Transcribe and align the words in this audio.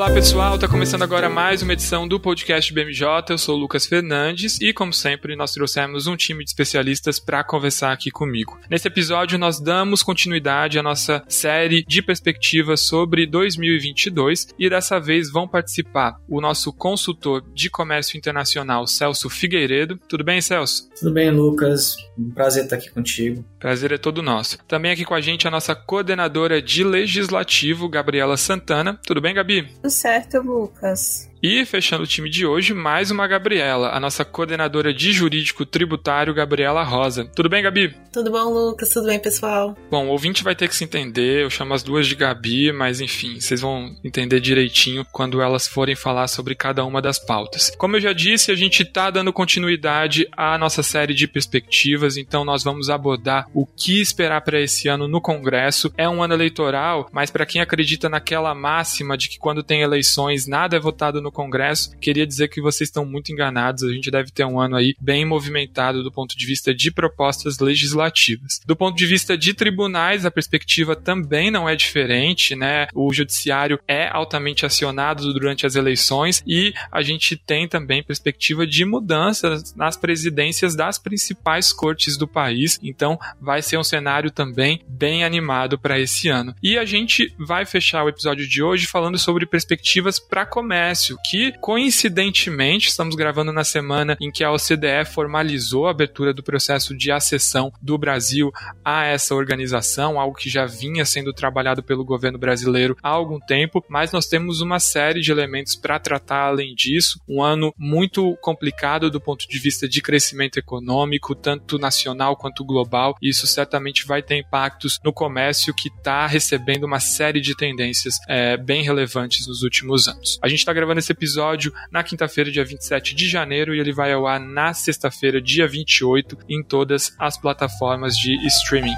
Olá 0.00 0.10
pessoal, 0.14 0.54
está 0.54 0.66
começando 0.66 1.02
agora 1.02 1.28
mais 1.28 1.60
uma 1.60 1.74
edição 1.74 2.08
do 2.08 2.18
podcast 2.18 2.72
BMJ. 2.72 3.06
Eu 3.28 3.36
sou 3.36 3.54
o 3.54 3.58
Lucas 3.58 3.84
Fernandes 3.84 4.58
e, 4.58 4.72
como 4.72 4.94
sempre, 4.94 5.36
nós 5.36 5.52
trouxemos 5.52 6.06
um 6.06 6.16
time 6.16 6.42
de 6.42 6.48
especialistas 6.48 7.20
para 7.20 7.44
conversar 7.44 7.92
aqui 7.92 8.10
comigo. 8.10 8.58
Nesse 8.70 8.88
episódio, 8.88 9.38
nós 9.38 9.60
damos 9.60 10.02
continuidade 10.02 10.78
à 10.78 10.82
nossa 10.82 11.22
série 11.28 11.84
de 11.86 12.00
perspectivas 12.00 12.80
sobre 12.80 13.26
2022 13.26 14.48
e 14.58 14.70
dessa 14.70 14.98
vez 14.98 15.30
vão 15.30 15.46
participar 15.46 16.16
o 16.26 16.40
nosso 16.40 16.72
consultor 16.72 17.44
de 17.52 17.68
comércio 17.68 18.16
internacional, 18.16 18.86
Celso 18.86 19.28
Figueiredo. 19.28 20.00
Tudo 20.08 20.24
bem, 20.24 20.40
Celso? 20.40 20.88
Tudo 20.98 21.12
bem, 21.12 21.30
Lucas. 21.30 21.94
Um 22.18 22.30
prazer 22.30 22.64
estar 22.64 22.76
aqui 22.76 22.88
contigo. 22.88 23.44
Prazer 23.58 23.92
é 23.92 23.98
todo 23.98 24.22
nosso. 24.22 24.56
Também 24.66 24.92
aqui 24.92 25.04
com 25.04 25.14
a 25.14 25.20
gente 25.20 25.46
a 25.46 25.50
nossa 25.50 25.74
coordenadora 25.74 26.62
de 26.62 26.82
legislativo, 26.82 27.86
Gabriela 27.86 28.38
Santana. 28.38 28.98
Tudo 29.06 29.20
bem, 29.20 29.34
Gabi? 29.34 29.68
Certo, 29.90 30.40
Lucas. 30.42 31.29
E 31.42 31.64
fechando 31.64 32.04
o 32.04 32.06
time 32.06 32.28
de 32.28 32.44
hoje, 32.44 32.74
mais 32.74 33.10
uma 33.10 33.26
Gabriela, 33.26 33.96
a 33.96 33.98
nossa 33.98 34.26
coordenadora 34.26 34.92
de 34.92 35.10
jurídico 35.10 35.64
tributário, 35.64 36.34
Gabriela 36.34 36.82
Rosa. 36.82 37.24
Tudo 37.34 37.48
bem, 37.48 37.62
Gabi? 37.62 37.96
Tudo 38.12 38.30
bom, 38.30 38.52
Lucas? 38.52 38.90
Tudo 38.90 39.06
bem, 39.06 39.18
pessoal? 39.18 39.74
Bom, 39.90 40.08
o 40.08 40.10
ouvinte 40.10 40.44
vai 40.44 40.54
ter 40.54 40.68
que 40.68 40.76
se 40.76 40.84
entender, 40.84 41.44
eu 41.44 41.48
chamo 41.48 41.72
as 41.72 41.82
duas 41.82 42.06
de 42.06 42.14
Gabi, 42.14 42.72
mas 42.72 43.00
enfim, 43.00 43.40
vocês 43.40 43.62
vão 43.62 43.96
entender 44.04 44.38
direitinho 44.38 45.02
quando 45.10 45.40
elas 45.40 45.66
forem 45.66 45.96
falar 45.96 46.28
sobre 46.28 46.54
cada 46.54 46.84
uma 46.84 47.00
das 47.00 47.18
pautas. 47.18 47.72
Como 47.78 47.96
eu 47.96 48.00
já 48.00 48.12
disse, 48.12 48.52
a 48.52 48.54
gente 48.54 48.82
está 48.82 49.10
dando 49.10 49.32
continuidade 49.32 50.28
à 50.36 50.58
nossa 50.58 50.82
série 50.82 51.14
de 51.14 51.26
perspectivas, 51.26 52.18
então 52.18 52.44
nós 52.44 52.62
vamos 52.62 52.90
abordar 52.90 53.46
o 53.54 53.64
que 53.64 53.98
esperar 53.98 54.42
para 54.42 54.60
esse 54.60 54.88
ano 54.88 55.08
no 55.08 55.22
Congresso. 55.22 55.90
É 55.96 56.06
um 56.06 56.22
ano 56.22 56.34
eleitoral, 56.34 57.08
mas 57.10 57.30
para 57.30 57.46
quem 57.46 57.62
acredita 57.62 58.10
naquela 58.10 58.54
máxima 58.54 59.16
de 59.16 59.30
que 59.30 59.38
quando 59.38 59.62
tem 59.62 59.80
eleições 59.80 60.46
nada 60.46 60.76
é 60.76 60.80
votado 60.80 61.22
no 61.22 61.29
no 61.30 61.32
Congresso. 61.32 61.96
Queria 61.98 62.26
dizer 62.26 62.48
que 62.48 62.60
vocês 62.60 62.88
estão 62.88 63.06
muito 63.06 63.32
enganados. 63.32 63.84
A 63.84 63.92
gente 63.92 64.10
deve 64.10 64.30
ter 64.30 64.44
um 64.44 64.60
ano 64.60 64.76
aí 64.76 64.94
bem 65.00 65.24
movimentado 65.24 66.02
do 66.02 66.12
ponto 66.12 66.36
de 66.36 66.44
vista 66.44 66.74
de 66.74 66.90
propostas 66.90 67.58
legislativas. 67.60 68.60
Do 68.66 68.74
ponto 68.74 68.96
de 68.96 69.06
vista 69.06 69.38
de 69.38 69.54
tribunais, 69.54 70.26
a 70.26 70.30
perspectiva 70.30 70.96
também 70.96 71.50
não 71.50 71.68
é 71.68 71.76
diferente, 71.76 72.56
né? 72.56 72.88
O 72.92 73.12
judiciário 73.12 73.78
é 73.86 74.08
altamente 74.08 74.66
acionado 74.66 75.32
durante 75.32 75.64
as 75.64 75.76
eleições 75.76 76.42
e 76.46 76.74
a 76.90 77.00
gente 77.00 77.36
tem 77.36 77.68
também 77.68 78.02
perspectiva 78.02 78.66
de 78.66 78.84
mudanças 78.84 79.74
nas 79.74 79.96
presidências 79.96 80.74
das 80.74 80.98
principais 80.98 81.72
cortes 81.72 82.16
do 82.16 82.26
país. 82.26 82.78
Então, 82.82 83.18
vai 83.40 83.62
ser 83.62 83.78
um 83.78 83.84
cenário 83.84 84.30
também 84.30 84.82
bem 84.88 85.24
animado 85.24 85.78
para 85.78 86.00
esse 86.00 86.28
ano. 86.28 86.54
E 86.62 86.76
a 86.76 86.84
gente 86.84 87.32
vai 87.38 87.64
fechar 87.64 88.04
o 88.04 88.08
episódio 88.08 88.48
de 88.48 88.62
hoje 88.62 88.86
falando 88.86 89.18
sobre 89.18 89.46
perspectivas 89.46 90.18
para 90.18 90.46
comércio, 90.46 91.16
que, 91.24 91.52
coincidentemente, 91.60 92.88
estamos 92.88 93.14
gravando 93.14 93.52
na 93.52 93.64
semana 93.64 94.16
em 94.20 94.30
que 94.30 94.44
a 94.44 94.52
OCDE 94.52 95.04
formalizou 95.06 95.86
a 95.86 95.90
abertura 95.90 96.32
do 96.32 96.42
processo 96.42 96.96
de 96.96 97.10
acessão 97.10 97.72
do 97.80 97.96
Brasil 97.98 98.52
a 98.84 99.04
essa 99.04 99.34
organização, 99.34 100.18
algo 100.18 100.36
que 100.36 100.48
já 100.48 100.66
vinha 100.66 101.04
sendo 101.04 101.32
trabalhado 101.32 101.82
pelo 101.82 102.04
governo 102.04 102.38
brasileiro 102.38 102.96
há 103.02 103.08
algum 103.08 103.38
tempo, 103.38 103.84
mas 103.88 104.12
nós 104.12 104.26
temos 104.26 104.60
uma 104.60 104.78
série 104.78 105.20
de 105.20 105.30
elementos 105.30 105.76
para 105.76 105.98
tratar 105.98 106.46
além 106.46 106.74
disso. 106.74 107.20
Um 107.28 107.42
ano 107.42 107.72
muito 107.78 108.36
complicado 108.40 109.10
do 109.10 109.20
ponto 109.20 109.48
de 109.48 109.58
vista 109.58 109.88
de 109.88 110.00
crescimento 110.00 110.58
econômico, 110.58 111.34
tanto 111.34 111.78
nacional 111.78 112.36
quanto 112.36 112.64
global, 112.64 113.16
isso 113.20 113.46
certamente 113.46 114.06
vai 114.06 114.22
ter 114.22 114.36
impactos 114.36 114.98
no 115.04 115.12
comércio 115.12 115.74
que 115.74 115.88
está 115.88 116.26
recebendo 116.26 116.84
uma 116.84 117.00
série 117.00 117.40
de 117.40 117.56
tendências 117.56 118.18
é, 118.28 118.56
bem 118.56 118.82
relevantes 118.82 119.46
nos 119.46 119.62
últimos 119.62 120.08
anos. 120.08 120.38
A 120.42 120.48
gente 120.48 120.60
está 120.60 120.72
gravando 120.72 121.00
esse 121.00 121.09
esse 121.10 121.12
episódio 121.12 121.72
na 121.90 122.02
quinta-feira, 122.02 122.50
dia 122.50 122.64
27 122.64 123.14
de 123.14 123.28
janeiro, 123.28 123.74
e 123.74 123.80
ele 123.80 123.92
vai 123.92 124.12
ao 124.12 124.26
ar 124.26 124.38
na 124.38 124.72
sexta-feira, 124.72 125.40
dia 125.40 125.66
28, 125.66 126.38
em 126.48 126.62
todas 126.62 127.14
as 127.18 127.36
plataformas 127.36 128.14
de 128.14 128.34
streaming. 128.46 128.94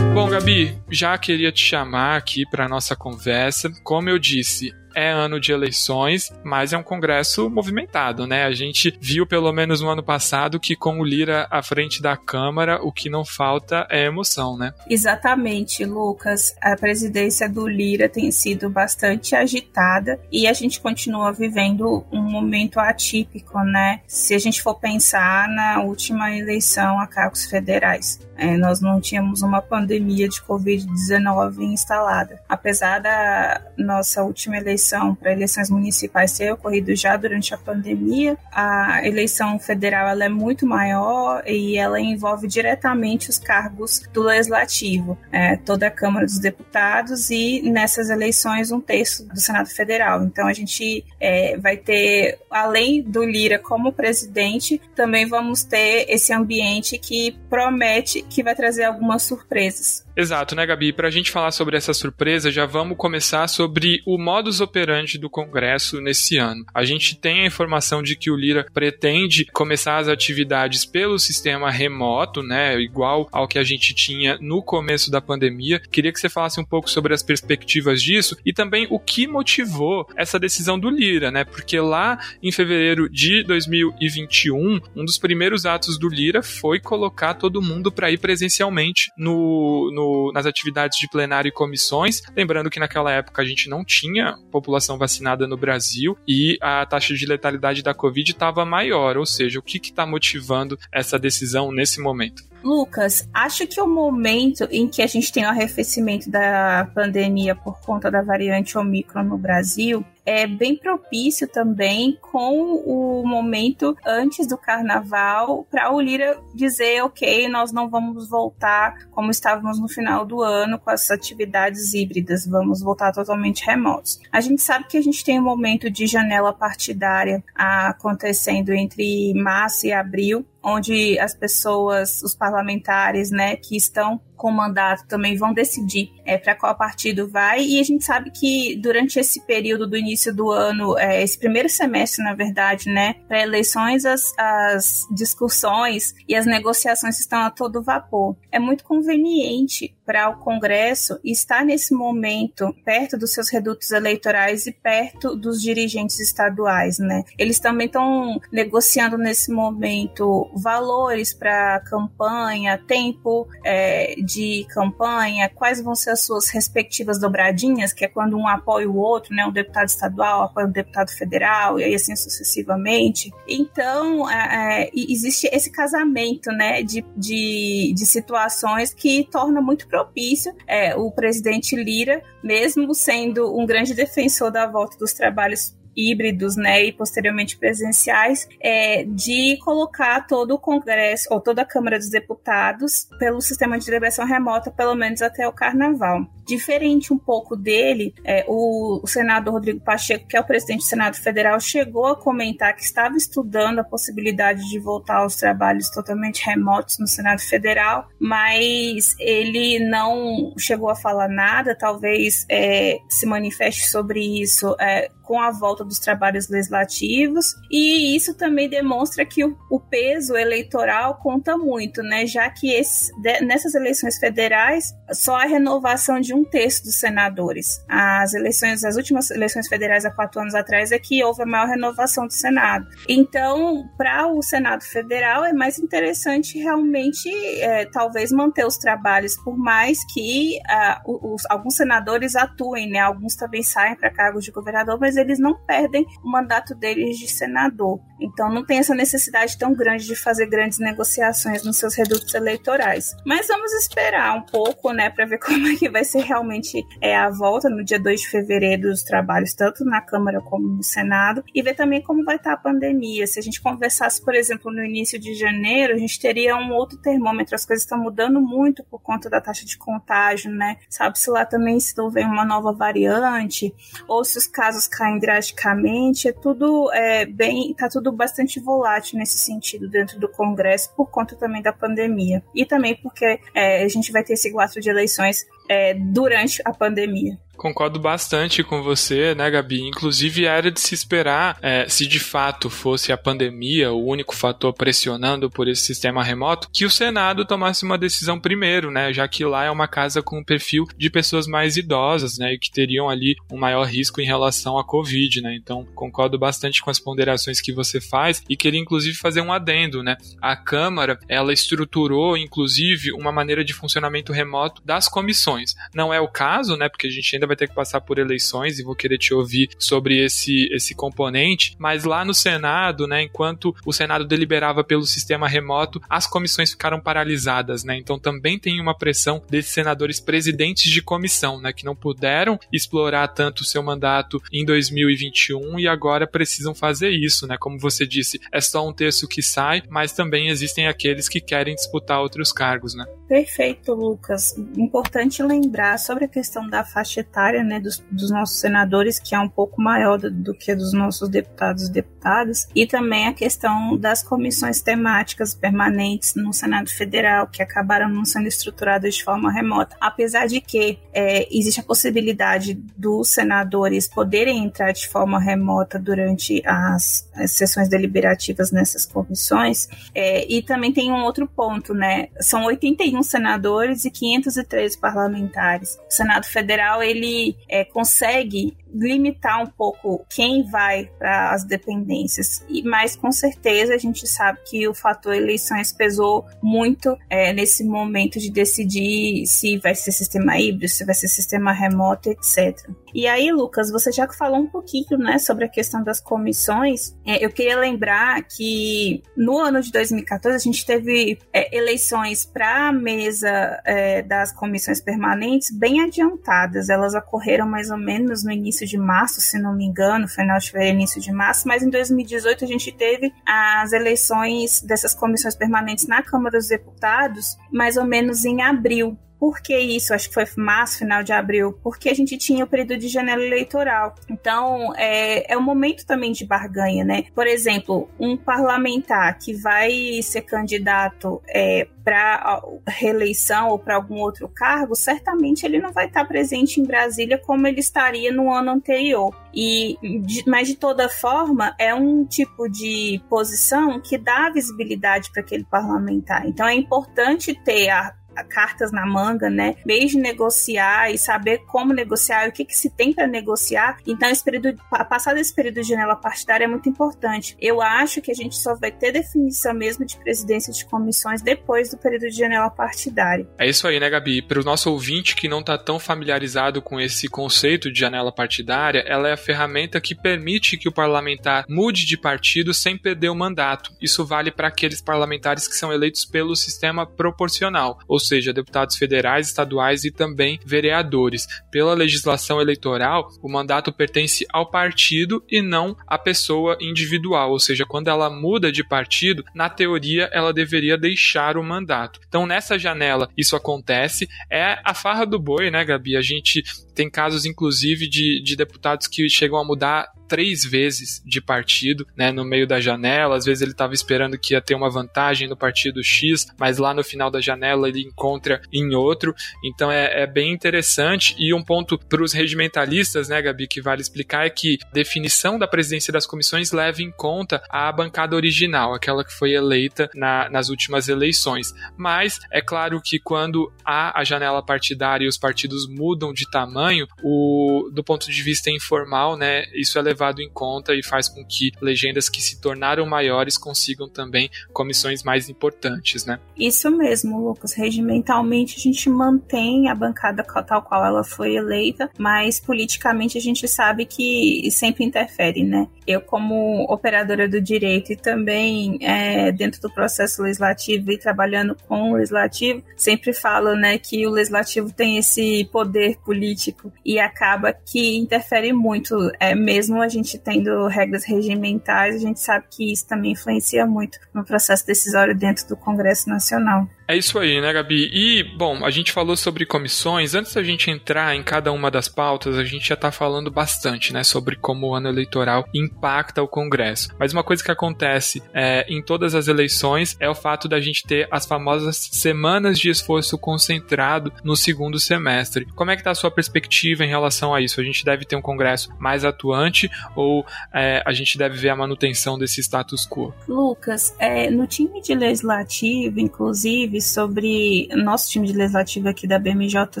Bom, 0.14 0.28
Gabi, 0.28 0.78
já 0.90 1.16
queria 1.16 1.50
te 1.50 1.64
chamar 1.64 2.16
aqui 2.16 2.44
para 2.50 2.68
nossa 2.68 2.94
conversa. 2.94 3.70
Como 3.82 4.08
eu 4.10 4.18
disse, 4.18 4.72
é 4.94 5.10
ano 5.10 5.40
de 5.40 5.52
eleições, 5.52 6.32
mas 6.44 6.72
é 6.72 6.78
um 6.78 6.82
congresso 6.82 7.48
movimentado, 7.50 8.26
né? 8.26 8.44
A 8.44 8.52
gente 8.52 8.96
viu 9.00 9.26
pelo 9.26 9.52
menos 9.52 9.80
no 9.80 9.88
ano 9.88 10.02
passado 10.02 10.60
que 10.60 10.76
com 10.76 10.98
o 11.00 11.04
Lira 11.04 11.46
à 11.50 11.62
frente 11.62 12.02
da 12.02 12.16
Câmara, 12.16 12.80
o 12.82 12.92
que 12.92 13.08
não 13.08 13.24
falta 13.24 13.86
é 13.90 14.04
emoção, 14.06 14.56
né? 14.56 14.72
Exatamente, 14.88 15.84
Lucas. 15.84 16.54
A 16.60 16.76
presidência 16.76 17.48
do 17.48 17.66
Lira 17.66 18.08
tem 18.08 18.30
sido 18.30 18.68
bastante 18.68 19.34
agitada 19.34 20.20
e 20.30 20.46
a 20.46 20.52
gente 20.52 20.80
continua 20.80 21.32
vivendo 21.32 22.04
um 22.12 22.22
momento 22.22 22.78
atípico, 22.78 23.58
né? 23.60 24.00
Se 24.06 24.34
a 24.34 24.38
gente 24.38 24.62
for 24.62 24.74
pensar 24.74 25.48
na 25.48 25.82
última 25.82 26.36
eleição 26.36 26.98
a 26.98 27.06
cargos 27.06 27.44
federais. 27.44 28.20
É, 28.36 28.56
nós 28.56 28.80
não 28.80 29.00
tínhamos 29.00 29.42
uma 29.42 29.60
pandemia 29.60 30.28
de 30.28 30.42
Covid-19 30.42 31.60
instalada. 31.60 32.40
Apesar 32.48 32.98
da 32.98 33.60
nossa 33.76 34.22
última 34.22 34.56
eleição 34.56 34.81
para 35.14 35.32
eleições 35.32 35.70
municipais 35.70 36.36
ter 36.36 36.52
ocorrido 36.52 36.94
já 36.94 37.16
durante 37.16 37.54
a 37.54 37.58
pandemia, 37.58 38.36
a 38.52 39.06
eleição 39.06 39.58
federal 39.58 40.08
ela 40.08 40.24
é 40.24 40.28
muito 40.28 40.66
maior 40.66 41.42
e 41.46 41.76
ela 41.76 42.00
envolve 42.00 42.46
diretamente 42.46 43.30
os 43.30 43.38
cargos 43.38 44.02
do 44.12 44.22
Legislativo, 44.22 45.18
é, 45.30 45.56
toda 45.56 45.86
a 45.86 45.90
Câmara 45.90 46.26
dos 46.26 46.38
Deputados 46.38 47.30
e 47.30 47.62
nessas 47.62 48.10
eleições 48.10 48.70
um 48.70 48.80
terço 48.80 49.26
do 49.26 49.40
Senado 49.40 49.68
Federal. 49.68 50.24
Então 50.24 50.46
a 50.46 50.52
gente 50.52 51.04
é, 51.20 51.56
vai 51.56 51.76
ter, 51.76 52.38
além 52.50 53.02
do 53.02 53.24
Lira 53.24 53.58
como 53.58 53.92
presidente, 53.92 54.80
também 54.94 55.26
vamos 55.26 55.64
ter 55.64 56.06
esse 56.08 56.32
ambiente 56.32 56.98
que 56.98 57.36
promete 57.48 58.22
que 58.22 58.42
vai 58.42 58.54
trazer 58.54 58.84
algumas 58.84 59.22
surpresas. 59.22 60.04
Exato, 60.14 60.54
né, 60.54 60.66
Gabi? 60.66 60.92
Para 60.92 61.08
a 61.08 61.10
gente 61.10 61.30
falar 61.30 61.50
sobre 61.52 61.76
essa 61.76 61.94
surpresa, 61.94 62.50
já 62.50 62.66
vamos 62.66 62.98
começar 62.98 63.48
sobre 63.48 64.02
o 64.06 64.18
modus 64.18 64.60
operandi 64.60 65.16
do 65.16 65.30
Congresso 65.30 66.02
nesse 66.02 66.36
ano. 66.36 66.66
A 66.74 66.84
gente 66.84 67.16
tem 67.16 67.42
a 67.42 67.46
informação 67.46 68.02
de 68.02 68.14
que 68.14 68.30
o 68.30 68.36
Lira 68.36 68.66
pretende 68.74 69.46
começar 69.46 69.96
as 69.96 70.08
atividades 70.08 70.84
pelo 70.84 71.18
sistema 71.18 71.70
remoto, 71.70 72.42
né, 72.42 72.78
igual 72.78 73.26
ao 73.32 73.48
que 73.48 73.58
a 73.58 73.64
gente 73.64 73.94
tinha 73.94 74.36
no 74.38 74.62
começo 74.62 75.10
da 75.10 75.20
pandemia. 75.20 75.80
Queria 75.90 76.12
que 76.12 76.20
você 76.20 76.28
falasse 76.28 76.60
um 76.60 76.64
pouco 76.64 76.90
sobre 76.90 77.14
as 77.14 77.22
perspectivas 77.22 78.02
disso 78.02 78.36
e 78.44 78.52
também 78.52 78.86
o 78.90 78.98
que 78.98 79.26
motivou 79.26 80.06
essa 80.14 80.38
decisão 80.38 80.78
do 80.78 80.90
Lira, 80.90 81.30
né? 81.30 81.44
Porque 81.44 81.80
lá 81.80 82.18
em 82.42 82.52
fevereiro 82.52 83.08
de 83.08 83.42
2021, 83.44 84.78
um 84.94 85.04
dos 85.04 85.16
primeiros 85.16 85.64
atos 85.64 85.98
do 85.98 86.08
Lira 86.08 86.42
foi 86.42 86.78
colocar 86.80 87.34
todo 87.34 87.62
mundo 87.62 87.90
para 87.90 88.10
ir 88.10 88.18
presencialmente 88.18 89.10
no, 89.16 89.90
no, 89.92 90.01
nas 90.32 90.46
atividades 90.46 90.98
de 90.98 91.08
plenário 91.08 91.48
e 91.48 91.52
comissões. 91.52 92.22
Lembrando 92.36 92.70
que 92.70 92.80
naquela 92.80 93.10
época 93.10 93.42
a 93.42 93.44
gente 93.44 93.68
não 93.68 93.84
tinha 93.84 94.36
população 94.50 94.98
vacinada 94.98 95.46
no 95.46 95.56
Brasil 95.56 96.16
e 96.26 96.56
a 96.60 96.84
taxa 96.86 97.14
de 97.14 97.26
letalidade 97.26 97.82
da 97.82 97.94
Covid 97.94 98.30
estava 98.30 98.64
maior, 98.64 99.16
ou 99.16 99.26
seja, 99.26 99.58
o 99.58 99.62
que 99.62 99.78
está 99.78 100.06
motivando 100.06 100.78
essa 100.92 101.18
decisão 101.18 101.72
nesse 101.72 102.00
momento? 102.00 102.42
Lucas, 102.62 103.28
acho 103.34 103.66
que 103.66 103.80
o 103.80 103.88
momento 103.88 104.68
em 104.70 104.86
que 104.86 105.02
a 105.02 105.06
gente 105.06 105.32
tem 105.32 105.44
o 105.44 105.48
arrefecimento 105.48 106.30
da 106.30 106.88
pandemia 106.94 107.56
por 107.56 107.80
conta 107.80 108.10
da 108.10 108.22
variante 108.22 108.78
Omicron 108.78 109.24
no 109.24 109.36
Brasil 109.36 110.04
é 110.24 110.46
bem 110.46 110.76
propício 110.76 111.48
também 111.48 112.16
com 112.20 112.74
o 112.86 113.26
momento 113.26 113.96
antes 114.06 114.46
do 114.46 114.56
carnaval 114.56 115.66
para 115.70 115.92
o 115.92 116.00
Lira 116.00 116.38
dizer, 116.54 117.02
ok, 117.02 117.48
nós 117.48 117.72
não 117.72 117.88
vamos 117.88 118.28
voltar 118.28 119.06
como 119.10 119.30
estávamos 119.30 119.80
no 119.80 119.88
final 119.88 120.24
do 120.24 120.42
ano 120.42 120.78
com 120.78 120.90
as 120.90 121.10
atividades 121.10 121.92
híbridas, 121.92 122.46
vamos 122.46 122.80
voltar 122.80 123.12
totalmente 123.12 123.64
remotos. 123.64 124.20
A 124.30 124.40
gente 124.40 124.62
sabe 124.62 124.86
que 124.86 124.96
a 124.96 125.02
gente 125.02 125.24
tem 125.24 125.40
um 125.40 125.44
momento 125.44 125.90
de 125.90 126.06
janela 126.06 126.52
partidária 126.52 127.42
acontecendo 127.54 128.72
entre 128.72 129.34
março 129.34 129.86
e 129.86 129.92
abril, 129.92 130.46
onde 130.62 131.18
as 131.18 131.34
pessoas, 131.34 132.22
os 132.22 132.34
parlamentares, 132.34 133.30
né, 133.30 133.56
que 133.56 133.76
estão 133.76 134.20
com 134.42 134.50
mandato 134.50 135.06
também 135.06 135.36
vão 135.36 135.54
decidir 135.54 136.10
é, 136.24 136.36
para 136.36 136.56
qual 136.56 136.76
partido 136.76 137.28
vai. 137.28 137.64
E 137.64 137.78
a 137.78 137.82
gente 137.84 138.04
sabe 138.04 138.32
que 138.32 138.74
durante 138.82 139.20
esse 139.20 139.46
período 139.46 139.86
do 139.86 139.96
início 139.96 140.34
do 140.34 140.50
ano, 140.50 140.98
é, 140.98 141.22
esse 141.22 141.38
primeiro 141.38 141.68
semestre, 141.68 142.24
na 142.24 142.34
verdade, 142.34 142.90
né, 142.90 143.14
para 143.28 143.40
eleições, 143.40 144.04
as, 144.04 144.36
as 144.36 145.06
discussões 145.12 146.12
e 146.28 146.34
as 146.34 146.44
negociações 146.44 147.20
estão 147.20 147.42
a 147.42 147.50
todo 147.50 147.80
vapor. 147.80 148.36
É 148.50 148.58
muito 148.58 148.82
conveniente 148.82 149.94
para 150.04 150.28
o 150.28 150.38
Congresso 150.38 151.18
estar 151.24 151.64
nesse 151.64 151.94
momento 151.94 152.74
perto 152.84 153.16
dos 153.16 153.32
seus 153.32 153.48
redutos 153.48 153.90
eleitorais 153.90 154.66
e 154.66 154.72
perto 154.72 155.36
dos 155.36 155.60
dirigentes 155.60 156.18
estaduais, 156.18 156.98
né? 156.98 157.24
Eles 157.38 157.58
também 157.58 157.86
estão 157.86 158.40
negociando 158.50 159.16
nesse 159.16 159.52
momento 159.52 160.50
valores 160.54 161.32
para 161.32 161.80
campanha, 161.80 162.78
tempo 162.78 163.48
é, 163.64 164.14
de 164.16 164.66
campanha, 164.70 165.48
quais 165.48 165.80
vão 165.80 165.94
ser 165.94 166.10
as 166.10 166.24
suas 166.24 166.48
respectivas 166.48 167.18
dobradinhas, 167.20 167.92
que 167.92 168.04
é 168.04 168.08
quando 168.08 168.36
um 168.36 168.48
apoia 168.48 168.90
o 168.90 168.96
outro, 168.96 169.34
né? 169.34 169.46
Um 169.46 169.52
deputado 169.52 169.88
estadual 169.88 170.42
apoia 170.42 170.66
um 170.66 170.72
deputado 170.72 171.10
federal 171.10 171.78
e 171.78 171.84
aí 171.84 171.94
assim 171.94 172.16
sucessivamente. 172.16 173.32
Então 173.46 174.28
é, 174.28 174.84
é, 174.84 174.90
existe 174.94 175.48
esse 175.52 175.70
casamento, 175.70 176.50
né? 176.50 176.82
De, 176.82 177.04
de, 177.16 177.92
de 177.94 178.06
situações 178.06 178.92
que 178.92 179.28
torna 179.30 179.60
muito 179.60 179.86
propício 179.92 180.54
é, 180.66 180.96
o 180.96 181.10
presidente 181.10 181.76
Lira, 181.76 182.22
mesmo 182.42 182.94
sendo 182.94 183.54
um 183.54 183.66
grande 183.66 183.92
defensor 183.92 184.50
da 184.50 184.66
volta 184.66 184.96
dos 184.96 185.12
trabalhos 185.12 185.76
híbridos, 185.96 186.56
né, 186.56 186.84
e 186.84 186.92
posteriormente 186.92 187.56
presenciais, 187.56 188.48
é, 188.60 189.04
de 189.04 189.58
colocar 189.64 190.26
todo 190.26 190.54
o 190.54 190.58
Congresso 190.58 191.28
ou 191.30 191.40
toda 191.40 191.62
a 191.62 191.66
Câmara 191.66 191.98
dos 191.98 192.10
Deputados 192.10 193.08
pelo 193.18 193.40
sistema 193.40 193.78
de 193.78 193.86
deliberação 193.86 194.26
remota, 194.26 194.70
pelo 194.70 194.94
menos 194.94 195.22
até 195.22 195.46
o 195.46 195.52
Carnaval. 195.52 196.26
Diferente 196.46 197.12
um 197.12 197.18
pouco 197.18 197.56
dele, 197.56 198.14
é, 198.24 198.44
o, 198.48 199.00
o 199.02 199.06
senador 199.06 199.54
Rodrigo 199.54 199.80
Pacheco, 199.80 200.26
que 200.26 200.36
é 200.36 200.40
o 200.40 200.44
presidente 200.44 200.80
do 200.80 200.86
Senado 200.86 201.16
Federal, 201.16 201.58
chegou 201.60 202.06
a 202.06 202.16
comentar 202.16 202.74
que 202.74 202.82
estava 202.82 203.16
estudando 203.16 203.78
a 203.78 203.84
possibilidade 203.84 204.68
de 204.68 204.78
voltar 204.78 205.18
aos 205.18 205.36
trabalhos 205.36 205.88
totalmente 205.90 206.44
remotos 206.44 206.98
no 206.98 207.06
Senado 207.06 207.40
Federal, 207.40 208.08
mas 208.18 209.14
ele 209.18 209.78
não 209.78 210.52
chegou 210.58 210.90
a 210.90 210.96
falar 210.96 211.28
nada, 211.28 211.76
talvez 211.76 212.44
é, 212.48 212.98
se 213.08 213.26
manifeste 213.26 213.88
sobre 213.88 214.42
isso 214.42 214.74
é, 214.80 215.10
com 215.22 215.40
a 215.40 215.50
volta 215.50 215.84
dos 215.84 215.98
trabalhos 215.98 216.48
legislativos, 216.48 217.54
e 217.70 218.14
isso 218.16 218.34
também 218.34 218.68
demonstra 218.68 219.24
que 219.24 219.44
o, 219.44 219.56
o 219.70 219.80
peso 219.80 220.36
eleitoral 220.36 221.16
conta 221.16 221.56
muito, 221.56 222.02
né? 222.02 222.26
Já 222.26 222.48
que 222.50 222.72
esse, 222.72 223.12
de, 223.20 223.40
nessas 223.40 223.74
eleições 223.74 224.18
federais 224.18 224.92
só 225.12 225.36
a 225.36 225.44
renovação 225.44 226.20
de 226.20 226.34
um 226.34 226.44
terço 226.44 226.84
dos 226.84 226.96
senadores. 226.96 227.84
As 227.88 228.34
eleições, 228.34 228.84
as 228.84 228.96
últimas 228.96 229.30
eleições 229.30 229.68
federais 229.68 230.04
há 230.04 230.10
quatro 230.10 230.40
anos 230.40 230.54
atrás 230.54 230.92
é 230.92 230.98
que 230.98 231.22
houve 231.22 231.42
a 231.42 231.46
maior 231.46 231.68
renovação 231.68 232.26
do 232.26 232.32
Senado. 232.32 232.86
Então, 233.08 233.84
para 233.96 234.26
o 234.26 234.42
Senado 234.42 234.84
Federal 234.84 235.44
é 235.44 235.52
mais 235.52 235.78
interessante 235.78 236.58
realmente, 236.58 237.28
é, 237.60 237.84
talvez 237.86 238.32
manter 238.32 238.66
os 238.66 238.76
trabalhos, 238.76 239.36
por 239.36 239.56
mais 239.56 239.98
que 240.12 240.58
uh, 241.06 241.34
os, 241.34 241.42
alguns 241.48 241.76
senadores 241.76 242.34
atuem, 242.36 242.90
né? 242.90 243.00
Alguns 243.00 243.36
também 243.36 243.62
saem 243.62 243.96
para 243.96 244.10
cargos 244.10 244.44
de 244.44 244.50
governador, 244.50 244.98
mas 244.98 245.11
eles 245.16 245.38
não 245.38 245.54
perdem 245.54 246.06
o 246.22 246.30
mandato 246.30 246.74
deles 246.74 247.18
de 247.18 247.28
senador. 247.28 248.00
Então 248.22 248.52
não 248.52 248.64
tem 248.64 248.78
essa 248.78 248.94
necessidade 248.94 249.58
tão 249.58 249.74
grande 249.74 250.06
de 250.06 250.16
fazer 250.16 250.46
grandes 250.46 250.78
negociações 250.78 251.64
nos 251.64 251.76
seus 251.76 251.94
redutos 251.94 252.32
eleitorais. 252.34 253.14
Mas 253.26 253.46
vamos 253.46 253.72
esperar 253.72 254.36
um 254.36 254.42
pouco, 254.42 254.92
né, 254.92 255.10
para 255.10 255.26
ver 255.26 255.38
como 255.44 255.66
é 255.68 255.74
que 255.74 255.88
vai 255.88 256.04
ser 256.04 256.22
realmente 256.22 256.84
é, 257.00 257.16
a 257.16 257.30
volta 257.30 257.68
no 257.68 257.84
dia 257.84 257.98
2 257.98 258.20
de 258.20 258.28
fevereiro 258.28 258.82
dos 258.82 259.02
trabalhos, 259.02 259.54
tanto 259.54 259.84
na 259.84 260.00
Câmara 260.00 260.40
como 260.40 260.68
no 260.68 260.82
Senado, 260.82 261.44
e 261.54 261.62
ver 261.62 261.74
também 261.74 262.02
como 262.02 262.24
vai 262.24 262.36
estar 262.36 262.52
a 262.52 262.56
pandemia. 262.56 263.26
Se 263.26 263.38
a 263.38 263.42
gente 263.42 263.60
conversasse, 263.60 264.22
por 264.22 264.34
exemplo, 264.34 264.72
no 264.72 264.84
início 264.84 265.18
de 265.18 265.34
janeiro, 265.34 265.94
a 265.94 265.98
gente 265.98 266.20
teria 266.20 266.56
um 266.56 266.72
outro 266.72 266.98
termômetro. 266.98 267.54
As 267.54 267.66
coisas 267.66 267.82
estão 267.82 267.98
mudando 267.98 268.40
muito 268.40 268.84
por 268.84 269.00
conta 269.00 269.28
da 269.28 269.40
taxa 269.40 269.64
de 269.64 269.76
contágio, 269.76 270.50
né? 270.50 270.76
Sabe-se 270.88 271.30
lá 271.30 271.44
também 271.44 271.80
se 271.80 271.96
não 271.96 272.10
vem 272.10 272.24
uma 272.24 272.44
nova 272.44 272.72
variante, 272.72 273.74
ou 274.06 274.24
se 274.24 274.38
os 274.38 274.46
casos 274.46 274.86
caem 274.86 275.18
drasticamente, 275.18 276.28
é 276.28 276.32
tudo 276.32 276.90
é, 276.92 277.24
bem, 277.26 277.74
tá 277.74 277.88
tudo 277.88 278.11
bastante 278.12 278.60
volátil 278.60 279.18
nesse 279.18 279.38
sentido 279.38 279.88
dentro 279.88 280.18
do 280.18 280.28
Congresso 280.28 280.92
por 280.96 281.10
conta 281.10 281.36
também 281.36 281.62
da 281.62 281.72
pandemia 281.72 282.42
e 282.54 282.64
também 282.64 282.94
porque 282.96 283.40
é, 283.54 283.82
a 283.82 283.88
gente 283.88 284.12
vai 284.12 284.22
ter 284.22 284.34
esse 284.34 284.50
quatro 284.52 284.80
de 284.80 284.88
eleições 284.88 285.46
é, 285.68 285.94
durante 285.94 286.60
a 286.64 286.72
pandemia. 286.72 287.38
Concordo 287.62 288.00
bastante 288.00 288.64
com 288.64 288.82
você, 288.82 289.36
né, 289.36 289.48
Gabi? 289.48 289.82
Inclusive, 289.82 290.46
era 290.46 290.68
de 290.68 290.80
se 290.80 290.96
esperar, 290.96 291.56
é, 291.62 291.88
se 291.88 292.08
de 292.08 292.18
fato 292.18 292.68
fosse 292.68 293.12
a 293.12 293.16
pandemia 293.16 293.92
o 293.92 294.04
único 294.04 294.34
fator 294.34 294.72
pressionando 294.72 295.48
por 295.48 295.68
esse 295.68 295.82
sistema 295.82 296.24
remoto, 296.24 296.68
que 296.72 296.84
o 296.84 296.90
Senado 296.90 297.44
tomasse 297.44 297.84
uma 297.84 297.96
decisão 297.96 298.40
primeiro, 298.40 298.90
né? 298.90 299.12
Já 299.12 299.28
que 299.28 299.44
lá 299.44 299.62
é 299.62 299.70
uma 299.70 299.86
casa 299.86 300.20
com 300.20 300.40
um 300.40 300.44
perfil 300.44 300.88
de 300.98 301.08
pessoas 301.08 301.46
mais 301.46 301.76
idosas, 301.76 302.36
né? 302.36 302.52
E 302.52 302.58
que 302.58 302.68
teriam 302.68 303.08
ali 303.08 303.36
um 303.48 303.56
maior 303.56 303.86
risco 303.86 304.20
em 304.20 304.26
relação 304.26 304.76
à 304.76 304.82
Covid, 304.82 305.40
né? 305.40 305.54
Então, 305.54 305.86
concordo 305.94 306.36
bastante 306.36 306.82
com 306.82 306.90
as 306.90 306.98
ponderações 306.98 307.60
que 307.60 307.72
você 307.72 308.00
faz 308.00 308.42
e 308.48 308.56
queria, 308.56 308.80
inclusive, 308.80 309.16
fazer 309.16 309.40
um 309.40 309.52
adendo, 309.52 310.02
né? 310.02 310.16
A 310.40 310.56
Câmara, 310.56 311.16
ela 311.28 311.52
estruturou, 311.52 312.36
inclusive, 312.36 313.12
uma 313.12 313.30
maneira 313.30 313.64
de 313.64 313.72
funcionamento 313.72 314.32
remoto 314.32 314.82
das 314.84 315.06
comissões. 315.06 315.76
Não 315.94 316.12
é 316.12 316.20
o 316.20 316.26
caso, 316.26 316.76
né? 316.76 316.88
Porque 316.88 317.06
a 317.06 317.10
gente 317.10 317.36
ainda 317.36 317.51
vai 317.52 317.56
ter 317.56 317.68
que 317.68 317.74
passar 317.74 318.00
por 318.00 318.18
eleições 318.18 318.78
e 318.78 318.82
vou 318.82 318.94
querer 318.94 319.18
te 319.18 319.32
ouvir 319.34 319.68
sobre 319.78 320.24
esse, 320.24 320.68
esse 320.72 320.94
componente, 320.94 321.76
mas 321.78 322.04
lá 322.04 322.24
no 322.24 322.34
Senado, 322.34 323.06
né, 323.06 323.22
enquanto 323.22 323.74
o 323.84 323.92
Senado 323.92 324.26
deliberava 324.26 324.82
pelo 324.82 325.04
sistema 325.04 325.46
remoto, 325.46 326.00
as 326.08 326.26
comissões 326.26 326.70
ficaram 326.70 327.00
paralisadas, 327.00 327.84
né? 327.84 327.96
Então 327.96 328.18
também 328.18 328.58
tem 328.58 328.80
uma 328.80 328.96
pressão 328.96 329.42
desses 329.50 329.72
senadores 329.72 330.18
presidentes 330.18 330.90
de 330.90 331.02
comissão, 331.02 331.60
né, 331.60 331.72
que 331.72 331.84
não 331.84 331.94
puderam 331.94 332.58
explorar 332.72 333.28
tanto 333.28 333.60
o 333.60 333.64
seu 333.64 333.82
mandato 333.82 334.42
em 334.52 334.64
2021 334.64 335.78
e 335.78 335.86
agora 335.86 336.26
precisam 336.26 336.74
fazer 336.74 337.10
isso, 337.10 337.46
né? 337.46 337.56
Como 337.58 337.78
você 337.78 338.06
disse, 338.06 338.40
é 338.50 338.60
só 338.60 338.86
um 338.86 338.92
terço 338.92 339.28
que 339.28 339.42
sai, 339.42 339.82
mas 339.88 340.12
também 340.12 340.48
existem 340.48 340.86
aqueles 340.86 341.28
que 341.28 341.40
querem 341.40 341.74
disputar 341.74 342.20
outros 342.20 342.52
cargos, 342.52 342.94
né? 342.94 343.04
Perfeito, 343.28 343.94
Lucas. 343.94 344.54
Importante 344.76 345.42
lembrar 345.42 345.98
sobre 345.98 346.24
a 346.24 346.28
questão 346.28 346.68
da 346.68 346.84
faixa 346.84 347.20
etária 347.20 347.41
né, 347.50 347.80
dos, 347.80 348.04
dos 348.10 348.30
nossos 348.30 348.58
senadores, 348.58 349.18
que 349.18 349.34
é 349.34 349.38
um 349.38 349.48
pouco 349.48 349.80
maior 349.80 350.18
do, 350.18 350.30
do, 350.30 350.54
que 350.54 350.74
dos 350.74 350.92
nossos 350.92 351.28
deputados 351.28 351.88
e 351.88 351.92
deputadas, 351.92 352.68
e 352.74 352.86
também 352.86 353.26
a 353.26 353.32
questão 353.32 353.96
das 353.96 354.22
comissões 354.22 354.80
temáticas 354.80 355.54
permanentes 355.54 356.34
no 356.34 356.52
Senado 356.52 356.90
Federal, 356.90 357.46
que 357.48 357.62
acabaram 357.62 358.08
não 358.08 358.24
sendo 358.24 358.46
estruturadas 358.46 359.14
de 359.16 359.24
forma 359.24 359.50
remota. 359.50 359.96
Apesar 360.00 360.46
de 360.46 360.60
que 360.60 360.98
é, 361.12 361.48
existe 361.50 361.80
a 361.80 361.84
possibilidade 361.84 362.74
dos 362.96 363.30
senadores 363.30 364.08
poderem 364.08 364.64
entrar 364.64 364.92
de 364.92 365.08
forma 365.08 365.40
remota 365.40 365.98
durante 365.98 366.62
as, 366.66 367.28
as 367.34 367.52
sessões 367.52 367.88
deliberativas 367.88 368.70
nessas 368.70 369.04
comissões, 369.04 369.88
é, 370.14 370.46
e 370.52 370.62
também 370.62 370.92
tem 370.92 371.10
um 371.10 371.22
outro 371.22 371.46
ponto, 371.46 371.94
né? 371.94 372.28
São 372.40 372.64
81 372.64 373.22
senadores 373.22 374.04
e 374.04 374.10
513 374.10 374.98
parlamentares. 374.98 375.98
O 376.08 376.12
Senado 376.12 376.46
Federal 376.46 377.02
ele 377.02 377.21
é, 377.68 377.84
consegue 377.84 378.76
limitar 378.92 379.62
um 379.62 379.66
pouco 379.66 380.24
quem 380.28 380.68
vai 380.70 381.10
para 381.18 381.52
as 381.52 381.64
dependências. 381.64 382.64
E 382.68 382.82
mas 382.82 383.16
com 383.16 383.32
certeza 383.32 383.94
a 383.94 383.98
gente 383.98 384.26
sabe 384.26 384.58
que 384.64 384.86
o 384.88 384.94
fator 384.94 385.34
eleições 385.34 385.92
pesou 385.92 386.44
muito 386.62 387.16
é, 387.28 387.52
nesse 387.52 387.84
momento 387.84 388.38
de 388.38 388.50
decidir 388.50 389.46
se 389.46 389.78
vai 389.78 389.94
ser 389.94 390.12
sistema 390.12 390.58
híbrido, 390.58 390.88
se 390.88 391.04
vai 391.04 391.14
ser 391.14 391.28
sistema 391.28 391.72
remoto, 391.72 392.30
etc. 392.30 392.88
E 393.14 393.26
aí, 393.26 393.52
Lucas, 393.52 393.90
você 393.90 394.10
já 394.10 394.26
falou 394.32 394.58
um 394.58 394.66
pouquinho, 394.66 395.18
né, 395.18 395.38
sobre 395.38 395.66
a 395.66 395.68
questão 395.68 396.02
das 396.02 396.18
comissões. 396.18 397.14
É, 397.26 397.44
eu 397.44 397.50
queria 397.50 397.78
lembrar 397.78 398.42
que 398.44 399.22
no 399.36 399.58
ano 399.58 399.82
de 399.82 399.92
2014 399.92 400.56
a 400.56 400.58
gente 400.58 400.84
teve 400.86 401.38
é, 401.52 401.76
eleições 401.76 402.46
para 402.46 402.88
a 402.88 402.92
mesa 402.92 403.80
é, 403.84 404.22
das 404.22 404.52
comissões 404.52 405.00
permanentes 405.00 405.70
bem 405.70 406.00
adiantadas. 406.00 406.88
Elas 406.88 407.14
ocorreram 407.14 407.66
mais 407.66 407.90
ou 407.90 407.98
menos 407.98 408.42
no 408.42 408.50
início 408.50 408.81
início 408.82 408.86
de 408.86 408.98
março, 408.98 409.40
se 409.40 409.58
não 409.58 409.74
me 409.74 409.84
engano, 409.84 410.28
final 410.28 410.58
de 410.58 410.70
fevereiro, 410.70 410.98
início 410.98 411.20
de 411.20 411.32
março, 411.32 411.66
mas 411.66 411.82
em 411.82 411.90
2018 411.90 412.64
a 412.64 412.68
gente 412.68 412.92
teve 412.92 413.32
as 413.46 413.92
eleições 413.92 414.82
dessas 414.82 415.14
comissões 415.14 415.54
permanentes 415.54 416.06
na 416.06 416.22
Câmara 416.22 416.58
dos 416.58 416.68
Deputados, 416.68 417.56
mais 417.70 417.96
ou 417.96 418.04
menos 418.04 418.44
em 418.44 418.62
abril 418.62 419.16
Por 419.42 419.60
que 419.60 419.76
isso? 419.76 420.14
Acho 420.14 420.28
que 420.28 420.34
foi 420.34 420.44
março, 420.56 420.98
final 420.98 421.24
de 421.24 421.32
abril. 421.32 421.72
Porque 421.82 422.08
a 422.08 422.14
gente 422.14 422.38
tinha 422.38 422.62
o 422.62 422.66
período 422.68 422.96
de 422.96 423.08
janela 423.08 423.42
eleitoral. 423.42 424.14
Então, 424.30 424.94
é, 424.94 425.52
é 425.52 425.58
um 425.58 425.60
momento 425.60 426.06
também 426.06 426.30
de 426.30 426.46
barganha, 426.46 427.04
né? 427.04 427.24
Por 427.34 427.48
exemplo, 427.48 428.08
um 428.20 428.36
parlamentar 428.36 429.36
que 429.40 429.52
vai 429.52 430.22
ser 430.22 430.42
candidato 430.42 431.42
é, 431.48 431.88
para 432.04 432.62
reeleição 432.86 433.70
ou 433.70 433.80
para 433.80 433.96
algum 433.96 434.20
outro 434.20 434.48
cargo, 434.48 434.94
certamente 434.94 435.66
ele 435.66 435.80
não 435.80 435.92
vai 435.92 436.06
estar 436.06 436.24
presente 436.24 436.80
em 436.80 436.84
Brasília 436.84 437.36
como 437.36 437.66
ele 437.66 437.80
estaria 437.80 438.32
no 438.32 438.52
ano 438.52 438.70
anterior. 438.70 439.34
E, 439.52 439.98
mas 440.46 440.68
de 440.68 440.76
toda 440.76 441.08
forma, 441.08 441.74
é 441.80 441.92
um 441.92 442.24
tipo 442.24 442.68
de 442.68 443.20
posição 443.28 444.00
que 444.00 444.16
dá 444.16 444.50
visibilidade 444.50 445.32
para 445.32 445.42
aquele 445.42 445.64
parlamentar. 445.64 446.46
Então 446.46 446.66
é 446.66 446.74
importante 446.74 447.54
ter 447.64 447.90
a 447.90 448.14
cartas 448.48 448.92
na 448.92 449.06
manga, 449.06 449.50
né? 449.50 449.76
Meio 449.84 450.06
de 450.08 450.18
negociar 450.18 451.10
e 451.10 451.18
saber 451.18 451.58
como 451.66 451.92
negociar, 451.92 452.48
o 452.48 452.52
que, 452.52 452.64
que 452.64 452.76
se 452.76 452.90
tem 452.90 453.12
para 453.12 453.26
negociar. 453.26 453.98
Então, 454.06 454.28
esse 454.28 454.44
período, 454.44 454.76
passado 455.08 455.38
esse 455.38 455.54
período 455.54 455.74
de 455.74 455.88
janela 455.88 456.16
partidária 456.16 456.64
é 456.64 456.68
muito 456.68 456.88
importante. 456.88 457.56
Eu 457.60 457.80
acho 457.80 458.20
que 458.20 458.30
a 458.30 458.34
gente 458.34 458.56
só 458.56 458.74
vai 458.74 458.90
ter 458.90 459.12
definição 459.12 459.74
mesmo 459.74 460.04
de 460.04 460.16
presidência 460.16 460.72
de 460.72 460.84
comissões 460.86 461.42
depois 461.42 461.90
do 461.90 461.98
período 461.98 462.28
de 462.28 462.36
janela 462.36 462.70
partidária. 462.70 463.46
É 463.58 463.68
isso 463.68 463.86
aí, 463.86 463.98
né, 463.98 464.08
Gabi? 464.08 464.42
Para 464.42 464.60
o 464.60 464.64
nosso 464.64 464.90
ouvinte 464.90 465.36
que 465.36 465.48
não 465.48 465.60
está 465.60 465.76
tão 465.76 465.98
familiarizado 465.98 466.80
com 466.82 467.00
esse 467.00 467.28
conceito 467.28 467.92
de 467.92 467.98
janela 467.98 468.32
partidária, 468.32 469.04
ela 469.06 469.28
é 469.28 469.32
a 469.32 469.36
ferramenta 469.36 470.00
que 470.00 470.14
permite 470.14 470.76
que 470.76 470.88
o 470.88 470.92
parlamentar 470.92 471.64
mude 471.68 472.06
de 472.06 472.16
partido 472.16 472.72
sem 472.72 472.96
perder 472.96 473.28
o 473.28 473.34
mandato. 473.34 473.92
Isso 474.00 474.24
vale 474.24 474.50
para 474.50 474.68
aqueles 474.68 475.00
parlamentares 475.00 475.66
que 475.66 475.74
são 475.74 475.92
eleitos 475.92 476.24
pelo 476.24 476.54
sistema 476.54 477.06
proporcional, 477.06 477.98
ou 478.06 478.18
seja, 478.22 478.52
deputados 478.52 478.96
federais, 478.96 479.48
estaduais 479.48 480.04
e 480.04 480.10
também 480.10 480.58
vereadores. 480.64 481.46
Pela 481.70 481.94
legislação 481.94 482.60
eleitoral, 482.60 483.28
o 483.42 483.50
mandato 483.50 483.92
pertence 483.92 484.46
ao 484.52 484.70
partido 484.70 485.44
e 485.50 485.60
não 485.60 485.96
à 486.06 486.16
pessoa 486.16 486.78
individual, 486.80 487.50
ou 487.50 487.58
seja, 487.58 487.84
quando 487.84 488.08
ela 488.08 488.30
muda 488.30 488.72
de 488.72 488.82
partido, 488.82 489.44
na 489.54 489.68
teoria 489.68 490.30
ela 490.32 490.52
deveria 490.52 490.96
deixar 490.96 491.56
o 491.56 491.64
mandato. 491.64 492.20
Então, 492.26 492.46
nessa 492.46 492.78
janela, 492.78 493.28
isso 493.36 493.56
acontece. 493.56 494.28
É 494.50 494.78
a 494.84 494.94
farra 494.94 495.24
do 495.24 495.38
boi, 495.38 495.70
né, 495.70 495.84
Gabi? 495.84 496.16
A 496.16 496.22
gente 496.22 496.62
tem 496.94 497.10
casos, 497.10 497.44
inclusive, 497.44 498.08
de, 498.08 498.42
de 498.42 498.56
deputados 498.56 499.06
que 499.06 499.28
chegam 499.28 499.58
a 499.58 499.64
mudar 499.64 500.08
três 500.32 500.64
vezes 500.64 501.22
de 501.26 501.42
partido, 501.42 502.06
né, 502.16 502.32
no 502.32 502.42
meio 502.42 502.66
da 502.66 502.80
janela. 502.80 503.36
Às 503.36 503.44
vezes 503.44 503.60
ele 503.60 503.72
estava 503.72 503.92
esperando 503.92 504.38
que 504.38 504.54
ia 504.54 504.62
ter 504.62 504.74
uma 504.74 504.88
vantagem 504.88 505.46
no 505.46 505.54
partido 505.54 506.02
X, 506.02 506.46
mas 506.58 506.78
lá 506.78 506.94
no 506.94 507.04
final 507.04 507.30
da 507.30 507.38
janela 507.38 507.86
ele 507.86 508.00
encontra 508.00 508.62
em 508.72 508.94
outro. 508.94 509.34
Então 509.62 509.92
é, 509.92 510.22
é 510.22 510.26
bem 510.26 510.50
interessante. 510.50 511.36
E 511.38 511.52
um 511.52 511.62
ponto 511.62 511.98
para 511.98 512.22
os 512.22 512.32
regimentalistas, 512.32 513.28
né, 513.28 513.42
Gabi, 513.42 513.68
que 513.68 513.82
vale 513.82 514.00
explicar 514.00 514.46
é 514.46 514.48
que 514.48 514.78
definição 514.90 515.58
da 515.58 515.68
presidência 515.68 516.10
das 516.10 516.26
comissões 516.26 516.72
leva 516.72 517.02
em 517.02 517.10
conta 517.10 517.62
a 517.68 517.92
bancada 517.92 518.34
original, 518.34 518.94
aquela 518.94 519.22
que 519.22 519.34
foi 519.34 519.52
eleita 519.52 520.08
na, 520.14 520.48
nas 520.48 520.70
últimas 520.70 521.10
eleições. 521.10 521.74
Mas 521.94 522.40
é 522.50 522.62
claro 522.62 523.02
que 523.04 523.18
quando 523.18 523.70
há 523.84 524.18
a 524.18 524.24
janela 524.24 524.64
partidária 524.64 525.26
e 525.26 525.28
os 525.28 525.36
partidos 525.36 525.86
mudam 525.86 526.32
de 526.32 526.50
tamanho, 526.50 527.06
o, 527.22 527.90
do 527.92 528.02
ponto 528.02 528.30
de 528.30 528.42
vista 528.42 528.70
informal, 528.70 529.36
né, 529.36 529.66
isso 529.74 529.98
é 529.98 530.02
levado 530.02 530.21
levado 530.22 530.40
em 530.40 530.48
conta 530.48 530.94
e 530.94 531.02
faz 531.02 531.28
com 531.28 531.44
que 531.44 531.72
legendas 531.80 532.28
que 532.28 532.40
se 532.40 532.60
tornaram 532.60 533.04
maiores 533.04 533.58
consigam 533.58 534.08
também 534.08 534.48
comissões 534.72 535.24
mais 535.24 535.48
importantes, 535.48 536.24
né? 536.24 536.38
Isso 536.56 536.90
mesmo, 536.90 537.40
Lucas. 537.40 537.72
Regimentalmente 537.74 538.76
a 538.78 538.80
gente 538.80 539.10
mantém 539.10 539.88
a 539.88 539.94
bancada 539.94 540.44
tal 540.44 540.82
qual 540.82 541.04
ela 541.04 541.24
foi 541.24 541.56
eleita, 541.56 542.08
mas 542.16 542.60
politicamente 542.60 543.36
a 543.36 543.40
gente 543.40 543.66
sabe 543.66 544.04
que 544.04 544.70
sempre 544.70 545.04
interfere, 545.04 545.64
né? 545.64 545.88
Eu, 546.06 546.20
como 546.20 546.84
operadora 546.84 547.48
do 547.48 547.60
direito 547.60 548.12
e 548.12 548.16
também 548.16 548.98
é, 549.00 549.50
dentro 549.50 549.80
do 549.80 549.90
processo 549.90 550.42
legislativo 550.42 551.10
e 551.10 551.18
trabalhando 551.18 551.76
com 551.88 552.12
o 552.12 552.14
legislativo, 552.14 552.82
sempre 552.96 553.32
falo, 553.32 553.74
né, 553.74 553.98
que 553.98 554.26
o 554.26 554.30
legislativo 554.30 554.92
tem 554.92 555.18
esse 555.18 555.64
poder 555.72 556.18
político 556.24 556.92
e 557.04 557.18
acaba 557.18 557.72
que 557.72 558.16
interfere 558.16 558.72
muito, 558.72 559.14
é, 559.40 559.54
mesmo 559.54 560.00
a 560.02 560.08
gente 560.12 560.38
tendo 560.38 560.86
regras 560.86 561.24
regimentais, 561.24 562.16
a 562.16 562.18
gente 562.18 562.40
sabe 562.40 562.66
que 562.70 562.92
isso 562.92 563.06
também 563.06 563.32
influencia 563.32 563.86
muito 563.86 564.18
no 564.32 564.44
processo 564.44 564.86
decisório 564.86 565.34
dentro 565.36 565.66
do 565.68 565.76
Congresso 565.76 566.28
Nacional. 566.28 566.88
É 567.12 567.16
isso 567.18 567.38
aí, 567.38 567.60
né, 567.60 567.70
Gabi? 567.74 568.08
E, 568.10 568.42
bom, 568.42 568.86
a 568.86 568.90
gente 568.90 569.12
falou 569.12 569.36
sobre 569.36 569.66
comissões. 569.66 570.34
Antes 570.34 570.54
da 570.54 570.62
gente 570.62 570.90
entrar 570.90 571.36
em 571.36 571.42
cada 571.42 571.70
uma 571.70 571.90
das 571.90 572.08
pautas, 572.08 572.56
a 572.56 572.64
gente 572.64 572.88
já 572.88 572.94
está 572.94 573.12
falando 573.12 573.50
bastante, 573.50 574.14
né, 574.14 574.24
sobre 574.24 574.56
como 574.56 574.86
o 574.86 574.94
ano 574.94 575.10
eleitoral 575.10 575.68
impacta 575.74 576.42
o 576.42 576.48
Congresso. 576.48 577.10
Mas 577.18 577.34
uma 577.34 577.44
coisa 577.44 577.62
que 577.62 577.70
acontece 577.70 578.42
é, 578.54 578.86
em 578.88 579.02
todas 579.02 579.34
as 579.34 579.46
eleições 579.46 580.16
é 580.18 580.26
o 580.26 580.34
fato 580.34 580.66
da 580.66 580.80
gente 580.80 581.04
ter 581.06 581.28
as 581.30 581.44
famosas 581.44 581.98
semanas 581.98 582.78
de 582.78 582.88
esforço 582.88 583.36
concentrado 583.36 584.32
no 584.42 584.56
segundo 584.56 584.98
semestre. 584.98 585.66
Como 585.74 585.90
é 585.90 585.96
que 585.96 586.00
está 586.00 586.12
a 586.12 586.14
sua 586.14 586.30
perspectiva 586.30 587.04
em 587.04 587.10
relação 587.10 587.54
a 587.54 587.60
isso? 587.60 587.78
A 587.78 587.84
gente 587.84 588.06
deve 588.06 588.24
ter 588.24 588.36
um 588.36 588.42
Congresso 588.42 588.88
mais 588.98 589.22
atuante 589.22 589.90
ou 590.16 590.46
é, 590.72 591.02
a 591.04 591.12
gente 591.12 591.36
deve 591.36 591.58
ver 591.58 591.68
a 591.68 591.76
manutenção 591.76 592.38
desse 592.38 592.62
status 592.62 593.06
quo? 593.06 593.34
Lucas, 593.46 594.16
é, 594.18 594.50
no 594.50 594.66
time 594.66 595.02
de 595.02 595.14
legislativo, 595.14 596.18
inclusive, 596.18 597.01
sobre 597.02 597.88
nosso 597.96 598.30
time 598.30 598.46
de 598.46 598.52
legislativo 598.52 599.08
aqui 599.08 599.26
da 599.26 599.38
BMJ 599.38 600.00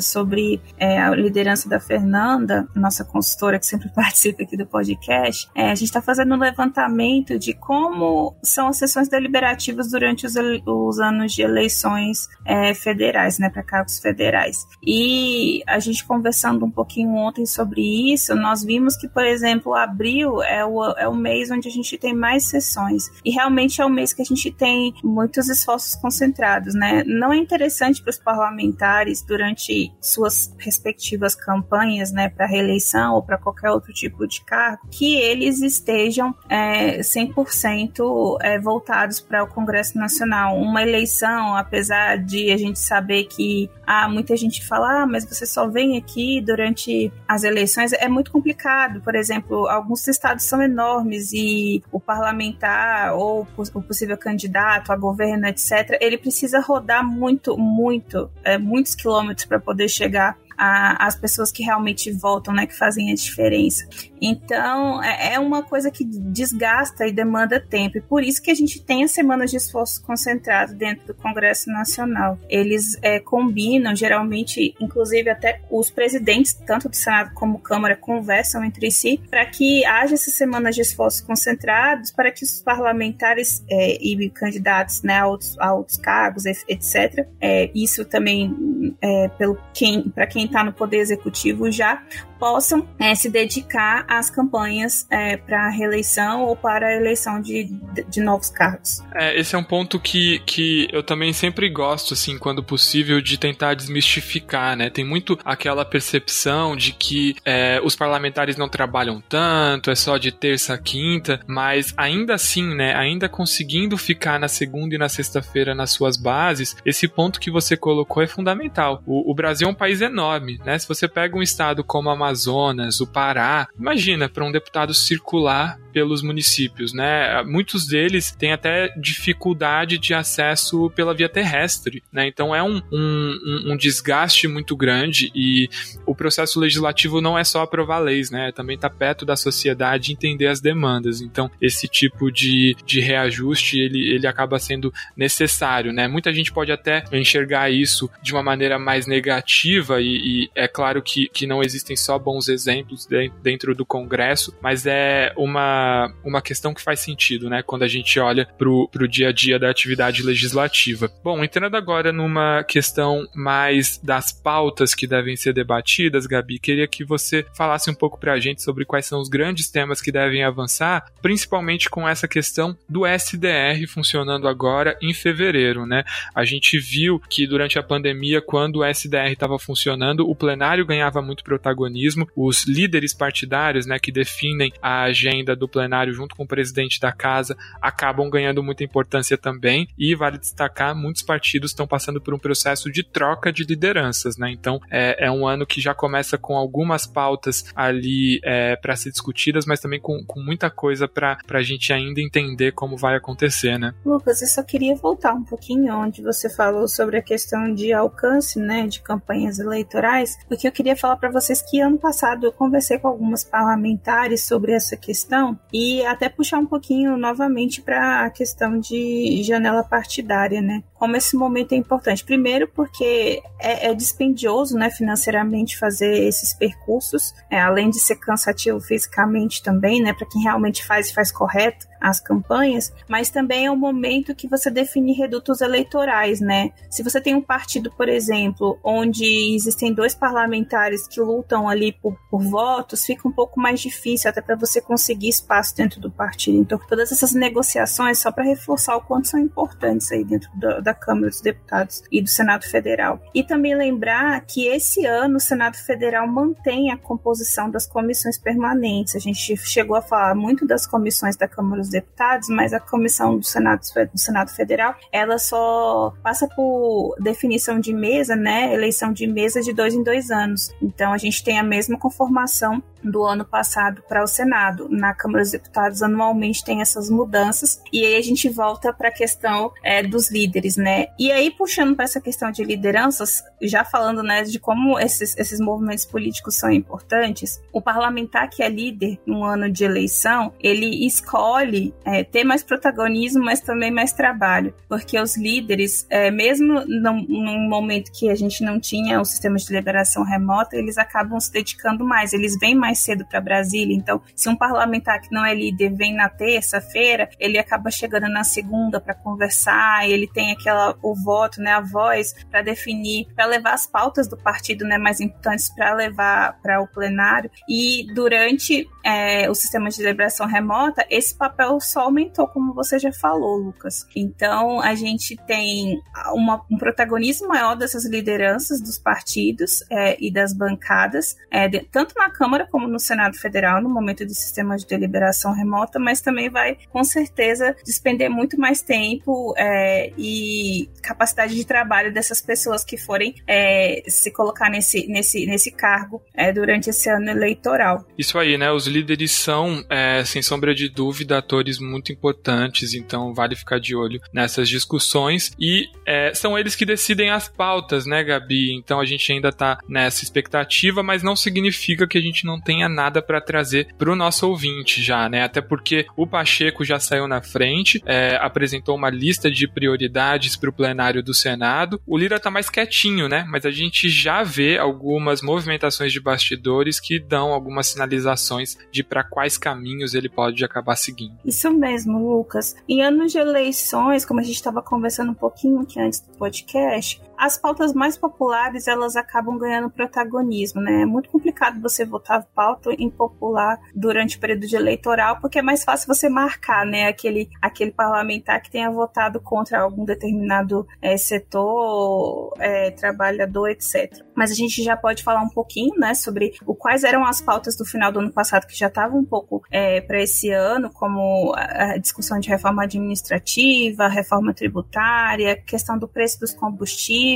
sobre 0.00 0.60
é, 0.78 0.98
a 0.98 1.10
liderança 1.10 1.68
da 1.68 1.80
Fernanda, 1.80 2.66
nossa 2.74 3.04
consultora 3.04 3.58
que 3.58 3.66
sempre 3.66 3.88
participa 3.94 4.42
aqui 4.42 4.56
do 4.56 4.66
podcast. 4.66 5.48
É, 5.54 5.70
a 5.70 5.74
gente 5.74 5.88
está 5.88 6.00
fazendo 6.00 6.34
um 6.34 6.38
levantamento 6.38 7.38
de 7.38 7.52
como 7.52 8.34
são 8.42 8.68
as 8.68 8.76
sessões 8.76 9.08
deliberativas 9.08 9.90
durante 9.90 10.26
os, 10.26 10.34
os 10.66 10.98
anos 10.98 11.32
de 11.32 11.42
eleições 11.42 12.28
é, 12.44 12.74
federais, 12.74 13.38
né, 13.38 13.50
para 13.50 13.62
cargos 13.62 13.98
federais. 13.98 14.66
E 14.84 15.62
a 15.66 15.78
gente 15.78 16.04
conversando 16.04 16.64
um 16.64 16.70
pouquinho 16.70 17.14
ontem 17.14 17.46
sobre 17.46 18.12
isso, 18.12 18.34
nós 18.34 18.62
vimos 18.62 18.96
que, 18.96 19.08
por 19.08 19.24
exemplo, 19.24 19.74
abril 19.74 20.42
é 20.42 20.64
o, 20.64 20.84
é 20.92 21.08
o 21.08 21.14
mês 21.14 21.50
onde 21.50 21.68
a 21.68 21.70
gente 21.70 21.96
tem 21.98 22.14
mais 22.14 22.44
sessões. 22.44 23.10
E 23.24 23.30
realmente 23.30 23.80
é 23.80 23.84
o 23.84 23.90
mês 23.90 24.12
que 24.12 24.22
a 24.22 24.24
gente 24.24 24.50
tem 24.50 24.94
muitos 25.02 25.48
esforços 25.48 25.94
concentrados, 25.94 26.74
né? 26.74 26.81
Não 27.06 27.32
é 27.32 27.36
interessante 27.36 28.02
para 28.02 28.10
os 28.10 28.18
parlamentares 28.18 29.22
durante 29.22 29.92
suas 30.00 30.54
respectivas 30.58 31.34
campanhas, 31.34 32.12
né, 32.12 32.28
para 32.28 32.46
reeleição 32.46 33.14
ou 33.14 33.22
para 33.22 33.38
qualquer 33.38 33.70
outro 33.70 33.92
tipo 33.92 34.26
de 34.26 34.44
cargo, 34.44 34.86
que 34.90 35.16
eles 35.16 35.60
estejam 35.60 36.34
é, 36.48 37.00
100% 37.00 38.38
é, 38.40 38.58
voltados 38.58 39.20
para 39.20 39.42
o 39.42 39.46
Congresso 39.46 39.98
Nacional. 39.98 40.56
Uma 40.56 40.82
eleição, 40.82 41.56
apesar 41.56 42.18
de 42.18 42.50
a 42.52 42.56
gente 42.56 42.78
saber 42.78 43.24
que 43.24 43.70
há 43.86 44.08
muita 44.08 44.36
gente 44.36 44.66
fala, 44.66 45.02
ah, 45.02 45.06
mas 45.06 45.24
você 45.24 45.46
só 45.46 45.68
vem 45.68 45.96
aqui 45.96 46.40
durante 46.40 47.12
as 47.26 47.44
eleições, 47.44 47.92
é 47.92 48.08
muito 48.08 48.30
complicado. 48.30 49.00
Por 49.00 49.14
exemplo, 49.14 49.66
alguns 49.68 50.06
estados 50.08 50.44
são 50.44 50.62
enormes 50.62 51.32
e 51.32 51.82
o 51.90 52.00
parlamentar 52.00 53.14
ou 53.14 53.46
o 53.56 53.82
possível 53.82 54.16
candidato 54.16 54.92
a 54.92 54.96
governo, 54.96 55.46
etc., 55.46 55.98
ele 56.00 56.18
precisa 56.18 56.60
rodar 56.72 57.04
muito, 57.04 57.56
muito, 57.56 58.30
é, 58.42 58.56
muitos 58.58 58.94
quilômetros 58.94 59.46
para 59.46 59.60
poder 59.60 59.88
chegar 59.88 60.36
às 60.56 61.16
pessoas 61.16 61.50
que 61.50 61.62
realmente 61.62 62.12
votam, 62.12 62.54
né, 62.54 62.66
que 62.66 62.76
fazem 62.76 63.10
a 63.10 63.14
diferença. 63.14 63.88
Então, 64.22 65.02
é, 65.02 65.34
é 65.34 65.38
uma 65.40 65.64
coisa 65.64 65.90
que 65.90 66.04
desgasta 66.04 67.04
e 67.06 67.12
demanda 67.12 67.58
tempo. 67.58 67.98
E 67.98 68.00
por 68.00 68.22
isso 68.22 68.40
que 68.40 68.52
a 68.52 68.54
gente 68.54 68.80
tem 68.80 69.02
as 69.02 69.10
semanas 69.10 69.50
de 69.50 69.56
esforço 69.56 70.00
concentrado 70.04 70.74
dentro 70.74 71.08
do 71.08 71.14
Congresso 71.14 71.68
Nacional. 71.70 72.38
Eles 72.48 72.96
é, 73.02 73.18
combinam, 73.18 73.96
geralmente, 73.96 74.76
inclusive 74.80 75.28
até 75.28 75.60
os 75.68 75.90
presidentes, 75.90 76.54
tanto 76.54 76.88
do 76.88 76.94
Senado 76.94 77.34
como 77.34 77.58
Câmara, 77.58 77.96
conversam 77.96 78.62
entre 78.64 78.92
si 78.92 79.20
para 79.28 79.44
que 79.46 79.84
haja 79.84 80.14
essas 80.14 80.34
semanas 80.34 80.76
de 80.76 80.82
esforço 80.82 81.26
concentrados, 81.26 82.12
para 82.12 82.30
que 82.30 82.44
os 82.44 82.62
parlamentares 82.62 83.64
é, 83.68 83.96
e 84.00 84.30
candidatos 84.30 85.02
né, 85.02 85.18
a, 85.18 85.26
outros, 85.26 85.58
a 85.58 85.74
outros 85.74 85.96
cargos, 85.96 86.44
etc., 86.46 87.26
é, 87.40 87.70
isso 87.74 88.04
também, 88.04 88.94
é, 89.00 89.28
pelo 89.30 89.58
quem, 89.74 90.02
para 90.10 90.26
quem 90.26 90.44
está 90.44 90.62
no 90.62 90.72
Poder 90.72 90.98
Executivo 90.98 91.70
já, 91.70 92.02
possam 92.42 92.88
é, 92.98 93.14
se 93.14 93.30
dedicar 93.30 94.04
às 94.08 94.28
campanhas 94.28 95.06
é, 95.08 95.36
para 95.36 95.66
a 95.66 95.70
reeleição 95.70 96.42
ou 96.42 96.56
para 96.56 96.88
a 96.88 96.92
eleição 96.92 97.40
de, 97.40 97.70
de 98.08 98.20
novos 98.20 98.50
cargos. 98.50 99.00
É, 99.14 99.38
esse 99.38 99.54
é 99.54 99.58
um 99.58 99.62
ponto 99.62 100.00
que, 100.00 100.40
que 100.40 100.88
eu 100.90 101.04
também 101.04 101.32
sempre 101.32 101.70
gosto, 101.70 102.14
assim, 102.14 102.36
quando 102.36 102.60
possível, 102.60 103.20
de 103.20 103.38
tentar 103.38 103.74
desmistificar, 103.74 104.76
né? 104.76 104.90
Tem 104.90 105.04
muito 105.04 105.38
aquela 105.44 105.84
percepção 105.84 106.74
de 106.74 106.90
que 106.90 107.36
é, 107.44 107.80
os 107.84 107.94
parlamentares 107.94 108.56
não 108.56 108.68
trabalham 108.68 109.22
tanto, 109.28 109.88
é 109.88 109.94
só 109.94 110.18
de 110.18 110.32
terça 110.32 110.74
a 110.74 110.78
quinta, 110.78 111.38
mas 111.46 111.94
ainda 111.96 112.34
assim, 112.34 112.74
né? 112.74 112.92
Ainda 112.96 113.28
conseguindo 113.28 113.96
ficar 113.96 114.40
na 114.40 114.48
segunda 114.48 114.96
e 114.96 114.98
na 114.98 115.08
sexta-feira 115.08 115.76
nas 115.76 115.92
suas 115.92 116.16
bases, 116.16 116.76
esse 116.84 117.06
ponto 117.06 117.38
que 117.38 117.52
você 117.52 117.76
colocou 117.76 118.20
é 118.20 118.26
fundamental. 118.26 119.00
O, 119.06 119.30
o 119.30 119.32
Brasil 119.32 119.68
é 119.68 119.70
um 119.70 119.74
país 119.74 120.00
enorme, 120.00 120.58
né? 120.64 120.76
Se 120.76 120.88
você 120.88 121.06
pega 121.06 121.36
um 121.36 121.42
estado 121.42 121.84
como 121.84 122.10
Amazonas, 122.32 123.00
o 123.00 123.06
Pará, 123.06 123.68
imagina 123.78 124.28
para 124.28 124.44
um 124.44 124.50
deputado 124.50 124.94
circular 124.94 125.78
pelos 125.92 126.22
municípios, 126.22 126.92
né? 126.92 127.42
Muitos 127.44 127.86
deles 127.86 128.32
têm 128.32 128.52
até 128.52 128.88
dificuldade 128.98 129.98
de 129.98 130.14
acesso 130.14 130.90
pela 130.96 131.14
via 131.14 131.28
terrestre, 131.28 132.02
né? 132.10 132.26
Então 132.26 132.54
é 132.54 132.62
um, 132.62 132.80
um, 132.90 133.72
um 133.72 133.76
desgaste 133.76 134.48
muito 134.48 134.74
grande 134.74 135.30
e 135.34 135.68
o 136.06 136.14
processo 136.14 136.58
legislativo 136.58 137.20
não 137.20 137.38
é 137.38 137.44
só 137.44 137.62
aprovar 137.62 137.98
leis, 137.98 138.30
né? 138.30 138.50
Também 138.52 138.76
está 138.76 138.88
perto 138.88 139.24
da 139.24 139.36
sociedade 139.36 140.12
entender 140.12 140.46
as 140.46 140.60
demandas. 140.60 141.20
Então 141.20 141.50
esse 141.60 141.86
tipo 141.86 142.32
de, 142.32 142.74
de 142.84 143.00
reajuste 143.00 143.78
ele, 143.78 144.14
ele 144.14 144.26
acaba 144.26 144.58
sendo 144.58 144.92
necessário, 145.16 145.92
né? 145.92 146.08
Muita 146.08 146.32
gente 146.32 146.52
pode 146.52 146.72
até 146.72 147.04
enxergar 147.12 147.70
isso 147.70 148.10
de 148.22 148.32
uma 148.32 148.42
maneira 148.42 148.78
mais 148.78 149.06
negativa 149.06 150.00
e, 150.00 150.46
e 150.46 150.50
é 150.54 150.66
claro 150.66 151.02
que, 151.02 151.28
que 151.28 151.46
não 151.46 151.62
existem 151.62 151.96
só 151.96 152.18
bons 152.22 152.48
exemplos 152.48 153.06
dentro 153.42 153.74
do 153.74 153.84
Congresso, 153.84 154.56
mas 154.62 154.86
é 154.86 155.32
uma 155.36 156.12
uma, 156.24 156.42
questão 156.42 156.74
que 156.74 156.82
faz 156.82 157.00
sentido, 157.00 157.48
né, 157.48 157.62
quando 157.62 157.82
a 157.82 157.88
gente 157.88 158.18
olha 158.18 158.46
pro, 158.58 158.88
pro 158.88 159.08
dia 159.08 159.28
a 159.28 159.32
dia 159.32 159.58
da 159.58 159.70
atividade 159.70 160.22
legislativa. 160.22 161.10
Bom, 161.22 161.42
entrando 161.42 161.76
agora 161.76 162.12
numa 162.12 162.64
questão 162.64 163.26
mais 163.34 163.98
das 163.98 164.32
pautas 164.32 164.94
que 164.94 165.06
devem 165.06 165.36
ser 165.36 165.52
debatidas, 165.52 166.26
Gabi, 166.26 166.58
queria 166.58 166.86
que 166.88 167.04
você 167.04 167.44
falasse 167.54 167.90
um 167.90 167.94
pouco 167.94 168.18
pra 168.18 168.38
gente 168.40 168.62
sobre 168.62 168.84
quais 168.84 169.06
são 169.06 169.20
os 169.20 169.28
grandes 169.28 169.70
temas 169.70 170.00
que 170.00 170.12
devem 170.12 170.44
avançar, 170.44 171.04
principalmente 171.20 171.90
com 171.90 172.08
essa 172.08 172.28
questão 172.28 172.76
do 172.88 173.06
SDR 173.06 173.86
funcionando 173.88 174.48
agora 174.48 174.96
em 175.00 175.12
fevereiro, 175.12 175.86
né? 175.86 176.04
A 176.34 176.44
gente 176.44 176.78
viu 176.78 177.20
que 177.30 177.46
durante 177.46 177.78
a 177.78 177.82
pandemia, 177.82 178.40
quando 178.40 178.76
o 178.76 178.84
SDR 178.84 179.32
estava 179.32 179.58
funcionando, 179.58 180.28
o 180.28 180.34
plenário 180.34 180.86
ganhava 180.86 181.22
muito 181.22 181.44
protagonismo, 181.44 182.01
os 182.36 182.66
líderes 182.66 183.14
partidários, 183.14 183.86
né, 183.86 183.98
que 183.98 184.12
definem 184.12 184.72
a 184.80 185.02
agenda 185.02 185.54
do 185.54 185.68
plenário 185.68 186.12
junto 186.12 186.34
com 186.34 186.44
o 186.44 186.46
presidente 186.46 187.00
da 187.00 187.12
casa 187.12 187.56
acabam 187.80 188.28
ganhando 188.28 188.62
muita 188.62 188.84
importância 188.84 189.36
também 189.36 189.88
e 189.98 190.14
vale 190.14 190.38
destacar 190.38 190.94
muitos 190.94 191.22
partidos 191.22 191.70
estão 191.70 191.86
passando 191.86 192.20
por 192.20 192.34
um 192.34 192.38
processo 192.38 192.90
de 192.90 193.02
troca 193.02 193.52
de 193.52 193.64
lideranças, 193.64 194.36
né? 194.36 194.50
Então 194.50 194.80
é, 194.90 195.26
é 195.26 195.30
um 195.30 195.46
ano 195.46 195.66
que 195.66 195.80
já 195.80 195.94
começa 195.94 196.38
com 196.38 196.56
algumas 196.56 197.06
pautas 197.06 197.64
ali 197.74 198.40
é, 198.44 198.76
para 198.76 198.96
ser 198.96 199.10
discutidas, 199.10 199.66
mas 199.66 199.80
também 199.80 200.00
com, 200.00 200.24
com 200.24 200.40
muita 200.40 200.70
coisa 200.70 201.08
para 201.08 201.38
a 201.50 201.62
gente 201.62 201.92
ainda 201.92 202.20
entender 202.20 202.72
como 202.72 202.96
vai 202.96 203.16
acontecer, 203.16 203.78
né? 203.78 203.94
Lucas, 204.04 204.42
eu 204.42 204.48
só 204.48 204.62
queria 204.62 204.94
voltar 204.94 205.34
um 205.34 205.44
pouquinho 205.44 205.94
onde 205.94 206.22
você 206.22 206.48
falou 206.48 206.88
sobre 206.88 207.16
a 207.16 207.22
questão 207.22 207.74
de 207.74 207.92
alcance, 207.92 208.58
né, 208.58 208.86
de 208.86 209.00
campanhas 209.00 209.58
eleitorais, 209.58 210.38
porque 210.48 210.66
eu 210.66 210.72
queria 210.72 210.96
falar 210.96 211.16
para 211.16 211.30
vocês 211.30 211.62
que 211.62 211.80
ano 211.80 211.91
passado 211.98 212.46
eu 212.46 212.52
conversei 212.52 212.98
com 212.98 213.08
algumas 213.08 213.44
parlamentares 213.44 214.44
sobre 214.44 214.72
essa 214.72 214.96
questão 214.96 215.58
e 215.72 216.04
até 216.06 216.28
puxar 216.28 216.58
um 216.58 216.66
pouquinho 216.66 217.16
novamente 217.16 217.80
para 217.80 218.24
a 218.24 218.30
questão 218.30 218.78
de 218.78 219.42
janela 219.42 219.82
partidária, 219.82 220.60
né? 220.60 220.82
Como 220.94 221.16
esse 221.16 221.36
momento 221.36 221.72
é 221.72 221.76
importante. 221.76 222.24
Primeiro, 222.24 222.68
porque 222.68 223.42
é, 223.58 223.88
é 223.88 223.94
dispendioso, 223.94 224.76
né, 224.76 224.90
financeiramente 224.90 225.78
fazer 225.78 226.26
esses 226.26 226.52
percursos, 226.52 227.34
é, 227.50 227.60
além 227.60 227.90
de 227.90 227.98
ser 227.98 228.16
cansativo 228.16 228.80
fisicamente 228.80 229.62
também, 229.62 230.02
né, 230.02 230.12
para 230.12 230.26
quem 230.26 230.42
realmente 230.42 230.84
faz 230.84 231.10
e 231.10 231.14
faz 231.14 231.32
correto 231.32 231.91
as 232.02 232.20
campanhas, 232.20 232.92
mas 233.08 233.30
também 233.30 233.66
é 233.66 233.70
um 233.70 233.76
momento 233.76 234.34
que 234.34 234.48
você 234.48 234.70
define 234.70 235.12
redutos 235.12 235.60
eleitorais, 235.60 236.40
né? 236.40 236.70
Se 236.90 237.02
você 237.02 237.20
tem 237.20 237.34
um 237.34 237.40
partido, 237.40 237.92
por 237.92 238.08
exemplo, 238.08 238.78
onde 238.82 239.54
existem 239.54 239.94
dois 239.94 240.14
parlamentares 240.14 241.06
que 241.06 241.20
lutam 241.20 241.68
ali 241.68 241.92
por, 241.92 242.18
por 242.28 242.42
votos, 242.42 243.04
fica 243.04 243.28
um 243.28 243.32
pouco 243.32 243.60
mais 243.60 243.80
difícil 243.80 244.28
até 244.28 244.40
para 244.40 244.56
você 244.56 244.80
conseguir 244.80 245.28
espaço 245.28 245.76
dentro 245.76 246.00
do 246.00 246.10
partido. 246.10 246.58
Então, 246.58 246.78
todas 246.88 247.12
essas 247.12 247.32
negociações, 247.32 248.18
só 248.18 248.32
para 248.32 248.44
reforçar 248.44 248.96
o 248.96 249.00
quanto 249.00 249.28
são 249.28 249.38
importantes 249.38 250.10
aí 250.10 250.24
dentro 250.24 250.50
da, 250.54 250.80
da 250.80 250.94
Câmara 250.94 251.28
dos 251.28 251.40
Deputados 251.40 252.02
e 252.10 252.20
do 252.20 252.28
Senado 252.28 252.64
Federal. 252.64 253.22
E 253.32 253.44
também 253.44 253.76
lembrar 253.76 254.40
que 254.40 254.66
esse 254.66 255.06
ano 255.06 255.36
o 255.36 255.40
Senado 255.40 255.76
Federal 255.76 256.26
mantém 256.26 256.90
a 256.90 256.96
composição 256.96 257.70
das 257.70 257.86
comissões 257.86 258.38
permanentes. 258.38 259.14
A 259.14 259.20
gente 259.20 259.56
chegou 259.56 259.96
a 259.96 260.02
falar 260.02 260.34
muito 260.34 260.66
das 260.66 260.86
comissões 260.86 261.36
da 261.36 261.46
Câmara 261.46 261.80
dos 261.80 261.91
Deputados, 261.92 262.48
mas 262.48 262.72
a 262.72 262.80
comissão 262.80 263.38
do 263.38 263.44
Senado, 263.44 263.80
do 264.12 264.18
Senado 264.18 264.50
Federal, 264.50 264.94
ela 265.12 265.38
só 265.38 266.12
passa 266.22 266.48
por 266.48 267.16
definição 267.20 267.78
de 267.78 267.92
mesa, 267.92 268.34
né, 268.34 268.72
eleição 268.72 269.12
de 269.12 269.26
mesa 269.26 269.60
de 269.60 269.72
dois 269.72 269.94
em 269.94 270.02
dois 270.02 270.30
anos. 270.30 270.74
Então 270.82 271.12
a 271.12 271.18
gente 271.18 271.42
tem 271.44 271.58
a 271.58 271.62
mesma 271.62 271.98
conformação 271.98 272.82
do 273.02 273.24
ano 273.24 273.44
passado 273.44 274.02
para 274.08 274.22
o 274.22 274.26
Senado. 274.26 274.88
Na 274.90 275.14
Câmara 275.14 275.42
dos 275.42 275.52
Deputados, 275.52 276.02
anualmente 276.02 276.64
tem 276.64 276.80
essas 276.80 277.10
mudanças. 277.10 277.80
E 277.92 278.04
aí 278.04 278.16
a 278.16 278.22
gente 278.22 278.48
volta 278.48 278.92
para 278.92 279.08
a 279.08 279.12
questão 279.12 279.72
é, 279.82 280.02
dos 280.02 280.30
líderes, 280.30 280.76
né? 280.76 281.06
E 281.18 281.30
aí, 281.30 281.50
puxando 281.50 281.94
para 281.94 282.04
essa 282.04 282.20
questão 282.20 282.50
de 282.50 282.64
lideranças, 282.64 283.42
já 283.60 283.84
falando 283.84 284.22
né, 284.22 284.42
de 284.42 284.58
como 284.58 284.98
esses, 284.98 285.36
esses 285.36 285.60
movimentos 285.60 286.04
políticos 286.04 286.56
são 286.56 286.70
importantes, 286.70 287.60
o 287.72 287.80
parlamentar 287.80 288.48
que 288.48 288.62
é 288.62 288.68
líder 288.68 289.18
no 289.26 289.44
ano 289.44 289.70
de 289.70 289.84
eleição, 289.84 290.52
ele 290.60 291.06
escolhe 291.06 291.94
é, 292.04 292.24
ter 292.24 292.44
mais 292.44 292.62
protagonismo, 292.62 293.44
mas 293.44 293.60
também 293.60 293.90
mais 293.90 294.12
trabalho. 294.12 294.74
Porque 294.88 295.18
os 295.18 295.36
líderes, 295.36 296.06
é, 296.10 296.30
mesmo 296.30 296.84
num, 296.86 297.24
num 297.28 297.68
momento 297.68 298.12
que 298.12 298.28
a 298.28 298.34
gente 298.34 298.64
não 298.64 298.78
tinha 298.80 299.20
o 299.20 299.24
sistema 299.24 299.56
de 299.56 299.66
deliberação 299.66 300.24
remota, 300.24 300.76
eles 300.76 300.98
acabam 300.98 301.38
se 301.40 301.52
dedicando 301.52 302.04
mais, 302.04 302.32
eles 302.32 302.58
vêm 302.58 302.74
mais 302.74 302.91
mais 302.92 302.98
cedo 302.98 303.24
para 303.24 303.40
Brasília. 303.40 303.96
Então, 303.96 304.20
se 304.36 304.48
um 304.48 304.56
parlamentar 304.56 305.20
que 305.20 305.32
não 305.32 305.44
é 305.44 305.54
líder 305.54 305.94
vem 305.94 306.14
na 306.14 306.28
terça-feira, 306.28 307.28
ele 307.40 307.58
acaba 307.58 307.90
chegando 307.90 308.28
na 308.28 308.44
segunda 308.44 309.00
para 309.00 309.14
conversar, 309.14 310.08
ele 310.08 310.26
tem 310.26 310.52
aquela 310.52 310.94
o 311.02 311.14
voto, 311.14 311.60
né, 311.60 311.72
a 311.72 311.80
voz 311.80 312.34
para 312.50 312.62
definir, 312.62 313.26
para 313.34 313.46
levar 313.46 313.72
as 313.72 313.86
pautas 313.86 314.28
do 314.28 314.36
partido, 314.36 314.84
né, 314.84 314.98
mais 314.98 315.20
importantes 315.20 315.70
para 315.70 315.94
levar 315.94 316.60
para 316.62 316.80
o 316.80 316.86
plenário. 316.86 317.50
E 317.68 318.06
durante 318.14 318.88
é, 319.04 319.50
o 319.50 319.54
sistema 319.54 319.88
de 319.88 319.98
deliberação 319.98 320.46
remota, 320.46 321.06
esse 321.08 321.34
papel 321.34 321.80
só 321.80 322.02
aumentou, 322.02 322.46
como 322.46 322.74
você 322.74 322.98
já 322.98 323.12
falou, 323.12 323.56
Lucas. 323.56 324.06
Então, 324.14 324.80
a 324.80 324.94
gente 324.94 325.36
tem 325.46 326.00
uma, 326.32 326.64
um 326.70 326.76
protagonismo 326.76 327.48
maior 327.48 327.74
dessas 327.74 328.04
lideranças 328.04 328.80
dos 328.80 328.98
partidos 328.98 329.82
é, 329.90 330.16
e 330.20 330.30
das 330.30 330.52
bancadas, 330.52 331.36
é, 331.50 331.68
de, 331.68 331.80
tanto 331.80 332.14
na 332.16 332.30
Câmara 332.30 332.66
como 332.70 332.81
no 332.88 332.98
Senado 332.98 333.36
Federal, 333.38 333.82
no 333.82 333.88
momento 333.88 334.24
do 334.24 334.34
sistema 334.34 334.76
de 334.76 334.86
deliberação 334.86 335.52
remota, 335.52 335.98
mas 335.98 336.20
também 336.20 336.48
vai, 336.48 336.76
com 336.90 337.02
certeza, 337.04 337.74
despender 337.84 338.30
muito 338.30 338.58
mais 338.58 338.82
tempo 338.82 339.54
é, 339.56 340.12
e 340.16 340.88
capacidade 341.02 341.54
de 341.54 341.64
trabalho 341.64 342.12
dessas 342.12 342.40
pessoas 342.40 342.84
que 342.84 342.96
forem 342.96 343.34
é, 343.46 344.02
se 344.06 344.30
colocar 344.30 344.70
nesse, 344.70 345.06
nesse, 345.06 345.46
nesse 345.46 345.70
cargo 345.70 346.22
é, 346.34 346.52
durante 346.52 346.90
esse 346.90 347.08
ano 347.08 347.30
eleitoral. 347.30 348.06
Isso 348.16 348.38
aí, 348.38 348.56
né? 348.56 348.70
Os 348.70 348.86
líderes 348.86 349.32
são, 349.32 349.84
é, 349.90 350.24
sem 350.24 350.42
sombra 350.42 350.74
de 350.74 350.88
dúvida, 350.88 351.38
atores 351.38 351.78
muito 351.78 352.12
importantes, 352.12 352.94
então 352.94 353.34
vale 353.34 353.56
ficar 353.56 353.78
de 353.78 353.94
olho 353.94 354.20
nessas 354.32 354.68
discussões 354.68 355.52
e 355.58 355.88
é, 356.06 356.34
são 356.34 356.58
eles 356.58 356.74
que 356.74 356.84
decidem 356.84 357.30
as 357.30 357.48
pautas, 357.48 358.06
né, 358.06 358.22
Gabi? 358.24 358.74
Então 358.74 359.00
a 359.00 359.04
gente 359.04 359.30
ainda 359.32 359.48
está 359.48 359.78
nessa 359.88 360.24
expectativa, 360.24 361.02
mas 361.02 361.22
não 361.22 361.36
significa 361.36 362.06
que 362.06 362.18
a 362.18 362.20
gente 362.20 362.44
não 362.44 362.60
tenha 362.60 362.71
nada 362.88 363.22
para 363.22 363.40
trazer 363.40 363.88
para 363.98 364.10
o 364.10 364.16
nosso 364.16 364.48
ouvinte 364.48 365.02
já, 365.02 365.28
né? 365.28 365.42
Até 365.42 365.60
porque 365.60 366.06
o 366.16 366.26
Pacheco 366.26 366.84
já 366.84 366.98
saiu 366.98 367.28
na 367.28 367.42
frente, 367.42 368.02
é, 368.06 368.36
apresentou 368.40 368.96
uma 368.96 369.10
lista 369.10 369.50
de 369.50 369.68
prioridades 369.68 370.56
para 370.56 370.70
o 370.70 370.72
plenário 370.72 371.22
do 371.22 371.34
Senado. 371.34 372.00
O 372.06 372.16
Lira 372.16 372.40
tá 372.40 372.50
mais 372.50 372.68
quietinho, 372.68 373.28
né? 373.28 373.44
Mas 373.48 373.66
a 373.66 373.70
gente 373.70 374.08
já 374.08 374.42
vê 374.42 374.78
algumas 374.78 375.42
movimentações 375.42 376.12
de 376.12 376.20
bastidores 376.20 376.98
que 376.98 377.18
dão 377.18 377.52
algumas 377.52 377.88
sinalizações 377.88 378.76
de 378.90 379.02
para 379.02 379.24
quais 379.24 379.58
caminhos 379.58 380.14
ele 380.14 380.28
pode 380.28 380.64
acabar 380.64 380.96
seguindo. 380.96 381.38
Isso 381.44 381.70
mesmo, 381.72 382.18
Lucas. 382.18 382.74
Em 382.88 383.02
anos 383.02 383.32
de 383.32 383.38
eleições, 383.38 384.24
como 384.24 384.40
a 384.40 384.42
gente 384.42 384.56
estava 384.56 384.82
conversando 384.82 385.32
um 385.32 385.34
pouquinho 385.34 385.80
aqui 385.80 386.00
antes 386.00 386.20
do 386.20 386.36
podcast, 386.36 387.20
as 387.42 387.58
pautas 387.58 387.92
mais 387.92 388.16
populares 388.16 388.86
elas 388.86 389.16
acabam 389.16 389.58
ganhando 389.58 389.90
protagonismo, 389.90 390.80
né? 390.80 391.02
É 391.02 391.04
muito 391.04 391.28
complicado 391.28 391.80
você 391.80 392.04
votar 392.04 392.46
pauta 392.54 392.90
impopular 392.96 393.80
durante 393.92 394.36
o 394.36 394.40
período 394.40 394.64
de 394.64 394.76
eleitoral, 394.76 395.40
porque 395.40 395.58
é 395.58 395.62
mais 395.62 395.82
fácil 395.82 396.06
você 396.06 396.28
marcar, 396.28 396.86
né? 396.86 397.08
Aquele, 397.08 397.50
aquele 397.60 397.90
parlamentar 397.90 398.62
que 398.62 398.70
tenha 398.70 398.88
votado 398.88 399.40
contra 399.40 399.80
algum 399.80 400.04
determinado 400.04 400.86
é, 401.00 401.16
setor, 401.16 402.54
é, 402.60 402.92
trabalhador, 402.92 403.70
etc. 403.70 404.24
Mas 404.36 404.52
a 404.52 404.54
gente 404.54 404.80
já 404.80 404.96
pode 404.96 405.24
falar 405.24 405.42
um 405.42 405.48
pouquinho, 405.48 405.98
né, 405.98 406.14
sobre 406.14 406.54
o, 406.64 406.76
quais 406.76 407.02
eram 407.02 407.24
as 407.26 407.40
pautas 407.40 407.76
do 407.76 407.84
final 407.84 408.12
do 408.12 408.20
ano 408.20 408.32
passado 408.32 408.68
que 408.68 408.78
já 408.78 408.86
estavam 408.86 409.18
um 409.18 409.24
pouco 409.24 409.62
é, 409.68 410.00
para 410.00 410.22
esse 410.22 410.50
ano, 410.50 410.90
como 410.90 411.52
a 411.56 411.98
discussão 411.98 412.38
de 412.38 412.48
reforma 412.48 412.84
administrativa, 412.84 414.06
reforma 414.06 414.54
tributária, 414.54 415.56
questão 415.56 415.98
do 415.98 416.06
preço 416.06 416.38
dos 416.38 416.54
combustíveis 416.54 417.31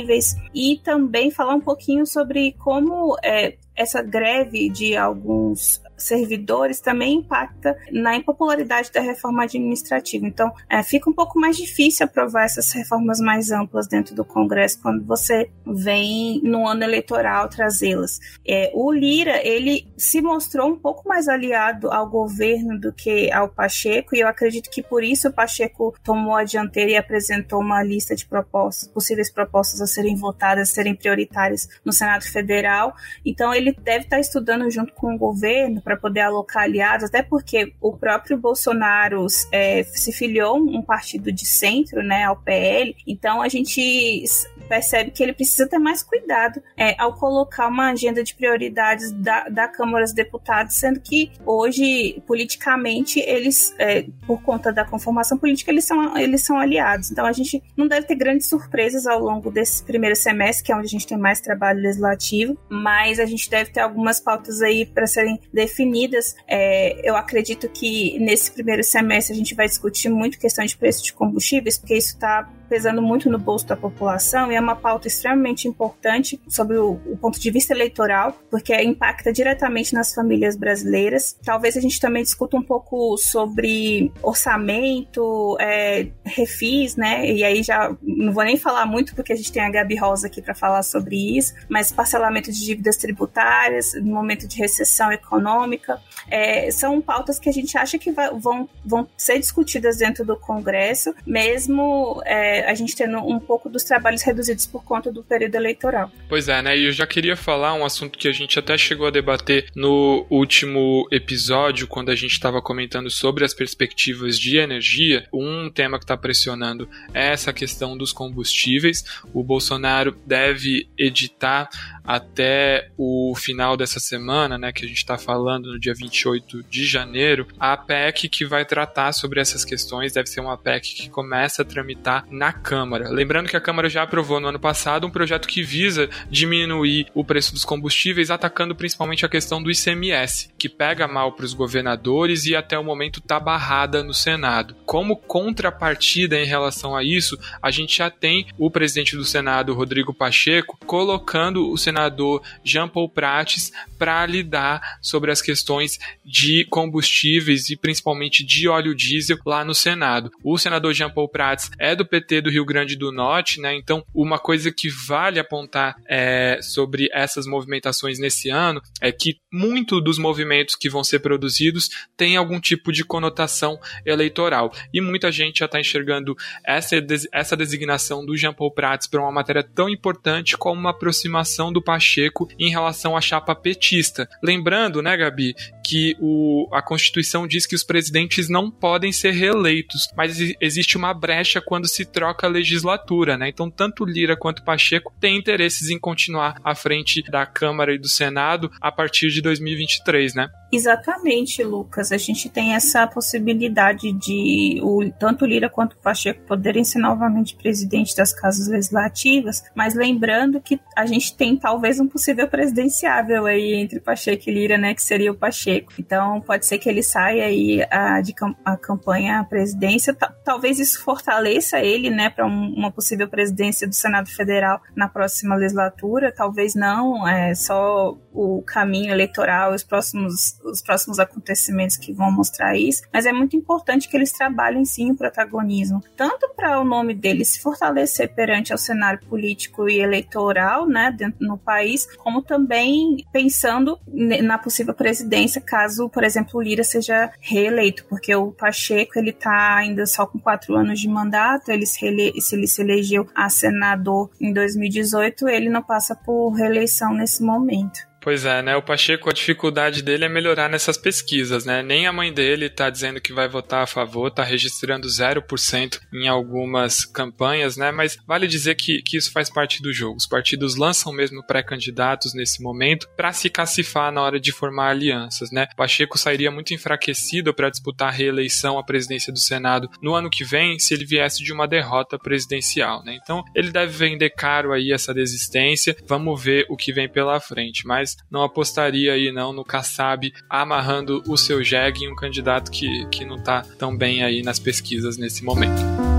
e 0.53 0.77
também 0.83 1.31
falar 1.31 1.55
um 1.55 1.61
pouquinho 1.61 2.05
sobre 2.05 2.53
como 2.53 3.17
é, 3.23 3.55
essa 3.75 4.01
greve 4.01 4.69
de 4.69 4.95
alguns 4.95 5.81
servidores 5.97 6.79
também 6.79 7.15
impacta 7.15 7.77
na 7.91 8.15
impopularidade 8.15 8.91
da 8.91 9.01
reforma 9.01 9.43
administrativa. 9.43 10.27
Então, 10.27 10.53
é, 10.69 10.83
fica 10.83 11.09
um 11.09 11.13
pouco 11.13 11.39
mais 11.39 11.57
difícil 11.57 12.05
aprovar 12.05 12.45
essas 12.45 12.71
reformas 12.71 13.19
mais 13.19 13.51
amplas 13.51 13.87
dentro 13.87 14.15
do 14.15 14.23
Congresso 14.23 14.79
quando 14.81 15.03
você 15.03 15.49
vem 15.65 16.39
no 16.43 16.67
ano 16.67 16.83
eleitoral 16.83 17.49
trazê-las. 17.49 18.19
É, 18.47 18.71
o 18.73 18.91
Lira, 18.91 19.45
ele 19.45 19.87
se 19.97 20.21
mostrou 20.21 20.69
um 20.69 20.77
pouco 20.77 21.07
mais 21.07 21.27
aliado 21.27 21.91
ao 21.91 22.09
governo 22.09 22.79
do 22.79 22.93
que 22.93 23.31
ao 23.31 23.49
Pacheco, 23.49 24.15
e 24.15 24.19
eu 24.19 24.27
acredito 24.27 24.69
que 24.69 24.83
por 24.83 25.03
isso 25.03 25.29
o 25.29 25.33
Pacheco 25.33 25.95
tomou 26.03 26.35
a 26.35 26.43
dianteira 26.43 26.91
e 26.91 26.95
apresentou 26.95 27.59
uma 27.59 27.81
lista 27.83 28.15
de 28.15 28.25
propostas, 28.25 28.87
possíveis 28.87 29.31
propostas 29.31 29.81
a 29.81 29.87
serem 29.87 30.15
votadas, 30.15 30.69
a 30.69 30.73
serem 30.73 30.95
prioritárias 30.95 31.67
no 31.83 31.91
Senado 31.91 32.23
Federal. 32.23 32.95
Então, 33.25 33.53
ele 33.53 33.71
deve 33.73 34.05
estar 34.05 34.19
estudando 34.19 34.69
junto 34.69 34.93
com 34.93 35.15
o 35.15 35.17
governo 35.17 35.81
para 35.87 35.95
poder 35.95 36.19
alocar 36.19 36.63
aliados, 36.63 37.05
até 37.05 37.23
porque 37.23 37.73
o 37.79 37.95
próprio 37.97 38.37
Bolsonaro 38.37 39.25
é, 39.53 39.83
se 39.83 40.11
filiou 40.11 40.57
um 40.57 40.81
partido 40.81 41.31
de 41.31 41.45
centro, 41.45 42.03
né, 42.03 42.25
ao 42.25 42.35
PL, 42.35 42.93
então 43.07 43.41
a 43.41 43.47
gente 43.47 44.25
percebe 44.67 45.11
que 45.11 45.23
ele 45.23 45.33
precisa 45.33 45.67
ter 45.67 45.79
mais 45.79 46.03
cuidado 46.03 46.61
é, 46.75 46.95
ao 47.01 47.13
colocar 47.13 47.67
uma 47.67 47.89
agenda 47.91 48.23
de 48.23 48.35
prioridades 48.35 49.11
da, 49.11 49.47
da 49.49 49.67
Câmara 49.67 50.03
dos 50.03 50.13
Deputados, 50.13 50.75
sendo 50.75 50.99
que 50.99 51.31
hoje, 51.45 52.21
politicamente, 52.27 53.19
eles, 53.19 53.73
é, 53.79 54.05
por 54.25 54.41
conta 54.41 54.71
da 54.71 54.85
conformação 54.85 55.37
política, 55.37 55.71
eles 55.71 55.85
são, 55.85 56.17
eles 56.17 56.43
são 56.43 56.57
aliados. 56.57 57.11
Então 57.11 57.25
a 57.25 57.31
gente 57.31 57.63
não 57.75 57.87
deve 57.87 58.05
ter 58.07 58.15
grandes 58.15 58.47
surpresas 58.47 59.05
ao 59.05 59.19
longo 59.19 59.49
desse 59.49 59.83
primeiro 59.83 60.15
semestre, 60.15 60.65
que 60.65 60.71
é 60.71 60.75
onde 60.75 60.85
a 60.87 60.89
gente 60.89 61.07
tem 61.07 61.17
mais 61.17 61.39
trabalho 61.39 61.81
legislativo, 61.81 62.57
mas 62.69 63.19
a 63.19 63.25
gente 63.25 63.49
deve 63.49 63.71
ter 63.71 63.79
algumas 63.79 64.19
pautas 64.19 64.61
aí 64.61 64.85
para 64.85 65.07
serem 65.07 65.39
definidas. 65.53 66.35
É, 66.47 67.07
eu 67.07 67.15
acredito 67.15 67.69
que 67.69 68.19
nesse 68.19 68.51
primeiro 68.51 68.83
semestre 68.83 69.33
a 69.33 69.37
gente 69.37 69.55
vai 69.55 69.67
discutir 69.67 70.09
muito 70.09 70.37
questão 70.37 70.65
de 70.65 70.75
preço 70.75 71.03
de 71.03 71.13
combustíveis, 71.13 71.77
porque 71.77 71.95
isso 71.95 72.13
está 72.13 72.49
pesando 72.67 73.01
muito 73.01 73.29
no 73.29 73.37
bolso 73.37 73.65
da 73.67 73.75
população 73.75 74.51
e 74.51 74.55
é 74.55 74.59
uma 74.59 74.75
pauta 74.75 75.07
extremamente 75.07 75.67
importante 75.67 76.39
sobre 76.47 76.77
o, 76.77 76.99
o, 77.05 77.17
ponto 77.17 77.39
de 77.39 77.49
vista 77.51 77.73
eleitoral, 77.73 78.37
porque 78.49 78.75
impacta 78.81 79.31
diretamente 79.31 79.93
nas 79.93 80.13
famílias 80.13 80.55
brasileiras. 80.55 81.37
Talvez 81.43 81.77
a 81.77 81.81
gente 81.81 81.99
também 81.99 82.23
discuta 82.23 82.57
um 82.57 82.61
pouco 82.61 83.17
sobre 83.17 84.11
orçamento, 84.21 85.57
é, 85.59 86.07
refis, 86.25 86.95
né? 86.95 87.29
E 87.29 87.43
aí 87.43 87.63
já 87.63 87.95
não 88.01 88.33
vou 88.33 88.43
nem 88.43 88.57
falar 88.57 88.85
muito 88.85 89.15
porque 89.15 89.33
a 89.33 89.35
gente 89.35 89.51
tem 89.51 89.61
a 89.61 89.69
Gabi 89.69 89.95
Rosa 89.95 90.27
aqui 90.27 90.41
para 90.41 90.53
falar 90.53 90.83
sobre 90.83 91.37
isso, 91.37 91.53
mas 91.69 91.91
parcelamento 91.91 92.51
de 92.51 92.63
dívidas 92.63 92.97
tributárias 92.97 93.93
no 93.95 94.13
momento 94.13 94.47
de 94.47 94.57
recessão 94.57 95.11
econômica 95.11 95.99
é, 96.29 96.69
são 96.71 97.01
pautas 97.01 97.39
que 97.39 97.49
a 97.49 97.53
gente 97.53 97.77
acha 97.77 97.97
que 97.97 98.11
vai, 98.11 98.29
vão, 98.31 98.67
vão 98.85 99.07
ser 99.17 99.39
discutidas 99.39 99.97
dentro 99.97 100.25
do 100.25 100.35
Congresso, 100.37 101.13
mesmo 101.25 102.21
é, 102.25 102.56
a 102.65 102.73
gente 102.73 102.95
tendo 102.95 103.17
um 103.17 103.39
pouco 103.39 103.69
dos 103.69 103.83
trabalhos 103.83 104.21
reduzidos 104.21 104.65
por 104.65 104.83
conta 104.83 105.11
do 105.11 105.23
período 105.23 105.55
eleitoral. 105.55 106.11
Pois 106.29 106.47
é, 106.47 106.61
né? 106.61 106.77
E 106.77 106.85
eu 106.85 106.91
já 106.91 107.05
queria 107.05 107.35
falar 107.35 107.73
um 107.73 107.85
assunto 107.85 108.17
que 108.17 108.27
a 108.27 108.31
gente 108.31 108.57
até 108.57 108.77
chegou 108.77 109.07
a 109.07 109.11
debater 109.11 109.67
no 109.75 110.25
último 110.29 111.07
episódio, 111.11 111.87
quando 111.87 112.09
a 112.09 112.15
gente 112.15 112.31
estava 112.31 112.61
comentando 112.61 113.09
sobre 113.09 113.45
as 113.45 113.53
perspectivas 113.53 114.37
de 114.39 114.57
energia. 114.57 115.27
Um 115.33 115.69
tema 115.69 115.97
que 115.97 116.03
está 116.03 116.17
pressionando 116.17 116.89
é 117.13 117.29
essa 117.29 117.53
questão 117.53 117.97
dos 117.97 118.11
combustíveis. 118.11 119.03
O 119.33 119.43
Bolsonaro 119.43 120.17
deve 120.25 120.87
editar 120.97 121.69
até 122.07 122.89
o 122.97 123.33
final 123.35 123.75
dessa 123.75 123.99
semana, 123.99 124.57
né, 124.57 124.71
que 124.71 124.85
a 124.85 124.87
gente 124.87 124.97
está 124.97 125.17
falando 125.17 125.73
no 125.73 125.79
dia 125.79 125.93
28 125.93 126.63
de 126.63 126.85
janeiro, 126.85 127.45
a 127.59 127.75
PEC 127.75 128.29
que 128.29 128.45
vai 128.45 128.63
tratar 128.63 129.11
sobre 129.11 129.41
essas 129.41 129.65
questões 129.65 130.13
deve 130.13 130.29
ser 130.29 130.39
uma 130.39 130.57
PEC 130.57 130.95
que 130.95 131.09
começa 131.09 131.63
a 131.63 131.65
tramitar 131.65 132.25
na 132.31 132.53
Câmara. 132.53 133.09
Lembrando 133.09 133.49
que 133.49 133.57
a 133.57 133.61
Câmara 133.61 133.89
já 133.89 134.03
aprovou 134.03 134.39
no 134.39 134.47
ano 134.47 134.59
passado 134.59 135.05
um 135.05 135.11
projeto 135.11 135.49
que 135.49 135.61
visa 135.61 136.09
diminuir 136.29 137.07
o 137.13 137.25
preço 137.25 137.51
dos 137.51 137.65
combustíveis, 137.65 138.31
atacando 138.31 138.73
principalmente 138.73 139.25
a 139.25 139.29
questão 139.29 139.61
do 139.61 139.69
ICMS, 139.69 140.49
que 140.57 140.69
pega 140.69 141.07
mal 141.07 141.33
para 141.33 141.45
os 141.45 141.53
governadores 141.53 142.45
e 142.45 142.55
até 142.55 142.79
o 142.79 142.83
momento 142.83 143.19
está 143.19 143.37
barrada 143.37 144.01
no 144.01 144.13
Senado. 144.13 144.75
Como 144.85 145.17
contrapartida 145.17 146.39
em 146.39 146.45
relação 146.45 146.95
a 146.95 147.03
isso, 147.03 147.37
a 147.61 147.69
gente 147.69 147.97
já 147.97 148.09
tem 148.09 148.47
o 148.57 148.71
presidente 148.71 149.17
do 149.17 149.25
Senado, 149.25 149.73
Rodrigo 149.73 150.13
Pacheco, 150.13 150.77
colocando 150.85 151.69
o 151.69 151.77
Senado 151.77 151.96
senador 151.97 152.43
Jean 152.63 152.87
Paul 152.87 153.09
Prates 153.09 153.71
para 153.97 154.25
lidar 154.25 154.99
sobre 155.01 155.31
as 155.31 155.41
questões 155.41 155.97
de 156.23 156.63
combustíveis 156.65 157.69
e 157.69 157.75
principalmente 157.75 158.45
de 158.45 158.67
óleo 158.67 158.95
diesel 158.95 159.37
lá 159.45 159.65
no 159.65 159.73
Senado. 159.73 160.31
O 160.43 160.57
senador 160.57 160.93
Jean 160.93 161.09
Paul 161.09 161.27
Prates 161.27 161.71
é 161.79 161.95
do 161.95 162.05
PT 162.05 162.41
do 162.41 162.49
Rio 162.51 162.65
Grande 162.65 162.95
do 162.95 163.11
Norte, 163.11 163.59
né? 163.59 163.75
Então, 163.75 164.05
uma 164.13 164.37
coisa 164.37 164.71
que 164.71 164.89
vale 164.89 165.39
apontar 165.39 165.95
é, 166.07 166.59
sobre 166.61 167.09
essas 167.11 167.47
movimentações 167.47 168.19
nesse 168.19 168.49
ano 168.49 168.81
é 169.01 169.11
que 169.11 169.37
muito 169.51 169.99
dos 169.99 170.19
movimentos 170.19 170.75
que 170.75 170.89
vão 170.89 171.03
ser 171.03 171.19
produzidos 171.19 171.89
tem 172.15 172.37
algum 172.37 172.59
tipo 172.59 172.91
de 172.91 173.03
conotação 173.03 173.79
eleitoral. 174.05 174.71
E 174.93 175.01
muita 175.01 175.31
gente 175.31 175.59
já 175.59 175.65
está 175.65 175.79
enxergando 175.79 176.35
essa, 176.63 176.95
essa 177.31 177.57
designação 177.57 178.23
do 178.23 178.37
Jean 178.37 178.53
Paul 178.53 178.71
Prates 178.71 179.07
para 179.07 179.21
uma 179.21 179.31
matéria 179.31 179.63
tão 179.63 179.89
importante 179.89 180.55
como 180.57 180.79
uma 180.79 180.91
aproximação 180.91 181.71
do 181.73 181.81
Pacheco 181.87 182.49
em 182.59 182.69
relação 182.69 183.15
à 183.15 183.21
chapa 183.21 183.55
petista. 183.55 184.27
Lembrando, 184.43 185.01
né, 185.01 185.15
Gabi, 185.15 185.55
que 185.81 186.17
o, 186.19 186.67
a 186.73 186.81
Constituição 186.81 187.47
diz 187.47 187.65
que 187.65 187.75
os 187.75 187.83
presidentes 187.83 188.49
não 188.49 188.69
podem 188.69 189.13
ser 189.13 189.31
reeleitos, 189.31 190.09
mas 190.17 190.37
existe 190.59 190.97
uma 190.97 191.13
brecha 191.13 191.61
quando 191.61 191.87
se 191.87 192.03
troca 192.03 192.45
a 192.45 192.49
legislatura, 192.49 193.37
né? 193.37 193.47
Então, 193.47 193.71
tanto 193.71 194.03
Lira 194.03 194.35
quanto 194.35 194.65
Pacheco 194.65 195.13
têm 195.17 195.37
interesses 195.37 195.89
em 195.89 195.97
continuar 195.97 196.59
à 196.61 196.75
frente 196.75 197.23
da 197.31 197.45
Câmara 197.45 197.95
e 197.95 197.97
do 197.97 198.09
Senado 198.09 198.69
a 198.81 198.91
partir 198.91 199.29
de 199.29 199.41
2023, 199.41 200.35
né? 200.35 200.49
Exatamente, 200.71 201.63
Lucas. 201.63 202.11
A 202.11 202.17
gente 202.17 202.49
tem 202.49 202.75
essa 202.75 203.07
possibilidade 203.07 204.11
de 204.11 204.79
o, 204.83 205.09
tanto 205.19 205.45
Lira 205.45 205.69
quanto 205.69 205.97
Pacheco 205.97 206.45
poderem 206.45 206.83
ser 206.83 206.99
novamente 206.99 207.55
presidente 207.55 208.15
das 208.15 208.33
casas 208.33 208.67
legislativas, 208.67 209.63
mas 209.73 209.95
lembrando 209.95 210.59
que 210.59 210.79
a 210.95 211.05
gente 211.05 211.35
tem 211.35 211.55
talvez 211.55 211.99
um 211.99 212.07
possível 212.07 212.47
presidenciável 212.47 213.45
aí 213.45 213.75
entre 213.75 213.99
Pacheco 213.99 214.49
e 214.49 214.53
Lira, 214.53 214.77
né? 214.77 214.93
Que 214.93 215.01
seria 215.01 215.31
o 215.31 215.35
Pacheco. 215.35 215.93
Então, 215.99 216.41
pode 216.41 216.65
ser 216.65 216.77
que 216.77 216.89
ele 216.89 217.01
saia 217.01 217.45
aí 217.45 217.85
a, 217.89 218.21
de 218.21 218.33
a 218.65 218.77
campanha 218.77 219.39
à 219.39 219.43
presidência. 219.43 220.13
talvez 220.43 220.79
isso 220.79 221.03
fortaleça 221.03 221.79
ele, 221.79 222.09
né, 222.09 222.29
para 222.29 222.45
um, 222.45 222.73
uma 222.73 222.91
possível 222.91 223.27
presidência 223.27 223.87
do 223.87 223.95
Senado 223.95 224.29
Federal 224.29 224.81
na 224.95 225.07
próxima 225.07 225.55
legislatura. 225.55 226.31
Talvez 226.31 226.75
não, 226.75 227.27
é 227.27 227.55
só 227.55 228.17
o 228.33 228.61
caminho 228.61 229.11
eleitoral, 229.11 229.73
os 229.73 229.83
próximos, 229.83 230.56
os 230.69 230.81
próximos 230.81 231.19
acontecimentos 231.19 231.97
que 231.97 232.13
vão 232.13 232.31
mostrar 232.31 232.77
isso. 232.77 233.03
Mas 233.11 233.25
é 233.25 233.33
muito 233.33 233.55
importante 233.55 234.07
que 234.07 234.15
eles 234.15 234.31
trabalhem 234.31 234.85
sim 234.85 235.11
o 235.11 235.15
protagonismo, 235.15 236.03
tanto 236.15 236.49
para 236.55 236.79
o 236.79 236.83
nome 236.83 237.13
deles 237.13 237.49
se 237.49 237.59
fortalecer 237.59 238.33
perante 238.33 238.73
o 238.73 238.77
cenário 238.77 239.19
político 239.27 239.89
e 239.89 239.99
eleitoral, 239.99 240.87
né, 240.87 241.11
dentro 241.11 241.45
no 241.45 241.57
país, 241.57 242.07
como 242.17 242.41
também 242.41 243.25
pensando 243.31 243.99
na 244.07 244.57
possível 244.57 244.93
presidência 244.93 245.61
caso, 245.61 246.09
por 246.09 246.23
exemplo, 246.23 246.59
o 246.59 246.61
Lira 246.61 246.83
seja 246.83 247.31
reeleito, 247.39 248.05
porque 248.05 248.33
o 248.35 248.51
Pacheco 248.51 249.17
ele 249.17 249.31
está 249.31 249.75
ainda 249.75 250.05
só 250.05 250.25
com 250.25 250.39
quatro 250.39 250.75
anos 250.75 250.99
de 250.99 251.07
mandato, 251.07 251.69
ele 251.69 251.85
se, 251.85 252.05
ele, 252.05 252.39
se 252.41 252.55
ele 252.55 252.67
se 252.67 252.81
elegeu 252.81 253.27
a 253.35 253.49
senador 253.49 254.29
em 254.39 254.53
2018, 254.53 255.47
ele 255.47 255.69
não 255.69 255.83
passa 255.83 256.15
por 256.15 256.51
reeleição 256.51 257.13
nesse 257.13 257.43
momento. 257.43 258.07
Pois 258.27 258.43
é, 258.43 258.61
né? 258.61 258.75
O 258.75 258.81
Pacheco, 258.81 259.29
a 259.29 259.31
dificuldade 259.31 260.01
dele 260.03 260.25
é 260.25 260.27
melhorar 260.27 260.67
nessas 260.67 260.97
pesquisas, 260.97 261.63
né? 261.63 261.81
Nem 261.81 262.07
a 262.07 262.11
mãe 262.11 262.33
dele 262.33 262.69
tá 262.69 262.89
dizendo 262.89 263.21
que 263.21 263.31
vai 263.31 263.47
votar 263.47 263.83
a 263.83 263.87
favor, 263.87 264.29
tá 264.29 264.43
registrando 264.43 265.07
0% 265.07 265.97
em 266.13 266.27
algumas 266.27 267.05
campanhas, 267.05 267.77
né? 267.77 267.89
Mas 267.89 268.17
vale 268.27 268.45
dizer 268.45 268.75
que, 268.75 269.01
que 269.01 269.15
isso 269.15 269.31
faz 269.31 269.49
parte 269.49 269.81
do 269.81 269.93
jogo. 269.93 270.17
Os 270.17 270.27
partidos 270.27 270.75
lançam 270.75 271.13
mesmo 271.13 271.41
pré-candidatos 271.41 272.33
nesse 272.33 272.61
momento 272.61 273.07
para 273.15 273.31
se 273.31 273.49
cacifar 273.49 274.11
na 274.11 274.21
hora 274.21 274.41
de 274.41 274.51
formar 274.51 274.89
alianças, 274.89 275.49
né? 275.49 275.65
O 275.71 275.77
Pacheco 275.77 276.17
sairia 276.17 276.51
muito 276.51 276.73
enfraquecido 276.73 277.53
para 277.53 277.69
disputar 277.69 278.09
a 278.09 278.11
reeleição 278.11 278.77
à 278.77 278.83
presidência 278.83 279.31
do 279.31 279.39
Senado 279.39 279.89
no 280.01 280.13
ano 280.13 280.29
que 280.29 280.43
vem 280.43 280.77
se 280.79 280.93
ele 280.93 281.05
viesse 281.05 281.45
de 281.45 281.53
uma 281.53 281.65
derrota 281.65 282.19
presidencial, 282.19 283.01
né? 283.05 283.17
Então, 283.23 283.41
ele 283.55 283.71
deve 283.71 283.93
vender 283.93 284.31
caro 284.31 284.73
aí 284.73 284.91
essa 284.91 285.13
desistência. 285.13 285.95
Vamos 286.05 286.43
ver 286.43 286.65
o 286.67 286.75
que 286.75 286.91
vem 286.91 287.07
pela 287.07 287.39
frente, 287.39 287.87
mas 287.87 288.16
não 288.29 288.43
apostaria 288.43 289.13
aí 289.13 289.31
não 289.31 289.53
no 289.53 289.63
Kassab 289.63 290.33
amarrando 290.49 291.23
o 291.27 291.37
seu 291.37 291.63
jegue 291.63 292.05
em 292.05 292.11
um 292.11 292.15
candidato 292.15 292.71
que, 292.71 293.05
que 293.07 293.25
não 293.25 293.37
está 293.37 293.61
tão 293.77 293.95
bem 293.95 294.23
aí 294.23 294.41
nas 294.41 294.59
pesquisas 294.59 295.17
nesse 295.17 295.43
momento. 295.43 296.16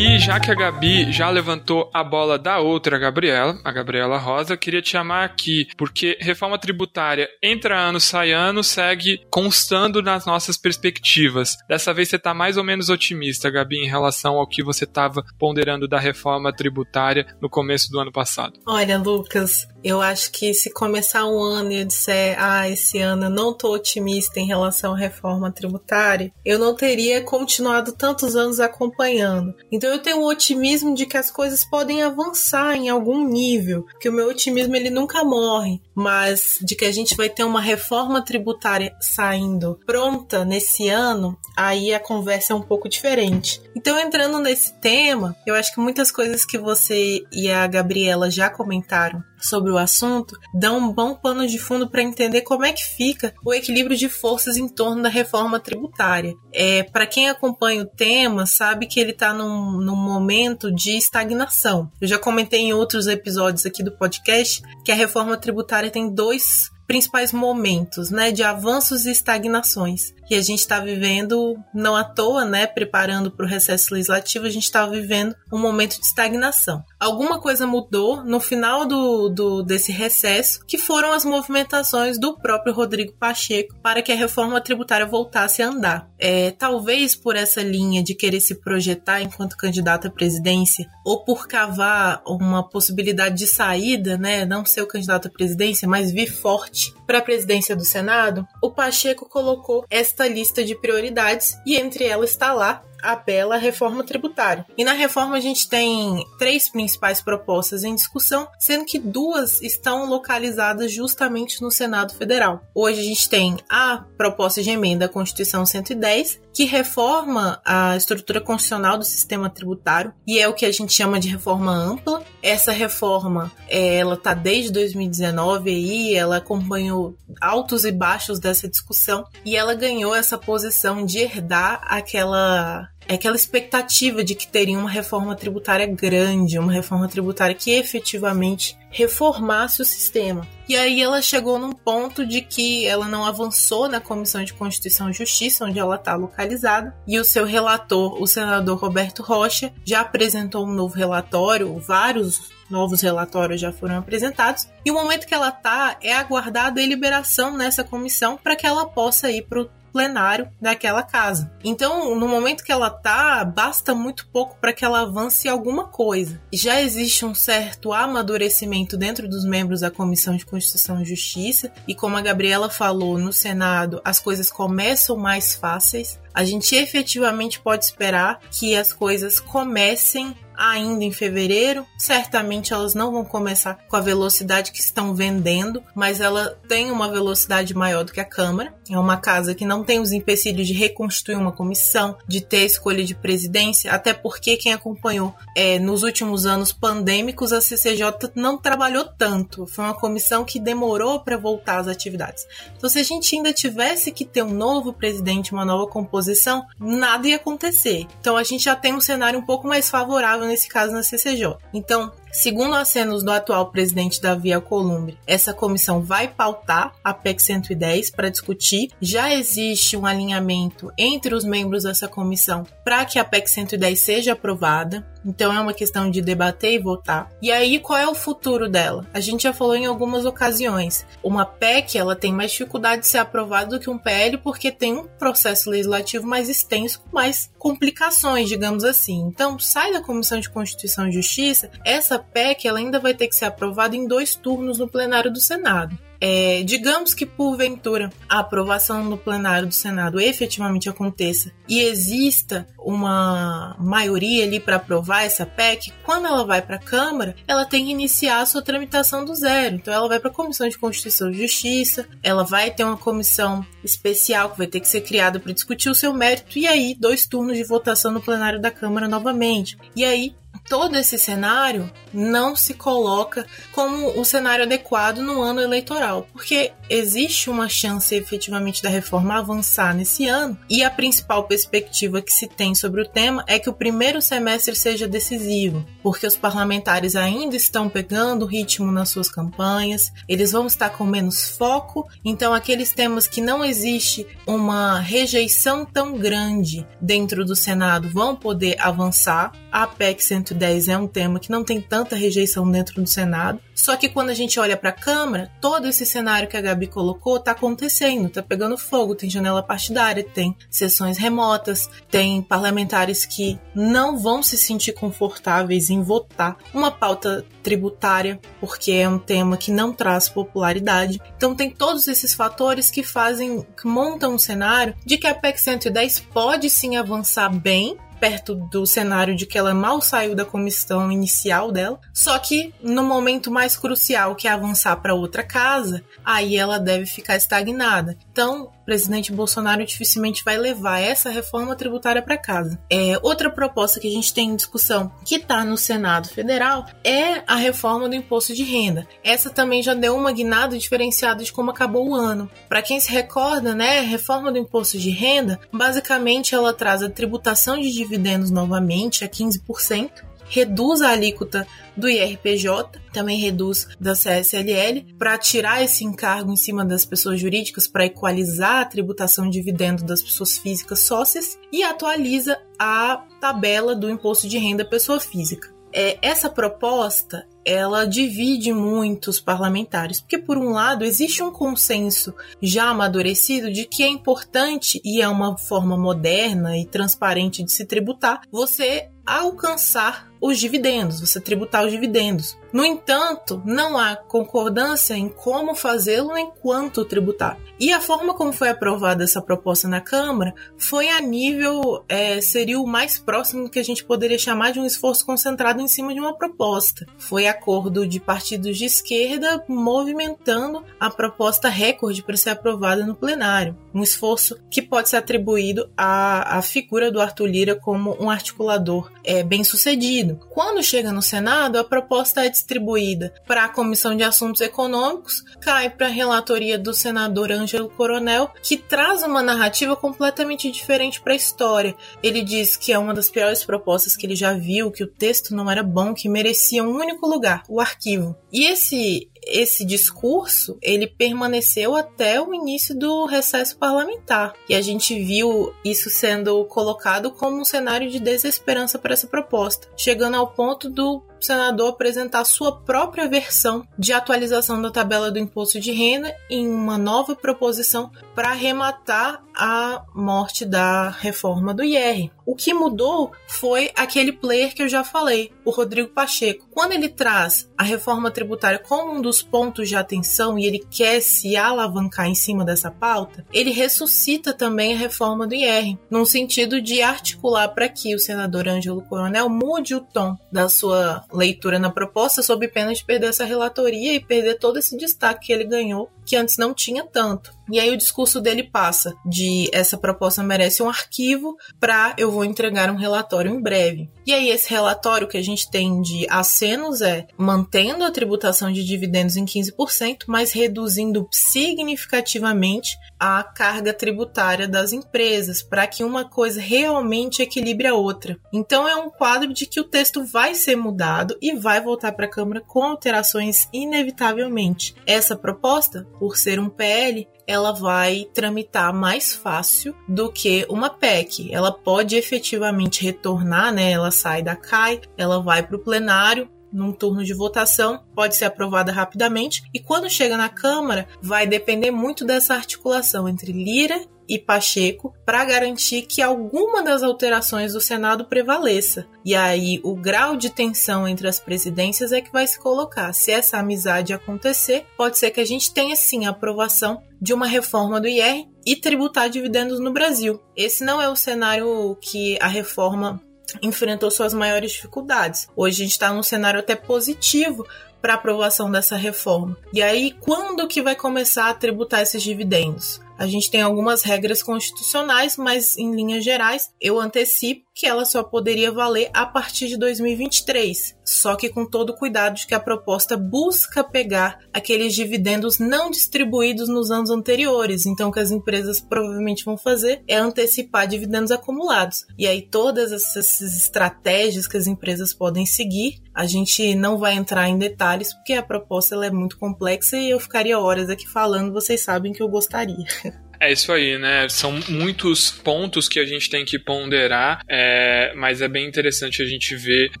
E 0.00 0.16
já 0.16 0.38
que 0.38 0.48
a 0.48 0.54
Gabi 0.54 1.10
já 1.10 1.28
levantou 1.28 1.90
a 1.92 2.04
bola 2.04 2.38
da 2.38 2.60
outra 2.60 2.96
Gabriela, 3.00 3.58
a 3.64 3.72
Gabriela 3.72 4.16
Rosa, 4.16 4.56
queria 4.56 4.80
te 4.80 4.90
chamar 4.90 5.24
aqui, 5.24 5.66
porque 5.76 6.16
reforma 6.20 6.56
tributária 6.56 7.28
entra 7.42 7.76
ano, 7.76 7.98
sai 7.98 8.30
ano, 8.30 8.62
segue 8.62 9.20
constando 9.28 10.00
nas 10.00 10.24
nossas 10.24 10.56
perspectivas. 10.56 11.56
Dessa 11.68 11.92
vez 11.92 12.08
você 12.08 12.14
está 12.14 12.32
mais 12.32 12.56
ou 12.56 12.62
menos 12.62 12.90
otimista, 12.90 13.50
Gabi, 13.50 13.78
em 13.78 13.88
relação 13.88 14.36
ao 14.36 14.46
que 14.46 14.62
você 14.62 14.84
estava 14.84 15.24
ponderando 15.36 15.88
da 15.88 15.98
reforma 15.98 16.54
tributária 16.54 17.26
no 17.40 17.50
começo 17.50 17.90
do 17.90 17.98
ano 17.98 18.12
passado. 18.12 18.52
Olha, 18.68 18.98
Lucas, 18.98 19.66
eu 19.82 20.00
acho 20.00 20.32
que 20.32 20.52
se 20.52 20.70
começar 20.70 21.26
um 21.26 21.40
ano 21.40 21.72
e 21.72 21.80
eu 21.80 21.84
disser, 21.84 22.36
ah, 22.38 22.68
esse 22.68 22.98
ano 22.98 23.24
eu 23.24 23.30
não 23.30 23.52
tô 23.52 23.72
otimista 23.72 24.40
em 24.40 24.46
relação 24.46 24.94
à 24.94 24.96
reforma 24.96 25.50
tributária, 25.50 26.32
eu 26.44 26.58
não 26.58 26.74
teria 26.74 27.22
continuado 27.22 27.92
tantos 27.92 28.34
anos 28.36 28.60
acompanhando. 28.60 29.54
Então 29.70 29.90
eu 29.90 29.98
tenho 29.98 30.18
o 30.18 30.28
otimismo 30.28 30.94
de 30.94 31.06
que 31.06 31.16
as 31.16 31.30
coisas 31.30 31.64
podem 31.64 32.02
avançar 32.02 32.76
em 32.76 32.88
algum 32.88 33.26
nível, 33.26 33.86
que 34.00 34.08
o 34.08 34.12
meu 34.12 34.28
otimismo 34.28 34.74
ele 34.74 34.90
nunca 34.90 35.24
morre, 35.24 35.80
mas 35.94 36.58
de 36.60 36.74
que 36.74 36.84
a 36.84 36.92
gente 36.92 37.16
vai 37.16 37.28
ter 37.28 37.44
uma 37.44 37.60
reforma 37.60 38.24
tributária 38.24 38.96
saindo 39.00 39.78
pronta 39.86 40.44
nesse 40.44 40.88
ano, 40.88 41.38
aí 41.56 41.94
a 41.94 42.00
conversa 42.00 42.52
é 42.52 42.56
um 42.56 42.62
pouco 42.62 42.88
diferente. 42.88 43.60
Então 43.76 43.98
entrando 43.98 44.38
nesse 44.38 44.74
tema, 44.80 45.36
eu 45.46 45.54
acho 45.54 45.72
que 45.72 45.80
muitas 45.80 46.10
coisas 46.10 46.44
que 46.44 46.58
você 46.58 47.24
e 47.32 47.50
a 47.50 47.66
Gabriela 47.66 48.30
já 48.30 48.50
comentaram 48.50 49.22
sobre 49.40 49.70
o 49.70 49.78
assunto 49.78 50.38
dão 50.54 50.78
um 50.78 50.92
bom 50.92 51.14
pano 51.14 51.46
de 51.46 51.58
fundo 51.58 51.88
para 51.88 52.02
entender 52.02 52.42
como 52.42 52.64
é 52.64 52.72
que 52.72 52.84
fica 52.84 53.34
o 53.44 53.52
equilíbrio 53.52 53.96
de 53.96 54.08
forças 54.08 54.56
em 54.56 54.68
torno 54.68 55.02
da 55.02 55.08
reforma 55.08 55.60
tributária. 55.60 56.34
É, 56.52 56.82
para 56.82 57.06
quem 57.06 57.28
acompanha 57.28 57.82
o 57.82 57.86
tema, 57.86 58.46
sabe 58.46 58.86
que 58.86 59.00
ele 59.00 59.12
está 59.12 59.32
num, 59.32 59.78
num 59.80 59.96
momento 59.96 60.72
de 60.72 60.96
estagnação. 60.96 61.90
Eu 62.00 62.08
já 62.08 62.18
comentei 62.18 62.60
em 62.60 62.72
outros 62.72 63.06
episódios 63.06 63.66
aqui 63.66 63.82
do 63.82 63.92
podcast 63.92 64.62
que 64.84 64.92
a 64.92 64.94
reforma 64.94 65.36
tributária 65.36 65.90
tem 65.90 66.12
dois 66.12 66.70
principais 66.88 67.34
momentos, 67.34 68.10
né, 68.10 68.32
de 68.32 68.42
avanços 68.42 69.04
e 69.04 69.10
estagnações 69.10 70.14
que 70.28 70.34
a 70.34 70.42
gente 70.42 70.60
está 70.60 70.78
vivendo, 70.78 71.56
não 71.74 71.96
à 71.96 72.04
toa, 72.04 72.44
né, 72.44 72.66
preparando 72.66 73.30
para 73.30 73.46
o 73.46 73.48
recesso 73.48 73.94
legislativo, 73.94 74.46
a 74.46 74.50
gente 74.50 74.64
está 74.64 74.86
vivendo 74.86 75.34
um 75.50 75.58
momento 75.58 75.98
de 75.98 76.04
estagnação. 76.04 76.84
Alguma 77.00 77.40
coisa 77.40 77.64
mudou 77.66 78.24
no 78.24 78.40
final 78.40 78.84
do, 78.84 79.28
do, 79.28 79.62
desse 79.62 79.92
recesso, 79.92 80.64
que 80.66 80.76
foram 80.76 81.12
as 81.12 81.24
movimentações 81.24 82.18
do 82.18 82.36
próprio 82.36 82.74
Rodrigo 82.74 83.12
Pacheco 83.12 83.76
para 83.80 84.02
que 84.02 84.10
a 84.10 84.16
reforma 84.16 84.60
tributária 84.60 85.06
voltasse 85.06 85.62
a 85.62 85.68
andar. 85.68 86.10
É, 86.18 86.50
talvez 86.50 87.14
por 87.14 87.36
essa 87.36 87.62
linha 87.62 88.02
de 88.02 88.14
querer 88.14 88.40
se 88.40 88.56
projetar 88.56 89.22
enquanto 89.22 89.56
candidato 89.56 90.08
à 90.08 90.10
presidência, 90.10 90.90
ou 91.04 91.24
por 91.24 91.46
cavar 91.46 92.20
uma 92.26 92.68
possibilidade 92.68 93.36
de 93.36 93.46
saída, 93.46 94.18
né, 94.18 94.44
não 94.44 94.64
ser 94.64 94.82
o 94.82 94.86
candidato 94.86 95.28
à 95.28 95.30
presidência, 95.30 95.86
mas 95.86 96.10
vir 96.10 96.32
forte 96.32 96.92
para 97.06 97.18
a 97.18 97.22
presidência 97.22 97.76
do 97.76 97.84
Senado, 97.84 98.46
o 98.60 98.70
Pacheco 98.70 99.28
colocou 99.28 99.84
esta 99.88 100.26
lista 100.26 100.64
de 100.64 100.74
prioridades 100.74 101.56
e 101.64 101.76
entre 101.76 102.04
elas 102.04 102.30
está 102.30 102.52
lá 102.52 102.82
a 103.02 103.16
bela 103.16 103.56
reforma 103.56 104.04
tributária. 104.04 104.66
E 104.76 104.84
na 104.84 104.92
reforma 104.92 105.36
a 105.36 105.40
gente 105.40 105.68
tem 105.68 106.24
três 106.38 106.68
principais 106.68 107.20
propostas 107.20 107.84
em 107.84 107.94
discussão, 107.94 108.48
sendo 108.58 108.84
que 108.84 108.98
duas 108.98 109.60
estão 109.62 110.08
localizadas 110.08 110.92
justamente 110.92 111.60
no 111.62 111.70
Senado 111.70 112.14
Federal. 112.14 112.62
Hoje 112.74 113.00
a 113.00 113.04
gente 113.04 113.28
tem 113.28 113.56
a 113.68 114.04
proposta 114.16 114.62
de 114.62 114.70
emenda 114.70 115.06
à 115.06 115.08
Constituição 115.08 115.64
110, 115.64 116.40
que 116.52 116.64
reforma 116.64 117.60
a 117.64 117.96
estrutura 117.96 118.40
constitucional 118.40 118.98
do 118.98 119.04
sistema 119.04 119.48
tributário 119.48 120.12
e 120.26 120.38
é 120.38 120.48
o 120.48 120.54
que 120.54 120.66
a 120.66 120.72
gente 120.72 120.92
chama 120.92 121.20
de 121.20 121.28
reforma 121.28 121.72
ampla. 121.72 122.22
Essa 122.42 122.72
reforma, 122.72 123.50
é, 123.68 123.96
ela 123.96 124.16
tá 124.16 124.34
desde 124.34 124.72
2019 124.72 125.70
aí, 125.70 126.14
ela 126.14 126.38
acompanhou 126.38 127.16
altos 127.40 127.84
e 127.84 127.92
baixos 127.92 128.38
dessa 128.38 128.68
discussão 128.68 129.24
e 129.44 129.56
ela 129.56 129.74
ganhou 129.74 130.14
essa 130.14 130.36
posição 130.36 131.04
de 131.04 131.18
herdar 131.18 131.80
aquela 131.84 132.88
é 133.08 133.14
aquela 133.14 133.34
expectativa 133.34 134.22
de 134.22 134.34
que 134.34 134.46
teria 134.46 134.78
uma 134.78 134.90
reforma 134.90 135.34
tributária 135.34 135.86
grande, 135.86 136.58
uma 136.58 136.72
reforma 136.72 137.08
tributária 137.08 137.54
que 137.54 137.70
efetivamente 137.70 138.78
reformasse 138.90 139.80
o 139.80 139.84
sistema. 139.84 140.46
E 140.68 140.76
aí 140.76 141.00
ela 141.00 141.22
chegou 141.22 141.58
num 141.58 141.72
ponto 141.72 142.26
de 142.26 142.42
que 142.42 142.86
ela 142.86 143.08
não 143.08 143.24
avançou 143.24 143.88
na 143.88 144.00
Comissão 144.00 144.44
de 144.44 144.52
Constituição 144.52 145.08
e 145.08 145.14
Justiça, 145.14 145.64
onde 145.64 145.78
ela 145.78 145.96
está 145.96 146.14
localizada, 146.14 146.94
e 147.06 147.18
o 147.18 147.24
seu 147.24 147.46
relator, 147.46 148.20
o 148.20 148.26
senador 148.26 148.78
Roberto 148.78 149.22
Rocha, 149.22 149.72
já 149.84 150.00
apresentou 150.00 150.66
um 150.66 150.72
novo 150.72 150.94
relatório, 150.94 151.78
vários 151.78 152.50
novos 152.68 153.00
relatórios 153.00 153.60
já 153.60 153.72
foram 153.72 153.96
apresentados, 153.96 154.68
e 154.84 154.90
o 154.90 154.94
momento 154.94 155.26
que 155.26 155.32
ela 155.32 155.48
está 155.48 155.96
é 156.02 156.12
aguardar 156.12 156.66
a 156.66 156.70
deliberação 156.70 157.56
nessa 157.56 157.82
comissão 157.82 158.36
para 158.36 158.54
que 158.54 158.66
ela 158.66 158.86
possa 158.86 159.30
ir 159.30 159.46
para 159.46 159.62
o 159.62 159.70
plenário 159.92 160.48
daquela 160.60 161.02
casa. 161.02 161.50
Então, 161.62 162.14
no 162.14 162.28
momento 162.28 162.64
que 162.64 162.72
ela 162.72 162.90
tá, 162.90 163.44
basta 163.44 163.94
muito 163.94 164.28
pouco 164.28 164.56
para 164.60 164.72
que 164.72 164.84
ela 164.84 165.02
avance 165.02 165.48
alguma 165.48 165.84
coisa. 165.84 166.40
Já 166.52 166.80
existe 166.80 167.24
um 167.24 167.34
certo 167.34 167.92
amadurecimento 167.92 168.96
dentro 168.96 169.28
dos 169.28 169.44
membros 169.44 169.80
da 169.80 169.90
Comissão 169.90 170.36
de 170.36 170.46
Constituição 170.46 171.00
e 171.02 171.04
Justiça, 171.04 171.72
e 171.86 171.94
como 171.94 172.16
a 172.16 172.20
Gabriela 172.20 172.68
falou, 172.68 173.18
no 173.18 173.32
Senado 173.32 174.00
as 174.04 174.20
coisas 174.20 174.50
começam 174.50 175.16
mais 175.16 175.54
fáceis. 175.54 176.18
A 176.32 176.44
gente 176.44 176.76
efetivamente 176.76 177.60
pode 177.60 177.84
esperar 177.84 178.40
que 178.50 178.76
as 178.76 178.92
coisas 178.92 179.40
comecem 179.40 180.36
ainda 180.58 181.04
em 181.04 181.12
fevereiro. 181.12 181.86
Certamente 181.96 182.72
elas 182.72 182.94
não 182.94 183.12
vão 183.12 183.24
começar 183.24 183.78
com 183.88 183.96
a 183.96 184.00
velocidade 184.00 184.72
que 184.72 184.80
estão 184.80 185.14
vendendo, 185.14 185.82
mas 185.94 186.20
ela 186.20 186.58
tem 186.68 186.90
uma 186.90 187.08
velocidade 187.08 187.74
maior 187.74 188.04
do 188.04 188.12
que 188.12 188.20
a 188.20 188.24
Câmara. 188.24 188.74
É 188.90 188.98
uma 188.98 189.16
casa 189.16 189.54
que 189.54 189.64
não 189.64 189.84
tem 189.84 190.00
os 190.00 190.12
empecilhos 190.12 190.66
de 190.66 190.72
reconstituir 190.72 191.36
uma 191.36 191.52
comissão, 191.52 192.16
de 192.26 192.40
ter 192.40 192.64
escolha 192.64 193.04
de 193.04 193.14
presidência, 193.14 193.92
até 193.92 194.12
porque 194.12 194.56
quem 194.56 194.72
acompanhou 194.72 195.34
é, 195.54 195.78
nos 195.78 196.02
últimos 196.02 196.46
anos 196.46 196.72
pandêmicos, 196.72 197.52
a 197.52 197.60
CCJ 197.60 198.32
não 198.34 198.58
trabalhou 198.58 199.04
tanto. 199.04 199.66
Foi 199.66 199.84
uma 199.84 199.94
comissão 199.94 200.44
que 200.44 200.58
demorou 200.58 201.20
para 201.20 201.36
voltar 201.36 201.78
às 201.78 201.88
atividades. 201.88 202.46
Então, 202.76 202.88
se 202.88 202.98
a 202.98 203.02
gente 203.02 203.36
ainda 203.36 203.52
tivesse 203.52 204.10
que 204.10 204.24
ter 204.24 204.42
um 204.42 204.50
novo 204.50 204.92
presidente, 204.92 205.52
uma 205.52 205.64
nova 205.64 205.86
composição, 205.86 206.64
nada 206.78 207.28
ia 207.28 207.36
acontecer. 207.36 208.06
Então, 208.20 208.36
a 208.36 208.42
gente 208.42 208.64
já 208.64 208.74
tem 208.74 208.94
um 208.94 209.00
cenário 209.00 209.38
um 209.38 209.44
pouco 209.44 209.68
mais 209.68 209.88
favorável 209.88 210.47
nesse 210.48 210.68
caso 210.68 210.92
na 210.92 211.02
CCJ. 211.02 211.56
Então, 211.72 212.12
Segundo 212.30 212.74
acenos 212.74 213.22
do 213.22 213.30
atual 213.30 213.70
presidente 213.70 214.20
Davi 214.20 214.52
Alcolumbre, 214.52 215.18
essa 215.26 215.54
comissão 215.54 216.02
vai 216.02 216.28
pautar 216.28 216.92
a 217.02 217.14
PEC 217.14 217.42
110 217.42 218.10
para 218.10 218.28
discutir. 218.28 218.90
Já 219.00 219.34
existe 219.34 219.96
um 219.96 220.04
alinhamento 220.04 220.92
entre 220.96 221.34
os 221.34 221.44
membros 221.44 221.84
dessa 221.84 222.06
comissão 222.06 222.66
para 222.84 223.04
que 223.04 223.18
a 223.18 223.24
PEC 223.24 223.50
110 223.50 223.98
seja 223.98 224.32
aprovada. 224.32 225.06
Então 225.24 225.52
é 225.52 225.60
uma 225.60 225.72
questão 225.74 226.10
de 226.10 226.20
debater 226.20 226.74
e 226.74 226.78
votar. 226.78 227.30
E 227.42 227.50
aí 227.50 227.78
qual 227.80 227.98
é 227.98 228.06
o 228.06 228.14
futuro 228.14 228.68
dela? 228.68 229.06
A 229.12 229.20
gente 229.20 229.42
já 229.42 229.52
falou 229.52 229.74
em 229.74 229.86
algumas 229.86 230.24
ocasiões. 230.24 231.06
Uma 231.22 231.44
PEC 231.44 231.98
ela 231.98 232.14
tem 232.14 232.32
mais 232.32 232.52
dificuldade 232.52 233.02
de 233.02 233.08
ser 233.08 233.18
aprovada 233.18 233.70
do 233.70 233.80
que 233.80 233.90
um 233.90 233.98
PL 233.98 234.38
porque 234.38 234.70
tem 234.70 234.94
um 234.96 235.06
processo 235.18 235.70
legislativo 235.70 236.26
mais 236.26 236.48
extenso, 236.48 237.02
mais 237.12 237.50
complicações, 237.58 238.48
digamos 238.48 238.84
assim. 238.84 239.20
Então 239.20 239.58
sai 239.58 239.92
da 239.92 240.00
Comissão 240.00 240.38
de 240.38 240.50
Constituição 240.50 241.08
e 241.08 241.12
Justiça 241.12 241.70
essa 241.84 242.17
PEC 242.18 242.66
ela 242.66 242.78
ainda 242.78 242.98
vai 242.98 243.14
ter 243.14 243.28
que 243.28 243.36
ser 243.36 243.46
aprovada 243.46 243.96
em 243.96 244.06
dois 244.06 244.34
turnos 244.34 244.78
no 244.78 244.88
plenário 244.88 245.32
do 245.32 245.40
Senado. 245.40 245.98
É, 246.20 246.62
digamos 246.64 247.14
que 247.14 247.24
porventura 247.24 248.10
a 248.28 248.40
aprovação 248.40 249.04
no 249.04 249.16
plenário 249.16 249.68
do 249.68 249.74
Senado 249.74 250.20
efetivamente 250.20 250.88
aconteça 250.88 251.52
e 251.68 251.80
exista 251.80 252.66
uma 252.78 253.76
maioria 253.78 254.44
ali 254.44 254.58
para 254.58 254.76
aprovar 254.76 255.22
essa 255.22 255.46
PEC, 255.46 255.92
quando 256.02 256.26
ela 256.26 256.44
vai 256.44 256.60
para 256.60 256.76
a 256.76 256.80
Câmara, 256.80 257.36
ela 257.46 257.64
tem 257.64 257.84
que 257.84 257.90
iniciar 257.90 258.40
a 258.40 258.46
sua 258.46 258.62
tramitação 258.62 259.24
do 259.24 259.34
zero. 259.34 259.76
Então 259.76 259.94
ela 259.94 260.08
vai 260.08 260.18
para 260.18 260.30
a 260.30 260.34
Comissão 260.34 260.68
de 260.68 260.78
Constituição 260.78 261.30
e 261.30 261.34
Justiça, 261.34 262.08
ela 262.22 262.42
vai 262.42 262.70
ter 262.70 262.82
uma 262.82 262.96
comissão 262.96 263.64
especial 263.84 264.50
que 264.50 264.58
vai 264.58 264.66
ter 264.66 264.80
que 264.80 264.88
ser 264.88 265.02
criada 265.02 265.38
para 265.38 265.52
discutir 265.52 265.88
o 265.88 265.94
seu 265.94 266.12
mérito 266.12 266.58
e 266.58 266.66
aí 266.66 266.96
dois 266.98 267.26
turnos 267.26 267.56
de 267.56 267.64
votação 267.64 268.10
no 268.10 268.20
plenário 268.20 268.60
da 268.60 268.70
Câmara 268.70 269.06
novamente. 269.06 269.78
E 269.94 270.04
aí 270.04 270.34
todo 270.68 270.96
esse 270.96 271.18
cenário 271.18 271.90
não 272.12 272.54
se 272.54 272.74
coloca 272.74 273.46
como 273.72 274.18
o 274.18 274.24
cenário 274.24 274.64
adequado 274.64 275.18
no 275.18 275.40
ano 275.42 275.60
eleitoral, 275.60 276.26
porque 276.32 276.72
existe 276.88 277.50
uma 277.50 277.68
chance 277.68 278.14
efetivamente 278.14 278.82
da 278.82 278.88
reforma 278.88 279.38
avançar 279.38 279.94
nesse 279.94 280.26
ano 280.26 280.58
e 280.68 280.82
a 280.82 280.90
principal 280.90 281.44
perspectiva 281.44 282.22
que 282.22 282.32
se 282.32 282.46
tem 282.46 282.74
sobre 282.74 283.02
o 283.02 283.08
tema 283.08 283.44
é 283.46 283.58
que 283.58 283.68
o 283.68 283.74
primeiro 283.74 284.20
semestre 284.22 284.74
seja 284.74 285.06
decisivo, 285.06 285.84
porque 286.02 286.26
os 286.26 286.36
parlamentares 286.36 287.16
ainda 287.16 287.56
estão 287.56 287.88
pegando 287.88 288.46
ritmo 288.46 288.90
nas 288.90 289.10
suas 289.10 289.28
campanhas, 289.28 290.12
eles 290.28 290.52
vão 290.52 290.66
estar 290.66 290.90
com 290.90 291.04
menos 291.04 291.50
foco, 291.50 292.08
então 292.24 292.52
aqueles 292.54 292.92
temas 292.92 293.26
que 293.26 293.40
não 293.40 293.64
existe 293.64 294.26
uma 294.46 294.98
rejeição 295.00 295.84
tão 295.84 296.16
grande 296.16 296.86
dentro 297.00 297.44
do 297.44 297.56
Senado 297.56 298.08
vão 298.08 298.34
poder 298.34 298.76
avançar. 298.80 299.52
A 299.78 299.86
PEC 299.86 300.24
110 300.24 300.88
é 300.88 300.98
um 300.98 301.06
tema 301.06 301.38
que 301.38 301.52
não 301.52 301.62
tem 301.62 301.80
tanta 301.80 302.16
rejeição 302.16 302.68
dentro 302.68 303.00
do 303.00 303.06
Senado, 303.06 303.60
só 303.72 303.96
que 303.96 304.08
quando 304.08 304.30
a 304.30 304.34
gente 304.34 304.58
olha 304.58 304.76
para 304.76 304.90
a 304.90 304.92
Câmara, 304.92 305.52
todo 305.60 305.86
esse 305.86 306.04
cenário 306.04 306.48
que 306.48 306.56
a 306.56 306.60
Gabi 306.60 306.88
colocou 306.88 307.36
está 307.36 307.52
acontecendo, 307.52 308.26
está 308.26 308.42
pegando 308.42 308.76
fogo, 308.76 309.14
tem 309.14 309.30
janela 309.30 309.62
partidária, 309.62 310.24
tem 310.24 310.56
sessões 310.68 311.16
remotas, 311.16 311.88
tem 312.10 312.42
parlamentares 312.42 313.24
que 313.24 313.56
não 313.72 314.18
vão 314.18 314.42
se 314.42 314.58
sentir 314.58 314.94
confortáveis 314.94 315.90
em 315.90 316.02
votar. 316.02 316.56
Uma 316.74 316.90
pauta 316.90 317.46
tributária, 317.62 318.40
porque 318.58 318.90
é 318.90 319.08
um 319.08 319.18
tema 319.18 319.56
que 319.56 319.70
não 319.70 319.92
traz 319.92 320.28
popularidade. 320.28 321.20
Então 321.36 321.54
tem 321.54 321.70
todos 321.70 322.08
esses 322.08 322.34
fatores 322.34 322.90
que 322.90 323.04
fazem, 323.04 323.64
que 323.80 323.86
montam 323.86 324.34
um 324.34 324.38
cenário 324.38 324.96
de 325.06 325.16
que 325.16 325.26
a 325.28 325.34
PEC 325.36 325.60
110 325.60 326.18
pode 326.18 326.68
sim 326.68 326.96
avançar 326.96 327.48
bem, 327.48 327.96
perto 328.20 328.54
do 328.54 328.86
cenário 328.86 329.34
de 329.34 329.46
que 329.46 329.58
ela 329.58 329.74
mal 329.74 330.00
saiu 330.00 330.34
da 330.34 330.44
comissão 330.44 331.10
inicial 331.10 331.70
dela. 331.72 332.00
Só 332.12 332.38
que 332.38 332.74
no 332.82 333.02
momento 333.02 333.50
mais 333.50 333.76
crucial, 333.76 334.34
que 334.34 334.48
é 334.48 334.50
avançar 334.50 334.96
para 334.96 335.14
outra 335.14 335.42
casa, 335.42 336.02
aí 336.24 336.56
ela 336.56 336.78
deve 336.78 337.06
ficar 337.06 337.36
estagnada. 337.36 338.16
Então, 338.32 338.70
presidente 338.88 339.30
Bolsonaro 339.30 339.84
dificilmente 339.84 340.42
vai 340.42 340.56
levar 340.56 340.98
essa 340.98 341.28
reforma 341.28 341.76
tributária 341.76 342.22
para 342.22 342.38
casa. 342.38 342.80
É, 342.90 343.18
outra 343.22 343.50
proposta 343.50 344.00
que 344.00 344.08
a 344.08 344.10
gente 344.10 344.32
tem 344.32 344.48
em 344.48 344.56
discussão, 344.56 345.12
que 345.26 345.34
está 345.34 345.62
no 345.62 345.76
Senado 345.76 346.30
Federal, 346.30 346.86
é 347.04 347.42
a 347.46 347.56
reforma 347.56 348.08
do 348.08 348.14
imposto 348.14 348.54
de 348.54 348.62
renda. 348.62 349.06
Essa 349.22 349.50
também 349.50 349.82
já 349.82 349.92
deu 349.92 350.16
uma 350.16 350.32
guinada 350.32 350.78
diferenciada 350.78 351.44
de 351.44 351.52
como 351.52 351.70
acabou 351.70 352.08
o 352.08 352.14
ano. 352.14 352.50
Para 352.66 352.80
quem 352.80 352.98
se 352.98 353.12
recorda, 353.12 353.74
né, 353.74 353.98
a 353.98 354.04
reforma 354.04 354.50
do 354.50 354.56
imposto 354.56 354.96
de 354.96 355.10
renda, 355.10 355.60
basicamente 355.70 356.54
ela 356.54 356.72
traz 356.72 357.02
a 357.02 357.10
tributação 357.10 357.78
de 357.78 357.92
dividendos 357.92 358.50
novamente 358.50 359.22
a 359.22 359.28
15%, 359.28 360.10
reduz 360.48 361.02
a 361.02 361.10
alíquota 361.10 361.66
do 361.96 362.08
IRPJ, 362.08 363.00
também 363.12 363.38
reduz 363.38 363.88
da 364.00 364.14
CSLL, 364.14 365.14
para 365.18 365.36
tirar 365.36 365.82
esse 365.82 366.04
encargo 366.04 366.52
em 366.52 366.56
cima 366.56 366.84
das 366.84 367.04
pessoas 367.04 367.40
jurídicas, 367.40 367.86
para 367.86 368.06
equalizar 368.06 368.82
a 368.82 368.84
tributação 368.84 369.50
de 369.50 369.58
dividendo 369.58 370.04
das 370.04 370.22
pessoas 370.22 370.56
físicas 370.56 371.00
sócias 371.00 371.58
e 371.72 371.82
atualiza 371.82 372.58
a 372.78 373.24
tabela 373.40 373.94
do 373.94 374.08
imposto 374.08 374.48
de 374.48 374.56
renda 374.56 374.84
pessoa 374.84 375.18
física. 375.18 375.76
É, 375.92 376.18
essa 376.20 376.50
proposta 376.50 377.46
ela 377.64 378.06
divide 378.06 378.72
muitos 378.72 379.40
parlamentares, 379.40 380.20
porque 380.20 380.38
por 380.38 380.56
um 380.58 380.70
lado 380.70 381.04
existe 381.04 381.42
um 381.42 381.50
consenso 381.50 382.34
já 382.60 382.90
amadurecido 382.90 383.70
de 383.72 383.84
que 383.84 384.02
é 384.02 384.08
importante 384.08 385.00
e 385.04 385.20
é 385.20 385.28
uma 385.28 385.56
forma 385.56 385.96
moderna 385.96 386.78
e 386.78 386.86
transparente 386.86 387.62
de 387.62 387.72
se 387.72 387.84
tributar 387.84 388.42
você 388.50 389.10
alcançar 389.26 390.27
os 390.40 390.58
dividendos, 390.58 391.20
você 391.20 391.40
tributar 391.40 391.84
os 391.84 391.90
dividendos. 391.90 392.56
No 392.72 392.84
entanto, 392.84 393.62
não 393.64 393.98
há 393.98 394.14
concordância 394.16 395.14
em 395.14 395.28
como 395.28 395.74
fazê-lo 395.74 396.34
nem 396.34 396.50
quanto 396.50 397.04
tributar. 397.04 397.58
E 397.80 397.92
a 397.92 398.00
forma 398.00 398.34
como 398.34 398.52
foi 398.52 398.68
aprovada 398.68 399.22
essa 399.22 399.40
proposta 399.40 399.86
na 399.86 400.00
Câmara 400.00 400.52
foi 400.76 401.08
a 401.08 401.20
nível, 401.20 402.04
é, 402.08 402.40
seria 402.40 402.80
o 402.80 402.86
mais 402.86 403.18
próximo 403.18 403.68
que 403.68 403.78
a 403.78 403.84
gente 403.84 404.04
poderia 404.04 404.38
chamar 404.38 404.72
de 404.72 404.80
um 404.80 404.84
esforço 404.84 405.24
concentrado 405.24 405.80
em 405.80 405.86
cima 405.86 406.12
de 406.12 406.18
uma 406.18 406.36
proposta. 406.36 407.06
Foi 407.16 407.46
acordo 407.46 408.06
de 408.06 408.18
partidos 408.18 408.76
de 408.76 408.84
esquerda 408.84 409.62
movimentando 409.68 410.84
a 410.98 411.08
proposta 411.08 411.68
recorde 411.68 412.22
para 412.22 412.36
ser 412.36 412.50
aprovada 412.50 413.06
no 413.06 413.14
plenário. 413.14 413.76
Um 413.94 414.02
esforço 414.02 414.58
que 414.68 414.82
pode 414.82 415.08
ser 415.08 415.16
atribuído 415.16 415.88
à, 415.96 416.58
à 416.58 416.62
figura 416.62 417.12
do 417.12 417.20
Arthur 417.20 417.46
Lira 417.46 417.76
como 417.76 418.16
um 418.20 418.28
articulador 418.28 419.10
é, 419.22 419.44
bem 419.44 419.62
sucedido. 419.62 420.40
Quando 420.50 420.82
chega 420.82 421.12
no 421.12 421.22
Senado, 421.22 421.78
a 421.78 421.84
proposta 421.84 422.44
é 422.44 422.50
distribuída 422.58 423.32
para 423.46 423.64
a 423.64 423.68
Comissão 423.68 424.16
de 424.16 424.22
Assuntos 424.22 424.60
Econômicos, 424.60 425.44
cai 425.60 425.88
para 425.88 426.06
a 426.06 426.10
relatoria 426.10 426.78
do 426.78 426.92
senador 426.92 427.50
Ângelo 427.52 427.88
Coronel, 427.88 428.50
que 428.62 428.76
traz 428.76 429.22
uma 429.22 429.42
narrativa 429.42 429.96
completamente 429.96 430.70
diferente 430.70 431.20
para 431.20 431.32
a 431.32 431.36
história. 431.36 431.94
Ele 432.22 432.42
diz 432.42 432.76
que 432.76 432.92
é 432.92 432.98
uma 432.98 433.14
das 433.14 433.30
piores 433.30 433.64
propostas 433.64 434.16
que 434.16 434.26
ele 434.26 434.36
já 434.36 434.52
viu, 434.52 434.90
que 434.90 435.04
o 435.04 435.08
texto 435.08 435.54
não 435.54 435.70
era 435.70 435.82
bom, 435.82 436.14
que 436.14 436.28
merecia 436.28 436.82
um 436.82 436.96
único 436.96 437.26
lugar, 437.26 437.62
o 437.68 437.80
arquivo. 437.80 438.36
E 438.52 438.66
esse 438.66 439.28
esse 439.48 439.84
discurso 439.84 440.78
ele 440.82 441.06
permaneceu 441.06 441.96
até 441.96 442.40
o 442.40 442.52
início 442.52 442.96
do 442.96 443.24
recesso 443.24 443.78
parlamentar 443.78 444.52
e 444.68 444.74
a 444.74 444.82
gente 444.82 445.18
viu 445.22 445.72
isso 445.84 446.10
sendo 446.10 446.64
colocado 446.66 447.30
como 447.30 447.60
um 447.60 447.64
cenário 447.64 448.10
de 448.10 448.20
desesperança 448.20 448.98
para 448.98 449.14
essa 449.14 449.26
proposta, 449.26 449.88
chegando 449.96 450.36
ao 450.36 450.48
ponto 450.48 450.90
do 450.90 451.22
senador 451.46 451.90
apresentar 451.90 452.44
sua 452.44 452.72
própria 452.72 453.28
versão 453.28 453.86
de 453.98 454.12
atualização 454.12 454.80
da 454.80 454.90
tabela 454.90 455.30
do 455.30 455.38
imposto 455.38 455.80
de 455.80 455.92
renda 455.92 456.34
em 456.50 456.68
uma 456.68 456.98
nova 456.98 457.34
proposição 457.34 458.10
para 458.34 458.50
arrematar 458.50 459.42
a 459.58 460.04
morte 460.14 460.64
da 460.64 461.10
reforma 461.10 461.74
do 461.74 461.82
IR. 461.82 462.30
O 462.46 462.54
que 462.54 462.72
mudou 462.72 463.32
foi 463.46 463.90
aquele 463.94 464.32
player 464.32 464.72
que 464.74 464.82
eu 464.82 464.88
já 464.88 465.02
falei, 465.02 465.52
o 465.64 465.70
Rodrigo 465.70 466.08
Pacheco. 466.08 466.66
Quando 466.70 466.92
ele 466.92 467.08
traz 467.08 467.68
a 467.76 467.82
reforma 467.82 468.30
tributária 468.30 468.78
como 468.78 469.12
um 469.12 469.20
dos 469.20 469.42
pontos 469.42 469.88
de 469.88 469.96
atenção 469.96 470.58
e 470.58 470.64
ele 470.64 470.78
quer 470.90 471.20
se 471.20 471.56
alavancar 471.56 472.26
em 472.26 472.34
cima 472.34 472.64
dessa 472.64 472.90
pauta, 472.90 473.44
ele 473.52 473.70
ressuscita 473.70 474.54
também 474.54 474.94
a 474.94 474.98
reforma 474.98 475.46
do 475.46 475.54
IR, 475.54 475.98
num 476.08 476.24
sentido 476.24 476.80
de 476.80 477.02
articular 477.02 477.68
para 477.68 477.88
que 477.88 478.14
o 478.14 478.18
senador 478.18 478.68
Ângelo 478.68 479.02
Coronel 479.02 479.48
mude 479.48 479.94
o 479.94 480.00
tom 480.00 480.36
da 480.50 480.68
sua 480.68 481.24
leitura 481.32 481.78
na 481.78 481.90
proposta 481.90 482.42
sob 482.42 482.66
pena 482.68 482.92
de 482.92 483.04
perder 483.04 483.28
essa 483.28 483.44
relatoria 483.44 484.14
e 484.14 484.20
perder 484.20 484.58
todo 484.58 484.78
esse 484.78 484.96
destaque 484.96 485.46
que 485.46 485.52
ele 485.52 485.64
ganhou, 485.64 486.10
que 486.28 486.36
antes 486.36 486.58
não 486.58 486.74
tinha 486.74 487.04
tanto. 487.04 487.56
E 487.70 487.78
aí 487.78 487.90
o 487.90 487.96
discurso 487.96 488.40
dele 488.40 488.62
passa 488.62 489.14
de 489.26 489.68
essa 489.72 489.96
proposta 489.96 490.42
merece 490.42 490.82
um 490.82 490.88
arquivo 490.88 491.56
para 491.78 492.14
eu 492.16 492.30
vou 492.30 492.44
entregar 492.44 492.90
um 492.90 492.96
relatório 492.96 493.50
em 493.50 493.60
breve. 493.60 494.10
E 494.26 494.32
aí 494.32 494.50
esse 494.50 494.70
relatório 494.70 495.28
que 495.28 495.36
a 495.36 495.42
gente 495.42 495.70
tem 495.70 496.00
de 496.00 496.26
acenos 496.30 497.02
é 497.02 497.26
mantendo 497.36 498.04
a 498.04 498.10
tributação 498.10 498.72
de 498.72 498.84
dividendos 498.84 499.36
em 499.36 499.44
15%, 499.44 500.24
mas 500.26 500.52
reduzindo 500.52 501.28
significativamente 501.30 502.96
a 503.18 503.42
carga 503.42 503.92
tributária 503.92 504.68
das 504.68 504.92
empresas, 504.92 505.62
para 505.62 505.86
que 505.86 506.04
uma 506.04 506.28
coisa 506.28 506.60
realmente 506.60 507.42
equilibre 507.42 507.86
a 507.86 507.94
outra. 507.94 508.38
Então 508.52 508.86
é 508.88 508.96
um 508.96 509.10
quadro 509.10 509.52
de 509.52 509.66
que 509.66 509.80
o 509.80 509.84
texto 509.84 510.24
vai 510.24 510.54
ser 510.54 510.76
mudado 510.76 511.36
e 511.40 511.54
vai 511.54 511.80
voltar 511.80 512.12
para 512.12 512.26
a 512.26 512.30
Câmara 512.30 512.60
com 512.60 512.82
alterações 512.82 513.68
inevitavelmente. 513.72 514.94
Essa 515.06 515.36
proposta, 515.36 516.06
por 516.18 516.36
ser 516.36 516.58
um 516.58 516.68
PL, 516.68 517.26
ela 517.46 517.72
vai 517.72 518.26
tramitar 518.34 518.92
mais 518.92 519.34
fácil 519.34 519.94
do 520.06 520.30
que 520.30 520.66
uma 520.68 520.90
PEC. 520.90 521.52
Ela 521.52 521.72
pode 521.72 522.16
efetivamente 522.16 523.04
retornar, 523.04 523.72
né? 523.72 523.92
Ela 523.92 524.10
sai 524.10 524.42
da 524.42 524.54
CAI, 524.54 525.00
ela 525.16 525.40
vai 525.40 525.62
para 525.62 525.76
o 525.76 525.80
plenário 525.80 526.48
num 526.72 526.92
turno 526.92 527.24
de 527.24 527.34
votação, 527.34 528.02
pode 528.14 528.36
ser 528.36 528.46
aprovada 528.46 528.92
rapidamente, 528.92 529.62
e 529.72 529.80
quando 529.80 530.10
chega 530.10 530.36
na 530.36 530.48
Câmara, 530.48 531.08
vai 531.20 531.46
depender 531.46 531.90
muito 531.90 532.24
dessa 532.24 532.54
articulação 532.54 533.28
entre 533.28 533.52
Lira 533.52 534.00
e 534.28 534.38
Pacheco 534.38 535.14
para 535.24 535.44
garantir 535.44 536.02
que 536.02 536.20
alguma 536.20 536.82
das 536.82 537.02
alterações 537.02 537.72
do 537.72 537.80
Senado 537.80 538.26
prevaleça. 538.26 539.06
E 539.24 539.34
aí 539.34 539.80
o 539.82 539.96
grau 539.96 540.36
de 540.36 540.50
tensão 540.50 541.08
entre 541.08 541.26
as 541.26 541.40
presidências 541.40 542.12
é 542.12 542.20
que 542.20 542.30
vai 542.30 542.46
se 542.46 542.58
colocar. 542.58 543.12
Se 543.14 543.32
essa 543.32 543.58
amizade 543.58 544.12
acontecer, 544.12 544.84
pode 544.96 545.18
ser 545.18 545.30
que 545.30 545.40
a 545.40 545.46
gente 545.46 545.72
tenha 545.72 545.96
sim 545.96 546.26
a 546.26 546.30
aprovação 546.30 547.02
de 547.20 547.32
uma 547.32 547.46
reforma 547.46 548.00
do 548.00 548.06
IR 548.06 548.46
e 548.66 548.76
tributar 548.76 549.30
dividendos 549.30 549.80
no 549.80 549.92
Brasil. 549.92 550.40
Esse 550.54 550.84
não 550.84 551.00
é 551.00 551.08
o 551.08 551.16
cenário 551.16 551.96
que 552.00 552.38
a 552.40 552.46
reforma 552.46 553.20
enfrentou 553.62 554.10
suas 554.10 554.34
maiores 554.34 554.72
dificuldades. 554.72 555.48
Hoje 555.56 555.82
a 555.82 555.84
gente 555.84 555.92
está 555.92 556.12
num 556.12 556.22
cenário 556.22 556.60
até 556.60 556.74
positivo 556.74 557.66
para 558.00 558.14
aprovação 558.14 558.70
dessa 558.70 558.96
reforma. 558.96 559.56
E 559.72 559.82
aí, 559.82 560.14
quando 560.20 560.68
que 560.68 560.82
vai 560.82 560.94
começar 560.94 561.48
a 561.48 561.54
tributar 561.54 562.00
esses 562.00 562.22
dividendos? 562.22 563.00
A 563.18 563.26
gente 563.26 563.50
tem 563.50 563.60
algumas 563.60 564.02
regras 564.02 564.42
constitucionais, 564.42 565.36
mas 565.36 565.76
em 565.76 565.92
linhas 565.94 566.24
gerais, 566.24 566.72
eu 566.80 567.00
antecipo 567.00 567.67
que 567.78 567.86
ela 567.86 568.04
só 568.04 568.24
poderia 568.24 568.72
valer 568.72 569.08
a 569.14 569.24
partir 569.24 569.68
de 569.68 569.76
2023. 569.76 570.96
Só 571.04 571.36
que 571.36 571.48
com 571.48 571.64
todo 571.64 571.90
o 571.90 571.96
cuidado 571.96 572.34
de 572.34 572.44
que 572.44 572.54
a 572.54 572.58
proposta 572.58 573.16
busca 573.16 573.84
pegar 573.84 574.40
aqueles 574.52 574.96
dividendos 574.96 575.60
não 575.60 575.88
distribuídos 575.88 576.68
nos 576.68 576.90
anos 576.90 577.08
anteriores. 577.08 577.86
Então, 577.86 578.08
o 578.08 578.12
que 578.12 578.18
as 578.18 578.32
empresas 578.32 578.80
provavelmente 578.80 579.44
vão 579.44 579.56
fazer 579.56 580.02
é 580.08 580.16
antecipar 580.16 580.88
dividendos 580.88 581.30
acumulados. 581.30 582.04
E 582.18 582.26
aí, 582.26 582.42
todas 582.42 582.90
essas 582.90 583.40
estratégias 583.40 584.48
que 584.48 584.56
as 584.56 584.66
empresas 584.66 585.14
podem 585.14 585.46
seguir, 585.46 586.02
a 586.12 586.26
gente 586.26 586.74
não 586.74 586.98
vai 586.98 587.14
entrar 587.14 587.48
em 587.48 587.58
detalhes, 587.58 588.12
porque 588.12 588.32
a 588.32 588.42
proposta 588.42 588.96
é 589.06 589.10
muito 589.10 589.38
complexa 589.38 589.96
e 589.96 590.10
eu 590.10 590.18
ficaria 590.18 590.58
horas 590.58 590.90
aqui 590.90 591.08
falando, 591.08 591.52
vocês 591.52 591.80
sabem 591.80 592.12
que 592.12 592.24
eu 592.24 592.28
gostaria. 592.28 592.86
É 593.40 593.52
isso 593.52 593.72
aí, 593.72 593.96
né? 593.98 594.28
São 594.28 594.58
muitos 594.68 595.30
pontos 595.30 595.88
que 595.88 596.00
a 596.00 596.04
gente 596.04 596.28
tem 596.28 596.44
que 596.44 596.58
ponderar, 596.58 597.40
é, 597.48 598.12
mas 598.16 598.42
é 598.42 598.48
bem 598.48 598.66
interessante 598.66 599.22
a 599.22 599.24
gente 599.24 599.54
ver 599.54 599.90
um 599.96 600.00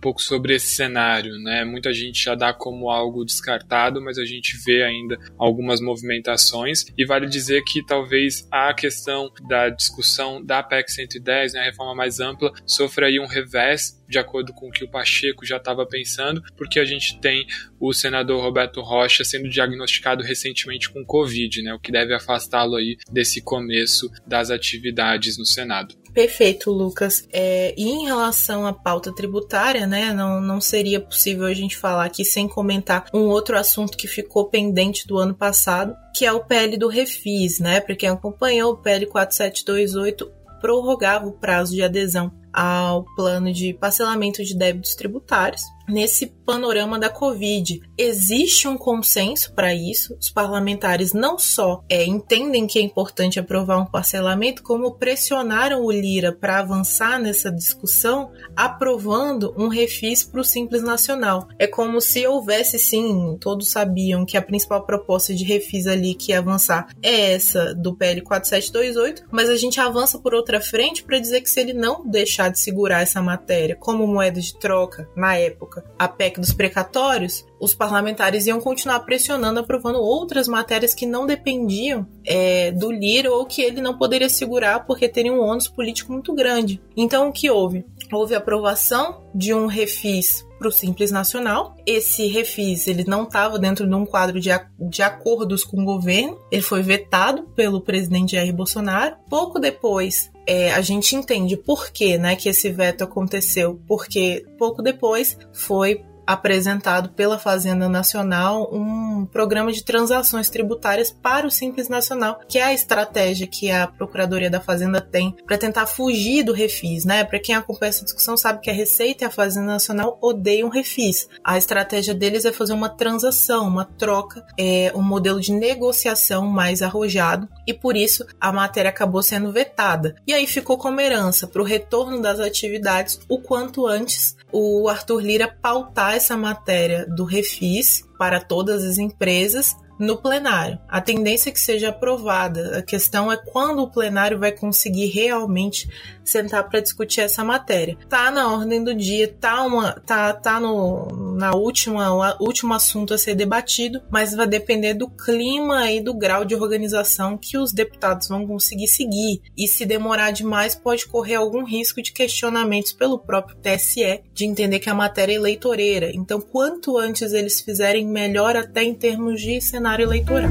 pouco 0.00 0.20
sobre 0.20 0.54
esse 0.54 0.74
cenário, 0.74 1.38
né? 1.38 1.64
Muita 1.64 1.92
gente 1.92 2.24
já 2.24 2.34
dá 2.34 2.52
como 2.52 2.90
algo 2.90 3.24
descartado, 3.24 4.02
mas 4.02 4.18
a 4.18 4.24
gente 4.24 4.56
vê 4.66 4.82
ainda 4.82 5.16
algumas 5.38 5.80
movimentações 5.80 6.86
e 6.96 7.04
vale 7.04 7.28
dizer 7.28 7.62
que 7.62 7.84
talvez 7.86 8.46
a 8.50 8.74
questão 8.74 9.30
da 9.48 9.68
discussão 9.68 10.44
da 10.44 10.60
PEC 10.60 10.90
110, 10.90 11.52
né, 11.52 11.60
a 11.60 11.64
reforma 11.64 11.94
mais 11.94 12.18
ampla, 12.18 12.52
sofra 12.66 13.06
aí 13.06 13.20
um 13.20 13.26
revés 13.26 13.98
de 14.08 14.18
acordo 14.18 14.52
com 14.54 14.68
o 14.68 14.70
que 14.70 14.84
o 14.84 14.88
Pacheco 14.88 15.44
já 15.44 15.58
estava 15.58 15.86
pensando, 15.86 16.42
porque 16.56 16.80
a 16.80 16.84
gente 16.84 17.20
tem 17.20 17.46
o 17.78 17.92
senador 17.92 18.40
Roberto 18.40 18.80
Rocha 18.80 19.22
sendo 19.22 19.48
diagnosticado 19.48 20.24
recentemente 20.24 20.88
com 20.88 21.04
Covid, 21.04 21.62
né, 21.62 21.74
o 21.74 21.78
que 21.78 21.92
deve 21.92 22.14
afastá-lo 22.14 22.76
aí 22.76 22.96
desse 23.12 23.27
começo 23.40 24.10
das 24.26 24.50
atividades 24.50 25.38
no 25.38 25.44
Senado. 25.44 25.94
Perfeito, 26.12 26.70
Lucas. 26.70 27.28
É, 27.32 27.74
e 27.76 27.88
em 27.88 28.06
relação 28.06 28.66
à 28.66 28.72
pauta 28.72 29.14
tributária, 29.14 29.86
né, 29.86 30.12
não, 30.12 30.40
não 30.40 30.60
seria 30.60 31.00
possível 31.00 31.46
a 31.46 31.54
gente 31.54 31.76
falar 31.76 32.06
aqui 32.06 32.24
sem 32.24 32.48
comentar 32.48 33.04
um 33.14 33.28
outro 33.28 33.56
assunto 33.56 33.96
que 33.96 34.08
ficou 34.08 34.46
pendente 34.46 35.06
do 35.06 35.18
ano 35.18 35.34
passado, 35.34 35.94
que 36.14 36.24
é 36.24 36.32
o 36.32 36.44
PL 36.44 36.76
do 36.76 36.88
Refis, 36.88 37.60
né? 37.60 37.80
Para 37.80 37.94
quem 37.94 38.08
acompanhou, 38.08 38.72
o 38.72 38.76
PL 38.78 39.06
4728 39.06 40.28
prorrogava 40.60 41.26
o 41.26 41.32
prazo 41.32 41.74
de 41.74 41.82
adesão 41.82 42.32
ao 42.52 43.04
plano 43.14 43.52
de 43.52 43.72
parcelamento 43.74 44.42
de 44.42 44.56
débitos 44.56 44.94
tributários 44.96 45.62
nesse 45.88 46.26
panorama 46.26 46.98
da 46.98 47.10
Covid. 47.10 47.80
Existe 47.96 48.66
um 48.66 48.78
consenso 48.78 49.52
para 49.52 49.74
isso. 49.74 50.16
Os 50.18 50.30
parlamentares 50.30 51.12
não 51.12 51.38
só 51.38 51.84
é, 51.88 52.04
entendem 52.04 52.66
que 52.66 52.78
é 52.78 52.82
importante 52.82 53.38
aprovar 53.38 53.78
um 53.78 53.86
parcelamento, 53.86 54.62
como 54.62 54.94
pressionaram 54.94 55.84
o 55.84 55.90
Lira 55.90 56.32
para 56.32 56.60
avançar 56.60 57.18
nessa 57.20 57.50
discussão, 57.50 58.30
aprovando 58.56 59.54
um 59.58 59.68
refis 59.68 60.24
para 60.24 60.40
o 60.40 60.44
Simples 60.44 60.82
Nacional. 60.82 61.48
É 61.58 61.66
como 61.66 62.00
se 62.00 62.26
houvesse 62.26 62.78
sim, 62.78 63.36
todos 63.40 63.70
sabiam 63.70 64.24
que 64.24 64.36
a 64.36 64.42
principal 64.42 64.84
proposta 64.86 65.34
de 65.34 65.44
refis 65.44 65.86
ali 65.86 66.14
que 66.14 66.32
ia 66.32 66.38
avançar 66.38 66.88
é 67.02 67.32
essa 67.32 67.74
do 67.74 67.94
PL 67.94 68.22
4728, 68.22 69.24
mas 69.30 69.48
a 69.48 69.56
gente 69.56 69.80
avança 69.80 70.18
por 70.18 70.34
outra 70.34 70.60
frente 70.60 71.04
para 71.04 71.18
dizer 71.18 71.40
que 71.40 71.50
se 71.50 71.60
ele 71.60 71.72
não 71.72 72.06
deixar 72.06 72.50
de 72.50 72.58
segurar 72.58 73.02
essa 73.02 73.20
matéria 73.20 73.76
como 73.76 74.06
moeda 74.06 74.40
de 74.40 74.58
troca 74.58 75.08
na 75.16 75.36
época, 75.36 75.77
época, 75.78 75.94
a 75.98 76.08
PEC 76.08 76.40
dos 76.40 76.52
precatórios, 76.52 77.44
os 77.60 77.74
parlamentares 77.74 78.46
iam 78.46 78.60
continuar 78.60 79.00
pressionando, 79.00 79.60
aprovando 79.60 79.98
outras 79.98 80.46
matérias 80.46 80.94
que 80.94 81.06
não 81.06 81.26
dependiam 81.26 82.06
é, 82.24 82.70
do 82.72 82.90
Lira 82.90 83.32
ou 83.32 83.44
que 83.46 83.62
ele 83.62 83.80
não 83.80 83.96
poderia 83.96 84.28
segurar 84.28 84.86
porque 84.86 85.08
teria 85.08 85.32
um 85.32 85.40
ônus 85.40 85.68
político 85.68 86.12
muito 86.12 86.34
grande. 86.34 86.80
Então, 86.96 87.28
o 87.28 87.32
que 87.32 87.50
houve? 87.50 87.84
Houve 88.12 88.34
aprovação 88.34 89.22
de 89.34 89.52
um 89.52 89.66
refis 89.66 90.46
para 90.58 90.68
o 90.68 90.72
Simples 90.72 91.10
Nacional. 91.10 91.76
Esse 91.86 92.26
refis 92.26 92.88
ele 92.88 93.04
não 93.06 93.24
estava 93.24 93.58
dentro 93.58 93.86
de 93.86 93.94
um 93.94 94.04
quadro 94.04 94.40
de, 94.40 94.50
de 94.78 95.02
acordos 95.02 95.62
com 95.62 95.80
o 95.80 95.84
governo, 95.84 96.38
ele 96.50 96.62
foi 96.62 96.82
vetado 96.82 97.44
pelo 97.54 97.80
presidente 97.80 98.32
Jair 98.32 98.54
Bolsonaro. 98.54 99.16
Pouco 99.28 99.58
depois, 99.60 100.30
é, 100.46 100.72
a 100.72 100.80
gente 100.80 101.14
entende 101.14 101.56
por 101.56 101.90
que, 101.90 102.18
né, 102.18 102.34
que 102.34 102.48
esse 102.48 102.70
veto 102.70 103.04
aconteceu, 103.04 103.80
porque 103.86 104.44
pouco 104.58 104.82
depois 104.82 105.38
foi 105.52 106.02
apresentado 106.28 107.08
pela 107.08 107.38
Fazenda 107.38 107.88
Nacional 107.88 108.68
um 108.70 109.24
programa 109.24 109.72
de 109.72 109.82
transações 109.82 110.50
tributárias 110.50 111.10
para 111.10 111.46
o 111.46 111.50
Simples 111.50 111.88
Nacional, 111.88 112.40
que 112.46 112.58
é 112.58 112.64
a 112.64 112.74
estratégia 112.74 113.46
que 113.46 113.70
a 113.70 113.86
Procuradoria 113.86 114.50
da 114.50 114.60
Fazenda 114.60 115.00
tem 115.00 115.34
para 115.46 115.56
tentar 115.56 115.86
fugir 115.86 116.42
do 116.42 116.52
refis, 116.52 117.06
né? 117.06 117.24
Para 117.24 117.38
quem 117.38 117.54
acompanha 117.54 117.88
essa 117.88 118.04
discussão 118.04 118.36
sabe 118.36 118.60
que 118.60 118.68
a 118.68 118.74
Receita 118.74 119.24
e 119.24 119.26
a 119.26 119.30
Fazenda 119.30 119.68
Nacional 119.68 120.18
odeiam 120.20 120.68
refis. 120.68 121.26
A 121.42 121.56
estratégia 121.56 122.14
deles 122.14 122.44
é 122.44 122.52
fazer 122.52 122.74
uma 122.74 122.90
transação, 122.90 123.66
uma 123.66 123.86
troca, 123.86 124.44
é, 124.58 124.92
um 124.94 125.02
modelo 125.02 125.40
de 125.40 125.52
negociação 125.52 126.46
mais 126.46 126.82
arrojado 126.82 127.48
e 127.66 127.72
por 127.72 127.96
isso 127.96 128.26
a 128.38 128.52
matéria 128.52 128.90
acabou 128.90 129.22
sendo 129.22 129.50
vetada. 129.50 130.14
E 130.26 130.34
aí 130.34 130.46
ficou 130.46 130.76
como 130.76 131.00
herança 131.00 131.46
para 131.46 131.62
o 131.62 131.64
retorno 131.64 132.20
das 132.20 132.38
atividades 132.38 133.18
o 133.30 133.40
quanto 133.40 133.86
antes 133.86 134.36
o 134.52 134.88
Arthur 134.88 135.20
Lira 135.20 135.48
pautar 135.48 136.14
essa 136.14 136.36
matéria 136.36 137.06
do 137.06 137.24
refis 137.24 138.04
para 138.18 138.40
todas 138.40 138.84
as 138.84 138.98
empresas 138.98 139.76
no 139.98 140.16
plenário. 140.16 140.78
A 140.88 141.00
tendência 141.00 141.50
é 141.50 141.52
que 141.52 141.60
seja 141.60 141.88
aprovada. 141.88 142.78
A 142.78 142.82
questão 142.82 143.30
é 143.30 143.36
quando 143.36 143.82
o 143.82 143.90
plenário 143.90 144.38
vai 144.38 144.52
conseguir 144.52 145.06
realmente 145.06 145.88
sentar 146.24 146.68
para 146.68 146.80
discutir 146.80 147.22
essa 147.22 147.42
matéria. 147.42 147.96
Tá 148.08 148.30
na 148.30 148.52
ordem 148.52 148.84
do 148.84 148.94
dia, 148.94 149.28
tá 149.40 149.62
uma 149.62 149.92
tá 149.92 150.32
tá 150.32 150.60
no 150.60 151.36
na 151.36 151.54
última 151.54 152.36
último 152.40 152.74
assunto 152.74 153.14
a 153.14 153.18
ser 153.18 153.34
debatido, 153.34 154.02
mas 154.10 154.34
vai 154.34 154.46
depender 154.46 154.94
do 154.94 155.08
clima 155.08 155.90
e 155.90 156.00
do 156.00 156.14
grau 156.14 156.44
de 156.44 156.54
organização 156.54 157.36
que 157.36 157.56
os 157.56 157.72
deputados 157.72 158.28
vão 158.28 158.46
conseguir 158.46 158.88
seguir. 158.88 159.40
E 159.56 159.66
se 159.66 159.86
demorar 159.86 160.30
demais, 160.30 160.74
pode 160.74 161.06
correr 161.06 161.36
algum 161.36 161.64
risco 161.64 162.02
de 162.02 162.12
questionamentos 162.12 162.92
pelo 162.92 163.18
próprio 163.18 163.56
TSE 163.56 164.20
de 164.32 164.44
entender 164.44 164.78
que 164.78 164.90
a 164.90 164.94
matéria 164.94 165.32
é 165.32 165.36
eleitoreira. 165.36 166.10
Então, 166.12 166.40
quanto 166.40 166.98
antes 166.98 167.32
eles 167.32 167.60
fizerem 167.60 168.06
melhor 168.06 168.56
até 168.56 168.82
em 168.82 168.94
termos 168.94 169.40
de 169.40 169.60
cenário 169.88 170.04
eleitoral. 170.04 170.50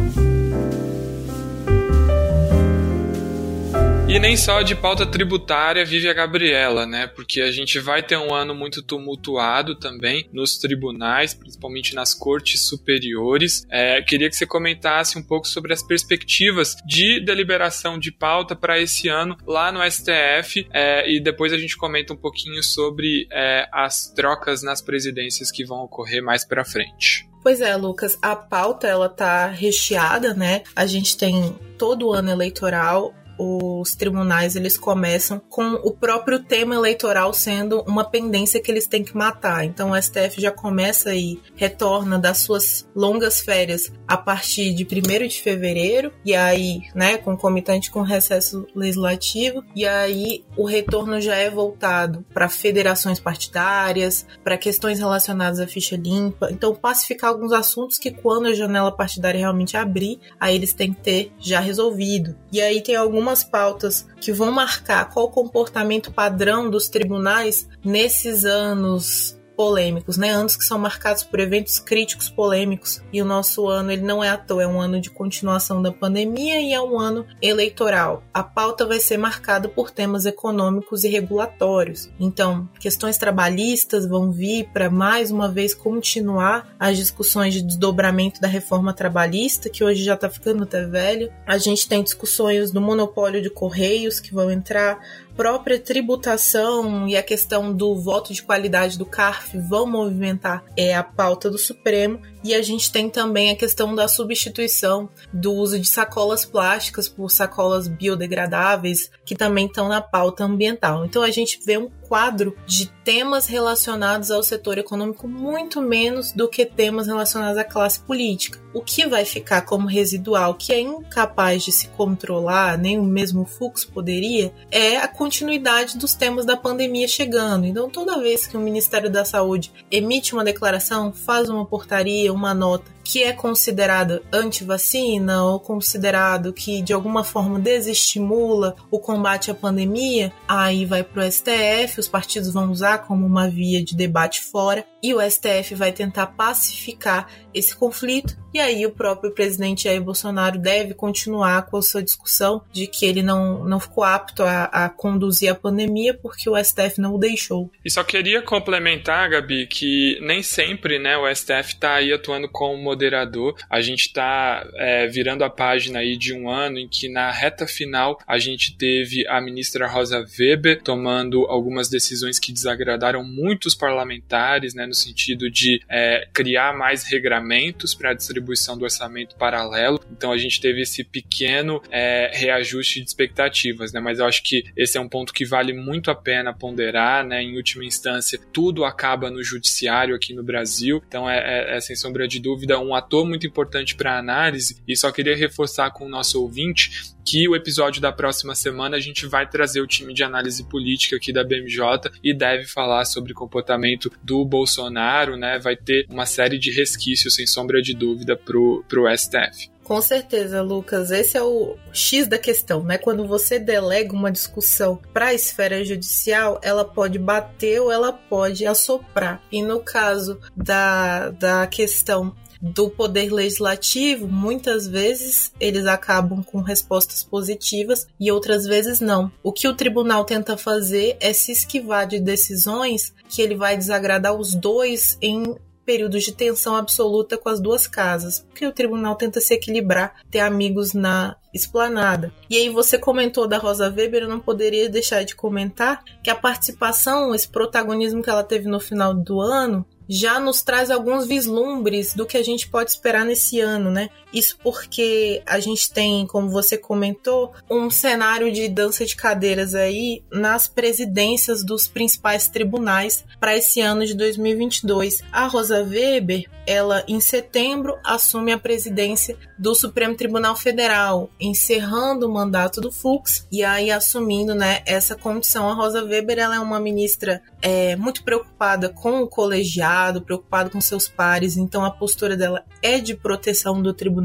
E 4.10 4.20
nem 4.20 4.38
só 4.38 4.62
de 4.62 4.74
pauta 4.74 5.06
tributária 5.06 5.84
vive 5.84 6.10
a 6.10 6.14
Gabriela, 6.14 6.86
né? 6.86 7.08
Porque 7.08 7.42
a 7.42 7.52
gente 7.52 7.78
vai 7.78 8.02
ter 8.02 8.18
um 8.18 8.34
ano 8.34 8.56
muito 8.56 8.82
tumultuado 8.82 9.76
também 9.76 10.30
nos 10.32 10.58
tribunais, 10.58 11.34
principalmente 11.34 11.94
nas 11.94 12.14
cortes 12.14 12.62
superiores. 12.62 13.68
É, 13.70 14.02
queria 14.02 14.30
que 14.30 14.36
você 14.36 14.46
comentasse 14.46 15.20
um 15.20 15.24
pouco 15.24 15.46
sobre 15.46 15.74
as 15.74 15.86
perspectivas 15.86 16.78
de 16.86 17.20
deliberação 17.20 18.00
de 18.00 18.10
pauta 18.10 18.56
para 18.56 18.80
esse 18.80 19.10
ano 19.10 19.36
lá 19.46 19.74
no 19.74 19.84
STF 19.84 20.66
é, 20.74 21.12
e 21.12 21.20
depois 21.20 21.52
a 21.52 21.58
gente 21.58 21.76
comenta 21.76 22.14
um 22.14 22.18
pouquinho 22.18 22.64
sobre 22.64 23.28
é, 23.30 23.68
as 23.74 24.10
trocas 24.16 24.64
nas 24.64 24.82
presidências 24.82 25.52
que 25.52 25.66
vão 25.66 25.80
ocorrer 25.84 26.24
mais 26.24 26.46
para 26.48 26.64
frente. 26.64 27.28
Pois 27.48 27.62
é, 27.62 27.78
Lucas, 27.78 28.18
a 28.22 28.36
pauta 28.36 28.88
ela 28.88 29.08
tá 29.08 29.48
recheada, 29.48 30.34
né? 30.34 30.64
A 30.76 30.86
gente 30.86 31.16
tem 31.16 31.58
todo 31.78 32.10
o 32.10 32.12
ano 32.12 32.30
eleitoral 32.30 33.14
os 33.38 33.96
tribunais 33.96 34.56
eles 34.56 34.78
começam 34.78 35.40
com 35.50 35.74
o 35.84 35.92
próprio 35.92 36.44
tema 36.44 36.76
eleitoral 36.76 37.34
sendo 37.34 37.82
uma 37.82 38.04
pendência 38.04 38.62
que 38.62 38.72
eles 38.72 38.88
têm 38.88 39.04
que 39.04 39.16
matar. 39.16 39.66
Então 39.66 39.92
o 39.92 40.02
STF 40.02 40.40
já 40.42 40.52
começa 40.52 41.14
e 41.14 41.40
retorna 41.56 42.18
das 42.18 42.40
suas 42.40 42.88
longas 42.96 43.42
férias 43.42 43.92
a 44.08 44.18
partir 44.18 44.74
de 44.74 44.86
1 44.86 45.28
de 45.28 45.42
fevereiro, 45.42 46.12
e 46.24 46.34
aí, 46.34 46.82
né, 46.96 47.18
concomitante 47.18 47.92
com 47.92 48.00
o 48.00 48.04
recesso 48.04 48.66
legislativo, 48.74 49.64
e 49.76 49.86
aí 49.86 50.44
o 50.56 50.66
retorno 50.66 51.20
já 51.20 51.36
é 51.36 51.50
voltado 51.50 52.26
para 52.34 52.48
federações 52.48 53.20
partidárias, 53.20 54.26
para 54.44 54.58
questões 54.58 55.00
relacionadas 55.00 55.60
à 55.60 55.68
ficha 55.68 55.98
limpa. 55.98 56.50
Então, 56.52 56.74
pacificar 56.74 57.30
alguns 57.30 57.52
assuntos 57.52 57.98
que 57.98 58.12
quando 58.12 58.48
a 58.48 58.54
janela 58.54 58.92
partidária 58.92 59.40
realmente 59.40 59.76
abrir, 59.76 60.20
aí 60.40 60.56
eles 60.56 60.74
têm 60.74 60.94
que 60.94 61.02
ter 61.02 61.32
já 61.40 61.60
resolvido. 61.60 62.36
E 62.52 62.62
aí 62.62 62.82
tem 62.82 62.96
algumas 62.96 63.27
pautas 63.44 64.08
que 64.20 64.32
vão 64.32 64.52
marcar 64.52 65.10
qual 65.10 65.28
o 65.28 65.32
comportamento 65.32 66.12
padrão 66.12 66.70
dos 66.70 66.90
tribunais 66.90 67.68
nesses 67.84 68.46
anos 68.46 69.37
polêmicos, 69.58 70.18
né? 70.18 70.30
Anos 70.30 70.56
que 70.56 70.64
são 70.64 70.78
marcados 70.78 71.24
por 71.24 71.40
eventos 71.40 71.80
críticos 71.80 72.30
polêmicos. 72.30 73.02
E 73.12 73.22
o 73.22 73.26
nosso 73.26 73.68
ano, 73.68 73.92
ele 73.92 74.04
não 74.04 74.24
é 74.24 74.30
à 74.30 74.38
toa, 74.38 74.62
é 74.64 74.68
um 74.68 74.80
ano 74.80 75.02
de 75.02 75.10
continuação 75.10 75.82
da 75.82 75.92
pandemia 75.92 76.62
e 76.62 76.72
é 76.72 76.80
um 76.80 77.00
ano 77.00 77.26
eleitoral. 77.42 78.24
A 78.32 78.44
pauta 78.44 78.86
vai 78.86 79.00
ser 79.00 79.18
marcada 79.18 79.68
por 79.68 79.90
temas 79.90 80.28
econômicos 80.28 81.04
e 81.04 81.10
regulatórios. 81.10 82.10
Então, 82.20 82.70
questões 82.80 83.18
trabalhistas 83.18 84.06
vão 84.06 84.32
vir 84.32 84.70
para 84.72 84.90
mais 84.90 85.32
uma 85.32 85.50
vez 85.50 85.74
continuar 85.74 86.76
as 86.80 86.96
discussões 86.96 87.56
de 87.56 87.64
desdobramento 87.64 88.40
da 88.40 88.48
reforma 88.48 88.94
trabalhista, 88.94 89.70
que 89.70 89.84
hoje 89.84 90.04
já 90.04 90.14
está 90.14 90.30
ficando 90.30 90.64
até 90.64 90.86
velho. 90.86 91.34
A 91.48 91.58
gente 91.58 91.88
tem 91.88 92.04
discussões 92.04 92.72
do 92.72 92.80
monopólio 92.80 93.42
de 93.42 93.50
correios 93.50 94.20
que 94.20 94.34
vão 94.34 94.52
entrar, 94.52 95.00
própria 95.38 95.80
tributação 95.80 97.08
e 97.08 97.16
a 97.16 97.22
questão 97.22 97.72
do 97.72 97.96
voto 97.96 98.34
de 98.34 98.42
qualidade 98.42 98.98
do 98.98 99.06
CARF 99.06 99.56
vão 99.60 99.86
movimentar 99.86 100.66
é 100.76 100.96
a 100.96 101.04
pauta 101.04 101.48
do 101.48 101.60
Supremo 101.60 102.20
e 102.44 102.56
a 102.56 102.62
gente 102.64 102.92
tem 102.92 103.08
também 103.08 103.52
a 103.52 103.56
questão 103.56 103.94
da 103.94 104.08
substituição 104.08 105.10
do 105.32 105.54
uso 105.54 105.80
de 105.80 105.88
sacolas 105.88 106.44
plásticas 106.44 107.08
por 107.08 107.30
sacolas 107.30 107.88
biodegradáveis, 107.88 109.12
que 109.24 109.36
também 109.36 109.68
estão 109.68 109.88
na 109.88 110.02
pauta 110.02 110.44
ambiental. 110.44 111.06
Então 111.06 111.22
a 111.22 111.30
gente 111.30 111.60
vê 111.64 111.78
um 111.78 111.90
quadro 112.08 112.56
de 112.66 112.88
temas 113.04 113.46
relacionados 113.46 114.32
ao 114.32 114.44
setor 114.44 114.78
econômico 114.78 115.28
muito 115.28 115.82
menos 115.82 116.32
do 116.32 116.48
que 116.48 116.66
temas 116.66 117.08
relacionados 117.08 117.58
à 117.58 117.64
classe 117.64 118.00
política. 118.00 118.60
O 118.74 118.82
que 118.82 119.08
vai 119.08 119.26
ficar 119.26 119.62
como 119.62 119.88
residual, 119.88 120.54
que 120.56 120.74
é 120.74 120.80
incapaz 120.80 121.64
de 121.64 121.72
se 121.72 121.88
controlar, 121.90 122.78
nem 122.78 123.00
o 123.00 123.04
mesmo 123.04 123.46
fluxo 123.46 123.90
poderia, 123.92 124.54
é 124.70 124.98
a 124.98 125.08
continuidade 125.08 125.98
dos 125.98 126.14
temas 126.14 126.46
da 126.46 126.58
pandemia 126.58 127.08
chegando. 127.08 127.66
Então, 127.66 127.90
toda 127.90 128.20
vez 128.20 128.46
que 128.46 128.58
o 128.58 128.60
Ministério 128.60 129.10
da 129.10 129.26
Saúde 129.26 129.72
emite 129.90 130.34
uma 130.34 130.44
declaração, 130.44 131.14
faz 131.14 131.50
uma 131.50 131.66
portaria, 131.66 132.34
uma 132.34 132.54
nota 132.54 132.97
que 133.08 133.24
é 133.24 133.32
considerado 133.32 134.22
anti-vacina 134.34 135.42
ou 135.42 135.62
considerado 135.62 136.52
que 136.52 136.82
de 136.82 136.92
alguma 136.92 137.24
forma 137.24 137.58
desestimula 137.58 138.76
o 138.92 139.00
combate 139.00 139.50
à 139.50 139.56
pandemia, 139.56 140.34
aí 140.46 140.86
vai 140.86 141.06
para 141.06 141.26
o 141.26 141.32
STF, 141.32 142.02
os 142.02 142.10
partidos 142.10 142.52
vão 142.52 142.70
usar 142.70 142.98
como 143.08 143.26
uma 143.26 143.50
via 143.50 143.82
de 143.82 143.96
debate 143.96 144.42
fora 144.42 144.86
e 145.02 145.14
o 145.14 145.22
STF 145.22 145.74
vai 145.74 145.94
tentar 145.94 146.28
pacificar 146.28 147.30
esse 147.58 147.76
conflito. 147.76 148.36
E 148.54 148.60
aí 148.60 148.86
o 148.86 148.92
próprio 148.92 149.32
presidente 149.32 149.84
Jair 149.84 150.02
Bolsonaro 150.02 150.58
deve 150.58 150.94
continuar 150.94 151.68
com 151.68 151.78
a 151.78 151.82
sua 151.82 152.02
discussão 152.02 152.64
de 152.72 152.88
que 152.88 153.06
ele 153.06 153.22
não, 153.22 153.64
não 153.66 153.80
ficou 153.80 154.04
apto 154.04 154.42
a, 154.44 154.64
a 154.66 154.90
conduzir 154.90 155.52
a 155.52 155.56
pandemia 155.56 156.14
porque 156.14 156.50
o 156.50 156.58
STF 156.58 157.00
não 157.00 157.14
o 157.14 157.20
deixou. 157.20 157.70
E 157.84 157.92
só 157.92 158.04
queria 158.04 158.42
complementar, 158.42 159.30
Gabi, 159.30 159.68
que 159.68 160.18
nem 160.22 160.42
sempre 160.42 160.98
né, 160.98 161.18
o 161.18 161.34
STF 161.34 161.74
está 161.74 161.96
aí 161.96 162.12
atuando 162.12 162.50
como 162.50 162.82
moderador. 162.82 163.56
A 163.70 163.82
gente 163.82 164.08
está 164.08 164.68
é, 164.76 165.08
virando 165.08 165.44
a 165.44 165.50
página 165.50 166.00
aí 166.00 166.18
de 166.18 166.34
um 166.34 166.50
ano 166.50 166.80
em 166.80 166.88
que 166.88 167.10
na 167.10 167.30
reta 167.30 167.68
final 167.68 168.20
a 168.26 168.40
gente 168.40 168.76
teve 168.76 169.28
a 169.28 169.40
ministra 169.42 169.88
Rosa 169.88 170.26
Weber 170.40 170.82
tomando 170.82 171.46
algumas 171.46 171.90
decisões 171.90 172.40
que 172.40 172.52
desagradaram 172.52 173.24
muitos 173.24 173.76
parlamentares, 173.76 174.74
né, 174.74 174.86
no 174.86 174.94
sentido 174.94 175.50
de 175.50 175.82
é, 175.90 176.28
criar 176.34 176.76
mais 176.76 177.04
regramentos 177.48 177.96
para 177.96 178.12
a 178.12 178.14
distribuição 178.14 178.78
do 178.78 178.84
orçamento 178.84 179.36
paralelo. 179.36 180.00
Então 180.12 180.32
a 180.32 180.38
gente 180.38 180.60
teve 180.60 180.82
esse 180.82 181.04
pequeno 181.04 181.82
é, 181.90 182.30
reajuste 182.34 183.02
de 183.02 183.08
expectativas, 183.08 183.94
né? 183.94 184.00
Mas 184.00 184.20
eu 184.20 184.26
acho 184.26 184.44
que 184.44 184.66
esse 184.76 184.98
é 184.98 185.02
um 185.02 185.08
ponto 185.08 185.34
que 185.34 185.46
vale 185.46 185.74
muito 185.74 186.12
a 186.12 186.16
pena 186.16 186.54
ponderar, 186.54 187.26
né? 187.26 187.42
Em 187.42 187.56
última 187.56 187.86
instância, 187.86 188.40
tudo 188.52 188.84
acaba 188.84 189.32
no 189.32 189.44
judiciário 189.44 190.16
aqui 190.16 190.34
no 190.34 190.44
Brasil. 190.44 191.02
Então 191.08 191.30
é, 191.30 191.38
é, 191.38 191.78
é 191.78 191.82
sem 191.82 191.96
sombra 191.96 192.28
de 192.28 192.40
dúvida 192.40 192.80
um 192.80 192.94
ator 192.94 193.26
muito 193.26 193.48
importante 193.48 193.96
para 193.96 194.18
análise. 194.18 194.82
E 194.88 194.96
só 194.96 195.12
queria 195.12 195.36
reforçar 195.36 195.92
com 195.92 196.06
o 196.06 196.10
nosso 196.10 196.42
ouvinte 196.42 197.16
que 197.28 197.46
o 197.46 197.58
episódio 197.58 198.02
da 198.02 198.10
próxima 198.10 198.56
semana 198.56 198.96
a 198.96 199.00
gente 199.02 199.26
vai 199.26 199.46
trazer 199.46 199.82
o 199.82 199.88
time 199.88 200.14
de 200.14 200.24
análise 200.24 200.64
política 200.64 201.18
aqui 201.18 201.34
da 201.34 201.44
BMJ 201.44 202.10
e 202.24 202.34
deve 202.34 202.64
falar 202.64 203.04
sobre 203.04 203.34
o 203.34 203.36
comportamento 203.36 204.10
do 204.24 204.46
Bolsonaro, 204.46 205.36
né? 205.36 205.60
Vai 205.60 205.76
ter 205.76 206.08
uma 206.10 206.26
série 206.26 206.58
de 206.58 206.72
resquícios, 206.72 207.36
sem 207.36 207.46
sombra 207.46 207.82
de 207.82 207.94
dúvida, 207.94 208.38
pro, 208.38 208.82
pro 208.88 209.14
STF. 209.14 209.70
Com 209.84 210.02
certeza, 210.02 210.62
Lucas. 210.62 211.12
Esse 211.12 211.38
é 211.38 211.44
o 211.44 211.76
X 211.92 212.28
da 212.28 212.38
questão, 212.38 212.82
né? 212.82 212.98
Quando 212.98 213.28
você 213.28 213.60
delega 213.60 214.14
uma 214.14 214.32
discussão 214.32 215.00
para 215.14 215.28
a 215.28 215.34
esfera 215.34 215.84
judicial, 215.84 216.62
ela 216.64 216.86
pode 216.86 217.20
bater 217.20 217.82
ou 217.82 217.92
ela 217.92 218.14
pode 218.14 218.66
assoprar. 218.66 219.42
E 219.52 219.62
no 219.62 219.82
caso 219.82 220.40
da, 220.56 221.30
da 221.32 221.68
questão 221.68 222.34
do 222.62 222.90
poder 222.90 223.32
legislativo, 223.32 224.28
muitas 224.28 224.88
vezes 224.88 225.52
eles 225.60 225.86
acabam 225.86 226.44
com 226.44 226.62
respostas 226.62 227.24
positivas 227.24 228.08
e 228.20 228.32
outras 228.32 228.66
vezes 228.66 229.00
não. 229.00 229.32
O 229.44 229.52
que 229.52 229.68
o 229.68 229.76
tribunal 229.76 230.26
tenta 230.26 230.58
fazer 230.58 231.18
é 231.20 231.34
se 231.34 231.52
esquivar 231.52 232.08
de 232.08 232.20
decisões 232.20 233.14
que 233.30 233.42
ele 233.42 233.56
vai 233.56 233.78
desagradar 233.78 234.34
os 234.34 234.54
dois 234.54 235.18
em 235.22 235.56
períodos 235.88 236.26
de 236.26 236.34
tensão 236.34 236.76
absoluta 236.76 237.38
com 237.38 237.48
as 237.48 237.62
duas 237.62 237.88
casas, 237.88 238.46
porque 238.50 238.68
o 238.68 238.74
tribunal 238.74 239.16
tenta 239.16 239.40
se 239.40 239.54
equilibrar, 239.54 240.16
ter 240.30 240.42
amigos 240.42 240.92
na 240.92 241.38
esplanada. 241.54 242.34
E 242.50 242.58
aí 242.58 242.70
você 242.70 242.98
comentou 242.98 243.48
da 243.48 243.58
Rosa 243.58 243.90
Weber, 243.90 244.24
eu 244.24 244.30
não 244.30 244.40
poderia 244.40 244.90
deixar 244.90 245.24
de 245.24 245.34
comentar 245.34 246.04
que 246.22 246.30
a 246.30 246.36
participação, 246.36 247.34
esse 247.34 247.48
protagonismo 247.48 248.22
que 248.22 248.30
ela 248.30 248.44
teve 248.44 248.68
no 248.68 248.82
final 248.82 249.14
do 249.14 249.40
ano, 249.40 249.86
já 250.08 250.40
nos 250.40 250.62
traz 250.62 250.90
alguns 250.90 251.28
vislumbres 251.28 252.14
do 252.14 252.26
que 252.26 252.38
a 252.38 252.44
gente 252.44 252.68
pode 252.68 252.92
esperar 252.92 253.26
nesse 253.26 253.60
ano, 253.60 253.92
né? 253.92 254.10
Isso 254.34 254.58
porque 254.62 255.42
a 255.46 255.60
gente 255.60 255.92
tem, 255.92 256.28
como 256.28 256.50
você 256.50 256.78
comentou, 256.78 257.54
um 257.70 257.90
cenário 257.90 258.52
de 258.52 258.68
dança 258.68 259.06
de 259.06 259.16
cadeiras 259.16 259.74
aí 259.74 260.24
nas 260.32 260.68
presidências 260.68 261.64
dos 261.64 261.88
principais 261.88 262.48
tribunais 262.48 263.26
para 263.40 263.56
esse 263.56 263.82
ano 263.82 264.06
de 264.06 264.14
2022. 264.14 265.22
A 265.32 265.48
Rosa 265.48 265.82
Weber, 265.84 266.46
ela 266.66 267.04
em 267.08 267.20
setembro 267.20 267.98
assume 268.04 268.52
a 268.52 268.60
presidência 268.60 269.38
do 269.58 269.74
Supremo 269.74 270.16
Tribunal 270.16 270.56
Federal, 270.56 271.30
encerrando 271.40 272.28
o 272.28 272.34
mandato 272.34 272.82
do 272.82 272.92
Fux 272.92 273.48
e 273.52 273.64
aí 273.64 273.90
assumindo, 273.90 274.54
né, 274.54 274.82
essa 274.86 275.16
condição. 275.16 275.70
A 275.70 275.74
Rosa 275.74 276.04
Weber, 276.04 276.38
ela 276.38 276.56
é 276.56 276.60
uma 276.60 276.80
ministra 276.80 277.42
é, 277.62 277.96
muito 277.96 278.24
preocupada 278.24 278.90
com 278.90 279.22
o 279.22 279.28
colegiado, 279.28 280.22
preocupada 280.22 280.70
com 280.70 280.82
seus 280.82 281.08
pares, 281.08 281.58
então 281.58 281.84
a 281.84 281.92
postura 281.92 282.36
dela 282.36 282.64
é 282.82 283.00
de 283.00 283.16
proteção 283.16 283.82
do 283.82 283.94
tribunal. 283.94 284.17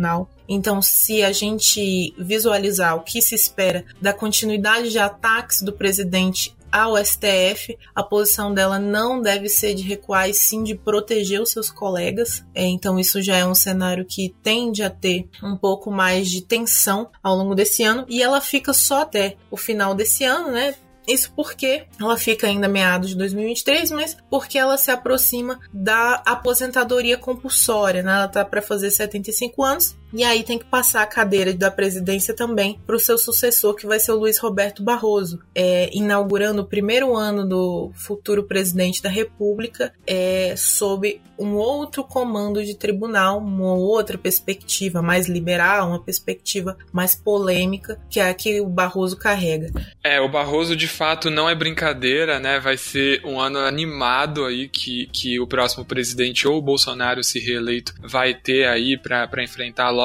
Então, 0.48 0.82
se 0.82 1.22
a 1.22 1.32
gente 1.32 2.14
visualizar 2.18 2.96
o 2.96 3.02
que 3.02 3.22
se 3.22 3.34
espera 3.34 3.84
da 4.00 4.12
continuidade 4.12 4.90
de 4.90 4.98
ataques 4.98 5.62
do 5.62 5.72
presidente 5.72 6.54
ao 6.72 6.96
STF, 6.96 7.78
a 7.94 8.02
posição 8.02 8.52
dela 8.52 8.78
não 8.78 9.20
deve 9.20 9.48
ser 9.48 9.74
de 9.74 9.82
recuar 9.82 10.30
e 10.30 10.34
sim 10.34 10.64
de 10.64 10.74
proteger 10.74 11.40
os 11.40 11.50
seus 11.50 11.70
colegas. 11.70 12.42
É, 12.54 12.64
então, 12.64 12.98
isso 12.98 13.20
já 13.20 13.36
é 13.36 13.46
um 13.46 13.54
cenário 13.54 14.06
que 14.06 14.34
tende 14.42 14.82
a 14.82 14.88
ter 14.88 15.28
um 15.42 15.54
pouco 15.54 15.90
mais 15.90 16.30
de 16.30 16.40
tensão 16.40 17.10
ao 17.22 17.36
longo 17.36 17.54
desse 17.54 17.84
ano 17.84 18.06
e 18.08 18.22
ela 18.22 18.40
fica 18.40 18.72
só 18.72 19.02
até 19.02 19.36
o 19.50 19.56
final 19.56 19.94
desse 19.94 20.24
ano, 20.24 20.50
né? 20.50 20.74
Isso 21.06 21.32
porque 21.34 21.84
ela 22.00 22.16
fica 22.16 22.46
ainda 22.46 22.68
meados 22.68 23.10
de 23.10 23.16
2023, 23.16 23.90
mas 23.90 24.16
porque 24.30 24.58
ela 24.58 24.76
se 24.76 24.90
aproxima 24.90 25.58
da 25.72 26.22
aposentadoria 26.24 27.18
compulsória, 27.18 28.02
né? 28.02 28.12
Ela 28.12 28.28
tá 28.28 28.44
para 28.44 28.62
fazer 28.62 28.90
75 28.90 29.62
anos 29.62 29.96
e 30.12 30.22
aí 30.24 30.42
tem 30.42 30.58
que 30.58 30.64
passar 30.64 31.02
a 31.02 31.06
cadeira 31.06 31.52
da 31.54 31.70
presidência 31.70 32.34
também 32.34 32.78
para 32.86 32.96
o 32.96 32.98
seu 32.98 33.16
sucessor, 33.16 33.74
que 33.74 33.86
vai 33.86 33.98
ser 33.98 34.12
o 34.12 34.16
Luiz 34.16 34.38
Roberto 34.38 34.82
Barroso, 34.82 35.40
é, 35.54 35.90
inaugurando 35.92 36.62
o 36.62 36.66
primeiro 36.66 37.16
ano 37.16 37.46
do 37.48 37.90
futuro 37.94 38.44
presidente 38.44 39.02
da 39.02 39.08
República 39.08 39.92
é, 40.06 40.54
sob 40.56 41.20
um 41.38 41.54
outro 41.54 42.04
comando 42.04 42.64
de 42.64 42.76
tribunal, 42.76 43.38
uma 43.38 43.74
outra 43.74 44.16
perspectiva 44.16 45.02
mais 45.02 45.26
liberal, 45.26 45.88
uma 45.88 46.02
perspectiva 46.02 46.76
mais 46.92 47.14
polêmica, 47.14 47.98
que 48.08 48.20
é 48.20 48.28
a 48.28 48.34
que 48.34 48.60
o 48.60 48.68
Barroso 48.68 49.16
carrega. 49.16 49.72
É, 50.04 50.20
o 50.20 50.28
Barroso 50.28 50.76
de 50.76 50.86
fato 50.86 51.30
não 51.30 51.48
é 51.48 51.54
brincadeira, 51.54 52.38
né? 52.38 52.60
Vai 52.60 52.76
ser 52.76 53.22
um 53.24 53.40
ano 53.40 53.58
animado 53.58 54.44
aí 54.44 54.68
que, 54.68 55.06
que 55.06 55.40
o 55.40 55.46
próximo 55.46 55.84
presidente 55.84 56.46
ou 56.46 56.58
o 56.58 56.62
Bolsonaro 56.62 57.24
se 57.24 57.40
reeleito 57.40 57.94
vai 58.00 58.34
ter 58.34 58.68
aí 58.68 58.96
para 58.96 59.42
enfrentar 59.42 59.90
logo 59.90 60.01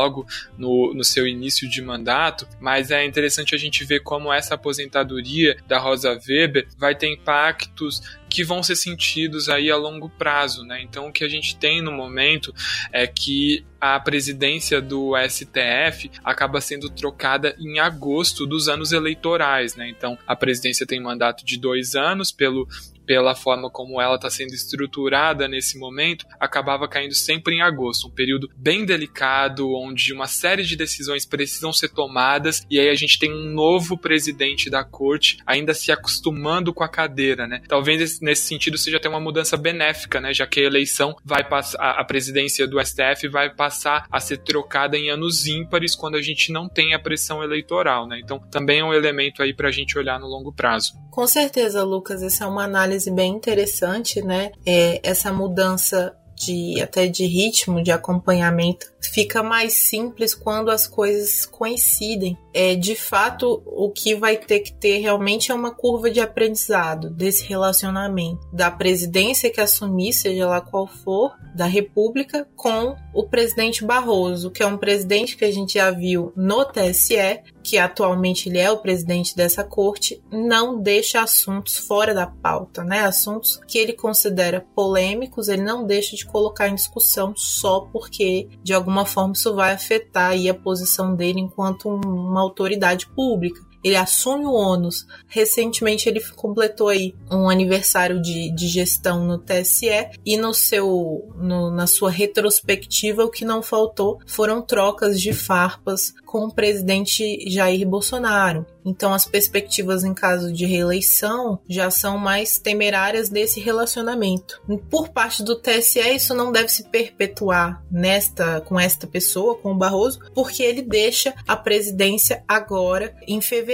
no, 0.57 0.93
no 0.93 1.03
seu 1.03 1.27
início 1.27 1.69
de 1.69 1.81
mandato, 1.81 2.47
mas 2.59 2.91
é 2.91 3.05
interessante 3.05 3.55
a 3.55 3.57
gente 3.57 3.83
ver 3.83 4.01
como 4.01 4.31
essa 4.31 4.55
aposentadoria 4.55 5.57
da 5.67 5.79
Rosa 5.79 6.19
Weber 6.27 6.67
vai 6.77 6.95
ter 6.95 7.11
impactos 7.11 8.01
que 8.29 8.43
vão 8.43 8.61
ser 8.61 8.75
sentidos 8.75 9.49
aí 9.49 9.71
a 9.71 9.77
longo 9.77 10.09
prazo, 10.09 10.63
né? 10.63 10.81
Então 10.81 11.07
o 11.07 11.11
que 11.11 11.23
a 11.23 11.29
gente 11.29 11.55
tem 11.55 11.81
no 11.81 11.91
momento 11.91 12.53
é 12.91 13.07
que 13.07 13.65
a 13.79 13.99
presidência 13.99 14.81
do 14.81 15.13
STF 15.17 16.11
acaba 16.23 16.59
sendo 16.59 16.89
trocada 16.89 17.55
em 17.59 17.79
agosto 17.79 18.45
dos 18.45 18.67
anos 18.67 18.91
eleitorais, 18.91 19.75
né? 19.75 19.89
Então 19.89 20.17
a 20.27 20.35
presidência 20.35 20.85
tem 20.85 20.99
mandato 20.99 21.45
de 21.45 21.57
dois 21.57 21.95
anos 21.95 22.31
pelo 22.31 22.67
pela 23.07 23.33
forma 23.33 23.71
como 23.71 24.01
ela 24.01 24.15
está 24.15 24.29
sendo 24.29 24.53
estruturada 24.53 25.47
nesse 25.47 25.79
momento, 25.79 26.25
acabava 26.39 26.87
caindo 26.87 27.15
sempre 27.15 27.55
em 27.55 27.61
agosto, 27.61 28.07
um 28.07 28.11
período 28.11 28.49
bem 28.55 28.85
delicado, 28.85 29.73
onde 29.73 30.13
uma 30.13 30.27
série 30.27 30.63
de 30.63 30.75
decisões 30.75 31.25
precisam 31.25 31.71
ser 31.71 31.89
tomadas, 31.89 32.61
e 32.69 32.77
aí 32.79 32.89
a 32.89 32.95
gente 32.95 33.17
tem 33.17 33.31
um 33.31 33.45
novo 33.53 33.97
presidente 33.97 34.69
da 34.69 34.83
corte 34.83 35.37
ainda 35.45 35.73
se 35.73 35.91
acostumando 35.91 36.73
com 36.73 36.83
a 36.83 36.89
cadeira, 36.89 37.47
né? 37.47 37.61
Talvez 37.67 38.19
nesse 38.19 38.43
sentido 38.43 38.77
seja 38.77 38.97
até 38.97 39.07
uma 39.07 39.19
mudança 39.19 39.55
benéfica, 39.55 40.19
né? 40.19 40.33
Já 40.33 40.45
que 40.45 40.59
a 40.59 40.63
eleição 40.63 41.15
vai 41.23 41.47
passar, 41.47 41.79
a 41.79 42.03
presidência 42.03 42.67
do 42.67 42.83
STF 42.83 43.29
vai 43.29 43.49
passar 43.49 44.05
a 44.11 44.19
ser 44.19 44.39
trocada 44.39 44.97
em 44.97 45.09
anos 45.09 45.47
ímpares 45.47 45.95
quando 45.95 46.15
a 46.15 46.21
gente 46.21 46.51
não 46.51 46.67
tem 46.67 46.93
a 46.93 46.99
pressão 46.99 47.41
eleitoral, 47.41 48.05
né? 48.05 48.19
Então 48.21 48.37
também 48.51 48.79
é 48.79 48.83
um 48.83 48.93
elemento 48.93 49.41
aí 49.41 49.53
para 49.53 49.69
a 49.69 49.71
gente 49.71 49.97
olhar 49.97 50.19
no 50.19 50.27
longo 50.27 50.51
prazo. 50.51 50.93
Com 51.09 51.25
certeza, 51.25 51.83
Lucas, 51.83 52.21
essa 52.21 52.43
é 52.43 52.47
uma 52.47 52.63
análise 52.63 52.96
bem 53.05 53.33
interessante, 53.33 54.21
né? 54.21 54.51
É, 54.65 54.99
essa 55.03 55.31
mudança 55.31 56.15
de 56.37 56.79
até 56.81 57.07
de 57.07 57.25
ritmo, 57.25 57.81
de 57.81 57.91
acompanhamento, 57.91 58.85
fica 59.01 59.41
mais 59.41 59.73
simples 59.73 60.35
quando 60.35 60.69
as 60.69 60.87
coisas 60.87 61.45
coincidem. 61.45 62.37
É, 62.53 62.75
de 62.75 62.95
fato, 62.95 63.61
o 63.65 63.89
que 63.89 64.15
vai 64.15 64.37
ter 64.37 64.59
que 64.59 64.71
ter 64.73 64.99
realmente 64.99 65.51
é 65.51 65.55
uma 65.55 65.73
curva 65.73 66.09
de 66.11 66.19
aprendizado 66.19 67.09
desse 67.09 67.45
relacionamento 67.45 68.47
da 68.53 68.69
presidência 68.69 69.49
que 69.49 69.59
assumir, 69.59 70.13
seja 70.13 70.47
lá 70.47 70.61
qual 70.61 70.87
for, 70.87 71.33
da 71.55 71.65
República, 71.65 72.47
com 72.55 72.95
o 73.13 73.23
presidente 73.23 73.83
Barroso, 73.83 74.51
que 74.51 74.61
é 74.61 74.67
um 74.67 74.77
presidente 74.77 75.35
que 75.35 75.45
a 75.45 75.51
gente 75.51 75.73
já 75.73 75.89
viu 75.89 76.31
no 76.35 76.63
TSE, 76.65 77.41
que 77.67 77.77
atualmente 77.77 78.47
ele 78.47 78.59
é 78.59 78.71
o 78.71 78.77
presidente 78.77 79.35
dessa 79.35 79.61
corte, 79.61 80.23
não 80.31 80.81
deixa 80.81 81.21
assuntos 81.21 81.75
fora 81.75 82.13
da 82.13 82.25
pauta, 82.25 82.81
né? 82.81 83.01
Assuntos 83.01 83.59
que 83.67 83.77
ele 83.77 83.91
considera 83.91 84.65
polêmicos, 84.73 85.49
ele 85.49 85.63
não 85.63 85.85
deixa 85.85 86.15
de 86.15 86.25
colocar 86.25 86.69
em 86.69 86.75
discussão 86.75 87.33
só 87.35 87.81
porque 87.81 88.47
de 88.63 88.73
alguma 88.73 89.05
forma 89.05 89.33
isso 89.33 89.53
vai 89.53 89.73
afetar 89.73 90.31
a 90.49 90.53
posição 90.53 91.13
dele 91.13 91.41
enquanto 91.41 91.89
uma 91.89 92.39
autoridade 92.39 93.05
pública 93.07 93.66
ele 93.83 93.95
assume 93.95 94.45
o 94.45 94.53
ônus. 94.53 95.05
Recentemente 95.27 96.09
ele 96.09 96.21
completou 96.35 96.89
aí 96.89 97.13
um 97.31 97.49
aniversário 97.49 98.21
de, 98.21 98.51
de 98.51 98.67
gestão 98.67 99.25
no 99.25 99.37
TSE 99.37 100.09
e 100.25 100.37
no 100.37 100.53
seu 100.53 101.29
no, 101.37 101.69
na 101.69 101.87
sua 101.87 102.09
retrospectiva 102.09 103.23
o 103.23 103.29
que 103.29 103.45
não 103.45 103.61
faltou 103.61 104.19
foram 104.25 104.61
trocas 104.61 105.21
de 105.21 105.33
farpas 105.33 106.13
com 106.25 106.45
o 106.45 106.53
presidente 106.53 107.49
Jair 107.49 107.87
Bolsonaro. 107.87 108.65
Então 108.85 109.13
as 109.13 109.25
perspectivas 109.25 110.03
em 110.03 110.13
caso 110.13 110.51
de 110.51 110.65
reeleição 110.65 111.59
já 111.67 111.89
são 111.91 112.17
mais 112.17 112.57
temerárias 112.57 113.29
desse 113.29 113.59
relacionamento. 113.59 114.61
Por 114.89 115.09
parte 115.09 115.43
do 115.43 115.55
TSE 115.55 115.99
isso 115.99 116.33
não 116.33 116.51
deve 116.51 116.69
se 116.69 116.89
perpetuar 116.89 117.83
nesta 117.91 118.61
com 118.61 118.79
esta 118.79 119.05
pessoa, 119.05 119.55
com 119.55 119.71
o 119.71 119.77
Barroso, 119.77 120.19
porque 120.33 120.63
ele 120.63 120.81
deixa 120.81 121.33
a 121.47 121.55
presidência 121.55 122.43
agora 122.47 123.15
em 123.27 123.41
fevereiro 123.41 123.66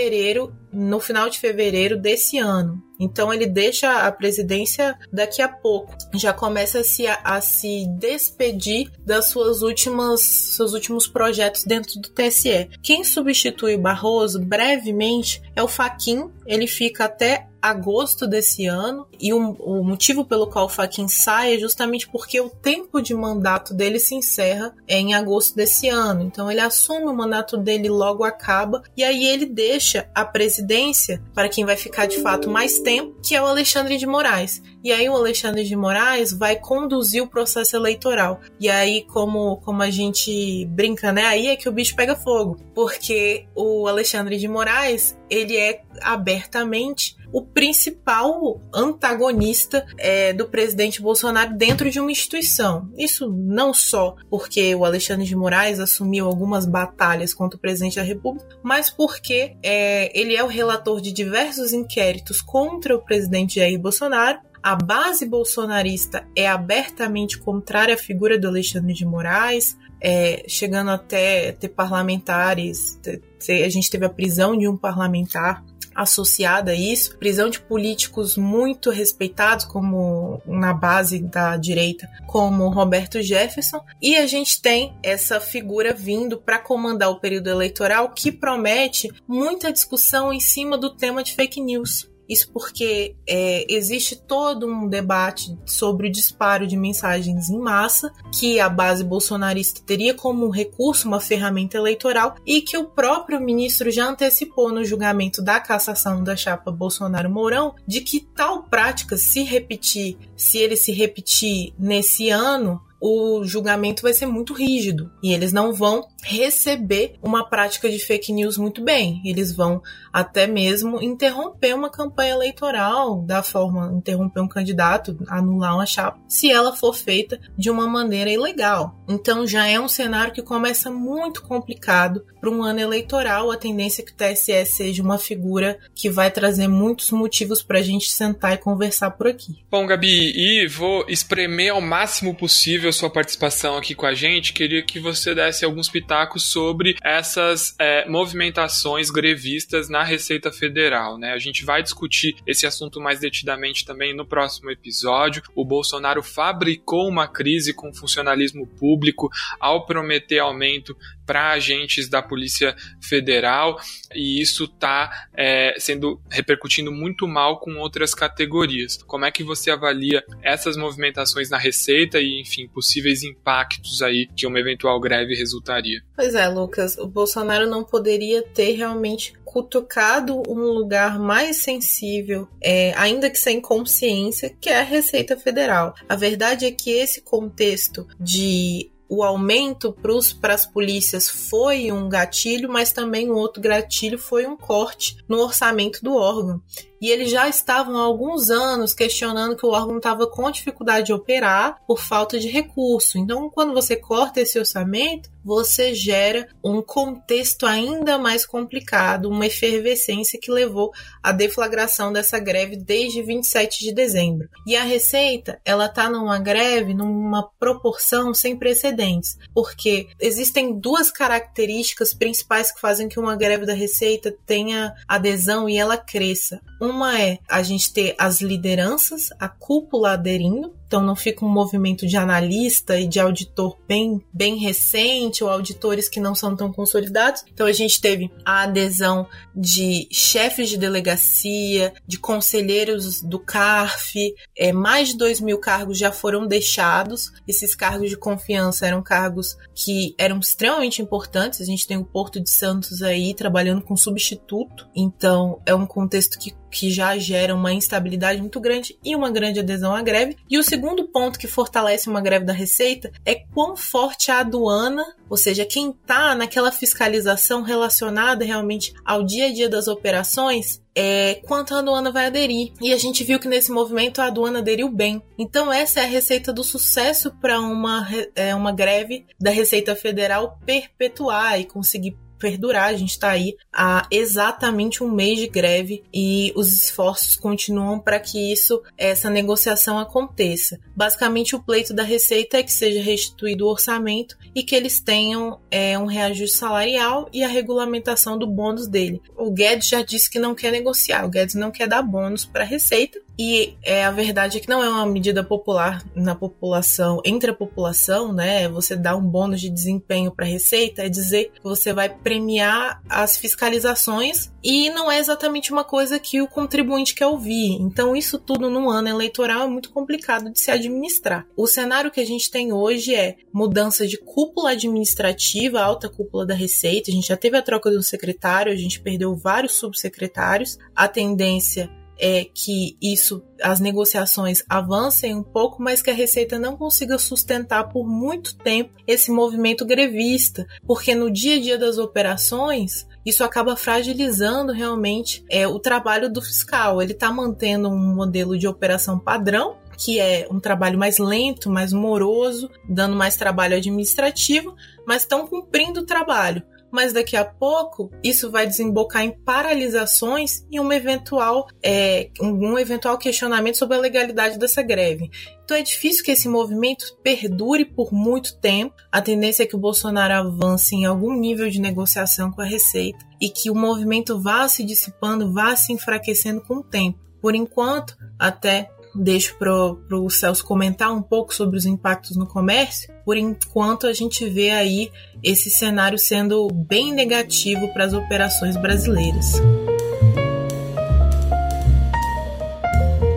no 0.71 0.99
final 0.99 1.29
de 1.29 1.39
fevereiro 1.39 1.97
desse 1.97 2.37
ano. 2.37 2.81
Então 2.99 3.33
ele 3.33 3.45
deixa 3.45 4.07
a 4.07 4.11
presidência 4.11 4.97
daqui 5.11 5.41
a 5.41 5.47
pouco. 5.47 5.95
Já 6.15 6.33
começa 6.33 6.79
a 6.79 6.83
se, 6.83 7.05
a, 7.07 7.41
se 7.41 7.85
despedir 7.97 8.91
das 9.05 9.29
suas 9.29 9.61
últimas 9.61 10.21
seus 10.21 10.73
últimos 10.73 11.07
projetos 11.07 11.63
dentro 11.63 11.99
do 11.99 12.09
TSE. 12.09 12.69
Quem 12.81 13.03
substitui 13.03 13.77
Barroso 13.77 14.39
brevemente 14.39 15.41
é 15.55 15.61
o 15.61 15.67
Faquin. 15.67 16.31
Ele 16.45 16.67
fica 16.67 17.05
até 17.05 17.47
agosto 17.63 18.27
desse 18.27 18.65
ano 18.65 19.07
e 19.17 19.33
o, 19.33 19.51
o 19.53 19.83
motivo 19.85 20.25
pelo 20.25 20.47
qual 20.47 20.65
o 20.65 20.69
Faquin 20.69 21.07
sai 21.07 21.55
é 21.55 21.57
justamente 21.57 22.09
porque 22.09 22.41
o 22.41 22.49
tempo 22.49 23.01
de 23.01 23.15
mandato 23.15 23.73
dele 23.73 23.99
se 23.99 24.13
encerra 24.13 24.75
em 24.85 25.13
agosto 25.13 25.55
desse 25.55 25.87
ano. 25.87 26.23
Então 26.23 26.51
ele 26.51 26.59
assume 26.59 27.05
o 27.05 27.15
mandato 27.15 27.55
dele 27.55 27.87
logo 27.87 28.25
acaba 28.25 28.83
e 28.97 29.03
aí 29.03 29.25
ele 29.25 29.45
deixa 29.45 30.09
a 30.13 30.25
presidência 30.25 31.23
para 31.33 31.47
quem 31.47 31.63
vai 31.63 31.77
ficar 31.77 32.05
de 32.05 32.21
fato 32.21 32.49
mais 32.49 32.79
tempo, 32.79 33.15
que 33.23 33.33
é 33.33 33.41
o 33.41 33.45
Alexandre 33.45 33.97
de 33.97 34.05
Moraes. 34.05 34.61
E 34.83 34.91
aí 34.91 35.07
o 35.07 35.15
Alexandre 35.15 35.63
de 35.63 35.77
Moraes 35.77 36.33
vai 36.33 36.57
conduzir 36.57 37.23
o 37.23 37.27
processo 37.27 37.77
eleitoral. 37.77 38.41
E 38.59 38.69
aí, 38.69 39.05
como, 39.07 39.55
como 39.61 39.81
a 39.81 39.89
gente 39.89 40.65
brinca, 40.65 41.13
né? 41.13 41.23
Aí 41.23 41.47
é 41.47 41.55
que 41.55 41.69
o 41.69 41.71
bicho 41.71 41.95
pega 41.95 42.17
fogo. 42.17 42.57
Porque 42.75 43.45
o 43.55 43.87
Alexandre 43.87 44.37
de 44.37 44.47
Moraes, 44.47 45.17
ele 45.29 45.57
é 45.57 45.81
abertamente 46.01 47.15
o 47.31 47.41
principal 47.41 48.61
antagonista 48.71 49.85
é, 49.97 50.31
do 50.31 50.47
presidente 50.47 51.01
Bolsonaro 51.01 51.57
dentro 51.57 51.89
de 51.89 51.99
uma 51.99 52.11
instituição. 52.11 52.87
Isso 52.95 53.27
não 53.27 53.73
só 53.73 54.15
porque 54.29 54.75
o 54.75 54.85
Alexandre 54.85 55.25
de 55.25 55.35
Moraes 55.35 55.79
assumiu 55.79 56.27
algumas 56.27 56.67
batalhas 56.67 57.33
contra 57.33 57.57
o 57.57 57.59
presidente 57.59 57.95
da 57.95 58.03
República, 58.03 58.47
mas 58.61 58.91
porque 58.91 59.57
é, 59.63 60.17
ele 60.17 60.35
é 60.35 60.43
o 60.43 60.47
relator 60.47 61.01
de 61.01 61.11
diversos 61.11 61.73
inquéritos 61.73 62.39
contra 62.39 62.95
o 62.95 63.01
presidente 63.01 63.55
Jair 63.55 63.79
Bolsonaro 63.79 64.39
a 64.63 64.77
base 64.77 65.25
bolsonarista 65.25 66.25
é 66.33 66.47
abertamente 66.47 67.37
contrária 67.37 67.95
à 67.95 67.97
figura 67.97 68.39
do 68.39 68.47
Alexandre 68.47 68.93
de 68.93 69.05
Moraes, 69.05 69.77
é, 70.03 70.43
chegando 70.47 70.91
até 70.91 71.53
ter 71.53 71.69
parlamentares. 71.69 72.99
Ter, 73.01 73.63
a 73.63 73.69
gente 73.69 73.89
teve 73.89 74.05
a 74.05 74.09
prisão 74.09 74.57
de 74.57 74.67
um 74.67 74.75
parlamentar 74.75 75.63
associada 75.95 76.71
a 76.71 76.75
isso, 76.75 77.17
prisão 77.17 77.49
de 77.49 77.59
políticos 77.59 78.35
muito 78.35 78.89
respeitados, 78.89 79.63
como 79.65 80.41
na 80.45 80.73
base 80.73 81.19
da 81.19 81.55
direita, 81.55 82.09
como 82.25 82.69
Roberto 82.69 83.21
Jefferson, 83.21 83.79
e 84.01 84.17
a 84.17 84.25
gente 84.25 84.59
tem 84.59 84.97
essa 85.03 85.39
figura 85.39 85.93
vindo 85.93 86.37
para 86.37 86.57
comandar 86.57 87.11
o 87.11 87.19
período 87.19 87.49
eleitoral 87.49 88.09
que 88.09 88.31
promete 88.31 89.11
muita 89.27 89.71
discussão 89.71 90.33
em 90.33 90.39
cima 90.39 90.77
do 90.77 90.89
tema 90.89 91.23
de 91.23 91.33
fake 91.33 91.61
news. 91.61 92.11
Isso 92.33 92.49
porque 92.51 93.15
é, 93.29 93.63
existe 93.71 94.15
todo 94.15 94.65
um 94.65 94.87
debate 94.87 95.55
sobre 95.67 96.07
o 96.07 96.11
disparo 96.11 96.65
de 96.65 96.75
mensagens 96.75 97.47
em 97.47 97.59
massa, 97.59 98.11
que 98.33 98.59
a 98.59 98.67
base 98.67 99.03
bolsonarista 99.03 99.81
teria 99.85 100.15
como 100.15 100.49
recurso, 100.49 101.07
uma 101.07 101.19
ferramenta 101.19 101.77
eleitoral, 101.77 102.35
e 102.43 102.59
que 102.61 102.75
o 102.75 102.85
próprio 102.85 103.39
ministro 103.39 103.91
já 103.91 104.09
antecipou 104.09 104.71
no 104.71 104.83
julgamento 104.83 105.43
da 105.43 105.59
cassação 105.59 106.23
da 106.23 106.35
chapa 106.35 106.71
Bolsonaro-Mourão, 106.71 107.75
de 107.87 108.01
que 108.01 108.19
tal 108.19 108.63
prática 108.63 109.15
se 109.15 109.43
repetir, 109.43 110.17
se 110.35 110.57
ele 110.57 110.75
se 110.75 110.91
repetir 110.91 111.71
nesse 111.77 112.31
ano, 112.31 112.81
o 113.05 113.43
julgamento 113.43 114.01
vai 114.01 114.13
ser 114.13 114.25
muito 114.25 114.53
rígido 114.53 115.11
e 115.21 115.33
eles 115.33 115.51
não 115.51 115.73
vão 115.73 116.07
receber 116.23 117.15
uma 117.21 117.43
prática 117.43 117.89
de 117.89 117.99
fake 117.99 118.31
news 118.31 118.57
muito 118.57 118.81
bem. 118.81 119.21
Eles 119.25 119.53
vão 119.53 119.81
até 120.13 120.47
mesmo 120.47 121.01
interromper 121.03 121.75
uma 121.75 121.89
campanha 121.89 122.31
eleitoral 122.31 123.21
da 123.21 123.43
forma 123.43 123.91
interromper 123.93 124.39
um 124.39 124.47
candidato, 124.47 125.17
anular 125.27 125.75
uma 125.75 125.85
chapa, 125.85 126.17
se 126.29 126.49
ela 126.49 126.73
for 126.77 126.93
feita 126.95 127.37
de 127.57 127.69
uma 127.69 127.87
maneira 127.87 128.31
ilegal. 128.31 129.03
Então 129.09 129.45
já 129.45 129.67
é 129.67 129.77
um 129.77 129.89
cenário 129.89 130.31
que 130.31 130.41
começa 130.41 130.89
muito 130.89 131.43
complicado 131.43 132.25
para 132.39 132.49
um 132.49 132.63
ano 132.63 132.79
eleitoral. 132.79 133.51
A 133.51 133.57
tendência 133.57 134.01
é 134.01 134.05
que 134.05 134.13
o 134.13 134.15
TSE 134.15 134.65
seja 134.65 135.03
uma 135.03 135.17
figura 135.17 135.77
que 135.93 136.09
vai 136.09 136.31
trazer 136.31 136.69
muitos 136.69 137.11
motivos 137.11 137.61
para 137.61 137.79
a 137.79 137.81
gente 137.81 138.09
sentar 138.09 138.53
e 138.53 138.57
conversar 138.57 139.11
por 139.11 139.27
aqui. 139.27 139.65
Bom, 139.69 139.85
Gabi, 139.85 140.31
e 140.33 140.67
vou 140.67 141.03
espremer 141.09 141.73
ao 141.73 141.81
máximo 141.81 142.33
possível 142.33 142.92
sua 142.93 143.09
participação 143.09 143.77
aqui 143.77 143.93
com 143.93 144.05
a 144.05 144.13
gente, 144.13 144.53
queria 144.53 144.81
que 144.83 144.99
você 144.99 145.35
desse 145.35 145.65
alguns 145.65 145.89
pitacos 145.89 146.43
sobre 146.43 146.95
essas 147.03 147.75
é, 147.79 148.07
movimentações 148.07 149.09
grevistas 149.09 149.89
na 149.89 150.03
Receita 150.03 150.51
Federal. 150.51 151.17
Né? 151.17 151.33
A 151.33 151.39
gente 151.39 151.65
vai 151.65 151.83
discutir 151.83 152.35
esse 152.47 152.65
assunto 152.65 153.01
mais 153.01 153.19
detidamente 153.19 153.85
também 153.85 154.15
no 154.15 154.25
próximo 154.25 154.69
episódio. 154.69 155.43
O 155.55 155.65
Bolsonaro 155.65 156.23
fabricou 156.23 157.09
uma 157.09 157.27
crise 157.27 157.73
com 157.73 157.89
o 157.89 157.95
funcionalismo 157.95 158.65
público 158.65 159.29
ao 159.59 159.85
prometer 159.85 160.39
aumento 160.39 160.95
para 161.25 161.51
agentes 161.51 162.09
da 162.09 162.21
Polícia 162.21 162.75
Federal 163.01 163.79
e 164.13 164.41
isso 164.41 164.65
está 164.65 165.27
é, 165.35 165.75
sendo 165.77 166.21
repercutindo 166.29 166.91
muito 166.91 167.27
mal 167.27 167.59
com 167.59 167.75
outras 167.77 168.13
categorias. 168.13 168.97
Como 169.03 169.25
é 169.25 169.31
que 169.31 169.43
você 169.43 169.71
avalia 169.71 170.23
essas 170.41 170.77
movimentações 170.77 171.49
na 171.49 171.57
Receita 171.57 172.19
e, 172.19 172.41
enfim, 172.41 172.67
possíveis 172.67 173.23
impactos 173.23 174.01
aí 174.01 174.27
que 174.35 174.47
uma 174.47 174.59
eventual 174.59 174.99
greve 174.99 175.35
resultaria? 175.35 176.01
Pois 176.15 176.35
é, 176.35 176.47
Lucas, 176.47 176.97
o 176.97 177.07
Bolsonaro 177.07 177.69
não 177.69 177.83
poderia 177.83 178.41
ter 178.43 178.73
realmente 178.73 179.33
cutucado 179.53 180.41
um 180.47 180.59
lugar 180.59 181.19
mais 181.19 181.57
sensível, 181.57 182.47
é, 182.59 182.91
ainda 182.95 183.29
que 183.29 183.37
sem 183.37 183.61
consciência, 183.61 184.49
que 184.59 184.67
é 184.67 184.79
a 184.79 184.83
Receita 184.83 185.37
Federal. 185.37 185.93
A 186.09 186.15
verdade 186.15 186.65
é 186.65 186.71
que 186.71 186.89
esse 186.89 187.21
contexto 187.21 188.07
de 188.19 188.89
o 189.15 189.21
aumento 189.21 189.95
para 190.41 190.55
as 190.55 190.65
polícias 190.65 191.29
foi 191.29 191.91
um 191.91 192.09
gatilho, 192.09 192.67
mas 192.67 192.91
também 192.91 193.29
um 193.29 193.35
outro 193.35 193.61
gatilho 193.61 194.17
foi 194.17 194.47
um 194.47 194.57
corte 194.57 195.17
no 195.27 195.37
orçamento 195.37 196.03
do 196.03 196.15
órgão 196.15 196.59
e 197.03 197.11
eles 197.11 197.29
já 197.29 197.49
estavam 197.49 197.97
há 197.97 198.01
alguns 198.01 198.49
anos 198.49 198.93
questionando 198.93 199.57
que 199.57 199.65
o 199.65 199.71
órgão 199.71 199.97
estava 199.97 200.25
com 200.25 200.49
dificuldade 200.49 201.07
de 201.07 201.13
operar 201.13 201.77
por 201.85 201.99
falta 201.99 202.39
de 202.39 202.47
recurso. 202.47 203.17
Então, 203.17 203.49
quando 203.49 203.73
você 203.73 203.97
corta 203.97 204.39
esse 204.39 204.57
orçamento, 204.57 205.29
você 205.43 205.93
gera 205.93 206.47
um 206.63 206.81
contexto 206.81 207.65
ainda 207.65 208.17
mais 208.17 208.45
complicado, 208.45 209.29
uma 209.29 209.45
efervescência 209.45 210.39
que 210.41 210.49
levou 210.49 210.91
à 211.21 211.31
deflagração 211.31 212.13
dessa 212.13 212.39
greve 212.39 212.77
desde 212.77 213.21
27 213.21 213.83
de 213.83 213.93
dezembro. 213.93 214.47
E 214.65 214.75
a 214.75 214.83
Receita, 214.83 215.59
ela 215.65 215.87
está 215.87 216.09
numa 216.09 216.39
greve 216.39 216.93
numa 216.93 217.43
proporção 217.59 218.33
sem 218.33 218.55
precedentes, 218.55 219.37
porque 219.53 220.07
existem 220.19 220.79
duas 220.79 221.11
características 221.11 222.13
principais 222.13 222.71
que 222.71 222.79
fazem 222.79 223.09
que 223.09 223.19
uma 223.19 223.35
greve 223.35 223.65
da 223.65 223.73
Receita 223.73 224.33
tenha 224.45 224.93
adesão 225.05 225.67
e 225.67 225.77
ela 225.77 225.97
cresça. 225.97 226.61
Uma 226.83 227.17
é 227.17 227.39
a 227.47 227.63
gente 227.63 227.93
ter 227.93 228.13
as 228.19 228.41
lideranças, 228.41 229.29
a 229.39 229.47
cúpula 229.47 230.11
aderindo, 230.11 230.75
então 230.93 231.01
não 231.01 231.15
fica 231.15 231.43
um 231.43 231.49
movimento 231.49 232.05
de 232.05 232.15
analista 232.15 232.99
e 232.99 233.07
de 233.07 233.19
auditor 233.19 233.79
bem, 233.87 234.23
bem 234.31 234.57
recente 234.57 235.43
ou 235.43 235.49
auditores 235.49 236.07
que 236.07 236.19
não 236.19 236.35
são 236.35 236.55
tão 236.55 236.71
consolidados. 236.71 237.43
Então 237.51 237.65
a 237.65 237.71
gente 237.71 237.99
teve 237.99 238.29
a 238.45 238.61
adesão 238.61 239.27
de 239.55 240.07
chefes 240.11 240.69
de 240.69 240.77
delegacia, 240.77 241.91
de 242.05 242.19
conselheiros 242.19 243.23
do 243.23 243.39
CARF, 243.39 244.35
é, 244.55 244.71
mais 244.71 245.07
de 245.07 245.17
2 245.17 245.41
mil 245.41 245.57
cargos 245.57 245.97
já 245.97 246.11
foram 246.11 246.45
deixados. 246.45 247.31
Esses 247.47 247.73
cargos 247.73 248.11
de 248.11 248.15
confiança 248.15 248.85
eram 248.85 249.01
cargos 249.01 249.57
que 249.73 250.13
eram 250.15 250.37
extremamente 250.37 251.01
importantes. 251.01 251.59
A 251.59 251.65
gente 251.65 251.87
tem 251.87 251.97
o 251.97 252.05
Porto 252.05 252.39
de 252.39 252.51
Santos 252.51 253.01
aí 253.01 253.33
trabalhando 253.33 253.81
com 253.81 253.97
substituto, 253.97 254.87
então 254.95 255.59
é 255.65 255.73
um 255.73 255.87
contexto 255.87 256.37
que 256.37 256.53
que 256.73 256.89
já 256.89 257.15
gera 257.17 257.53
uma 257.53 257.71
instabilidade 257.71 258.41
muito 258.41 258.59
grande 258.59 258.97
e 259.05 259.15
uma 259.15 259.29
grande 259.29 259.59
adesão 259.59 259.95
à 259.95 260.01
greve. 260.01 260.35
E 260.49 260.57
o 260.57 260.63
segundo 260.63 260.82
ponto 261.07 261.39
que 261.39 261.47
fortalece 261.47 262.09
uma 262.09 262.19
greve 262.19 262.45
da 262.45 262.53
Receita 262.53 263.11
é 263.25 263.35
quão 263.35 263.75
forte 263.75 264.31
a 264.31 264.39
aduana, 264.39 265.05
ou 265.29 265.37
seja, 265.37 265.65
quem 265.65 265.91
está 265.91 266.35
naquela 266.35 266.71
fiscalização 266.71 267.61
relacionada 267.61 268.43
realmente 268.43 268.93
ao 269.05 269.23
dia 269.23 269.47
a 269.47 269.53
dia 269.53 269.69
das 269.69 269.87
operações, 269.87 270.81
é, 270.95 271.35
quanto 271.47 271.73
a 271.73 271.79
aduana 271.79 272.11
vai 272.11 272.27
aderir. 272.27 272.73
E 272.81 272.93
a 272.93 272.97
gente 272.97 273.23
viu 273.23 273.39
que 273.39 273.47
nesse 273.47 273.71
movimento 273.71 274.19
a 274.19 274.25
aduana 274.25 274.59
aderiu 274.59 274.89
bem. 274.89 275.21
Então, 275.37 275.71
essa 275.71 276.01
é 276.01 276.03
a 276.03 276.07
receita 276.07 276.51
do 276.51 276.63
sucesso 276.63 277.31
para 277.41 277.59
uma, 277.59 278.07
é, 278.35 278.53
uma 278.53 278.71
greve 278.71 279.25
da 279.39 279.51
Receita 279.51 279.95
Federal 279.95 280.59
perpetuar 280.65 281.59
e 281.59 281.65
conseguir 281.65 282.17
perdurar. 282.43 282.89
A 282.89 282.93
gente 282.93 283.11
está 283.11 283.29
aí 283.29 283.55
há 283.71 284.05
exatamente 284.11 285.01
um 285.01 285.09
mês 285.09 285.39
de 285.39 285.47
greve 285.47 286.03
e 286.13 286.51
os 286.57 286.73
esforços 286.73 287.37
continuam 287.37 287.97
para 287.97 288.19
que 288.19 288.51
isso, 288.51 288.83
essa 288.97 289.29
negociação 289.29 289.97
aconteça. 289.97 290.77
Basicamente, 290.93 291.55
o 291.55 291.63
pleito 291.63 291.93
da 291.93 292.03
Receita 292.03 292.57
é 292.57 292.63
que 292.63 292.73
seja 292.73 293.01
restituído 293.01 293.65
o 293.65 293.69
orçamento 293.69 294.37
e 294.53 294.61
que 294.61 294.75
eles 294.75 294.99
tenham 294.99 295.57
é, 295.71 295.97
um 295.97 296.05
reajuste 296.05 296.57
salarial 296.57 297.29
e 297.31 297.45
a 297.45 297.47
regulamentação 297.47 298.37
do 298.37 298.45
bônus 298.45 298.87
dele. 298.87 299.21
O 299.37 299.49
Guedes 299.49 299.87
já 299.87 300.01
disse 300.01 300.29
que 300.29 300.37
não 300.37 300.53
quer 300.53 300.71
negociar, 300.73 301.25
o 301.25 301.29
Guedes 301.29 301.55
não 301.55 301.71
quer 301.71 301.87
dar 301.87 302.01
bônus 302.01 302.43
para 302.43 302.63
a 302.63 302.67
Receita, 302.67 303.21
e 303.37 303.75
é, 303.83 304.05
a 304.05 304.11
verdade 304.11 304.57
é 304.57 304.59
que 304.59 304.69
não 304.69 304.83
é 304.83 304.89
uma 304.89 305.05
medida 305.05 305.43
popular 305.43 306.03
na 306.15 306.35
população, 306.35 307.21
entre 307.25 307.49
a 307.49 307.53
população, 307.53 308.31
né? 308.31 308.67
Você 308.69 308.95
dá 308.95 309.15
um 309.15 309.25
bônus 309.25 309.59
de 309.59 309.69
desempenho 309.69 310.31
para 310.31 310.45
a 310.45 310.49
Receita, 310.49 311.03
é 311.03 311.09
dizer 311.09 311.51
que 311.53 311.63
você 311.63 311.93
vai 311.93 312.09
premiar 312.09 313.01
as 313.09 313.35
fiscalizações 313.35 314.51
e 314.63 314.89
não 314.91 315.11
é 315.11 315.17
exatamente 315.17 315.71
uma 315.71 315.83
coisa 315.83 316.19
que 316.19 316.41
o 316.41 316.47
contribuinte 316.47 317.15
quer 317.15 317.25
ouvir. 317.25 317.73
Então, 317.81 318.15
isso 318.15 318.37
tudo 318.37 318.69
num 318.69 318.89
ano 318.89 319.09
eleitoral 319.09 319.63
é 319.63 319.67
muito 319.67 319.89
complicado 319.91 320.51
de 320.51 320.59
se 320.59 320.69
administrar. 320.69 321.45
O 321.57 321.65
cenário 321.65 322.11
que 322.11 322.19
a 322.19 322.25
gente 322.25 322.51
tem 322.51 322.71
hoje 322.71 323.15
é 323.15 323.35
mudança 323.51 324.07
de 324.07 324.17
cúpula 324.17 324.71
administrativa, 324.71 325.81
alta 325.81 326.07
cúpula 326.07 326.45
da 326.45 326.53
Receita. 326.53 327.09
A 327.09 327.13
gente 327.13 327.27
já 327.27 327.37
teve 327.37 327.57
a 327.57 327.61
troca 327.61 327.89
do 327.89 328.03
secretário, 328.03 328.71
a 328.71 328.75
gente 328.75 328.99
perdeu 328.99 329.35
vários 329.35 329.75
subsecretários. 329.75 330.77
A 330.95 331.07
tendência 331.07 331.89
é 332.25 332.45
que 332.45 332.97
isso, 333.01 333.43
as 333.61 333.81
negociações 333.81 334.63
avancem 334.69 335.35
um 335.35 335.43
pouco, 335.43 335.83
mas 335.83 336.01
que 336.01 336.09
a 336.09 336.13
Receita 336.13 336.57
não 336.57 336.77
consiga 336.77 337.17
sustentar 337.17 337.89
por 337.89 338.07
muito 338.07 338.55
tempo 338.55 338.93
esse 339.05 339.29
movimento 339.29 339.85
grevista, 339.85 340.65
porque 340.87 341.13
no 341.13 341.29
dia 341.29 341.57
a 341.57 341.59
dia 341.59 341.77
das 341.77 341.97
operações 341.97 343.05
isso 343.25 343.43
acaba 343.43 343.75
fragilizando 343.75 344.71
realmente 344.71 345.43
é, 345.49 345.67
o 345.67 345.77
trabalho 345.79 346.31
do 346.31 346.41
fiscal. 346.41 347.01
Ele 347.01 347.11
está 347.11 347.29
mantendo 347.29 347.89
um 347.89 348.15
modelo 348.15 348.57
de 348.57 348.69
operação 348.69 349.19
padrão, 349.19 349.75
que 349.97 350.17
é 350.17 350.47
um 350.49 350.61
trabalho 350.61 350.97
mais 350.97 351.17
lento, 351.17 351.69
mais 351.69 351.91
moroso, 351.91 352.69
dando 352.87 353.17
mais 353.17 353.35
trabalho 353.35 353.75
administrativo, 353.75 354.73
mas 355.05 355.23
estão 355.23 355.45
cumprindo 355.45 355.99
o 355.99 356.05
trabalho 356.05 356.63
mas 356.93 357.11
daqui 357.11 357.35
a 357.35 357.43
pouco 357.43 358.11
isso 358.23 358.51
vai 358.51 358.67
desembocar 358.67 359.23
em 359.23 359.31
paralisações 359.31 360.63
e 360.71 360.79
uma 360.79 360.95
eventual, 360.95 361.67
é, 361.83 362.29
um 362.39 362.77
eventual 362.77 363.17
questionamento 363.17 363.77
sobre 363.77 363.97
a 363.97 363.99
legalidade 363.99 364.59
dessa 364.59 364.83
greve. 364.83 365.31
Então 365.63 365.75
é 365.75 365.81
difícil 365.81 366.23
que 366.23 366.31
esse 366.31 366.47
movimento 366.47 367.17
perdure 367.23 367.83
por 367.83 368.13
muito 368.13 368.59
tempo. 368.59 368.93
A 369.11 369.21
tendência 369.21 369.63
é 369.63 369.65
que 369.65 369.75
o 369.75 369.79
Bolsonaro 369.79 370.33
avance 370.33 370.95
em 370.95 371.05
algum 371.05 371.33
nível 371.33 371.69
de 371.69 371.81
negociação 371.81 372.51
com 372.51 372.61
a 372.61 372.65
Receita 372.65 373.25
e 373.41 373.49
que 373.49 373.71
o 373.71 373.75
movimento 373.75 374.39
vá 374.39 374.67
se 374.67 374.83
dissipando, 374.83 375.51
vá 375.51 375.75
se 375.75 375.91
enfraquecendo 375.91 376.61
com 376.61 376.75
o 376.75 376.83
tempo. 376.83 377.19
Por 377.41 377.55
enquanto, 377.55 378.15
até 378.37 378.89
deixo 379.15 379.57
para 379.57 379.71
o 379.71 380.29
Celso 380.29 380.65
comentar 380.65 381.11
um 381.11 381.21
pouco 381.21 381.53
sobre 381.53 381.77
os 381.77 381.85
impactos 381.85 382.35
no 382.37 382.47
comércio. 382.47 383.12
Por 383.25 383.37
enquanto, 383.37 384.07
a 384.07 384.13
gente 384.13 384.47
vê 384.49 384.71
aí 384.71 385.11
esse 385.41 385.69
cenário 385.69 386.17
sendo 386.17 386.67
bem 386.67 387.13
negativo 387.13 387.87
para 387.93 388.05
as 388.05 388.13
operações 388.13 388.75
brasileiras. 388.75 389.53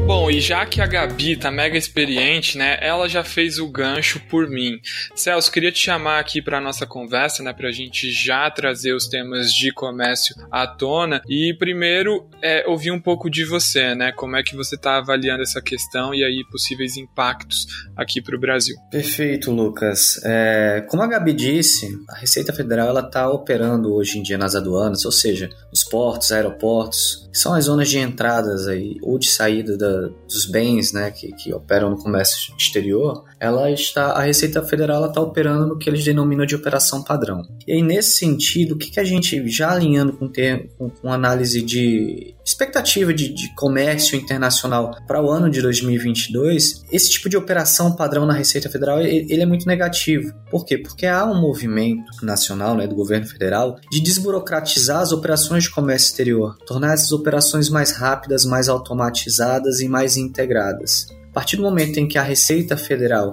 Bom, 0.06 0.30
e 0.30 0.40
já 0.40 0.64
que 0.64 0.80
a 0.80 0.86
Gabi 0.86 1.36
tá 1.36 1.50
mega 1.50 1.76
experiente, 1.76 2.56
né, 2.56 2.78
ela 2.80 3.08
já 3.08 3.24
fez 3.24 3.58
o 3.58 3.66
gancho 3.66 4.20
por 4.30 4.48
mim. 4.48 4.78
Celso, 5.16 5.50
queria 5.50 5.72
te 5.72 5.80
chamar 5.80 6.20
aqui 6.20 6.40
para 6.40 6.60
nossa 6.60 6.86
conversa, 6.86 7.42
né, 7.42 7.52
pra 7.52 7.72
gente 7.72 8.12
já 8.12 8.48
trazer 8.48 8.94
os 8.94 9.08
temas 9.08 9.52
de 9.52 9.72
comércio 9.72 10.36
à 10.48 10.64
tona 10.64 11.20
e 11.28 11.52
primeiro 11.58 12.30
é, 12.40 12.64
ouvir 12.68 12.92
um 12.92 13.00
pouco 13.00 13.28
de 13.28 13.44
você, 13.44 13.96
né, 13.96 14.12
como 14.12 14.36
é 14.36 14.44
que 14.44 14.54
você 14.54 14.78
tá 14.78 14.98
avaliando 14.98 15.42
essa 15.42 15.60
questão 15.60 16.14
e 16.14 16.22
aí 16.22 16.44
possíveis 16.52 16.96
impactos 16.96 17.66
aqui 17.96 18.22
para 18.22 18.36
o 18.36 18.40
Brasil. 18.40 18.76
Perfeito, 18.88 19.50
Lucas. 19.50 20.20
É, 20.24 20.86
como 20.88 21.02
a 21.02 21.08
Gabi 21.08 21.32
disse, 21.32 21.88
a 22.08 22.16
Receita 22.16 22.52
Federal 22.52 22.88
ela 22.88 23.02
tá 23.02 23.28
operando 23.28 23.92
hoje 23.92 24.20
em 24.20 24.22
dia 24.22 24.38
nas 24.38 24.54
aduanas, 24.54 25.04
ou 25.04 25.10
seja, 25.10 25.50
nos 25.68 25.82
portos, 25.82 26.30
aeroportos, 26.30 27.28
que 27.32 27.38
são 27.38 27.54
as 27.54 27.64
zonas 27.64 27.88
de 27.88 27.98
entradas 27.98 28.68
aí 28.68 28.98
ou 29.02 29.18
de 29.18 29.26
saída 29.26 29.76
da 29.76 29.95
dos 30.28 30.46
bens 30.46 30.92
né, 30.92 31.10
que, 31.10 31.32
que 31.32 31.52
operam 31.52 31.90
no 31.90 31.98
comércio 31.98 32.54
exterior, 32.56 33.24
ela 33.46 33.70
está, 33.70 34.12
a 34.12 34.22
Receita 34.22 34.62
Federal 34.62 35.06
está 35.06 35.20
operando 35.20 35.66
no 35.66 35.78
que 35.78 35.88
eles 35.88 36.04
denominam 36.04 36.46
de 36.46 36.54
operação 36.54 37.02
padrão. 37.02 37.42
E 37.66 37.72
aí, 37.72 37.82
nesse 37.82 38.16
sentido, 38.16 38.72
o 38.72 38.78
que, 38.78 38.90
que 38.90 39.00
a 39.00 39.04
gente, 39.04 39.46
já 39.48 39.72
alinhando 39.72 40.12
com, 40.12 40.28
ter, 40.28 40.70
com, 40.78 40.90
com 40.90 41.12
análise 41.12 41.62
de 41.62 42.34
expectativa 42.44 43.12
de, 43.12 43.34
de 43.34 43.52
comércio 43.56 44.16
internacional 44.16 44.96
para 45.06 45.20
o 45.20 45.30
ano 45.30 45.50
de 45.50 45.60
2022, 45.60 46.84
esse 46.92 47.10
tipo 47.10 47.28
de 47.28 47.36
operação 47.36 47.96
padrão 47.96 48.24
na 48.24 48.34
Receita 48.34 48.70
Federal 48.70 49.00
ele, 49.00 49.26
ele 49.28 49.42
é 49.42 49.46
muito 49.46 49.66
negativo. 49.66 50.32
Por 50.48 50.64
quê? 50.64 50.78
Porque 50.78 51.06
há 51.06 51.24
um 51.24 51.40
movimento 51.40 52.24
nacional 52.24 52.76
né, 52.76 52.86
do 52.86 52.94
governo 52.94 53.26
federal 53.26 53.80
de 53.90 54.00
desburocratizar 54.00 55.00
as 55.00 55.10
operações 55.10 55.64
de 55.64 55.70
comércio 55.70 56.06
exterior, 56.06 56.56
tornar 56.66 56.94
essas 56.94 57.10
operações 57.10 57.68
mais 57.68 57.92
rápidas, 57.92 58.44
mais 58.44 58.68
automatizadas 58.68 59.80
e 59.80 59.88
mais 59.88 60.16
integradas. 60.16 61.08
Partir 61.36 61.58
do 61.58 61.62
momento 61.64 61.98
em 61.98 62.08
que 62.08 62.16
a 62.16 62.22
Receita 62.22 62.78
Federal 62.78 63.30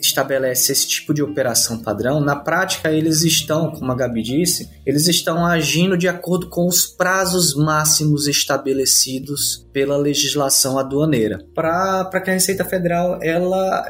estabelece 0.00 0.72
esse 0.72 0.86
tipo 0.86 1.12
de 1.12 1.22
operação 1.22 1.78
padrão, 1.78 2.20
na 2.20 2.36
prática 2.36 2.90
eles 2.90 3.22
estão, 3.22 3.70
como 3.70 3.90
a 3.92 3.94
Gabi 3.94 4.22
disse, 4.22 4.68
eles 4.84 5.06
estão 5.06 5.44
agindo 5.44 5.96
de 5.96 6.08
acordo 6.08 6.48
com 6.48 6.66
os 6.66 6.86
prazos 6.86 7.54
máximos 7.54 8.26
estabelecidos 8.26 9.66
pela 9.72 9.96
legislação 9.96 10.78
aduaneira, 10.78 11.38
para 11.54 12.20
que 12.20 12.30
a 12.30 12.32
Receita 12.32 12.64
Federal 12.64 13.18
ela, 13.22 13.84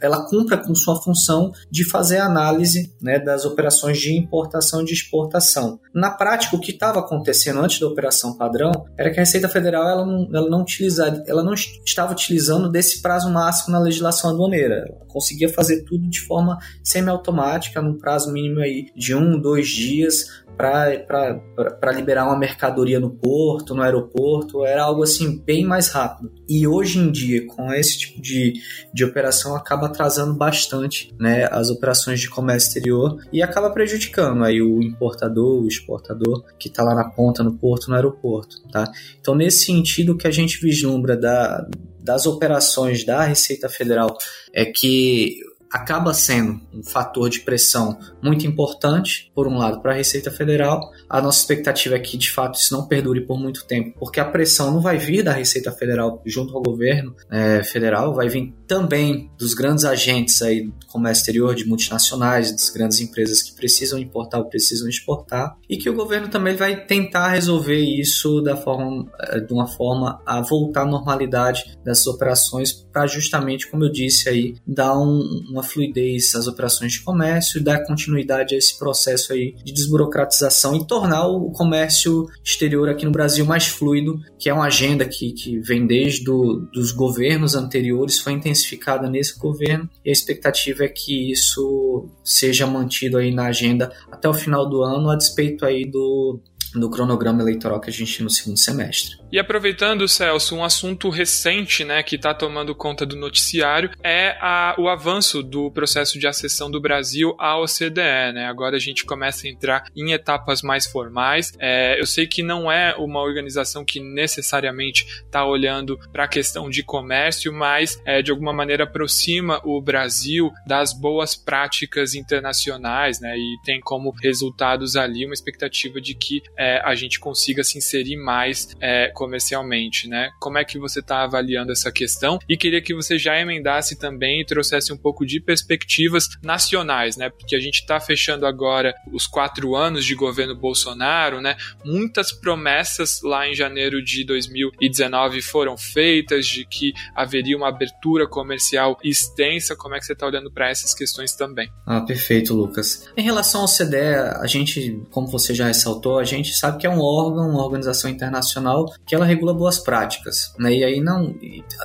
ela 0.00 0.24
cumpra 0.28 0.56
com 0.56 0.74
sua 0.74 1.00
função 1.02 1.52
de 1.70 1.84
fazer 1.84 2.18
análise 2.18 2.94
né, 3.00 3.18
das 3.18 3.44
operações 3.44 3.98
de 3.98 4.16
importação 4.16 4.82
e 4.82 4.84
de 4.84 4.92
exportação. 4.92 5.80
Na 5.94 6.10
prática, 6.10 6.56
o 6.56 6.60
que 6.60 6.70
estava 6.70 7.00
acontecendo 7.00 7.60
antes 7.60 7.80
da 7.80 7.86
operação 7.86 8.36
padrão 8.36 8.72
era 8.96 9.10
que 9.10 9.18
a 9.18 9.22
Receita 9.22 9.48
Federal 9.48 9.88
ela 9.88 10.06
não, 10.06 10.28
ela 10.32 10.48
não, 10.48 10.62
utiliza, 10.62 11.22
ela 11.26 11.42
não 11.42 11.54
estava 11.54 12.12
utilizando 12.12 12.70
desse 12.70 13.02
prazo 13.02 13.30
máximo 13.30 13.72
na 13.72 13.80
legislação 13.80 14.30
aduaneira. 14.30 14.86
Ela 14.88 15.06
conseguia 15.08 15.48
fazer 15.52 15.82
tudo 15.82 16.08
de 16.08 16.20
forma 16.20 16.58
semiautomática, 16.82 17.80
num 17.80 17.98
prazo 17.98 18.32
mínimo 18.32 18.60
aí 18.60 18.86
de 18.96 19.14
um, 19.14 19.40
dois 19.40 19.68
dias, 19.68 20.44
para 20.62 21.92
liberar 21.92 22.26
uma 22.26 22.38
mercadoria 22.38 23.00
no 23.00 23.10
porto, 23.10 23.74
no 23.74 23.82
aeroporto, 23.82 24.64
era 24.64 24.84
algo 24.84 25.02
assim 25.02 25.42
bem 25.44 25.64
mais 25.64 25.88
rápido. 25.88 26.32
E 26.48 26.68
hoje 26.68 27.00
em 27.00 27.10
dia, 27.10 27.44
com 27.46 27.72
esse 27.72 27.98
tipo 27.98 28.22
de, 28.22 28.52
de 28.94 29.04
operação, 29.04 29.56
acaba 29.56 29.86
atrasando 29.86 30.34
bastante 30.34 31.12
né, 31.18 31.48
as 31.50 31.68
operações 31.68 32.20
de 32.20 32.30
comércio 32.30 32.68
exterior 32.68 33.16
e 33.32 33.42
acaba 33.42 33.70
prejudicando 33.70 34.44
aí 34.44 34.62
o 34.62 34.80
importador, 34.80 35.64
o 35.64 35.66
exportador 35.66 36.44
que 36.58 36.68
está 36.68 36.84
lá 36.84 36.94
na 36.94 37.10
ponta, 37.10 37.42
no 37.42 37.54
porto, 37.54 37.88
no 37.88 37.96
aeroporto. 37.96 38.62
Tá? 38.70 38.88
Então, 39.20 39.34
nesse 39.34 39.64
sentido, 39.64 40.12
o 40.12 40.16
que 40.16 40.28
a 40.28 40.32
gente 40.32 40.60
vislumbra 40.60 41.16
da, 41.16 41.66
das 41.98 42.24
operações 42.24 43.04
da 43.04 43.24
Receita 43.24 43.68
Federal 43.68 44.16
é 44.52 44.64
que 44.64 45.40
acaba 45.72 46.12
sendo 46.12 46.60
um 46.72 46.82
fator 46.82 47.30
de 47.30 47.40
pressão 47.40 47.98
muito 48.22 48.46
importante, 48.46 49.32
por 49.34 49.48
um 49.48 49.56
lado, 49.56 49.80
para 49.80 49.92
a 49.92 49.94
Receita 49.94 50.30
Federal. 50.30 50.92
A 51.08 51.20
nossa 51.20 51.40
expectativa 51.40 51.96
é 51.96 51.98
que, 51.98 52.18
de 52.18 52.30
fato, 52.30 52.58
isso 52.58 52.74
não 52.76 52.86
perdure 52.86 53.22
por 53.22 53.38
muito 53.38 53.64
tempo, 53.64 53.98
porque 53.98 54.20
a 54.20 54.24
pressão 54.24 54.70
não 54.70 54.80
vai 54.80 54.98
vir 54.98 55.22
da 55.22 55.32
Receita 55.32 55.72
Federal 55.72 56.20
junto 56.26 56.54
ao 56.54 56.62
governo 56.62 57.16
é, 57.30 57.62
federal, 57.62 58.14
vai 58.14 58.28
vir 58.28 58.54
também 58.72 59.30
dos 59.38 59.54
grandes 59.54 59.84
agentes 59.84 60.42
aí 60.42 60.66
do 60.66 60.86
comércio 60.86 61.22
exterior, 61.22 61.54
de 61.54 61.64
multinacionais, 61.64 62.52
das 62.52 62.68
grandes 62.70 63.00
empresas 63.00 63.42
que 63.42 63.54
precisam 63.54 63.98
importar 63.98 64.38
ou 64.38 64.44
precisam 64.46 64.88
exportar, 64.88 65.56
e 65.68 65.76
que 65.76 65.88
o 65.88 65.94
governo 65.94 66.28
também 66.28 66.54
vai 66.54 66.84
tentar 66.84 67.28
resolver 67.28 67.78
isso 67.78 68.40
da 68.42 68.56
forma, 68.56 69.10
é, 69.20 69.40
de 69.40 69.52
uma 69.52 69.66
forma 69.66 70.20
a 70.26 70.40
voltar 70.40 70.82
à 70.82 70.86
normalidade 70.86 71.78
dessas 71.84 72.06
operações 72.06 72.72
para 72.72 73.06
justamente, 73.06 73.70
como 73.70 73.84
eu 73.84 73.90
disse 73.90 74.28
aí, 74.28 74.54
dar 74.66 74.98
um, 74.98 75.20
uma 75.50 75.62
uma 75.62 75.68
fluidez 75.68 76.34
às 76.34 76.46
operações 76.46 76.92
de 76.92 77.00
comércio 77.00 77.60
e 77.60 77.62
dar 77.62 77.84
continuidade 77.86 78.54
a 78.54 78.58
esse 78.58 78.78
processo 78.78 79.32
aí 79.32 79.54
de 79.64 79.72
desburocratização 79.72 80.76
e 80.76 80.86
tornar 80.86 81.26
o 81.28 81.50
comércio 81.52 82.26
exterior 82.44 82.88
aqui 82.88 83.04
no 83.04 83.12
Brasil 83.12 83.46
mais 83.46 83.66
fluido, 83.66 84.20
que 84.38 84.50
é 84.50 84.54
uma 84.54 84.66
agenda 84.66 85.04
que, 85.04 85.32
que 85.32 85.58
vem 85.60 85.86
desde 85.86 86.24
do, 86.24 86.68
dos 86.72 86.90
governos 86.90 87.54
anteriores, 87.54 88.18
foi 88.18 88.32
intensificada 88.32 88.61
nesse 89.08 89.38
governo 89.38 89.88
e 90.04 90.10
a 90.10 90.12
expectativa 90.12 90.84
é 90.84 90.88
que 90.88 91.30
isso 91.30 92.08
seja 92.24 92.66
mantido 92.66 93.18
aí 93.18 93.32
na 93.32 93.46
agenda 93.46 93.92
até 94.10 94.28
o 94.28 94.34
final 94.34 94.68
do 94.68 94.82
ano, 94.82 95.10
a 95.10 95.16
despeito 95.16 95.64
aí 95.64 95.84
do, 95.84 96.40
do 96.74 96.90
cronograma 96.90 97.42
eleitoral 97.42 97.80
que 97.80 97.90
a 97.90 97.92
gente 97.92 98.16
tem 98.16 98.24
no 98.24 98.30
segundo 98.30 98.58
semestre. 98.58 99.21
E 99.32 99.38
aproveitando, 99.38 100.06
Celso, 100.06 100.54
um 100.54 100.62
assunto 100.62 101.08
recente 101.08 101.86
né, 101.86 102.02
que 102.02 102.16
está 102.16 102.34
tomando 102.34 102.74
conta 102.74 103.06
do 103.06 103.16
noticiário 103.16 103.90
é 104.02 104.36
a, 104.38 104.74
o 104.78 104.90
avanço 104.90 105.42
do 105.42 105.70
processo 105.70 106.18
de 106.18 106.26
acessão 106.26 106.70
do 106.70 106.78
Brasil 106.78 107.34
à 107.38 107.58
OCDE. 107.58 108.34
Né? 108.34 108.44
Agora 108.44 108.76
a 108.76 108.78
gente 108.78 109.06
começa 109.06 109.46
a 109.46 109.50
entrar 109.50 109.84
em 109.96 110.12
etapas 110.12 110.60
mais 110.60 110.86
formais. 110.86 111.54
É, 111.58 111.98
eu 111.98 112.04
sei 112.04 112.26
que 112.26 112.42
não 112.42 112.70
é 112.70 112.94
uma 112.94 113.22
organização 113.22 113.86
que 113.86 114.00
necessariamente 114.00 115.06
está 115.24 115.46
olhando 115.46 115.98
para 116.12 116.24
a 116.24 116.28
questão 116.28 116.68
de 116.68 116.82
comércio, 116.82 117.50
mas 117.54 117.98
é, 118.04 118.20
de 118.20 118.30
alguma 118.30 118.52
maneira 118.52 118.84
aproxima 118.84 119.62
o 119.64 119.80
Brasil 119.80 120.52
das 120.66 120.92
boas 120.92 121.34
práticas 121.34 122.14
internacionais 122.14 123.18
né, 123.18 123.34
e 123.38 123.56
tem 123.64 123.80
como 123.80 124.14
resultados 124.22 124.94
ali 124.94 125.24
uma 125.24 125.32
expectativa 125.32 126.02
de 126.02 126.14
que 126.14 126.42
é, 126.54 126.82
a 126.84 126.94
gente 126.94 127.18
consiga 127.18 127.64
se 127.64 127.78
inserir 127.78 128.18
mais 128.18 128.76
é, 128.78 129.10
comercialmente, 129.22 130.08
né? 130.08 130.32
Como 130.40 130.58
é 130.58 130.64
que 130.64 130.80
você 130.80 130.98
está 130.98 131.22
avaliando 131.22 131.70
essa 131.70 131.92
questão? 131.92 132.40
E 132.48 132.56
queria 132.56 132.82
que 132.82 132.92
você 132.92 133.16
já 133.16 133.38
emendasse 133.38 133.96
também 133.96 134.40
e 134.40 134.44
trouxesse 134.44 134.92
um 134.92 134.96
pouco 134.96 135.24
de 135.24 135.38
perspectivas 135.38 136.28
nacionais, 136.42 137.16
né? 137.16 137.30
Porque 137.30 137.54
a 137.54 137.60
gente 137.60 137.76
está 137.76 138.00
fechando 138.00 138.44
agora 138.44 138.92
os 139.12 139.28
quatro 139.28 139.76
anos 139.76 140.04
de 140.04 140.16
governo 140.16 140.56
Bolsonaro, 140.56 141.40
né? 141.40 141.56
Muitas 141.84 142.32
promessas 142.32 143.20
lá 143.22 143.46
em 143.46 143.54
janeiro 143.54 144.02
de 144.02 144.24
2019 144.24 145.40
foram 145.40 145.76
feitas 145.76 146.44
de 146.44 146.64
que 146.64 146.92
haveria 147.14 147.56
uma 147.56 147.68
abertura 147.68 148.26
comercial 148.26 148.98
extensa. 149.04 149.76
Como 149.76 149.94
é 149.94 150.00
que 150.00 150.04
você 150.04 150.14
está 150.14 150.26
olhando 150.26 150.50
para 150.50 150.68
essas 150.68 150.92
questões 150.92 151.36
também? 151.36 151.70
Ah, 151.86 152.00
perfeito, 152.00 152.54
Lucas. 152.54 153.08
Em 153.16 153.22
relação 153.22 153.60
ao 153.60 153.68
CDE, 153.68 154.16
a 154.40 154.46
gente, 154.48 155.00
como 155.12 155.28
você 155.28 155.54
já 155.54 155.68
ressaltou, 155.68 156.18
a 156.18 156.24
gente 156.24 156.52
sabe 156.52 156.78
que 156.78 156.88
é 156.88 156.90
um 156.90 157.00
órgão, 157.00 157.50
uma 157.50 157.64
organização 157.64 158.10
internacional 158.10 158.92
que 159.06 159.11
ela 159.14 159.26
regula 159.26 159.54
boas 159.54 159.78
práticas, 159.78 160.54
né? 160.58 160.74
E 160.74 160.84
aí 160.84 161.00
não 161.00 161.34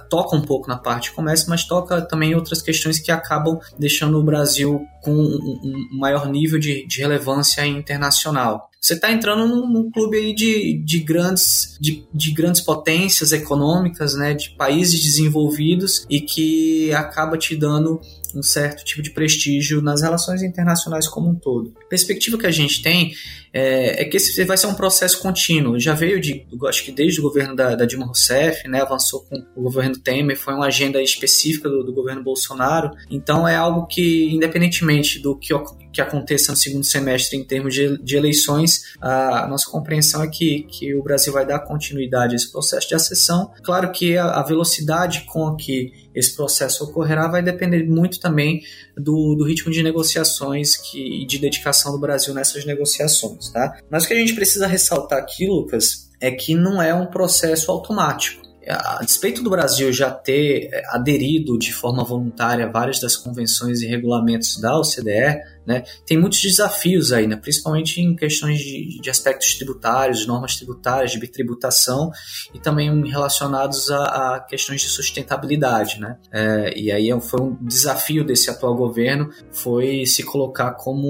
toca 0.09 0.35
um 0.35 0.41
pouco 0.41 0.67
na 0.67 0.77
parte 0.77 1.09
de 1.09 1.15
comércio, 1.15 1.49
mas 1.49 1.65
toca 1.65 2.01
também 2.01 2.35
outras 2.35 2.61
questões 2.61 2.99
que 2.99 3.11
acabam 3.11 3.59
deixando 3.77 4.19
o 4.19 4.23
Brasil 4.23 4.85
com 5.01 5.13
um, 5.13 5.59
um 5.63 5.99
maior 5.99 6.29
nível 6.29 6.59
de, 6.59 6.85
de 6.85 6.99
relevância 7.01 7.65
internacional. 7.65 8.69
Você 8.79 8.93
está 8.93 9.11
entrando 9.11 9.47
num, 9.47 9.67
num, 9.67 9.91
clube 9.91 10.17
aí 10.17 10.33
de, 10.33 10.81
de, 10.83 10.99
grandes, 10.99 11.77
de, 11.81 12.07
de 12.13 12.31
grandes 12.31 12.61
potências 12.61 13.31
econômicas, 13.31 14.13
né, 14.15 14.33
de 14.33 14.51
países 14.51 15.01
desenvolvidos 15.01 16.05
e 16.09 16.21
que 16.21 16.93
acaba 16.93 17.37
te 17.37 17.55
dando 17.55 17.99
um 18.35 18.43
certo 18.43 18.83
tipo 18.83 19.01
de 19.01 19.11
prestígio 19.11 19.81
nas 19.81 20.01
relações 20.01 20.41
internacionais 20.41 21.07
como 21.07 21.29
um 21.29 21.35
todo. 21.35 21.73
A 21.85 21.89
perspectiva 21.89 22.37
que 22.37 22.47
a 22.47 22.51
gente 22.51 22.81
tem 22.81 23.13
é, 23.53 24.03
é 24.03 24.05
que 24.05 24.17
esse 24.17 24.43
vai 24.43 24.57
ser 24.57 24.67
um 24.67 24.75
processo 24.75 25.19
contínuo. 25.19 25.79
Já 25.79 25.93
veio 25.93 26.19
de, 26.19 26.45
acho 26.67 26.83
que 26.83 26.91
desde 26.91 27.19
o 27.19 27.23
governo 27.23 27.55
da, 27.55 27.75
da, 27.75 27.85
Dilma 27.85 28.05
Rousseff, 28.05 28.67
né, 28.67 28.81
avançou 28.81 29.21
com 29.21 29.43
o 29.55 29.63
governo 29.63 29.97
Temer, 29.97 30.37
foi 30.37 30.53
uma 30.53 30.67
agenda 30.67 31.01
específica 31.01 31.69
do, 31.69 31.83
do 31.83 31.93
governo 31.93 32.23
Bolsonaro. 32.23 32.91
Então 33.09 33.47
é 33.47 33.55
algo 33.55 33.87
que, 33.87 34.29
independentemente 34.33 35.19
do 35.19 35.35
que 35.35 35.53
que 35.97 36.01
aconteça 36.01 36.51
no 36.51 36.57
segundo 36.57 36.83
semestre 36.83 37.35
em 37.35 37.43
termos 37.43 37.73
de, 37.73 37.97
de 38.03 38.15
eleições, 38.15 38.95
a, 39.01 39.47
nossa 39.47 39.67
compreensão 39.67 40.21
é 40.21 40.27
que, 40.27 40.61
que 40.69 40.93
o 40.93 41.01
Brasil 41.01 41.33
vai 41.33 41.43
dar 41.43 41.59
continuidade 41.61 42.33
a 42.33 42.35
esse 42.35 42.51
processo 42.51 42.87
de 42.87 42.93
acessão. 42.93 43.51
Claro 43.63 43.91
que 43.91 44.15
a, 44.15 44.25
a 44.25 44.43
velocidade 44.43 45.21
com 45.21 45.55
que 45.55 45.91
esse 46.17 46.35
processo 46.35 46.83
ocorrerá 46.83 47.27
vai 47.27 47.43
depender 47.43 47.83
muito 47.83 48.19
também 48.19 48.63
do, 48.97 49.35
do 49.35 49.45
ritmo 49.45 49.71
de 49.71 49.83
negociações 49.83 50.75
que, 50.75 51.23
e 51.23 51.25
de 51.25 51.37
dedicação 51.37 51.91
do 51.91 51.99
Brasil 51.99 52.33
nessas 52.33 52.65
negociações. 52.65 53.49
Tá? 53.49 53.77
Mas 53.89 54.03
o 54.03 54.07
que 54.07 54.13
a 54.13 54.17
gente 54.17 54.33
precisa 54.33 54.65
ressaltar 54.65 55.19
aqui, 55.19 55.45
Lucas, 55.45 56.09
é 56.19 56.31
que 56.31 56.55
não 56.55 56.81
é 56.81 56.93
um 56.93 57.05
processo 57.05 57.71
automático 57.71 58.46
a 58.69 58.99
despeito 59.03 59.41
do 59.41 59.49
Brasil 59.49 59.91
já 59.93 60.11
ter 60.11 60.69
é, 60.71 60.83
aderido 60.89 61.57
de 61.57 61.73
forma 61.73 62.03
voluntária 62.03 62.65
a 62.65 62.71
várias 62.71 62.99
das 62.99 63.15
convenções 63.15 63.81
e 63.81 63.87
regulamentos 63.87 64.59
da 64.59 64.77
OCDE, 64.77 65.41
né, 65.65 65.83
tem 66.05 66.17
muitos 66.17 66.41
desafios 66.41 67.11
aí, 67.11 67.27
né, 67.27 67.35
principalmente 67.35 68.01
em 68.01 68.15
questões 68.15 68.59
de, 68.59 68.99
de 69.01 69.09
aspectos 69.09 69.55
tributários, 69.55 70.25
normas 70.25 70.55
tributárias, 70.55 71.11
de 71.11 71.19
bitributação 71.19 72.11
e 72.53 72.59
também 72.59 73.07
relacionados 73.09 73.89
a, 73.89 74.35
a 74.35 74.39
questões 74.39 74.81
de 74.81 74.87
sustentabilidade. 74.87 75.99
Né? 75.99 76.17
É, 76.31 76.73
e 76.77 76.91
aí 76.91 77.11
é 77.11 77.19
foi 77.19 77.41
um 77.41 77.57
desafio 77.61 78.23
desse 78.23 78.49
atual 78.49 78.75
governo 78.75 79.29
foi 79.51 80.05
se 80.05 80.23
colocar 80.23 80.71
como 80.71 81.07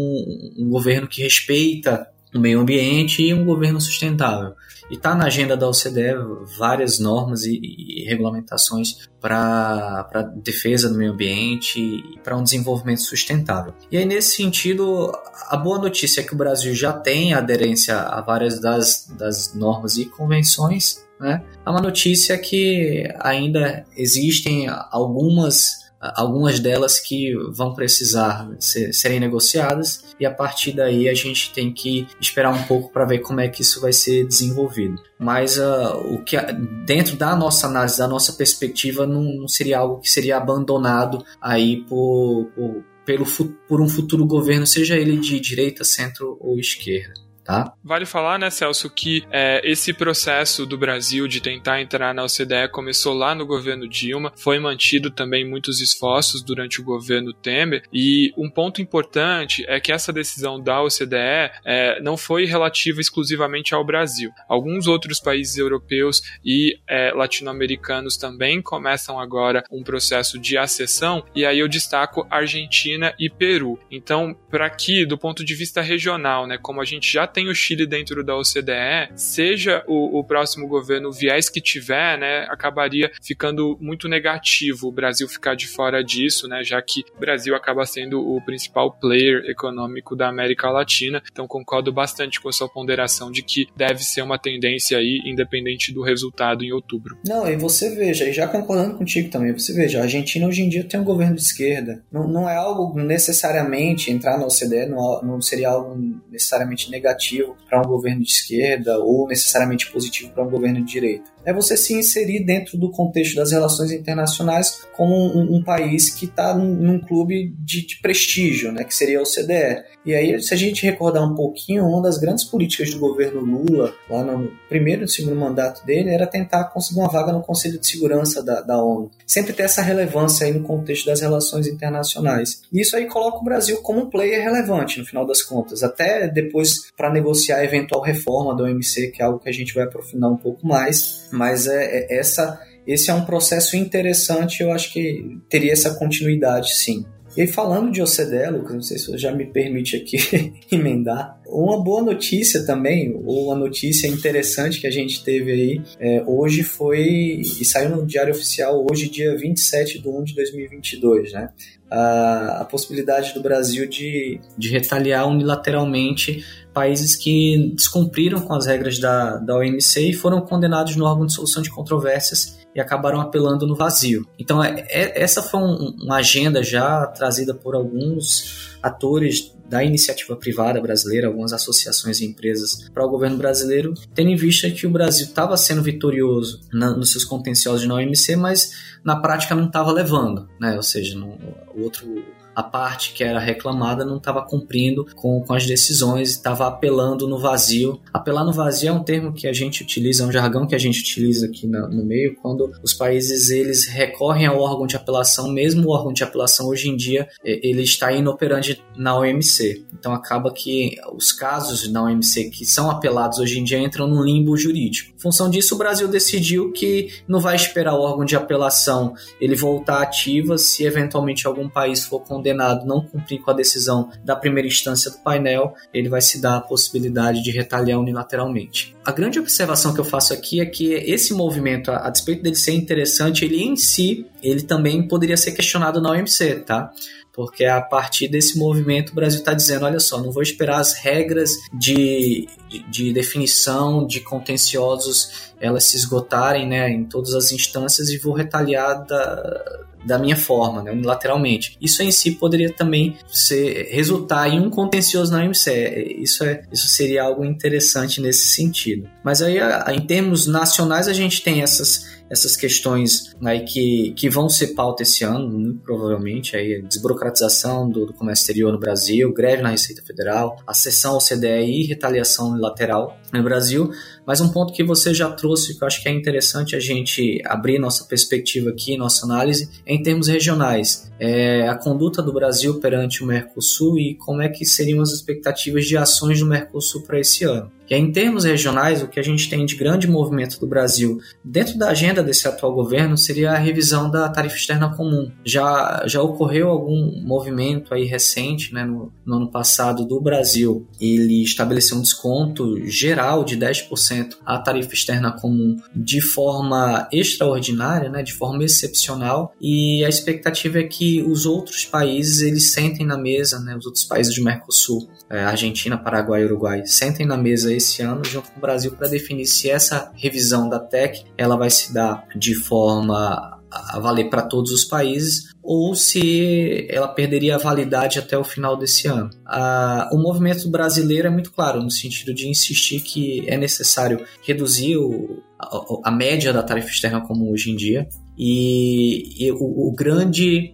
um 0.58 0.70
governo 0.70 1.08
que 1.08 1.22
respeita 1.22 2.08
o 2.34 2.40
meio 2.40 2.60
ambiente 2.60 3.22
e 3.22 3.34
um 3.34 3.46
governo 3.46 3.80
sustentável. 3.80 4.54
E 4.90 4.96
está 4.96 5.14
na 5.14 5.26
agenda 5.26 5.58
da 5.58 5.68
OCDE 5.68 6.16
várias 6.58 7.00
normas 7.00 7.44
e, 7.44 7.60
e 7.62 8.06
regulamentações 8.06 9.08
para 9.20 10.32
defesa 10.36 10.90
do 10.90 10.96
meio 10.96 11.12
ambiente 11.12 11.80
e 11.80 12.20
para 12.24 12.38
um 12.38 12.44
desenvolvimento 12.44 13.02
sustentável. 13.02 13.74
E 13.92 13.98
aí, 13.98 14.06
nesse 14.06 14.36
sentido, 14.36 15.12
a 15.50 15.58
boa 15.58 15.80
notícia 15.80 16.22
é 16.22 16.24
que 16.24 16.34
o 16.34 16.38
Brasil 16.38 16.74
já 16.74 16.94
tem 16.94 17.34
aderência 17.34 17.98
a 17.98 18.22
várias 18.22 18.60
das, 18.60 19.08
das 19.18 19.54
normas 19.54 19.98
e 19.98 20.06
convenções. 20.06 21.06
Né? 21.20 21.44
A 21.66 21.72
má 21.72 21.82
notícia 21.82 22.34
é 22.34 22.38
que 22.38 23.12
ainda 23.20 23.86
existem 23.96 24.68
algumas 24.92 25.87
algumas 26.00 26.60
delas 26.60 27.00
que 27.00 27.34
vão 27.52 27.74
precisar 27.74 28.50
ser, 28.60 28.94
serem 28.94 29.20
negociadas 29.20 30.04
e 30.20 30.26
a 30.26 30.32
partir 30.32 30.74
daí 30.74 31.10
a 31.10 31.14
gente 31.14 31.52
tem 31.54 31.72
que 31.72 32.08
esperar 32.20 32.54
um 32.54 32.64
pouco 32.64 32.92
para 32.92 33.06
ver 33.06 33.20
como 33.20 33.42
é 33.42 33.48
que 33.48 33.62
isso 33.62 33.82
vai 33.82 33.94
ser 33.94 34.26
desenvolvido. 34.26 35.02
Mas 35.20 35.58
uh, 35.58 35.98
o 36.14 36.24
que 36.24 36.38
dentro 36.86 37.16
da 37.16 37.36
nossa 37.36 37.68
análise, 37.68 37.98
da 37.98 38.08
nossa 38.08 38.34
perspectiva, 38.34 39.06
não, 39.06 39.24
não 39.24 39.48
seria 39.48 39.80
algo 39.80 40.00
que 40.00 40.10
seria 40.10 40.38
abandonado 40.38 41.24
aí 41.42 41.84
por, 41.86 42.46
por, 42.56 42.84
pelo, 43.06 43.26
por 43.68 43.82
um 43.82 43.90
futuro 43.90 44.26
governo, 44.26 44.68
seja 44.68 44.96
ele 44.96 45.18
de 45.18 45.40
direita, 45.40 45.84
centro 45.84 46.38
ou 46.40 46.60
esquerda. 46.60 47.27
Tá? 47.48 47.74
Vale 47.82 48.06
falar, 48.06 48.38
né, 48.38 48.50
Celso, 48.50 48.90
que 48.90 49.24
é, 49.32 49.62
esse 49.64 49.94
processo 49.94 50.66
do 50.66 50.78
Brasil 50.78 51.30
de 51.30 51.40
tentar 51.40 51.82
entrar 51.82 52.14
na 52.14 52.26
OCDE 52.26 52.70
começou 52.70 53.14
lá 53.14 53.34
no 53.34 53.46
governo 53.46 53.88
Dilma, 53.88 54.34
foi 54.36 54.60
mantido 54.60 55.10
também 55.10 55.48
muitos 55.48 55.80
esforços 55.80 56.44
durante 56.44 56.82
o 56.82 56.84
governo 56.84 57.32
Temer, 57.32 57.84
e 57.94 58.34
um 58.38 58.50
ponto 58.50 58.82
importante 58.82 59.64
é 59.70 59.80
que 59.80 59.94
essa 59.94 60.12
decisão 60.12 60.62
da 60.62 60.84
OCDE 60.84 61.50
é, 61.64 62.02
não 62.02 62.18
foi 62.18 62.44
relativa 62.44 63.00
exclusivamente 63.00 63.74
ao 63.74 63.86
Brasil. 63.86 64.30
Alguns 64.50 64.86
outros 64.86 65.18
países 65.18 65.58
europeus 65.58 66.22
e 66.44 66.78
é, 66.86 67.14
latino-americanos 67.14 68.18
também 68.18 68.62
começam 68.62 69.18
agora 69.18 69.64
um 69.72 69.84
processo 69.84 70.38
de 70.38 70.58
acessão, 70.58 71.24
e 71.34 71.46
aí 71.46 71.60
eu 71.60 71.70
destaco 71.70 72.28
Argentina 72.30 73.14
e 73.18 73.30
Peru. 73.30 73.80
Então, 73.90 74.36
para 74.52 74.66
aqui, 74.66 75.06
do 75.06 75.18
ponto 75.18 75.46
de 75.46 75.56
vista 75.56 75.80
regional, 75.82 76.46
né, 76.46 76.58
como 76.58 76.82
a 76.82 76.86
gente 76.86 77.10
já 77.10 77.26
tem 77.38 77.50
o 77.50 77.54
Chile 77.54 77.86
dentro 77.86 78.24
da 78.24 78.36
OCDE, 78.36 79.12
seja 79.16 79.84
o, 79.86 80.18
o 80.18 80.24
próximo 80.24 80.68
governo, 80.68 81.10
o 81.10 81.12
viés 81.12 81.50
que 81.50 81.62
tiver, 81.62 82.18
né, 82.18 82.48
acabaria 82.50 83.12
ficando 83.22 83.78
muito 83.80 84.08
negativo 84.08 84.88
o 84.88 84.92
Brasil 84.92 85.30
ficar 85.30 85.56
de 85.56 85.68
fora 85.68 86.04
disso, 86.04 86.48
né, 86.48 86.64
já 86.64 86.82
que 86.82 87.04
o 87.16 87.20
Brasil 87.20 87.56
acaba 87.56 87.86
sendo 87.86 88.20
o 88.20 88.42
principal 88.42 88.92
player 88.92 89.44
econômico 89.46 90.16
da 90.16 90.28
América 90.28 90.72
Latina. 90.72 91.22
Então 91.32 91.46
concordo 91.46 91.94
bastante 91.94 92.42
com 92.42 92.50
a 92.50 92.52
sua 92.52 92.68
ponderação 92.68 93.32
de 93.32 93.44
que 93.44 93.68
deve 93.76 94.04
ser 94.04 94.24
uma 94.24 94.40
tendência 94.40 94.98
aí, 94.98 95.22
independente 95.24 95.94
do 95.94 96.02
resultado 96.02 96.64
em 96.64 96.72
outubro. 96.72 97.20
Não, 97.24 97.48
e 97.48 97.56
você 97.56 97.94
veja, 97.94 98.28
e 98.28 98.34
já 98.34 98.48
concordando 98.48 98.98
contigo 98.98 99.30
também, 99.30 99.54
você 99.54 99.74
veja, 99.74 100.00
a 100.00 100.04
Argentina 100.04 100.48
hoje 100.48 100.64
em 100.64 100.70
dia 100.70 100.84
tem 100.84 101.00
um 101.00 101.04
governo 101.04 101.36
de 101.36 101.44
esquerda. 101.44 102.04
Não, 102.12 102.28
não 102.28 102.50
é 102.50 102.56
algo 102.56 103.00
necessariamente 103.00 104.10
entrar 104.10 104.40
na 104.40 104.48
OCDE, 104.48 104.88
não, 104.88 105.22
não 105.22 105.40
seria 105.40 105.70
algo 105.70 106.20
necessariamente 106.32 106.90
negativo 106.90 107.27
negativo 107.28 107.58
para 107.70 107.82
um 107.82 107.88
governo 107.88 108.24
de 108.24 108.32
esquerda 108.32 109.00
ou 109.00 109.28
necessariamente 109.28 109.92
positivo 109.92 110.32
para 110.32 110.44
um 110.44 110.50
governo 110.50 110.84
de 110.84 110.92
direita 110.92 111.30
é 111.48 111.54
você 111.54 111.78
se 111.78 111.94
inserir 111.94 112.44
dentro 112.44 112.78
do 112.78 112.92
contexto 112.92 113.38
das 113.38 113.54
relações 113.54 113.90
internacionais 113.90 114.82
como 114.92 115.16
um, 115.16 115.56
um 115.56 115.64
país 115.64 116.10
que 116.10 116.26
está 116.26 116.54
num, 116.54 117.00
clube 117.00 117.56
de, 117.60 117.86
de, 117.86 118.02
prestígio, 118.02 118.70
né, 118.74 118.84
que 118.84 118.94
seria 118.94 119.22
o 119.22 119.24
CDE. 119.24 119.82
E 120.06 120.14
aí, 120.14 120.42
se 120.42 120.54
a 120.54 120.58
gente 120.58 120.86
recordar 120.86 121.24
um 121.24 121.36
pouquinho, 121.36 121.86
uma 121.86 122.02
das 122.02 122.18
grandes 122.18 122.44
políticas 122.44 122.94
do 122.94 123.00
governo 123.00 123.40
Lula, 123.40 123.94
lá 124.10 124.24
no 124.24 124.52
primeiro 124.68 125.06
e 125.06 125.08
segundo 125.08 125.38
mandato 125.38 125.86
dele, 125.86 126.10
era 126.10 126.28
tentar 126.28 126.66
conseguir 126.66 127.00
uma 127.00 127.10
vaga 127.10 127.32
no 127.32 127.42
Conselho 127.42 127.80
de 127.80 127.88
Segurança 127.88 128.44
da, 128.44 128.60
da 128.60 128.84
ONU. 128.84 129.10
Sempre 129.26 129.54
ter 129.54 129.64
essa 129.64 129.82
relevância 129.82 130.46
aí 130.46 130.54
no 130.54 130.64
contexto 130.64 131.06
das 131.06 131.22
relações 131.22 131.66
internacionais. 131.66 132.62
E 132.74 132.82
isso 132.82 132.98
aí 132.98 133.06
coloca 133.06 133.38
o 133.38 133.44
Brasil 133.44 133.82
como 133.82 134.02
um 134.02 134.10
player 134.10 134.44
relevante, 134.44 135.00
no 135.00 135.06
final 135.06 135.26
das 135.26 135.42
contas, 135.42 135.82
até 135.82 136.28
depois 136.28 136.92
para 136.98 137.14
negociar 137.14 137.58
a 137.58 137.64
eventual 137.64 138.02
reforma 138.02 138.56
da 138.56 138.64
OMC, 138.64 139.12
que 139.12 139.22
é 139.22 139.26
algo 139.26 139.40
que 139.40 139.50
a 139.50 139.54
gente 139.54 139.74
vai 139.74 139.86
aprofundar 139.86 140.30
um 140.30 140.38
pouco 140.38 140.68
mais 140.68 141.27
mas 141.32 141.68
é, 141.68 141.84
é, 141.84 142.20
essa, 142.20 142.60
esse 142.86 143.10
é 143.10 143.14
um 143.14 143.26
processo 143.26 143.76
interessante, 143.76 144.62
eu 144.62 144.72
acho 144.72 144.92
que 144.92 145.38
teria 145.50 145.74
essa 145.74 145.96
continuidade, 145.96 146.74
sim. 146.76 147.06
E 147.38 147.46
falando 147.46 147.92
de 147.92 148.02
OCDE, 148.02 148.50
Lucas, 148.52 148.74
não 148.74 148.82
sei 148.82 148.98
se 148.98 149.06
você 149.06 149.18
já 149.20 149.32
me 149.32 149.46
permite 149.46 149.96
aqui 149.96 150.18
emendar, 150.72 151.40
uma 151.46 151.82
boa 151.84 152.02
notícia 152.02 152.66
também, 152.66 153.14
ou 153.24 153.46
uma 153.46 153.56
notícia 153.56 154.08
interessante 154.08 154.82
que 154.82 154.88
a 154.88 154.92
gente 154.92 155.24
teve 155.24 155.52
aí, 155.52 155.82
é, 156.00 156.24
hoje 156.26 156.64
foi, 156.64 157.00
e 157.40 157.64
saiu 157.64 157.90
no 157.90 158.06
Diário 158.08 158.34
Oficial 158.34 158.84
hoje, 158.90 159.08
dia 159.08 159.38
27 159.38 160.02
de 160.02 160.08
1 160.08 160.24
de 160.24 160.34
2022, 160.34 161.32
né? 161.34 161.50
A, 161.90 162.62
a 162.62 162.66
possibilidade 162.66 163.34
do 163.36 163.42
Brasil 163.42 163.88
de, 163.88 164.42
de 164.58 164.70
retaliar 164.70 165.28
unilateralmente 165.30 166.44
países 166.78 167.16
que 167.16 167.74
descumpriram 167.74 168.40
com 168.40 168.54
as 168.54 168.68
regras 168.68 169.00
da, 169.00 169.38
da 169.38 169.58
OMC 169.58 170.12
e 170.12 170.14
foram 170.14 170.42
condenados 170.42 170.96
no 170.96 171.06
órgão 171.06 171.26
de 171.26 171.34
solução 171.34 171.64
de 171.64 171.72
controvérsias 171.72 172.60
e 172.76 172.80
acabaram 172.80 173.20
apelando 173.20 173.66
no 173.66 173.76
vazio. 173.76 174.28
Então, 174.38 174.64
é, 174.64 174.86
é, 174.88 175.24
essa 175.24 175.42
foi 175.42 175.60
um, 175.60 175.96
uma 176.04 176.18
agenda 176.18 176.62
já 176.62 177.08
trazida 177.08 177.52
por 177.52 177.74
alguns 177.74 178.78
atores 178.84 179.56
da 179.68 179.84
iniciativa 179.84 180.36
privada 180.36 180.80
brasileira, 180.80 181.26
algumas 181.26 181.52
associações 181.52 182.22
e 182.22 182.26
empresas 182.26 182.88
para 182.94 183.04
o 183.04 183.10
governo 183.10 183.38
brasileiro, 183.38 183.96
tendo 184.14 184.30
em 184.30 184.36
vista 184.36 184.70
que 184.70 184.86
o 184.86 184.92
Brasil 184.92 185.26
estava 185.26 185.58
sendo 185.58 185.82
vitorioso 185.82 186.62
na, 186.72 186.92
nos 186.92 187.12
seus 187.12 187.26
contenciosos 187.26 187.88
na 187.88 187.96
OMC, 187.96 188.36
mas 188.36 188.70
na 189.04 189.16
prática 189.16 189.56
não 189.56 189.66
estava 189.66 189.92
levando, 189.92 190.48
né? 190.62 190.76
ou 190.76 190.84
seja, 190.84 191.18
o 191.20 191.82
outro 191.82 192.24
a 192.58 192.64
parte 192.64 193.14
que 193.14 193.24
era 193.24 193.40
reclamada 193.40 194.04
não 194.04 194.18
estava 194.18 194.42
cumprindo 194.42 195.06
com, 195.16 195.44
com 195.44 195.54
as 195.54 195.68
decisões, 195.68 196.32
estava 196.32 196.66
apelando 196.66 197.28
no 197.28 197.38
vazio. 197.38 198.02
Apelar 198.12 198.44
no 198.44 198.52
vazio 198.52 198.90
é 198.90 198.92
um 198.92 199.04
termo 199.04 199.32
que 199.32 199.48
a 199.48 199.54
gente 199.54 199.84
utiliza, 199.84 200.24
é 200.24 200.26
um 200.26 200.32
jargão 200.32 200.66
que 200.66 200.74
a 200.74 200.80
gente 200.80 201.00
utiliza 201.00 201.46
aqui 201.46 201.68
no, 201.68 201.88
no 201.88 202.04
meio, 202.04 202.36
quando 202.42 202.72
os 202.82 202.96
países 202.96 203.52
eles 203.52 203.86
recorrem 203.86 204.48
ao 204.48 204.60
órgão 204.60 204.88
de 204.88 204.96
apelação, 204.96 205.52
mesmo 205.52 205.88
o 205.88 205.92
órgão 205.92 206.12
de 206.12 206.24
apelação 206.24 206.68
hoje 206.68 206.90
em 206.90 206.96
dia 206.96 207.30
ele 207.44 207.84
está 207.84 208.12
inoperante 208.12 208.84
na 208.96 209.16
OMC. 209.16 209.86
Então 209.94 210.12
acaba 210.12 210.52
que 210.52 210.96
os 211.14 211.32
casos 211.32 211.88
na 211.92 212.06
OMC 212.06 212.50
que 212.50 212.66
são 212.66 212.90
apelados 212.90 213.38
hoje 213.38 213.60
em 213.60 213.64
dia 213.64 213.78
entram 213.78 214.08
no 214.08 214.24
limbo 214.24 214.58
jurídico. 214.58 215.14
Em 215.16 215.20
função 215.20 215.48
disso, 215.48 215.76
o 215.76 215.78
Brasil 215.78 216.08
decidiu 216.08 216.72
que 216.72 217.12
não 217.28 217.40
vai 217.40 217.56
esperar 217.56 217.94
o 217.94 218.02
órgão 218.02 218.26
de 218.26 218.36
apelação 218.36 219.14
ele 219.40 219.56
voltar 219.56 220.02
ativa 220.02 220.58
se 220.58 220.84
eventualmente 220.84 221.46
algum 221.46 221.70
país 221.70 222.04
for 222.04 222.22
condenado 222.22 222.47
condenado 222.48 222.86
não 222.86 223.02
cumprir 223.02 223.42
com 223.42 223.52
a 223.52 223.54
decisão 223.54 224.10
da 224.24 224.36
primeira 224.36 224.68
instância 224.68 225.12
do 225.12 225.18
painel, 225.18 225.74
ele 225.94 226.08
vai 226.08 226.22
se 226.22 226.42
dar 226.42 226.58
a 226.58 226.62
possibilidade 226.62 227.44
de 227.44 227.52
retaliar 227.52 228.00
unilateralmente. 228.00 228.96
A 229.06 229.12
grande 229.12 229.40
observação 229.40 229.94
que 229.94 230.00
eu 230.00 230.06
faço 230.06 230.34
aqui 230.34 230.62
é 230.62 230.66
que 230.66 230.94
esse 230.94 231.34
movimento, 231.34 231.92
a, 231.92 232.10
despeito 232.10 232.44
dele 232.44 232.56
ser 232.56 232.74
interessante, 232.74 233.44
ele 233.44 233.62
em 233.62 233.76
si, 233.76 234.26
ele 234.42 234.62
também 234.62 235.08
poderia 235.08 235.38
ser 235.38 235.52
questionado 235.52 236.02
na 236.02 236.12
OMC, 236.12 236.64
tá? 236.66 236.92
porque 237.34 237.66
a 237.66 237.80
partir 237.80 238.28
desse 238.28 238.58
movimento 238.58 239.12
o 239.12 239.16
Brasil 239.16 239.40
está 239.40 239.54
dizendo: 239.54 239.86
olha 239.86 240.00
só, 240.00 240.20
não 240.20 240.32
vou 240.32 240.42
esperar 240.42 240.80
as 240.80 240.94
regras 240.94 241.52
de, 241.72 242.50
de, 242.68 242.80
de, 242.90 243.14
definição 243.14 244.08
de 244.08 244.22
contenciosos 244.22 245.54
elas 245.60 245.84
se 245.84 245.98
esgotarem 245.98 246.68
né, 246.68 246.90
em 246.90 247.04
todas 247.06 247.36
as 247.36 247.52
instâncias 247.52 248.10
e 248.10 248.18
vou 248.18 248.34
retaliar 248.34 249.06
da, 249.06 249.86
da 250.08 250.18
minha 250.18 250.38
forma, 250.38 250.82
né, 250.82 250.92
unilateralmente. 250.92 251.78
Isso 251.82 252.02
em 252.02 252.12
si 252.12 252.32
poderia 252.32 252.72
também 252.72 253.18
ser, 253.28 253.90
resultar 253.92 254.48
em 254.48 254.60
um 254.60 254.70
contencioso 254.70 255.32
na 255.32 255.40
OMC. 255.40 256.18
Isso, 256.20 256.44
é, 256.44 256.64
isso 256.72 256.88
seria 256.88 257.24
algo 257.24 257.44
interessante 257.44 258.22
nesse 258.22 258.48
sentido. 258.48 259.10
Mas 259.24 259.42
aí, 259.42 259.58
em 259.94 260.02
termos 260.02 260.48
nacionais, 260.48 261.08
a 261.08 261.14
gente 261.14 261.44
tem 261.44 261.62
essas 261.62 262.18
essas 262.30 262.56
questões 262.56 263.36
aí 263.44 263.62
que, 263.62 264.14
que 264.16 264.30
vão 264.30 264.50
ser 264.50 264.68
pauta 264.68 265.04
esse 265.04 265.24
ano, 265.24 265.50
muito 265.50 265.80
provavelmente, 265.80 266.56
aí, 266.56 266.82
desburocratização 266.82 267.90
do, 267.90 268.06
do 268.06 268.14
comércio 268.14 268.44
exterior 268.44 268.72
no 268.72 268.80
Brasil, 268.80 269.34
greve 269.34 269.62
na 269.62 269.70
Receita 269.70 270.02
Federal, 270.04 270.58
acessão 270.68 271.14
ao 271.14 271.20
CDE 271.20 271.84
e 271.84 271.88
retaliação 271.88 272.52
unilateral 272.52 273.18
no 273.32 273.44
Brasil, 273.44 273.92
mas 274.28 274.42
um 274.42 274.50
ponto 274.50 274.74
que 274.74 274.84
você 274.84 275.14
já 275.14 275.30
trouxe, 275.30 275.78
que 275.78 275.82
eu 275.82 275.88
acho 275.88 276.04
que 276.04 276.10
é 276.10 276.12
interessante 276.12 276.76
a 276.76 276.80
gente 276.82 277.42
abrir 277.46 277.80
nossa 277.80 278.04
perspectiva 278.04 278.72
aqui, 278.72 278.98
nossa 278.98 279.26
análise, 279.26 279.70
é 279.86 279.94
em 279.94 280.04
termos 280.04 280.28
regionais. 280.28 281.10
É 281.18 281.66
a 281.70 281.76
conduta 281.76 282.22
do 282.22 282.34
Brasil 282.34 282.78
perante 282.82 283.24
o 283.24 283.26
Mercosul 283.26 283.98
e 283.98 284.16
como 284.16 284.42
é 284.42 284.50
que 284.50 284.66
seriam 284.66 285.02
as 285.02 285.14
expectativas 285.14 285.86
de 285.86 285.96
ações 285.96 286.42
do 286.42 286.46
Mercosul 286.46 287.04
para 287.04 287.22
esse 287.22 287.46
ano. 287.46 287.72
E 287.90 287.94
aí, 287.94 288.02
em 288.02 288.12
termos 288.12 288.44
regionais, 288.44 289.02
o 289.02 289.08
que 289.08 289.20
a 289.20 289.24
gente 289.24 289.50
tem 289.50 289.66
de 289.66 289.76
grande 289.76 290.08
movimento 290.08 290.60
do 290.60 290.68
Brasil 290.68 291.20
dentro 291.44 291.78
da 291.78 291.90
agenda 291.90 292.22
desse 292.22 292.48
atual 292.48 292.74
governo 292.74 293.18
seria 293.18 293.52
a 293.52 293.58
revisão 293.58 294.10
da 294.10 294.28
tarifa 294.30 294.56
externa 294.56 294.94
comum. 294.96 295.32
Já, 295.46 296.04
já 296.06 296.22
ocorreu 296.22 296.70
algum 296.70 297.22
movimento 297.24 297.94
aí 297.94 298.06
recente, 298.06 298.74
né, 298.74 298.84
no, 298.84 299.12
no 299.26 299.36
ano 299.38 299.52
passado, 299.52 300.06
do 300.06 300.20
Brasil. 300.20 300.88
Ele 301.00 301.44
estabeleceu 301.44 301.98
um 301.98 302.02
desconto 302.02 302.86
geral 302.86 303.44
de 303.44 303.58
10% 303.58 304.36
à 304.46 304.58
tarifa 304.58 304.94
externa 304.94 305.32
comum 305.32 305.78
de 305.96 306.22
forma 306.22 307.08
extraordinária, 307.12 308.10
né, 308.10 308.22
de 308.22 308.34
forma 308.34 308.64
excepcional, 308.64 309.54
e 309.62 310.04
a 310.04 310.10
expectativa 310.10 310.80
é 310.80 310.84
que 310.84 311.22
os 311.24 311.46
outros 311.46 311.86
países 311.86 312.42
eles 312.42 312.72
sentem 312.72 313.06
na 313.06 313.18
mesa, 313.18 313.60
né, 313.60 313.76
os 313.76 313.86
outros 313.86 314.04
países 314.04 314.36
do 314.36 314.44
Mercosul, 314.44 315.08
é, 315.30 315.44
Argentina, 315.44 315.98
Paraguai 315.98 316.44
Uruguai, 316.44 316.84
sentem 316.86 317.26
na 317.26 317.38
mesa 317.38 317.74
esse 317.78 318.02
ano 318.02 318.24
junto 318.26 318.52
com 318.52 318.58
o 318.58 318.62
Brasil 318.62 318.92
para 318.92 319.08
definir 319.08 319.46
se 319.46 319.70
essa 319.70 320.12
revisão 320.16 320.68
da 320.68 320.80
TEC 320.80 321.24
ela 321.38 321.56
vai 321.56 321.70
se 321.70 321.94
dar 321.94 322.28
de 322.36 322.56
forma 322.56 323.58
a 323.70 324.00
valer 324.00 324.30
para 324.30 324.42
todos 324.42 324.72
os 324.72 324.86
países 324.86 325.54
ou 325.62 325.94
se 325.94 326.88
ela 326.90 327.08
perderia 327.08 327.56
a 327.56 327.60
validade 327.60 328.20
até 328.20 328.38
o 328.38 328.44
final 328.44 328.78
desse 328.78 329.08
ano. 329.08 329.30
Ah, 329.46 330.10
o 330.12 330.18
movimento 330.18 330.70
brasileiro 330.70 331.28
é 331.28 331.30
muito 331.30 331.52
claro 331.52 331.82
no 331.84 331.92
sentido 331.92 332.34
de 332.34 332.48
insistir 332.48 333.02
que 333.02 333.44
é 333.48 333.58
necessário 333.58 334.26
reduzir 334.42 334.98
o, 334.98 335.44
a, 335.60 336.10
a, 336.10 336.12
média 336.12 336.54
da 336.54 336.64
tarifa 336.64 336.88
externa 336.88 337.22
como 337.22 337.52
hoje 337.52 337.72
em 337.72 337.76
dia 337.76 338.08
e, 338.38 339.46
e 339.46 339.52
o, 339.52 339.90
o 339.90 339.94
grande 339.94 340.74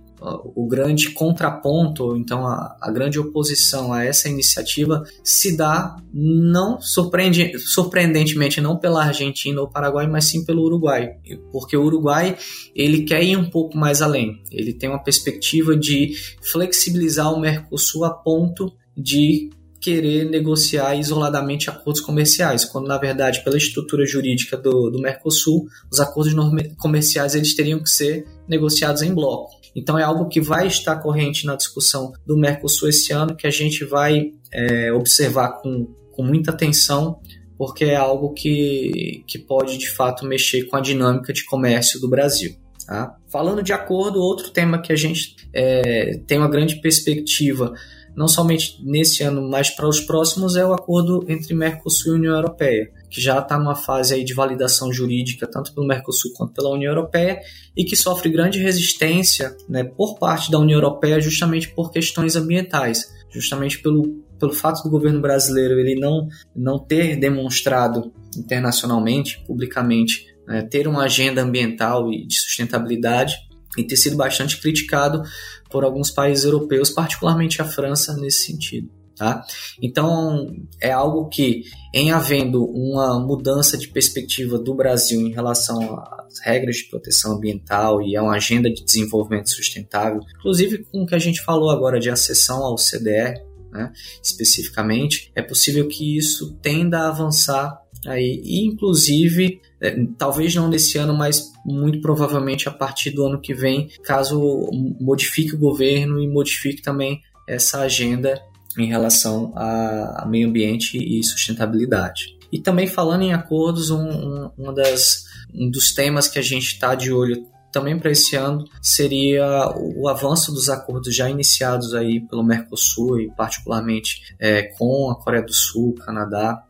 o 0.55 0.65
grande 0.67 1.11
contraponto, 1.11 2.15
então 2.15 2.47
a, 2.47 2.77
a, 2.81 2.89
grande 2.91 3.19
oposição 3.19 3.91
a 3.91 4.05
essa 4.05 4.29
iniciativa 4.29 5.03
se 5.21 5.57
dá 5.57 5.97
não 6.13 6.79
surpreende, 6.79 7.59
surpreendentemente 7.59 8.61
não 8.61 8.77
pela 8.77 9.03
Argentina 9.03 9.59
ou 9.59 9.67
Paraguai, 9.67 10.07
mas 10.07 10.25
sim 10.25 10.45
pelo 10.45 10.63
Uruguai, 10.63 11.17
porque 11.51 11.75
o 11.75 11.83
Uruguai 11.83 12.37
ele 12.73 13.03
quer 13.03 13.21
ir 13.21 13.35
um 13.35 13.49
pouco 13.49 13.77
mais 13.77 14.01
além. 14.01 14.41
Ele 14.49 14.73
tem 14.73 14.89
uma 14.89 15.03
perspectiva 15.03 15.75
de 15.75 16.15
flexibilizar 16.41 17.33
o 17.33 17.39
Mercosul 17.39 18.05
a 18.05 18.11
ponto 18.11 18.71
de 18.95 19.49
querer 19.81 20.29
negociar 20.29 20.95
isoladamente 20.95 21.69
acordos 21.69 22.01
comerciais, 22.01 22.63
quando 22.63 22.87
na 22.87 22.97
verdade 22.97 23.43
pela 23.43 23.57
estrutura 23.57 24.05
jurídica 24.05 24.55
do, 24.55 24.89
do 24.89 25.01
Mercosul, 25.01 25.67
os 25.91 25.99
acordos 25.99 26.33
comerciais 26.77 27.35
eles 27.35 27.53
teriam 27.53 27.79
que 27.79 27.89
ser 27.89 28.25
negociados 28.47 29.01
em 29.01 29.13
bloco. 29.13 29.62
Então 29.75 29.97
é 29.97 30.03
algo 30.03 30.27
que 30.27 30.39
vai 30.39 30.67
estar 30.67 30.95
corrente 30.97 31.45
na 31.45 31.55
discussão 31.55 32.13
do 32.25 32.37
Mercosul 32.37 32.89
esse 32.89 33.11
ano, 33.11 33.35
que 33.35 33.47
a 33.47 33.51
gente 33.51 33.83
vai 33.83 34.31
é, 34.51 34.91
observar 34.93 35.61
com, 35.61 35.87
com 36.11 36.23
muita 36.23 36.51
atenção, 36.51 37.19
porque 37.57 37.85
é 37.85 37.95
algo 37.95 38.33
que, 38.33 39.23
que 39.25 39.39
pode 39.39 39.77
de 39.77 39.89
fato 39.89 40.25
mexer 40.25 40.63
com 40.63 40.75
a 40.75 40.81
dinâmica 40.81 41.33
de 41.33 41.45
comércio 41.45 41.99
do 41.99 42.09
Brasil. 42.09 42.55
Tá? 42.85 43.15
Falando 43.31 43.63
de 43.63 43.73
acordo, 43.73 44.19
outro 44.19 44.49
tema 44.49 44.81
que 44.81 44.91
a 44.91 44.95
gente 44.95 45.35
é, 45.53 46.19
tem 46.27 46.37
uma 46.37 46.49
grande 46.49 46.75
perspectiva, 46.81 47.73
não 48.15 48.27
somente 48.27 48.77
nesse 48.83 49.23
ano, 49.23 49.41
mas 49.49 49.69
para 49.69 49.87
os 49.87 49.99
próximos, 49.99 50.55
é 50.55 50.65
o 50.65 50.73
acordo 50.73 51.25
entre 51.27 51.53
Mercosul 51.53 52.13
e 52.13 52.17
União 52.17 52.35
Europeia 52.35 52.91
que 53.13 53.21
já 53.21 53.37
está 53.37 53.59
numa 53.59 53.75
fase 53.75 54.15
aí 54.15 54.23
de 54.23 54.33
validação 54.33 54.91
jurídica, 54.91 55.45
tanto 55.45 55.71
pelo 55.71 55.85
Mercosul 55.85 56.33
quanto 56.35 56.51
pela 56.51 56.71
União 56.71 56.91
Europeia, 56.91 57.39
e 57.77 57.85
que 57.85 57.95
sofre 57.95 58.27
grande 58.27 58.57
resistência 58.59 59.55
né, 59.69 59.83
por 59.83 60.17
parte 60.17 60.49
da 60.49 60.57
União 60.57 60.77
Europeia 60.77 61.21
justamente 61.21 61.69
por 61.69 61.91
questões 61.91 62.35
ambientais, 62.35 63.13
justamente 63.29 63.79
pelo, 63.83 64.19
pelo 64.39 64.51
fato 64.51 64.81
do 64.81 64.89
governo 64.89 65.21
brasileiro 65.21 65.79
ele 65.79 65.99
não, 65.99 66.27
não 66.55 66.79
ter 66.79 67.15
demonstrado 67.15 68.11
internacionalmente, 68.35 69.43
publicamente, 69.45 70.25
né, 70.47 70.63
ter 70.63 70.87
uma 70.87 71.03
agenda 71.03 71.43
ambiental 71.43 72.11
e 72.11 72.25
de 72.25 72.35
sustentabilidade 72.35 73.35
e 73.77 73.83
ter 73.83 73.95
sido 73.95 74.17
bastante 74.17 74.59
criticado 74.59 75.21
por 75.69 75.83
alguns 75.83 76.09
países 76.09 76.45
europeus, 76.45 76.89
particularmente 76.89 77.61
a 77.61 77.65
França, 77.65 78.17
nesse 78.17 78.45
sentido. 78.45 79.02
Tá? 79.15 79.45
Então, 79.79 80.55
é 80.81 80.91
algo 80.91 81.29
que, 81.29 81.63
em 81.93 82.11
havendo 82.11 82.65
uma 82.65 83.19
mudança 83.19 83.77
de 83.77 83.87
perspectiva 83.87 84.57
do 84.57 84.73
Brasil 84.73 85.21
em 85.21 85.31
relação 85.31 85.99
às 85.99 86.39
regras 86.39 86.77
de 86.77 86.85
proteção 86.85 87.33
ambiental 87.35 88.01
e 88.01 88.17
a 88.17 88.23
uma 88.23 88.35
agenda 88.35 88.71
de 88.71 88.83
desenvolvimento 88.83 89.51
sustentável, 89.51 90.19
inclusive 90.39 90.79
com 90.91 91.03
o 91.03 91.05
que 91.05 91.13
a 91.13 91.19
gente 91.19 91.41
falou 91.41 91.69
agora 91.69 91.99
de 91.99 92.09
acessão 92.09 92.63
ao 92.63 92.75
CDR, 92.75 93.39
né, 93.71 93.91
especificamente, 94.21 95.31
é 95.35 95.43
possível 95.43 95.87
que 95.87 96.17
isso 96.17 96.55
tenda 96.61 96.99
a 96.99 97.09
avançar 97.09 97.79
aí, 98.07 98.41
e 98.43 98.65
inclusive, 98.65 99.61
é, 99.79 99.95
talvez 100.17 100.55
não 100.55 100.69
nesse 100.69 100.97
ano, 100.97 101.15
mas 101.15 101.51
muito 101.63 102.01
provavelmente 102.01 102.67
a 102.67 102.71
partir 102.71 103.11
do 103.11 103.25
ano 103.25 103.39
que 103.39 103.53
vem, 103.53 103.89
caso 104.03 104.69
modifique 104.99 105.55
o 105.55 105.59
governo 105.59 106.19
e 106.19 106.27
modifique 106.27 106.81
também 106.81 107.21
essa 107.47 107.81
agenda 107.81 108.41
em 108.77 108.87
relação 108.87 109.53
a, 109.55 110.25
meio 110.27 110.47
ambiente 110.47 110.97
e 110.97 111.23
sustentabilidade. 111.23 112.37
E 112.51 112.59
também 112.59 112.87
falando 112.87 113.23
em 113.23 113.33
acordos, 113.33 113.89
um, 113.89 114.07
um, 114.07 114.51
uma 114.57 114.73
das, 114.73 115.25
um 115.53 115.69
dos 115.69 115.93
temas 115.93 116.27
que 116.27 116.37
a 116.37 116.41
gente 116.41 116.67
está 116.67 116.95
de 116.95 117.11
olho 117.11 117.47
também 117.71 117.97
para 117.97 118.11
esse 118.11 118.35
ano 118.35 118.65
seria 118.79 119.73
o 119.75 120.07
avanço 120.07 120.51
dos 120.51 120.69
acordos 120.69 121.13
já 121.15 121.27
iniciados 121.27 121.95
aí 121.95 122.21
pelo 122.21 122.43
Mercosul 122.43 123.19
e 123.19 123.31
particularmente 123.31 124.35
é, 124.39 124.63
com 124.77 125.09
a 125.09 125.15
Coreia 125.15 125.43
do 125.43 125.51
Sul, 125.51 125.95
Canadá, 125.95 126.63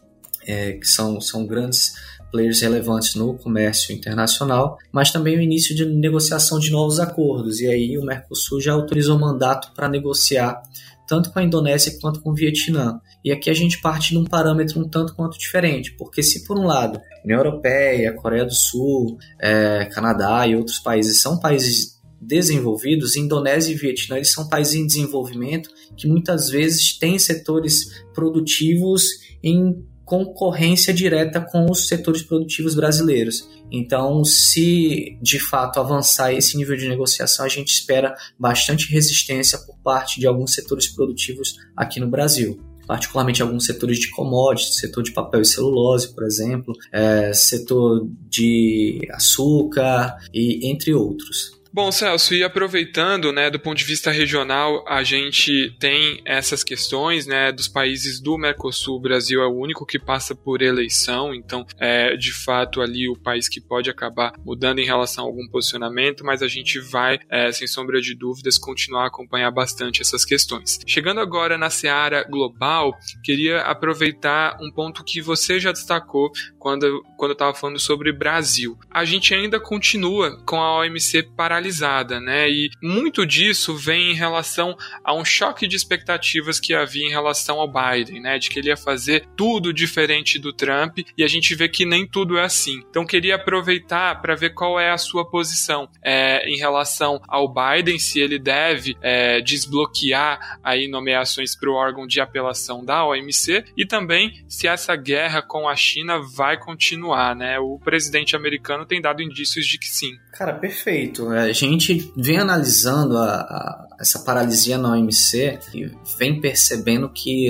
é, 0.48 0.74
que 0.74 0.88
são, 0.88 1.20
são 1.20 1.46
grandes 1.46 1.94
players 2.34 2.62
relevantes 2.62 3.14
no 3.14 3.36
comércio 3.36 3.94
internacional, 3.94 4.80
mas 4.92 5.12
também 5.12 5.38
o 5.38 5.42
início 5.42 5.76
de 5.76 5.86
negociação 5.86 6.58
de 6.58 6.72
novos 6.72 7.00
acordos. 7.00 7.60
E 7.62 7.68
aí 7.68 7.96
o 7.96 8.04
Mercosul 8.04 8.60
já 8.60 8.74
autorizou 8.74 9.20
mandato 9.20 9.72
para 9.76 9.88
negociar 9.88 10.60
tanto 11.08 11.32
com 11.32 11.38
a 11.38 11.44
Indonésia 11.44 11.96
quanto 12.02 12.22
com 12.22 12.32
o 12.32 12.34
Vietnã. 12.34 13.00
E 13.24 13.32
aqui 13.32 13.52
a 13.52 13.54
gente 13.54 13.80
parte 13.80 14.10
de 14.10 14.18
um 14.18 14.26
parâmetro 14.26 14.80
um 14.80 14.90
tanto 14.90 15.14
quanto 15.16 15.38
diferente, 15.38 15.96
porque 15.96 16.24
se 16.24 16.44
por 16.46 16.58
um 16.58 16.66
lado 16.66 17.00
União 17.24 17.38
Europeia, 17.38 18.14
Coreia 18.14 18.46
do 18.46 18.54
Sul, 18.54 19.18
é, 19.40 19.86
Canadá 19.94 20.48
e 20.48 20.56
outros 20.56 20.80
países 20.80 21.22
são 21.22 21.40
países 21.40 22.02
desenvolvidos, 22.20 23.16
Indonésia 23.16 23.74
e 23.74 23.78
Vietnã 23.78 24.16
eles 24.16 24.32
são 24.32 24.48
países 24.48 24.74
em 24.74 24.88
desenvolvimento 24.88 25.70
que 25.96 26.08
muitas 26.08 26.50
vezes 26.50 26.98
têm 26.98 27.20
setores 27.20 28.06
produtivos 28.14 29.04
em 29.44 29.86
concorrência 30.14 30.94
direta 30.94 31.42
com 31.42 31.66
os 31.72 31.88
setores 31.88 32.22
produtivos 32.22 32.76
brasileiros. 32.76 33.50
Então, 33.72 34.24
se 34.24 35.18
de 35.20 35.40
fato 35.40 35.80
avançar 35.80 36.32
esse 36.32 36.56
nível 36.56 36.78
de 36.78 36.88
negociação, 36.88 37.44
a 37.46 37.50
gente 37.50 37.70
espera 37.70 38.14
bastante 38.38 38.92
resistência 38.92 39.58
por 39.58 39.76
parte 39.80 40.20
de 40.20 40.28
alguns 40.28 40.54
setores 40.54 40.88
produtivos 40.88 41.56
aqui 41.76 42.00
no 42.00 42.08
Brasil 42.08 42.62
particularmente 42.86 43.42
alguns 43.42 43.66
setores 43.66 43.98
de 43.98 44.10
commodities, 44.10 44.76
setor 44.76 45.04
de 45.04 45.14
papel 45.14 45.40
e 45.40 45.46
celulose, 45.46 46.14
por 46.14 46.26
exemplo, 46.26 46.74
é, 46.92 47.34
setor 47.34 48.06
de 48.30 49.00
açúcar 49.10 50.18
e 50.34 50.70
entre 50.70 50.94
outros. 50.94 51.63
Bom, 51.76 51.92
Celso, 51.92 52.36
e 52.36 52.44
aproveitando, 52.44 53.32
né, 53.32 53.50
do 53.50 53.60
ponto 53.60 53.80
de 53.80 53.84
vista 53.84 54.12
regional, 54.12 54.86
a 54.88 55.02
gente 55.02 55.76
tem 55.80 56.22
essas 56.24 56.64
questões, 56.64 57.26
né, 57.26 57.52
dos 57.52 57.68
países 57.68 58.22
do 58.22 58.38
Mercosul, 58.38 58.98
o 58.98 59.02
Brasil 59.02 59.42
é 59.42 59.48
o 59.48 59.58
único 59.58 59.84
que 59.84 59.98
passa 59.98 60.36
por 60.36 60.62
eleição, 60.62 61.34
então 61.34 61.66
é 61.80 62.16
de 62.16 62.32
fato 62.32 62.80
ali 62.80 63.10
o 63.10 63.18
país 63.18 63.50
que 63.50 63.60
pode 63.60 63.90
acabar 63.90 64.34
mudando 64.46 64.78
em 64.78 64.86
relação 64.86 65.24
a 65.24 65.28
algum 65.28 65.48
posicionamento, 65.48 66.24
mas 66.24 66.44
a 66.44 66.48
gente 66.48 66.80
vai, 66.80 67.18
é, 67.28 67.52
sem 67.52 67.66
sombra 67.66 68.00
de 68.00 68.14
dúvidas, 68.14 68.60
continuar 68.60 69.06
a 69.06 69.08
acompanhar 69.08 69.50
bastante 69.50 70.00
essas 70.00 70.24
questões. 70.24 70.80
Chegando 70.86 71.22
agora 71.22 71.58
na 71.58 71.72
seara 71.72 72.24
global, 72.30 72.96
queria 73.24 73.62
aproveitar 73.62 74.60
um 74.62 74.72
ponto 74.72 75.04
que 75.04 75.24
você 75.24 75.60
já 75.60 75.72
destacou 75.72 76.30
quando, 76.60 77.02
quando 77.18 77.32
eu 77.32 77.34
estava 77.34 77.56
falando 77.56 77.80
sobre 77.80 78.14
Brasil. 78.14 78.78
A 78.92 79.04
gente 79.04 79.34
ainda 79.34 79.60
continua 79.60 80.40
com 80.46 80.58
a 80.62 80.78
OMC 80.78 81.24
paralisada 81.36 81.63
paralisada, 81.64 82.20
né? 82.20 82.50
E 82.50 82.70
muito 82.82 83.26
disso 83.26 83.76
vem 83.76 84.12
em 84.12 84.16
relação 84.16 84.76
a 85.04 85.14
um 85.14 85.24
choque 85.24 85.68
de 85.68 85.76
expectativas 85.76 86.60
que 86.60 86.74
havia 86.74 87.08
em 87.08 87.10
relação 87.10 87.60
ao 87.60 87.72
Biden, 87.72 88.22
né? 88.22 88.38
De 88.38 88.50
que 88.50 88.60
ele 88.60 88.68
ia 88.68 88.78
fazer 88.78 89.26
tudo 89.36 89.74
diferente 89.74 90.38
do 90.38 90.52
Trump 90.52 91.00
e 91.18 91.24
a 91.24 91.28
gente 91.28 91.56
vê 91.56 91.70
que 91.70 91.86
nem 91.86 92.06
tudo 92.06 92.38
é 92.38 92.44
assim. 92.44 92.84
Então 92.90 93.06
queria 93.06 93.36
aproveitar 93.36 94.22
para 94.22 94.36
ver 94.36 94.52
qual 94.52 94.80
é 94.80 94.92
a 94.92 94.98
sua 94.98 95.30
posição 95.30 95.90
é, 96.04 96.48
em 96.50 96.58
relação 96.58 97.22
ao 97.28 97.48
Biden, 97.48 97.98
se 97.98 98.20
ele 98.20 98.38
deve 98.38 98.96
é, 99.02 99.40
desbloquear 99.42 100.60
aí 100.64 100.88
nomeações 100.88 101.56
para 101.56 101.70
o 101.70 101.74
órgão 101.74 102.06
de 102.06 102.20
apelação 102.20 102.84
da 102.84 103.06
OMC 103.06 103.66
e 103.78 103.86
também 103.86 104.44
se 104.48 104.68
essa 104.68 104.96
guerra 104.96 105.42
com 105.42 105.68
a 105.68 105.76
China 105.76 106.20
vai 106.20 106.58
continuar, 106.58 107.36
né? 107.36 107.60
O 107.60 107.80
presidente 107.80 108.36
americano 108.36 108.86
tem 108.86 109.02
dado 109.02 109.22
indícios 109.22 109.66
de 109.66 109.78
que 109.78 109.88
sim. 109.88 110.18
Cara, 110.34 110.54
perfeito. 110.54 111.30
A 111.30 111.52
gente 111.52 112.12
vem 112.18 112.40
analisando 112.40 113.18
a, 113.18 113.36
a, 113.36 113.88
essa 114.00 114.20
paralisia 114.20 114.80
na 114.80 114.94
OMC 114.94 115.60
e 115.74 115.92
vem 116.18 116.42
percebendo 116.42 117.08
que 117.08 117.50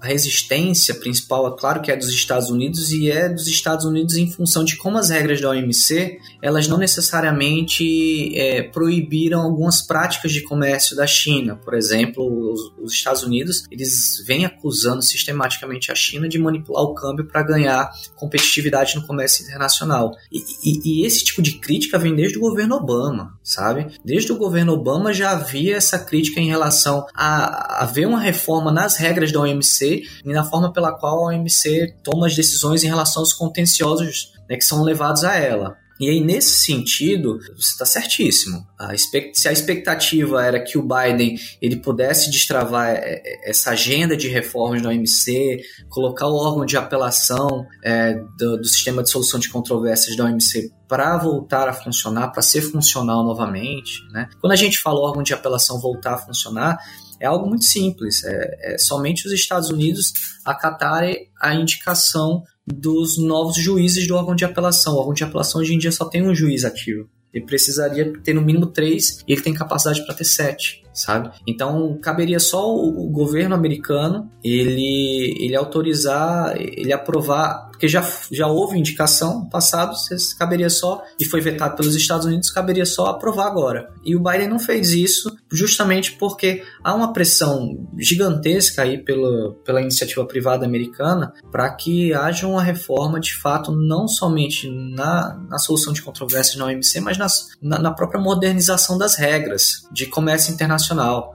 a 0.00 0.06
resistência 0.06 0.94
principal, 0.94 1.46
é 1.46 1.58
claro 1.58 1.82
que 1.82 1.90
é 1.90 1.96
dos 1.96 2.08
Estados 2.08 2.48
Unidos 2.50 2.90
e 2.90 3.10
é 3.10 3.28
dos 3.28 3.46
Estados 3.46 3.84
Unidos 3.84 4.16
em 4.16 4.30
função 4.30 4.64
de 4.64 4.76
como 4.76 4.96
as 4.96 5.10
regras 5.10 5.40
da 5.40 5.50
OMC 5.50 6.18
elas 6.42 6.66
não 6.66 6.78
necessariamente 6.78 8.34
é, 8.34 8.62
proibiram 8.62 9.42
algumas 9.42 9.82
práticas 9.82 10.32
de 10.32 10.40
comércio 10.42 10.96
da 10.96 11.06
China. 11.06 11.56
Por 11.56 11.74
exemplo, 11.74 12.24
os, 12.52 12.72
os 12.82 12.92
Estados 12.92 13.22
Unidos 13.22 13.64
eles 13.70 14.22
vêm 14.26 14.46
acusando 14.46 15.02
sistematicamente 15.02 15.92
a 15.92 15.94
China 15.94 16.28
de 16.28 16.38
manipular 16.38 16.82
o 16.82 16.94
câmbio 16.94 17.26
para 17.26 17.42
ganhar 17.42 17.90
competitividade 18.16 18.96
no 18.96 19.06
comércio 19.06 19.44
internacional. 19.44 20.12
E, 20.32 20.38
e, 20.64 21.02
e, 21.02 21.06
esse 21.06 21.24
tipo 21.24 21.42
de 21.42 21.52
crítica 21.52 21.98
vem 21.98 22.14
desde 22.14 22.38
o 22.38 22.40
governo 22.40 22.76
Obama, 22.76 23.38
sabe? 23.42 23.88
Desde 24.04 24.32
o 24.32 24.36
governo 24.36 24.72
Obama 24.72 25.12
já 25.12 25.32
havia 25.32 25.76
essa 25.76 25.98
crítica 25.98 26.40
em 26.40 26.48
relação 26.48 27.06
a 27.14 27.82
haver 27.82 28.06
uma 28.06 28.20
reforma 28.20 28.72
nas 28.72 28.96
regras 28.96 29.30
da 29.30 29.40
OMC 29.40 29.89
e 30.24 30.32
na 30.32 30.44
forma 30.44 30.72
pela 30.72 30.92
qual 30.92 31.18
a 31.18 31.34
OMC 31.34 31.94
toma 32.02 32.26
as 32.26 32.34
decisões 32.34 32.84
em 32.84 32.88
relação 32.88 33.22
aos 33.22 33.32
contenciosos 33.32 34.32
né, 34.48 34.56
que 34.56 34.64
são 34.64 34.82
levados 34.82 35.24
a 35.24 35.36
ela. 35.36 35.76
E 36.00 36.08
aí, 36.08 36.18
nesse 36.18 36.64
sentido, 36.64 37.38
você 37.54 37.72
está 37.72 37.84
certíssimo. 37.84 38.66
A 38.78 38.96
se 38.96 39.48
a 39.48 39.52
expectativa 39.52 40.42
era 40.42 40.58
que 40.58 40.78
o 40.78 40.82
Biden 40.82 41.38
ele 41.60 41.76
pudesse 41.76 42.30
destravar 42.30 42.88
é, 42.88 43.20
é, 43.22 43.50
essa 43.50 43.72
agenda 43.72 44.16
de 44.16 44.26
reformas 44.26 44.80
da 44.80 44.88
OMC, 44.88 45.60
colocar 45.90 46.26
o 46.26 46.34
órgão 46.34 46.64
de 46.64 46.78
apelação 46.78 47.66
é, 47.84 48.14
do, 48.38 48.56
do 48.56 48.64
sistema 48.64 49.02
de 49.02 49.10
solução 49.10 49.38
de 49.38 49.50
controvérsias 49.50 50.16
da 50.16 50.24
OMC 50.24 50.72
para 50.88 51.18
voltar 51.18 51.68
a 51.68 51.72
funcionar, 51.74 52.28
para 52.28 52.40
ser 52.40 52.62
funcional 52.62 53.22
novamente. 53.22 54.02
Né? 54.10 54.26
Quando 54.40 54.54
a 54.54 54.56
gente 54.56 54.80
fala 54.80 55.00
órgão 55.00 55.22
de 55.22 55.34
apelação 55.34 55.78
voltar 55.78 56.14
a 56.14 56.18
funcionar, 56.18 56.78
é 57.20 57.26
algo 57.26 57.46
muito 57.46 57.64
simples. 57.64 58.24
É, 58.24 58.74
é 58.74 58.78
somente 58.78 59.26
os 59.26 59.32
Estados 59.32 59.70
Unidos 59.70 60.12
acatarem 60.44 61.28
a 61.40 61.54
indicação 61.54 62.42
dos 62.66 63.18
novos 63.18 63.56
juízes 63.56 64.06
do 64.06 64.14
órgão 64.14 64.34
de 64.34 64.44
apelação. 64.44 64.94
O 64.94 64.98
órgão 64.98 65.14
de 65.14 65.24
apelação 65.24 65.60
hoje 65.60 65.74
em 65.74 65.78
dia 65.78 65.92
só 65.92 66.06
tem 66.06 66.26
um 66.26 66.34
juiz 66.34 66.64
ativo. 66.64 67.08
Ele 67.32 67.44
precisaria 67.44 68.12
ter 68.24 68.34
no 68.34 68.42
mínimo 68.42 68.66
três 68.66 69.20
e 69.26 69.32
ele 69.32 69.42
tem 69.42 69.54
capacidade 69.54 70.04
para 70.04 70.14
ter 70.14 70.24
sete, 70.24 70.82
sabe? 70.92 71.30
Então 71.46 71.98
caberia 72.00 72.40
só 72.40 72.68
o, 72.68 73.06
o, 73.06 73.10
governo 73.10 73.54
americano 73.54 74.30
ele 74.42 75.36
ele 75.38 75.56
autorizar, 75.56 76.54
ele 76.56 76.92
aprovar 76.92 77.70
porque 77.80 77.88
já, 77.88 78.06
já 78.30 78.46
houve 78.46 78.78
indicação 78.78 79.48
passado, 79.48 79.96
caberia 80.38 80.68
só, 80.68 81.02
e 81.18 81.24
foi 81.24 81.40
vetado 81.40 81.76
pelos 81.76 81.96
Estados 81.96 82.26
Unidos, 82.26 82.50
caberia 82.50 82.84
só 82.84 83.06
aprovar 83.06 83.46
agora. 83.46 83.88
E 84.04 84.14
o 84.14 84.20
Biden 84.20 84.50
não 84.50 84.58
fez 84.58 84.90
isso 84.90 85.34
justamente 85.50 86.12
porque 86.12 86.62
há 86.84 86.94
uma 86.94 87.14
pressão 87.14 87.88
gigantesca 87.98 88.82
aí 88.82 88.98
pela, 88.98 89.54
pela 89.64 89.80
iniciativa 89.80 90.26
privada 90.26 90.66
americana 90.66 91.32
para 91.50 91.74
que 91.74 92.12
haja 92.12 92.46
uma 92.46 92.62
reforma 92.62 93.18
de 93.18 93.34
fato, 93.34 93.72
não 93.72 94.06
somente 94.06 94.68
na, 94.70 95.40
na 95.48 95.58
solução 95.58 95.94
de 95.94 96.02
controvérsias 96.02 96.56
na 96.56 96.66
OMC, 96.66 97.00
mas 97.00 97.16
nas, 97.16 97.48
na, 97.62 97.78
na 97.78 97.90
própria 97.92 98.20
modernização 98.20 98.98
das 98.98 99.14
regras 99.16 99.88
de 99.90 100.04
comércio 100.04 100.52
internacional. 100.52 100.79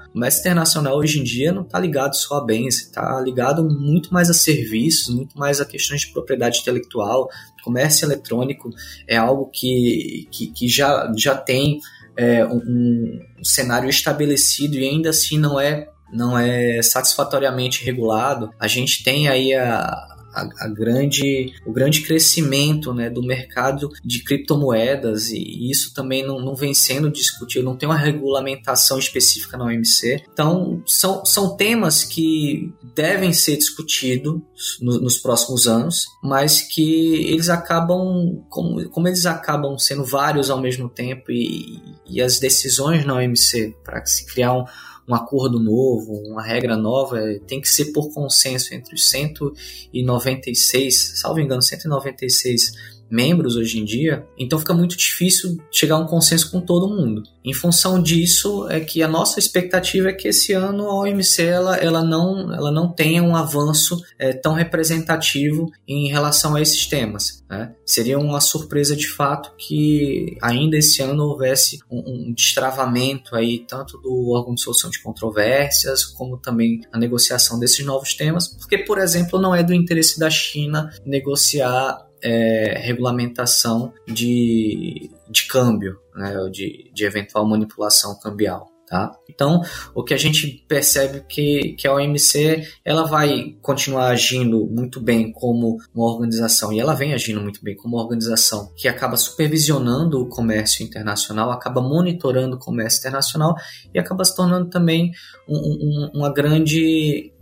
O 0.07 0.11
comércio 0.13 0.39
internacional 0.39 0.97
hoje 0.97 1.19
em 1.19 1.23
dia 1.23 1.51
não 1.51 1.61
está 1.61 1.79
ligado 1.79 2.15
só 2.15 2.37
a 2.37 2.45
bens, 2.45 2.81
está 2.81 3.19
ligado 3.21 3.63
muito 3.63 4.13
mais 4.13 4.29
a 4.29 4.33
serviços, 4.33 5.13
muito 5.13 5.37
mais 5.37 5.59
a 5.59 5.65
questões 5.65 6.01
de 6.01 6.13
propriedade 6.13 6.59
intelectual. 6.59 7.29
Comércio 7.65 8.05
eletrônico 8.05 8.69
é 9.07 9.17
algo 9.17 9.49
que, 9.51 10.27
que, 10.31 10.47
que 10.51 10.67
já, 10.67 11.11
já 11.17 11.35
tem 11.35 11.79
é, 12.15 12.45
um, 12.45 13.19
um 13.39 13.43
cenário 13.43 13.89
estabelecido 13.89 14.75
e 14.75 14.87
ainda 14.87 15.09
assim 15.09 15.39
não 15.39 15.59
é 15.59 15.89
não 16.13 16.37
é 16.37 16.81
satisfatoriamente 16.81 17.83
regulado. 17.83 18.51
A 18.59 18.67
gente 18.67 19.03
tem 19.03 19.27
aí 19.27 19.53
a, 19.53 20.14
a, 20.35 20.65
a, 20.65 20.67
grande, 20.67 21.53
o 21.65 21.71
grande 21.71 22.01
crescimento 22.01 22.93
né, 22.93 23.09
do 23.09 23.23
mercado 23.23 23.89
de 24.03 24.23
criptomoedas 24.23 25.29
e 25.29 25.71
isso 25.71 25.93
também 25.93 26.25
não, 26.25 26.39
não 26.39 26.55
vem 26.55 26.73
sendo 26.73 27.09
discutido, 27.09 27.63
não 27.63 27.77
tem 27.77 27.87
uma 27.87 27.97
regulamentação 27.97 28.99
específica 28.99 29.57
na 29.57 29.65
OMC. 29.65 30.23
Então, 30.31 30.83
são, 30.85 31.25
são 31.25 31.55
temas 31.55 32.03
que 32.03 32.73
devem 32.93 33.31
ser 33.31 33.57
discutidos 33.57 34.41
no, 34.81 34.99
nos 34.99 35.17
próximos 35.17 35.67
anos, 35.67 36.05
mas 36.21 36.61
que 36.61 37.31
eles 37.31 37.49
acabam, 37.49 38.43
como, 38.49 38.89
como 38.89 39.07
eles 39.07 39.25
acabam 39.25 39.77
sendo 39.77 40.03
vários 40.03 40.49
ao 40.49 40.59
mesmo 40.59 40.89
tempo 40.89 41.31
e, 41.31 41.81
e 42.05 42.21
as 42.21 42.39
decisões 42.39 43.05
na 43.05 43.15
OMC 43.15 43.75
para 43.83 44.05
se 44.05 44.25
criar 44.25 44.53
um 44.53 44.65
um 45.07 45.13
acordo 45.13 45.59
novo, 45.59 46.13
uma 46.27 46.41
regra 46.41 46.75
nova, 46.75 47.19
é, 47.19 47.37
tem 47.39 47.61
que 47.61 47.69
ser 47.69 47.91
por 47.91 48.11
consenso 48.13 48.73
entre 48.73 48.95
os 48.95 49.07
196, 49.07 51.19
salvo 51.19 51.39
engano, 51.39 51.61
196 51.61 52.94
membros 53.15 53.55
hoje 53.55 53.79
em 53.79 53.85
dia, 53.85 54.27
então 54.37 54.59
fica 54.59 54.73
muito 54.73 54.97
difícil 54.97 55.57
chegar 55.71 55.95
a 55.95 55.99
um 55.99 56.05
consenso 56.05 56.51
com 56.51 56.59
todo 56.59 56.93
mundo. 56.93 57.23
Em 57.43 57.53
função 57.53 58.01
disso, 58.01 58.67
é 58.69 58.79
que 58.79 59.01
a 59.01 59.07
nossa 59.07 59.39
expectativa 59.39 60.09
é 60.09 60.13
que 60.13 60.27
esse 60.27 60.51
ano 60.51 60.89
a 60.89 60.95
OMC 60.95 61.43
ela, 61.43 61.77
ela, 61.77 62.03
não, 62.03 62.53
ela 62.53 62.71
não 62.71 62.91
tenha 62.91 63.23
um 63.23 63.35
avanço 63.35 64.01
é, 64.17 64.33
tão 64.33 64.53
representativo 64.53 65.71
em 65.87 66.09
relação 66.09 66.55
a 66.55 66.61
esses 66.61 66.87
temas. 66.87 67.43
Né? 67.49 67.73
Seria 67.85 68.17
uma 68.17 68.41
surpresa 68.41 68.95
de 68.95 69.07
fato 69.07 69.51
que 69.57 70.35
ainda 70.41 70.75
esse 70.75 71.01
ano 71.01 71.23
houvesse 71.23 71.79
um, 71.89 72.29
um 72.29 72.33
destravamento 72.33 73.35
aí 73.35 73.59
tanto 73.59 73.99
do 73.99 74.31
órgão 74.31 74.55
de 74.55 74.61
solução 74.61 74.89
de 74.89 75.01
controvérsias 75.01 76.03
como 76.03 76.37
também 76.37 76.81
a 76.91 76.97
negociação 76.97 77.59
desses 77.59 77.85
novos 77.85 78.15
temas, 78.15 78.47
porque, 78.47 78.79
por 78.79 78.97
exemplo, 78.97 79.39
não 79.39 79.53
é 79.53 79.63
do 79.63 79.73
interesse 79.73 80.19
da 80.19 80.29
China 80.29 80.89
negociar 81.05 82.04
é, 82.25 82.79
regulamentação 82.79 83.93
de, 84.07 85.11
de 85.29 85.47
câmbio, 85.47 85.99
né, 86.15 86.33
de, 86.51 86.89
de 86.91 87.05
eventual 87.05 87.47
manipulação 87.47 88.17
cambial. 88.19 88.67
Tá? 88.87 89.11
Então, 89.27 89.61
o 89.95 90.03
que 90.03 90.13
a 90.13 90.17
gente 90.17 90.63
percebe 90.67 91.23
que, 91.27 91.73
que 91.73 91.87
a 91.87 91.93
OMC 91.95 92.67
ela 92.83 93.03
vai 93.07 93.55
continuar 93.59 94.09
agindo 94.09 94.67
muito 94.67 95.01
bem 95.01 95.31
como 95.31 95.77
uma 95.93 96.05
organização, 96.05 96.71
e 96.71 96.79
ela 96.79 96.93
vem 96.93 97.11
agindo 97.11 97.41
muito 97.41 97.63
bem 97.63 97.75
como 97.75 97.95
uma 97.95 98.03
organização 98.03 98.71
que 98.75 98.87
acaba 98.87 99.17
supervisionando 99.17 100.21
o 100.21 100.29
comércio 100.29 100.85
internacional, 100.85 101.49
acaba 101.49 101.81
monitorando 101.81 102.57
o 102.57 102.59
comércio 102.59 102.99
internacional 102.99 103.55
e 103.91 103.97
acaba 103.97 104.23
se 104.23 104.35
tornando 104.35 104.69
também 104.69 105.11
um, 105.49 105.57
um, 105.57 106.11
uma, 106.13 106.31
grande, 106.31 107.33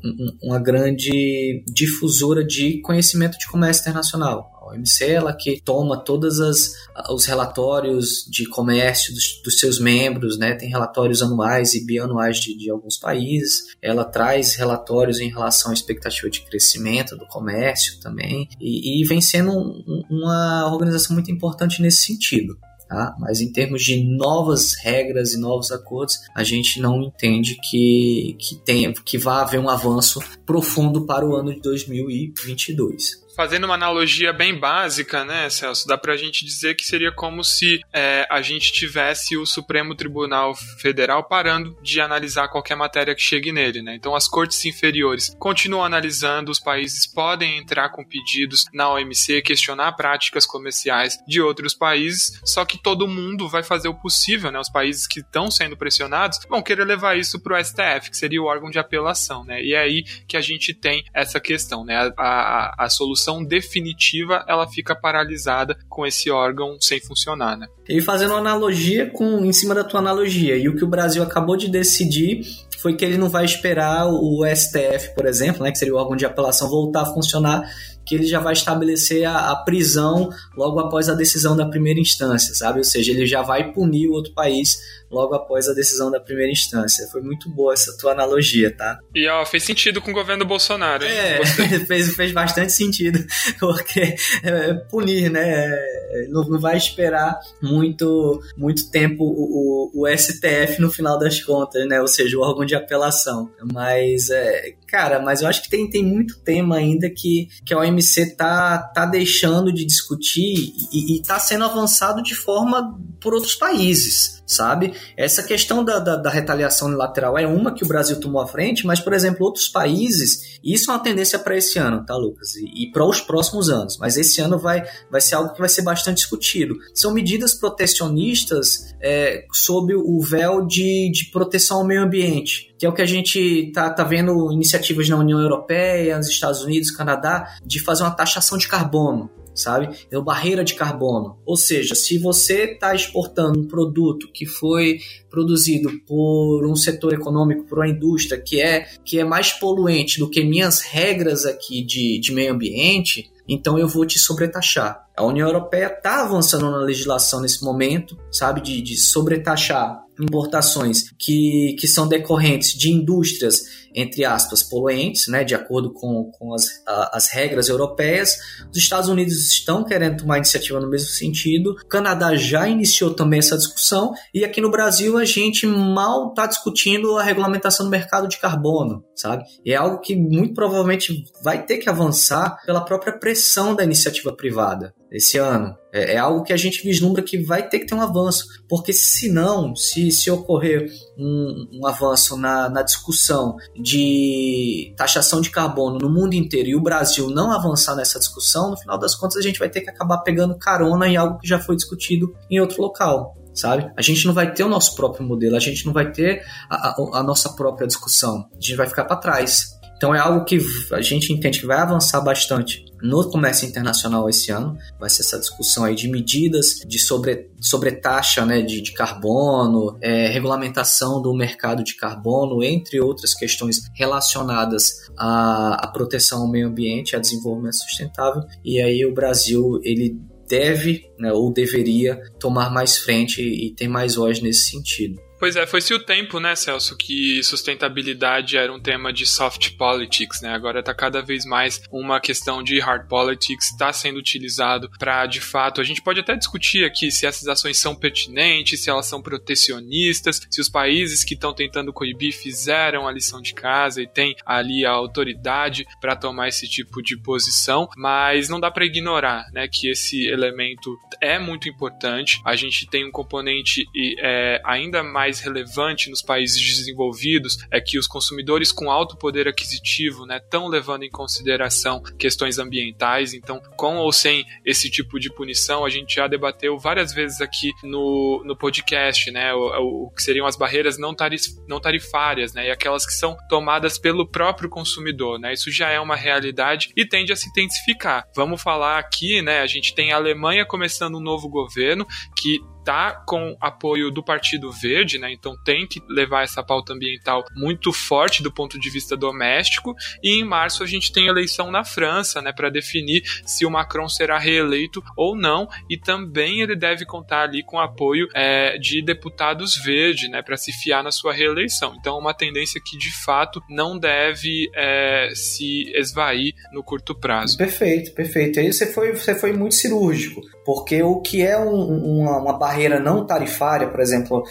uma 0.42 0.60
grande 0.60 1.62
difusora 1.74 2.42
de 2.42 2.80
conhecimento 2.82 3.38
de 3.38 3.50
comércio 3.50 3.82
internacional. 3.82 4.53
OMC 4.74 5.06
ela 5.06 5.34
que 5.34 5.62
toma 5.62 5.98
todos 5.98 6.40
os 6.40 7.26
relatórios 7.26 8.26
de 8.30 8.46
comércio 8.48 9.14
dos, 9.14 9.42
dos, 9.44 9.60
seus 9.60 9.80
membros, 9.80 10.38
né? 10.38 10.56
tem 10.56 10.70
relatórios 10.70 11.22
anuais 11.22 11.74
e 11.74 11.86
bianuais 11.86 12.40
de, 12.40 12.58
de 12.58 12.70
alguns 12.70 12.98
países, 12.98 13.76
ela 13.82 14.04
traz 14.04 14.56
relatórios 14.56 15.20
em 15.20 15.30
relação 15.30 15.72
à 15.72 15.74
expectativa 15.74 16.30
de 16.30 16.42
crescimento 16.42 17.16
do 17.16 17.26
comércio 17.28 18.00
também, 18.00 18.48
e, 18.60 19.02
e 19.02 19.06
vem 19.06 19.22
sendo 19.22 19.52
um, 19.52 20.04
uma 20.10 20.72
organização 20.72 21.16
muito 21.16 21.32
importante 21.32 21.82
nesse 21.82 22.06
sentido. 22.06 22.58
Tá? 22.88 23.16
Mas 23.18 23.42
em 23.42 23.52
termos 23.52 23.84
de 23.84 24.04
novas 24.04 24.76
regras 24.76 25.34
e 25.34 25.40
novos 25.40 25.72
acordos, 25.72 26.20
a 26.36 26.44
gente 26.44 26.80
não 26.80 27.02
entende 27.02 27.58
que, 27.70 28.36
que, 28.40 28.56
tenha, 28.58 28.94
que 28.94 29.18
vá 29.18 29.42
haver 29.42 29.60
um 29.60 29.68
avanço 29.68 30.22
profundo 30.46 31.06
para 31.06 31.26
o 31.28 31.36
ano 31.36 31.54
de 31.54 31.62
2022 31.62 33.23
fazendo 33.36 33.66
uma 33.66 33.74
analogia 33.74 34.32
bem 34.32 34.58
básica, 34.58 35.26
né, 35.26 35.50
Celso, 35.50 35.88
dá 35.88 35.98
pra 35.98 36.16
gente 36.16 36.46
dizer 36.46 36.76
que 36.76 36.86
seria 36.86 37.12
como 37.12 37.44
se 37.44 37.82
é, 37.92 38.28
a 38.30 38.42
gente 38.42 38.72
tivesse 38.72 39.36
o 39.38 39.46
Supremo 39.46 39.96
Tribunal 39.96 40.56
Federal 40.80 41.24
parando 41.24 41.78
de 41.82 42.00
analisar 42.00 42.48
qualquer 42.48 42.76
matéria 42.76 43.16
que 43.16 43.22
chegue 43.22 43.52
nele, 43.52 43.82
né? 43.82 43.96
Então 43.96 44.16
as 44.16 44.28
cortes 44.28 44.64
inferiores 44.66 45.36
continuam 45.40 45.84
analisando, 45.84 46.52
os 46.52 46.60
países 46.60 47.06
podem 47.06 47.58
entrar 47.58 47.90
com 47.90 48.04
pedidos 48.04 48.66
na 48.74 48.90
OMC, 48.90 49.42
questionar 49.42 49.94
práticas 49.94 50.46
comerciais 50.46 51.18
de 51.28 51.42
outros 51.42 51.74
países, 51.74 52.40
só 52.46 52.66
que 52.66 52.78
todo 52.78 53.08
mundo 53.08 53.50
vai 53.50 53.64
fazer 53.64 53.88
o 53.88 53.96
possível, 53.96 54.52
né? 54.52 54.60
Os 54.60 54.70
países 54.70 55.08
que 55.08 55.20
estão 55.20 55.50
sendo 55.50 55.78
pressionados 55.78 56.40
vão 56.50 56.62
querer 56.62 56.86
levar 56.86 57.18
isso 57.18 57.40
pro 57.40 57.58
STF, 57.64 58.10
que 58.10 58.18
seria 58.18 58.42
o 58.42 58.46
órgão 58.46 58.70
de 58.70 58.80
apelação, 58.80 59.44
né? 59.44 59.62
E 59.62 59.74
é 59.74 59.80
aí 59.80 60.04
que 60.28 60.38
a 60.38 60.42
gente 60.42 60.74
tem 60.74 61.04
essa 61.14 61.40
questão, 61.40 61.84
né? 61.84 62.12
a, 62.18 62.24
a, 62.24 62.86
a 62.86 62.90
solução 62.90 63.23
definitiva 63.46 64.44
ela 64.48 64.68
fica 64.68 64.96
paralisada 64.96 65.78
com 65.88 66.06
esse 66.06 66.32
órgão 66.32 66.78
sem 66.82 67.00
funcionar, 67.00 67.56
né? 67.56 67.68
E 67.88 68.02
fazendo 68.02 68.32
uma 68.32 68.40
analogia 68.40 69.10
com 69.10 69.46
em 69.46 69.54
cima 69.54 69.76
da 69.76 69.84
tua 69.84 70.00
analogia, 70.00 70.58
e 70.58 70.68
o 70.68 70.76
que 70.76 70.84
o 70.84 70.90
Brasil 70.90 71.22
acabou 71.22 71.56
de 71.56 71.70
decidir 71.70 72.42
foi 72.80 72.96
que 72.96 73.06
ele 73.06 73.18
não 73.18 73.30
vai 73.30 73.46
esperar 73.46 74.08
o 74.08 74.44
STF, 74.46 75.16
por 75.16 75.26
exemplo, 75.26 75.64
né, 75.64 75.72
que 75.72 75.78
seria 75.78 75.94
o 75.94 75.98
órgão 75.98 76.18
de 76.18 76.26
apelação, 76.26 76.70
voltar 76.70 77.04
a 77.04 77.14
funcionar 77.14 77.64
que 78.06 78.16
ele 78.16 78.26
já 78.26 78.40
vai 78.40 78.52
estabelecer 78.52 79.24
a, 79.24 79.52
a 79.52 79.56
prisão 79.56 80.30
logo 80.58 80.80
após 80.80 81.08
a 81.08 81.14
decisão 81.14 81.56
da 81.56 81.66
primeira 81.66 82.00
instância, 82.00 82.54
sabe? 82.54 82.80
Ou 82.80 82.84
seja, 82.84 83.12
ele 83.12 83.26
já 83.26 83.42
vai 83.42 83.72
punir 83.72 84.10
o 84.10 84.14
outro 84.14 84.34
país 84.34 84.78
logo 85.14 85.36
após 85.36 85.70
a 85.70 85.74
decisão 85.74 86.10
da 86.10 86.20
primeira 86.20 86.52
instância. 86.52 87.08
Foi 87.12 87.22
muito 87.22 87.50
boa 87.50 87.74
essa 87.74 87.96
tua 87.98 88.12
analogia, 88.12 88.76
tá? 88.76 89.00
E 89.14 89.28
ó, 89.28 89.46
fez 89.46 89.64
sentido 89.64 90.02
com 90.02 90.12
o 90.12 90.14
governo 90.14 90.44
Bolsonaro, 90.44 91.06
hein? 91.06 91.12
É, 91.12 91.46
fez, 91.86 92.16
fez 92.16 92.32
bastante 92.32 92.74
sentido, 92.74 93.24
porque 93.60 94.16
é, 94.44 94.74
punir, 94.90 95.30
né? 95.30 95.70
É, 96.14 96.28
não, 96.30 96.44
não, 96.44 96.60
vai 96.60 96.78
esperar 96.78 97.40
muito, 97.62 98.42
muito 98.58 98.90
tempo 98.90 99.24
o, 99.24 99.92
o, 99.94 100.04
o, 100.04 100.18
STF 100.18 100.80
no 100.80 100.92
final 100.92 101.18
das 101.18 101.42
contas, 101.42 101.88
né? 101.88 102.02
Ou 102.02 102.08
seja, 102.08 102.38
o 102.38 102.42
órgão 102.42 102.66
de 102.66 102.76
apelação. 102.76 103.52
Mas, 103.72 104.30
é, 104.30 104.74
cara, 104.88 105.20
mas 105.20 105.42
eu 105.42 105.48
acho 105.48 105.62
que 105.62 105.70
tem, 105.70 105.90
tem 105.90 106.04
muito 106.04 106.40
tema 106.40 106.78
ainda 106.78 107.10
que, 107.10 107.48
que 107.66 107.74
a 107.74 107.80
OMC 107.80 108.36
tá, 108.36 108.78
tá 108.78 109.06
deixando 109.06 109.72
de 109.72 109.86
discutir 109.86 110.74
e, 110.92 111.18
e 111.18 111.22
tá 111.22 111.40
sendo 111.40 111.66
avançado 111.66 112.22
de 112.22 112.36
forma 112.36 112.98
por 113.20 113.34
outros 113.34 113.56
países 113.56 114.43
sabe? 114.54 114.94
Essa 115.18 115.44
questão 115.44 115.84
da, 115.84 116.00
da, 116.00 116.16
da, 116.16 116.30
retaliação 116.30 116.88
unilateral 116.88 117.38
é 117.38 117.48
uma 117.48 117.74
que 117.74 117.84
o 117.84 117.88
Brasil 117.88 118.20
tomou 118.20 118.42
à 118.42 118.48
frente, 118.48 118.86
mas, 118.86 119.00
por 119.00 119.14
exemplo, 119.14 119.46
outros 119.46 119.68
países, 119.68 120.60
isso 120.64 120.90
é 120.90 120.94
uma 120.94 121.04
tendência 121.04 121.40
para 121.40 121.58
esse 121.58 121.80
ano, 121.80 122.06
tá, 122.06 122.16
Lucas? 122.16 122.56
E, 122.56 122.84
e 122.84 122.92
para 122.92 123.06
os 123.06 123.22
próximos 123.22 123.70
anos, 123.70 123.98
mas 123.98 124.18
esse 124.18 124.42
ano 124.42 124.58
vai, 124.58 124.84
vai 125.10 125.22
ser 125.22 125.36
algo 125.36 125.54
que 125.54 125.60
vai 125.60 125.70
ser 125.70 125.82
bastante 125.82 126.18
discutido. 126.18 126.76
São 126.94 127.14
medidas 127.14 127.54
protecionistas 127.54 128.94
é, 129.02 129.46
sob 129.52 129.94
o 129.96 130.20
véu 130.22 130.66
de, 130.66 131.12
de 131.12 131.26
proteção 131.32 131.78
ao 131.78 131.86
meio 131.86 132.04
ambiente, 132.04 132.74
que 132.78 132.86
é 132.86 132.90
o 132.90 132.94
que 132.94 133.02
a 133.02 133.06
gente 133.06 133.72
tá, 133.74 133.90
tá 133.90 134.04
vendo 134.04 134.52
iniciativas 134.52 135.08
na 135.10 135.18
União 135.18 135.40
Europeia, 135.40 136.18
nos 136.18 136.28
Estados 136.28 136.62
Unidos, 136.62 136.92
Canadá, 136.92 137.58
de 137.66 137.80
fazer 137.80 138.04
uma 138.04 138.12
taxação 138.12 138.58
de 138.58 138.68
carbono 138.68 139.30
sabe? 139.54 139.96
É 140.12 140.18
uma 140.18 140.24
barreira 140.24 140.64
de 140.64 140.74
carbono. 140.74 141.38
Ou 141.46 141.56
seja, 141.56 141.96
se 141.96 142.18
você 142.18 142.74
está 142.74 142.94
exportando 142.94 143.60
um 143.60 143.68
produto 143.68 144.32
que 144.32 144.46
foi 144.46 145.00
produzido 145.30 145.90
por 146.08 146.66
um 146.66 146.76
setor 146.76 147.14
econômico, 147.14 147.66
por 147.66 147.80
uma 147.80 147.88
indústria 147.88 148.40
que 148.40 148.62
é, 148.62 148.88
que 149.04 149.20
é 149.20 149.24
mais 149.24 149.52
poluente 149.52 150.20
do 150.20 150.30
que 150.30 150.44
minhas 150.44 150.82
regras 150.82 151.46
aqui 151.46 151.84
de, 151.84 152.20
de 152.20 152.32
meio 152.32 152.54
ambiente, 152.54 153.32
então 153.48 153.78
eu 153.78 153.88
vou 153.88 154.06
te 154.06 154.18
sobretaxar. 154.20 155.06
A 155.16 155.24
União 155.26 155.48
Europeia 155.48 155.88
está 155.88 156.24
avançando 156.24 156.70
na 156.72 156.80
legislação 156.80 157.42
nesse 157.42 157.64
momento, 157.64 158.18
sabe, 158.32 158.62
de, 158.62 158.82
de 158.82 158.96
sobretaxar 158.96 160.03
importações 160.20 161.06
que, 161.18 161.76
que 161.80 161.88
são 161.88 162.08
decorrentes 162.08 162.74
de 162.74 162.92
indústrias 162.92 163.84
entre 163.96 164.26
aspas, 164.26 164.64
poluentes, 164.64 165.28
né, 165.28 165.44
de 165.44 165.54
acordo 165.54 165.94
com, 165.94 166.32
com 166.32 166.54
as, 166.54 166.68
a, 166.88 167.18
as 167.18 167.32
regras 167.32 167.70
europeias. 167.70 168.38
Os 168.72 168.78
Estados 168.78 169.10
Unidos 169.10 169.48
estão 169.48 169.84
querendo 169.84 170.18
tomar 170.18 170.38
iniciativa 170.38 170.80
no 170.80 170.90
mesmo 170.90 171.10
sentido. 171.10 171.72
O 171.84 171.88
Canadá 171.88 172.36
já 172.36 172.68
iniciou 172.68 173.14
também 173.14 173.40
essa 173.40 173.58
discussão. 173.58 174.14
E 174.34 174.44
aqui 174.44 174.60
no 174.60 174.72
Brasil 174.72 175.18
a 175.18 175.26
gente 175.26 175.68
mal 175.68 176.30
está 176.30 176.46
discutindo 176.46 177.18
a 177.18 177.24
regulamentação 177.24 177.86
do 177.86 177.92
mercado 177.92 178.28
de 178.28 178.38
carbono, 178.40 179.04
sabe? 179.16 179.44
E 179.66 179.72
é 179.72 179.76
algo 179.76 180.00
que 180.00 180.16
muito 180.16 180.54
provavelmente 180.54 181.24
vai 181.44 181.64
ter 181.66 181.78
que 181.78 181.90
avançar 181.90 182.58
pela 182.66 182.82
própria 182.82 183.18
pressão 183.18 183.76
da 183.76 183.84
iniciativa 183.84 184.34
privada 184.36 184.94
esse 185.14 185.38
ano. 185.38 185.78
É, 185.94 186.16
é, 186.16 186.18
algo 186.18 186.44
que 186.44 186.52
a 186.52 186.58
gente 186.58 186.84
vislumbra 186.84 187.22
que 187.22 187.38
vai 187.38 187.70
ter 187.70 187.80
que 187.80 187.86
ter 187.86 187.94
um 187.94 188.02
avanço, 188.02 188.48
porque 188.68 188.92
se 188.92 189.30
não, 189.30 189.76
se, 189.76 190.10
se 190.10 190.32
ocorrer 190.32 190.90
um, 191.16 191.68
um 191.72 191.88
avanço 191.88 192.36
na, 192.36 192.68
na 192.68 192.82
discussão 192.82 193.56
de 193.80 194.92
taxação 194.98 195.40
de 195.40 195.52
carbono 195.52 196.00
no 196.00 196.10
mundo 196.10 196.34
inteiro 196.34 196.70
e 196.70 196.76
o 196.76 196.82
Brasil 196.82 197.30
não 197.30 197.52
avançar 197.52 197.96
nessa 197.96 198.18
discussão, 198.18 198.72
no 198.72 198.78
final 198.78 198.98
das 198.98 199.14
contas 199.14 199.38
a 199.38 199.42
gente 199.42 199.60
vai 199.60 199.70
ter 199.70 199.82
que 199.82 199.90
acabar 199.92 200.18
pegando 200.20 200.58
carona 200.58 201.08
em 201.08 201.16
algo 201.16 201.38
que 201.38 201.48
já 201.48 201.60
foi 201.60 201.76
discutido 201.76 202.36
em 202.50 202.60
outro 202.60 202.82
local 202.82 203.38
sabe? 203.54 203.88
A 203.96 204.02
gente 204.02 204.26
não 204.26 204.34
vai 204.34 204.52
ter 204.52 204.64
o 204.64 204.68
nosso 204.68 204.96
próprio 204.96 205.24
modelo, 205.24 205.56
a 205.56 205.60
gente 205.60 205.86
não 205.86 205.94
vai 205.94 206.12
ter 206.12 206.44
a, 206.68 206.90
a, 206.90 207.20
a 207.20 207.24
nossa 207.24 207.50
própria 207.54 207.86
discussão, 207.86 208.50
a 208.52 208.56
gente 208.56 208.76
vai 208.76 208.88
ficar 208.88 209.06
para 209.06 209.18
trás. 209.18 209.80
Então 209.96 210.14
é 210.14 210.18
algo 210.18 210.44
que 210.44 210.58
a 210.92 211.02
gente 211.02 211.32
entende 211.32 211.60
que 211.60 211.68
vai 211.68 211.78
avançar 211.78 212.20
bastante 212.20 212.84
no 213.04 213.30
comércio 213.30 213.68
internacional 213.68 214.30
esse 214.30 214.50
ano. 214.50 214.78
Vai 214.98 215.10
ser 215.10 215.22
essa 215.22 215.38
discussão 215.38 215.84
aí 215.84 215.94
de 215.94 216.08
medidas 216.08 216.80
de 216.88 216.98
sobre, 216.98 217.52
sobre 217.60 217.92
taxa 217.92 218.46
né, 218.46 218.62
de, 218.62 218.82
de 218.82 218.94
carbono, 218.94 219.98
é, 220.02 220.28
regulamentação 220.28 221.22
do 221.22 221.36
mercado 221.36 221.84
de 221.84 221.96
carbono, 221.96 222.64
entre 222.64 223.02
outras 223.02 223.34
questões 223.34 223.82
relacionadas 223.94 225.10
à, 225.18 225.86
à 225.86 225.88
proteção 225.88 226.44
ao 226.44 226.50
meio 226.50 226.68
ambiente, 226.68 227.16
a 227.16 227.20
desenvolvimento 227.20 227.76
sustentável. 227.76 228.42
E 228.64 228.82
aí 228.82 229.06
o 229.06 229.14
Brasil 229.14 229.80
ele 229.84 230.18
deve 230.48 231.10
né, 231.20 231.32
ou 231.34 231.52
deveria 231.52 232.22
tomar 232.40 232.72
mais 232.72 232.98
frente 232.98 233.42
e 233.42 233.74
ter 233.74 233.88
mais 233.88 234.16
voz 234.16 234.42
nesse 234.42 234.70
sentido. 234.70 235.20
Pois 235.44 235.58
é, 235.58 235.68
foi-se 235.68 235.94
o 235.94 236.00
tempo, 236.00 236.40
né, 236.40 236.56
Celso, 236.56 236.96
que 236.96 237.44
sustentabilidade 237.44 238.56
era 238.56 238.72
um 238.72 238.80
tema 238.80 239.12
de 239.12 239.26
soft 239.26 239.72
politics, 239.76 240.42
né? 240.42 240.54
Agora 240.54 240.80
está 240.80 240.94
cada 240.94 241.22
vez 241.22 241.44
mais 241.44 241.84
uma 241.92 242.22
questão 242.22 242.64
de 242.64 242.80
hard 242.80 243.10
politics, 243.10 243.72
está 243.72 243.92
sendo 243.92 244.20
utilizado 244.20 244.90
para, 244.98 245.26
de 245.26 245.42
fato, 245.42 245.82
a 245.82 245.84
gente 245.84 246.02
pode 246.02 246.22
até 246.22 246.38
discutir 246.38 246.86
aqui 246.86 247.12
se 247.12 247.26
essas 247.26 247.50
ações 247.50 247.78
são 247.78 247.94
pertinentes, 247.94 248.82
se 248.82 248.90
elas 248.90 249.06
são 249.06 249.22
protecionistas, 249.22 250.40
se 250.50 250.62
os 250.62 250.70
países 250.70 251.26
que 251.26 251.34
estão 251.34 251.54
tentando 251.54 251.92
coibir 251.92 252.32
fizeram 252.32 253.06
a 253.06 253.12
lição 253.12 253.42
de 253.42 253.54
casa 253.54 254.02
e 254.02 254.08
tem 254.08 254.38
ali 254.46 254.86
a 254.86 254.92
autoridade 254.92 255.86
para 256.00 256.16
tomar 256.16 256.48
esse 256.48 256.70
tipo 256.70 257.02
de 257.02 257.18
posição, 257.18 257.90
mas 257.98 258.48
não 258.48 258.62
dá 258.62 258.72
para 258.72 258.86
ignorar, 258.86 259.52
né, 259.52 259.68
que 259.68 259.90
esse 259.90 260.26
elemento 260.26 260.98
é 261.20 261.38
muito 261.38 261.68
importante. 261.68 262.40
A 262.46 262.56
gente 262.56 262.88
tem 262.88 263.06
um 263.06 263.12
componente 263.12 263.86
é, 264.20 264.62
ainda 264.64 265.04
mais 265.04 265.33
mais 265.34 265.40
relevante 265.40 266.10
nos 266.10 266.22
países 266.22 266.62
desenvolvidos 266.62 267.58
é 267.72 267.82
que 267.82 267.98
os 267.98 268.06
consumidores 268.06 268.72
com 268.72 268.92
alto 268.92 269.18
poder 269.18 269.48
aquisitivo 269.48 270.26
estão 270.32 270.70
né, 270.70 270.78
levando 270.78 271.04
em 271.04 271.10
consideração 271.10 272.02
questões 272.20 272.60
ambientais. 272.60 273.34
Então, 273.34 273.60
com 273.76 273.98
ou 273.98 274.12
sem 274.12 274.46
esse 274.64 274.92
tipo 274.92 275.20
de 275.20 275.34
punição, 275.34 275.84
a 275.84 275.90
gente 275.90 276.16
já 276.16 276.28
debateu 276.28 276.78
várias 276.78 277.12
vezes 277.14 277.42
aqui 277.42 277.72
no, 277.84 278.44
no 278.46 278.56
podcast, 278.56 279.32
né, 279.32 279.54
o, 279.54 280.06
o 280.06 280.12
que 280.12 280.22
seriam 280.22 280.46
as 280.46 280.56
barreiras 280.56 281.00
não, 281.00 281.16
tarif, 281.16 281.48
não 281.68 281.80
tarifárias, 281.80 282.54
né, 282.54 282.68
e 282.68 282.72
aquelas 282.72 283.06
que 283.06 283.14
são 283.14 283.36
tomadas 283.50 283.98
pelo 283.98 284.28
próprio 284.28 284.70
consumidor, 284.70 285.40
né. 285.40 285.54
Isso 285.54 285.72
já 285.72 285.90
é 285.90 286.00
uma 286.00 286.16
realidade 286.16 286.90
e 286.96 287.06
tende 287.06 287.34
a 287.34 287.36
se 287.36 287.50
intensificar. 287.50 288.28
Vamos 288.36 288.62
falar 288.62 289.00
aqui, 289.00 289.42
né, 289.42 289.62
a 289.62 289.68
gente 289.68 289.96
tem 289.96 290.12
a 290.12 290.18
Alemanha 290.18 290.66
começando 290.66 291.18
um 291.18 291.22
novo 291.22 291.50
governo 291.50 292.06
que 292.36 292.60
tá 292.84 293.24
com 293.26 293.56
apoio 293.60 294.12
do 294.12 294.24
Partido 294.24 294.72
Verde, 294.72 295.18
né? 295.18 295.32
Então 295.32 295.56
tem 295.64 295.88
que 295.88 296.02
levar 296.08 296.44
essa 296.44 296.64
pauta 296.64 296.94
ambiental 296.94 297.44
muito 297.56 297.92
forte 297.92 298.44
do 298.44 298.52
ponto 298.52 298.80
de 298.80 298.90
vista 298.90 299.16
doméstico. 299.16 299.96
E 300.22 300.40
em 300.40 300.44
março 300.44 300.84
a 300.84 300.86
gente 300.86 301.12
tem 301.12 301.28
eleição 301.28 301.72
na 301.72 301.84
França, 301.84 302.42
né? 302.42 302.52
Para 302.52 302.70
definir 302.70 303.24
se 303.46 303.66
o 303.66 303.72
Macron 303.72 304.08
será 304.08 304.38
reeleito 304.38 305.04
ou 305.16 305.36
não. 305.36 305.68
E 305.90 305.98
também 305.98 306.62
ele 306.62 306.76
deve 306.76 307.06
contar 307.06 307.44
ali 307.44 307.64
com 307.64 307.80
apoio 307.80 308.28
é, 308.34 308.78
de 308.78 309.02
deputados 309.02 309.78
verdes, 309.78 310.30
né? 310.30 310.42
Para 310.42 310.58
se 310.58 310.72
fiar 310.72 311.04
na 311.04 311.12
sua 311.12 311.34
reeleição. 311.34 311.96
Então 312.00 312.18
é 312.18 312.20
uma 312.20 312.34
tendência 312.34 312.82
que 312.84 312.98
de 312.98 313.12
fato 313.24 313.62
não 313.70 313.98
deve 313.98 314.70
é, 314.76 315.30
se 315.34 315.92
esvair 315.96 316.54
no 316.72 316.84
curto 316.84 317.16
prazo. 317.16 317.58
Perfeito, 317.58 318.12
perfeito. 318.14 318.60
Aí 318.60 318.72
você 318.72 318.92
foi, 318.92 319.14
você 319.14 319.36
foi 319.36 319.54
muito 319.54 319.76
cirúrgico, 319.76 320.42
porque 320.66 321.02
o 321.02 321.22
que 321.22 321.42
é 321.42 321.58
um, 321.58 322.20
uma, 322.20 322.38
uma 322.40 322.58
barreira 322.58 322.73
barreira 322.74 323.00
não 323.00 323.26
tarifária, 323.26 323.88
por 323.88 324.00
exemplo, 324.00 324.44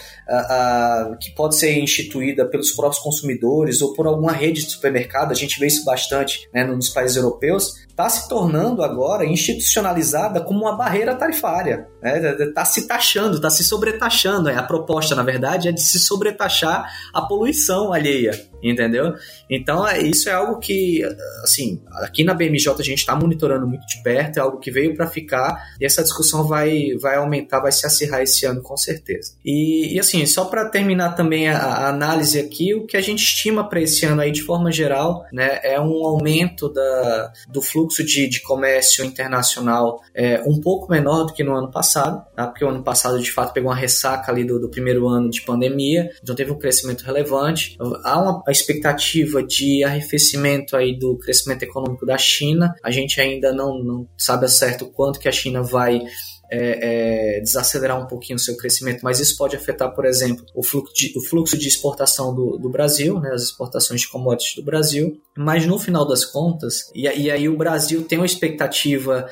que 1.19 1.31
pode 1.31 1.55
ser 1.55 1.77
instituída 1.77 2.45
pelos 2.45 2.71
próprios 2.71 3.03
consumidores 3.03 3.81
ou 3.81 3.93
por 3.93 4.07
alguma 4.07 4.31
rede 4.31 4.63
de 4.63 4.71
supermercado, 4.71 5.31
a 5.31 5.35
gente 5.35 5.59
vê 5.59 5.67
isso 5.67 5.83
bastante 5.83 6.49
né, 6.53 6.63
nos 6.63 6.89
países 6.89 7.17
europeus, 7.17 7.83
está 7.93 8.09
se 8.09 8.27
tornando 8.27 8.83
agora 8.83 9.23
institucionalizada 9.23 10.41
como 10.41 10.61
uma 10.61 10.75
barreira 10.75 11.13
tarifária. 11.13 11.87
Está 12.03 12.45
né? 12.45 12.51
Tá 12.53 12.65
se 12.65 12.87
taxando, 12.87 13.35
está 13.35 13.51
se 13.51 13.63
sobretaxando. 13.63 14.49
A 14.49 14.63
proposta, 14.63 15.15
na 15.15 15.23
verdade, 15.23 15.69
é 15.69 15.71
de 15.71 15.81
se 15.81 15.99
sobretaxar 15.99 16.91
a 17.13 17.21
poluição 17.21 17.93
alheia, 17.93 18.31
entendeu? 18.63 19.13
Então, 19.47 19.87
é, 19.87 20.01
isso 20.01 20.27
é 20.27 20.33
algo 20.33 20.59
que, 20.59 21.03
assim, 21.43 21.81
aqui 22.01 22.23
na 22.23 22.33
BMJ 22.33 22.73
a 22.79 22.83
gente 22.83 22.99
está 22.99 23.15
monitorando 23.15 23.67
muito 23.67 23.85
de 23.85 24.01
perto, 24.01 24.37
é 24.37 24.41
algo 24.41 24.59
que 24.59 24.71
veio 24.71 24.95
para 24.95 25.07
ficar 25.07 25.63
e 25.79 25.85
essa 25.85 26.01
discussão 26.01 26.47
vai, 26.47 26.95
vai 26.99 27.15
aumentar, 27.17 27.59
vai 27.59 27.71
se 27.71 27.85
acirrar 27.85 28.21
esse 28.21 28.45
ano 28.45 28.61
com 28.61 28.75
certeza. 28.75 29.35
E, 29.45 29.93
e 29.95 29.99
assim, 29.99 30.25
só 30.25 30.45
para 30.45 30.67
terminar 30.67 31.15
também 31.15 31.47
a, 31.47 31.57
a, 31.57 31.89
análise 31.89 32.39
aqui, 32.39 32.73
o 32.73 32.87
que 32.87 32.97
a 32.97 33.01
gente 33.01 33.23
estima 33.23 33.69
para 33.69 33.81
esse 33.81 34.03
ano 34.05 34.21
aí 34.21 34.31
de 34.31 34.41
forma 34.41 34.71
geral, 34.71 35.25
né, 35.31 35.59
é 35.63 35.79
um 35.79 36.05
aumento 36.05 36.67
da, 36.67 37.31
do 37.47 37.61
fluxo 37.61 37.82
fluxo 37.83 38.03
de, 38.03 38.27
de 38.27 38.41
comércio 38.41 39.03
internacional 39.03 40.01
é 40.13 40.41
um 40.45 40.59
pouco 40.59 40.91
menor 40.91 41.25
do 41.25 41.33
que 41.33 41.43
no 41.43 41.55
ano 41.55 41.69
passado, 41.69 42.23
tá? 42.35 42.47
porque 42.47 42.63
o 42.63 42.69
ano 42.69 42.83
passado 42.83 43.19
de 43.19 43.31
fato 43.31 43.53
pegou 43.53 43.69
uma 43.69 43.75
ressaca 43.75 44.31
ali 44.31 44.43
do, 44.43 44.59
do 44.59 44.69
primeiro 44.69 45.07
ano 45.07 45.29
de 45.29 45.41
pandemia, 45.41 46.09
então 46.21 46.35
teve 46.35 46.51
um 46.51 46.57
crescimento 46.57 47.03
relevante. 47.03 47.77
Há 48.03 48.21
uma 48.21 48.43
expectativa 48.47 49.43
de 49.43 49.83
arrefecimento 49.83 50.75
aí 50.75 50.97
do 50.97 51.17
crescimento 51.17 51.63
econômico 51.63 52.05
da 52.05 52.17
China. 52.17 52.73
A 52.83 52.91
gente 52.91 53.19
ainda 53.19 53.51
não, 53.51 53.83
não 53.83 54.07
sabe 54.17 54.45
a 54.45 54.49
certo 54.49 54.85
quanto 54.85 55.19
que 55.19 55.27
a 55.27 55.31
China 55.31 55.61
vai 55.61 56.01
é, 56.49 57.37
é, 57.37 57.39
desacelerar 57.41 57.99
um 57.99 58.05
pouquinho 58.05 58.37
o 58.37 58.39
seu 58.39 58.55
crescimento, 58.55 59.01
mas 59.03 59.19
isso 59.19 59.35
pode 59.37 59.55
afetar, 59.55 59.93
por 59.93 60.05
exemplo, 60.05 60.45
o 60.53 60.63
fluxo 60.63 60.93
de, 60.93 61.13
o 61.17 61.21
fluxo 61.21 61.57
de 61.57 61.67
exportação 61.67 62.33
do, 62.33 62.57
do 62.57 62.69
Brasil, 62.69 63.19
né, 63.19 63.31
as 63.33 63.43
exportações 63.43 64.01
de 64.01 64.09
commodities 64.09 64.55
do 64.55 64.63
Brasil. 64.63 65.19
Mas 65.35 65.65
no 65.65 65.79
final 65.79 66.07
das 66.07 66.23
contas, 66.23 66.91
e, 66.93 67.07
e 67.07 67.31
aí 67.31 67.49
o 67.49 67.57
Brasil 67.57 68.03
tem 68.03 68.19
uma 68.19 68.25
expectativa 68.25 69.27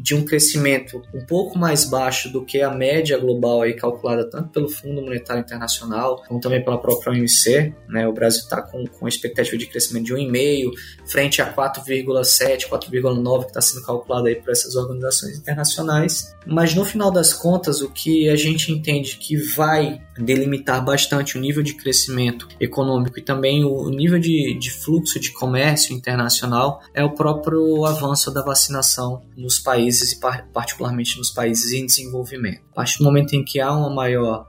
de 0.00 0.14
um 0.14 0.24
crescimento 0.24 1.00
um 1.14 1.24
pouco 1.24 1.56
mais 1.56 1.84
baixo 1.84 2.32
do 2.32 2.44
que 2.44 2.60
a 2.60 2.70
média 2.70 3.16
global 3.16 3.62
aí 3.62 3.74
calculada 3.74 4.28
tanto 4.28 4.50
pelo 4.50 4.68
Fundo 4.68 5.02
Monetário 5.02 5.42
Internacional 5.42 6.22
como 6.26 6.40
também 6.40 6.64
pela 6.64 6.78
própria 6.78 7.12
OMC. 7.12 7.72
Né, 7.88 8.06
o 8.08 8.12
Brasil 8.12 8.40
está 8.40 8.60
com, 8.60 8.84
com 8.86 9.06
expectativa 9.06 9.56
de 9.56 9.66
crescimento 9.66 10.06
de 10.06 10.14
1,5 10.14 10.72
frente 11.06 11.40
a 11.40 11.52
4,7, 11.52 12.68
4,9 12.68 13.40
que 13.42 13.46
está 13.48 13.60
sendo 13.60 13.84
calculado 13.84 14.26
aí 14.26 14.36
por 14.36 14.50
essas 14.50 14.74
organizações 14.74 15.38
internacionais. 15.38 16.34
Mas 16.46 16.74
no 16.74 16.84
final 16.84 17.10
das 17.10 17.32
contas, 17.32 17.80
o 17.80 17.90
que 17.90 18.28
a 18.28 18.36
gente 18.36 18.70
entende 18.72 19.16
que 19.16 19.36
vai 19.36 20.00
delimitar 20.18 20.84
bastante 20.84 21.36
o 21.36 21.40
nível 21.40 21.62
de 21.62 21.74
crescimento 21.74 22.48
econômico 22.60 23.18
e 23.18 23.22
também 23.22 23.64
o 23.64 23.88
nível 23.90 24.18
de, 24.18 24.56
de 24.58 24.70
fluxo 24.70 25.20
de 25.20 25.32
comércio 25.32 25.94
internacional 25.94 26.80
é 26.94 27.04
o 27.04 27.14
próprio 27.14 27.84
avanço 27.84 28.30
da 28.32 28.42
vacinação 28.42 29.22
nos 29.36 29.58
países 29.58 30.12
e 30.12 30.20
particularmente 30.52 31.18
nos 31.18 31.30
países 31.30 31.72
em 31.72 31.84
desenvolvimento. 31.84 32.62
A 32.72 32.76
partir 32.76 32.98
do 32.98 33.04
momento 33.04 33.34
em 33.34 33.44
que 33.44 33.60
há 33.60 33.72
uma 33.72 33.90
maior, 33.90 34.46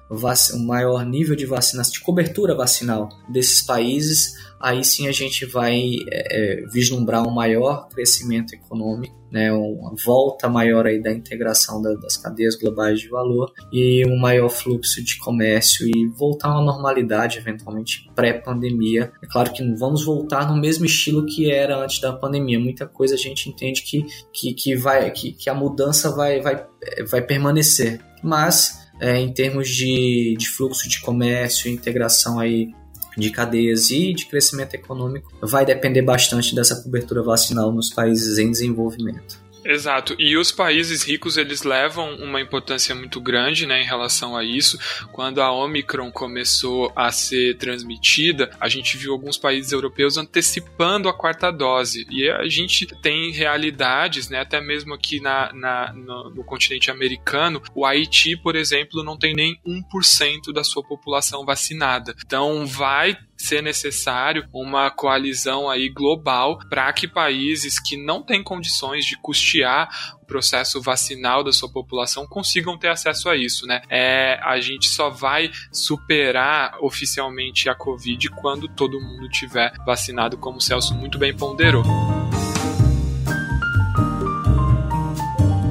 um 0.53 0.65
maior 0.65 1.06
nível 1.06 1.36
de 1.36 1.45
vacinação, 1.45 1.94
de 1.94 2.02
cobertura 2.02 2.56
vacinal 2.56 3.10
desses 3.30 3.61
países, 3.61 4.36
aí 4.60 4.84
sim 4.84 5.07
a 5.07 5.11
gente 5.11 5.45
vai 5.45 5.95
é, 6.10 6.61
é, 6.61 6.65
vislumbrar 6.68 7.28
um 7.28 7.32
maior 7.32 7.88
crescimento 7.90 8.53
econômico, 8.53 9.15
né, 9.32 9.52
uma 9.52 9.94
volta 10.06 10.48
maior 10.48 10.86
aí 10.86 11.02
da 11.02 11.12
integração 11.12 11.82
da, 11.82 11.94
das 11.95 12.18
cadeias 12.18 12.56
globais 12.56 12.99
de 12.99 13.10
valor 13.10 13.52
e 13.72 14.06
um 14.06 14.18
maior 14.18 14.49
fluxo 14.49 15.04
de 15.04 15.18
comércio 15.18 15.88
e 15.88 16.08
voltar 16.08 16.49
uma 16.49 16.64
normalidade 16.64 17.38
eventualmente 17.38 18.10
pré-pandemia. 18.16 19.12
É 19.22 19.28
claro 19.28 19.52
que 19.52 19.64
não 19.64 19.76
vamos 19.76 20.06
voltar 20.06 20.49
no 20.49 20.60
mesmo 20.60 20.86
estilo 20.86 21.26
que 21.26 21.52
era 21.52 21.78
antes 21.78 21.99
da 21.99 22.14
pandemia. 22.14 22.60
Muita 22.60 22.88
coisa 22.88 23.16
a 23.16 23.18
gente 23.18 23.49
entende 23.49 23.82
que, 23.82 24.06
que, 24.32 24.54
que, 24.54 24.76
vai, 24.76 25.10
que, 25.12 25.32
que 25.32 25.49
a 25.49 25.54
mudança 25.54 26.16
vai, 26.16 26.41
vai, 26.41 26.66
vai 27.10 27.22
permanecer. 27.22 27.99
Mas 28.24 28.88
é, 28.99 29.20
em 29.20 29.32
termos 29.32 29.70
de, 29.70 30.36
de 30.38 30.49
fluxo 30.49 30.90
de 30.90 30.99
comércio, 31.02 31.70
integração 31.70 32.40
aí 32.40 32.72
de 33.18 33.31
cadeias 33.31 33.89
e 33.89 34.14
de 34.14 34.26
crescimento 34.26 34.76
econômico 34.76 35.31
vai 35.41 35.65
depender 35.65 36.03
bastante 36.03 36.53
dessa 36.53 36.81
cobertura 36.81 37.23
vacinal 37.23 37.72
nos 37.72 37.89
países 37.89 38.38
em 38.38 38.52
desenvolvimento. 38.52 39.47
Exato. 39.68 40.15
E 40.18 40.38
os 40.38 40.49
países 40.49 41.03
ricos 41.03 41.35
eles 41.35 41.64
levam 41.64 42.15
uma 42.15 42.39
importância 42.39 42.95
muito 42.95 43.19
grande, 43.19 43.65
né, 43.65 43.81
em 43.81 43.85
relação 43.85 44.38
a 44.38 44.44
isso. 44.44 44.80
Quando 45.11 45.41
a 45.41 45.52
Omicron 45.52 46.10
começou 46.10 46.89
a 46.95 47.11
ser 47.11 47.57
transmitida, 47.57 48.49
a 48.61 48.69
gente 48.69 48.95
viu 48.95 49.11
alguns 49.11 49.38
países 49.38 49.73
europeus 49.73 50.18
antecipando 50.18 51.10
a 51.10 51.14
quarta 51.14 51.52
dose. 51.52 52.07
E 52.10 52.30
a 52.30 52.48
gente 52.48 52.85
tem 53.02 53.31
realidades, 53.31 54.30
né, 54.30 54.39
até 54.39 54.61
mesmo 54.61 54.94
aqui 54.94 55.19
na, 55.19 55.52
na 55.52 55.91
no, 55.91 56.30
no, 56.30 56.44
continente 56.45 56.89
americano, 56.89 57.61
o 57.76 57.85
Haiti, 57.85 58.38
por 58.38 58.56
exemplo, 58.56 59.03
não 59.03 59.18
tem 59.18 59.34
nem 59.34 59.60
1% 59.68 60.53
da 60.53 60.64
sua 60.64 60.81
população 60.81 61.45
vacinada. 61.45 62.15
Então 62.26 62.65
vai 62.65 63.18
ser 63.38 63.62
necessário 63.62 64.48
uma 64.52 64.90
coalizão 64.90 65.70
aí 65.70 65.90
global 65.90 66.58
para 66.70 66.92
que 66.92 67.08
países 67.08 67.80
que 67.80 67.96
não 67.96 68.24
têm 68.24 68.44
condições 68.44 69.06
de 69.06 69.18
custear 69.18 69.90
o 70.22 70.26
processo 70.26 70.82
vacinal 70.82 71.44
da 71.44 71.54
sua 71.54 71.72
população 71.72 72.28
consigam 72.28 72.78
ter 72.78 72.90
acesso 72.90 73.30
a 73.30 73.36
isso, 73.36 73.66
né? 73.66 73.82
É, 73.90 74.40
a 74.44 74.60
gente 74.60 74.88
só 74.88 75.10
vai 75.10 75.52
superar 75.72 76.78
oficialmente 76.82 77.70
a 77.70 77.76
Covid 77.76 78.30
quando 78.32 78.68
todo 78.68 79.00
mundo 79.00 79.30
tiver 79.30 79.72
vacinado, 79.86 80.38
como 80.38 80.58
o 80.58 80.62
Celso 80.62 80.94
muito 80.96 81.18
bem 81.18 81.36
ponderou. 81.36 81.84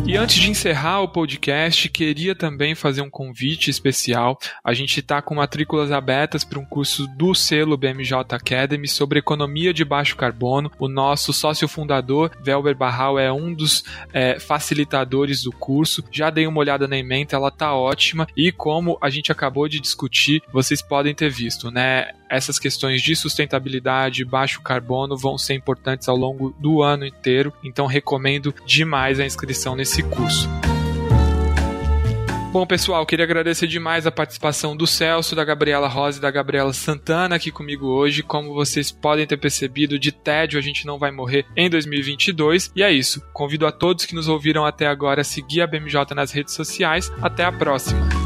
E 0.06 0.16
antes 0.16 0.36
de 0.36 0.48
encerrar 0.48 1.00
o 1.00 1.08
podcast, 1.08 1.88
queria 1.88 2.32
também 2.32 2.76
fazer 2.76 3.02
um 3.02 3.10
convite 3.10 3.70
especial. 3.70 4.38
A 4.62 4.72
gente 4.72 5.00
está 5.00 5.20
com 5.20 5.34
matrículas 5.34 5.90
abertas 5.90 6.44
para 6.44 6.60
um 6.60 6.64
curso 6.64 7.08
do 7.08 7.34
selo 7.34 7.76
BMJ 7.76 8.18
Academy 8.30 8.86
sobre 8.86 9.18
economia 9.18 9.74
de 9.74 9.84
baixo 9.84 10.14
carbono. 10.14 10.70
O 10.78 10.86
nosso 10.88 11.32
sócio 11.32 11.66
fundador, 11.66 12.30
Velber 12.40 12.76
Barral, 12.76 13.18
é 13.18 13.32
um 13.32 13.52
dos 13.52 13.82
é, 14.12 14.38
facilitadores 14.38 15.42
do 15.42 15.50
curso. 15.50 16.04
Já 16.12 16.30
dei 16.30 16.46
uma 16.46 16.60
olhada 16.60 16.86
na 16.86 16.96
ementa, 16.96 17.34
ela 17.34 17.50
tá 17.50 17.74
ótima. 17.74 18.28
E 18.36 18.52
como 18.52 18.96
a 19.02 19.10
gente 19.10 19.32
acabou 19.32 19.66
de 19.66 19.80
discutir, 19.80 20.40
vocês 20.52 20.80
podem 20.80 21.16
ter 21.16 21.30
visto, 21.30 21.68
né? 21.68 22.12
essas 22.28 22.58
questões 22.58 23.02
de 23.02 23.14
sustentabilidade, 23.14 24.24
baixo 24.24 24.60
carbono 24.60 25.16
vão 25.16 25.38
ser 25.38 25.54
importantes 25.54 26.08
ao 26.08 26.16
longo 26.16 26.54
do 26.58 26.82
ano 26.82 27.06
inteiro, 27.06 27.52
então 27.62 27.86
recomendo 27.86 28.54
demais 28.64 29.20
a 29.20 29.24
inscrição 29.24 29.76
nesse 29.76 29.95
curso. 30.02 30.48
Bom, 32.56 32.64
pessoal, 32.66 33.04
queria 33.04 33.26
agradecer 33.26 33.66
demais 33.66 34.06
a 34.06 34.10
participação 34.10 34.74
do 34.74 34.86
Celso, 34.86 35.36
da 35.36 35.44
Gabriela 35.44 35.88
Rosa 35.88 36.16
e 36.16 36.22
da 36.22 36.30
Gabriela 36.30 36.72
Santana 36.72 37.36
aqui 37.36 37.50
comigo 37.50 37.86
hoje. 37.86 38.22
Como 38.22 38.54
vocês 38.54 38.90
podem 38.90 39.26
ter 39.26 39.36
percebido, 39.36 39.98
de 39.98 40.10
tédio 40.10 40.58
a 40.58 40.62
gente 40.62 40.86
não 40.86 40.98
vai 40.98 41.10
morrer 41.10 41.44
em 41.54 41.68
2022. 41.68 42.72
E 42.74 42.82
é 42.82 42.90
isso. 42.90 43.22
Convido 43.34 43.66
a 43.66 43.72
todos 43.72 44.06
que 44.06 44.14
nos 44.14 44.26
ouviram 44.26 44.64
até 44.64 44.86
agora 44.86 45.20
a 45.20 45.24
seguir 45.24 45.60
a 45.60 45.66
BMJ 45.66 46.14
nas 46.14 46.32
redes 46.32 46.54
sociais. 46.54 47.12
Até 47.20 47.44
a 47.44 47.52
próxima 47.52 48.25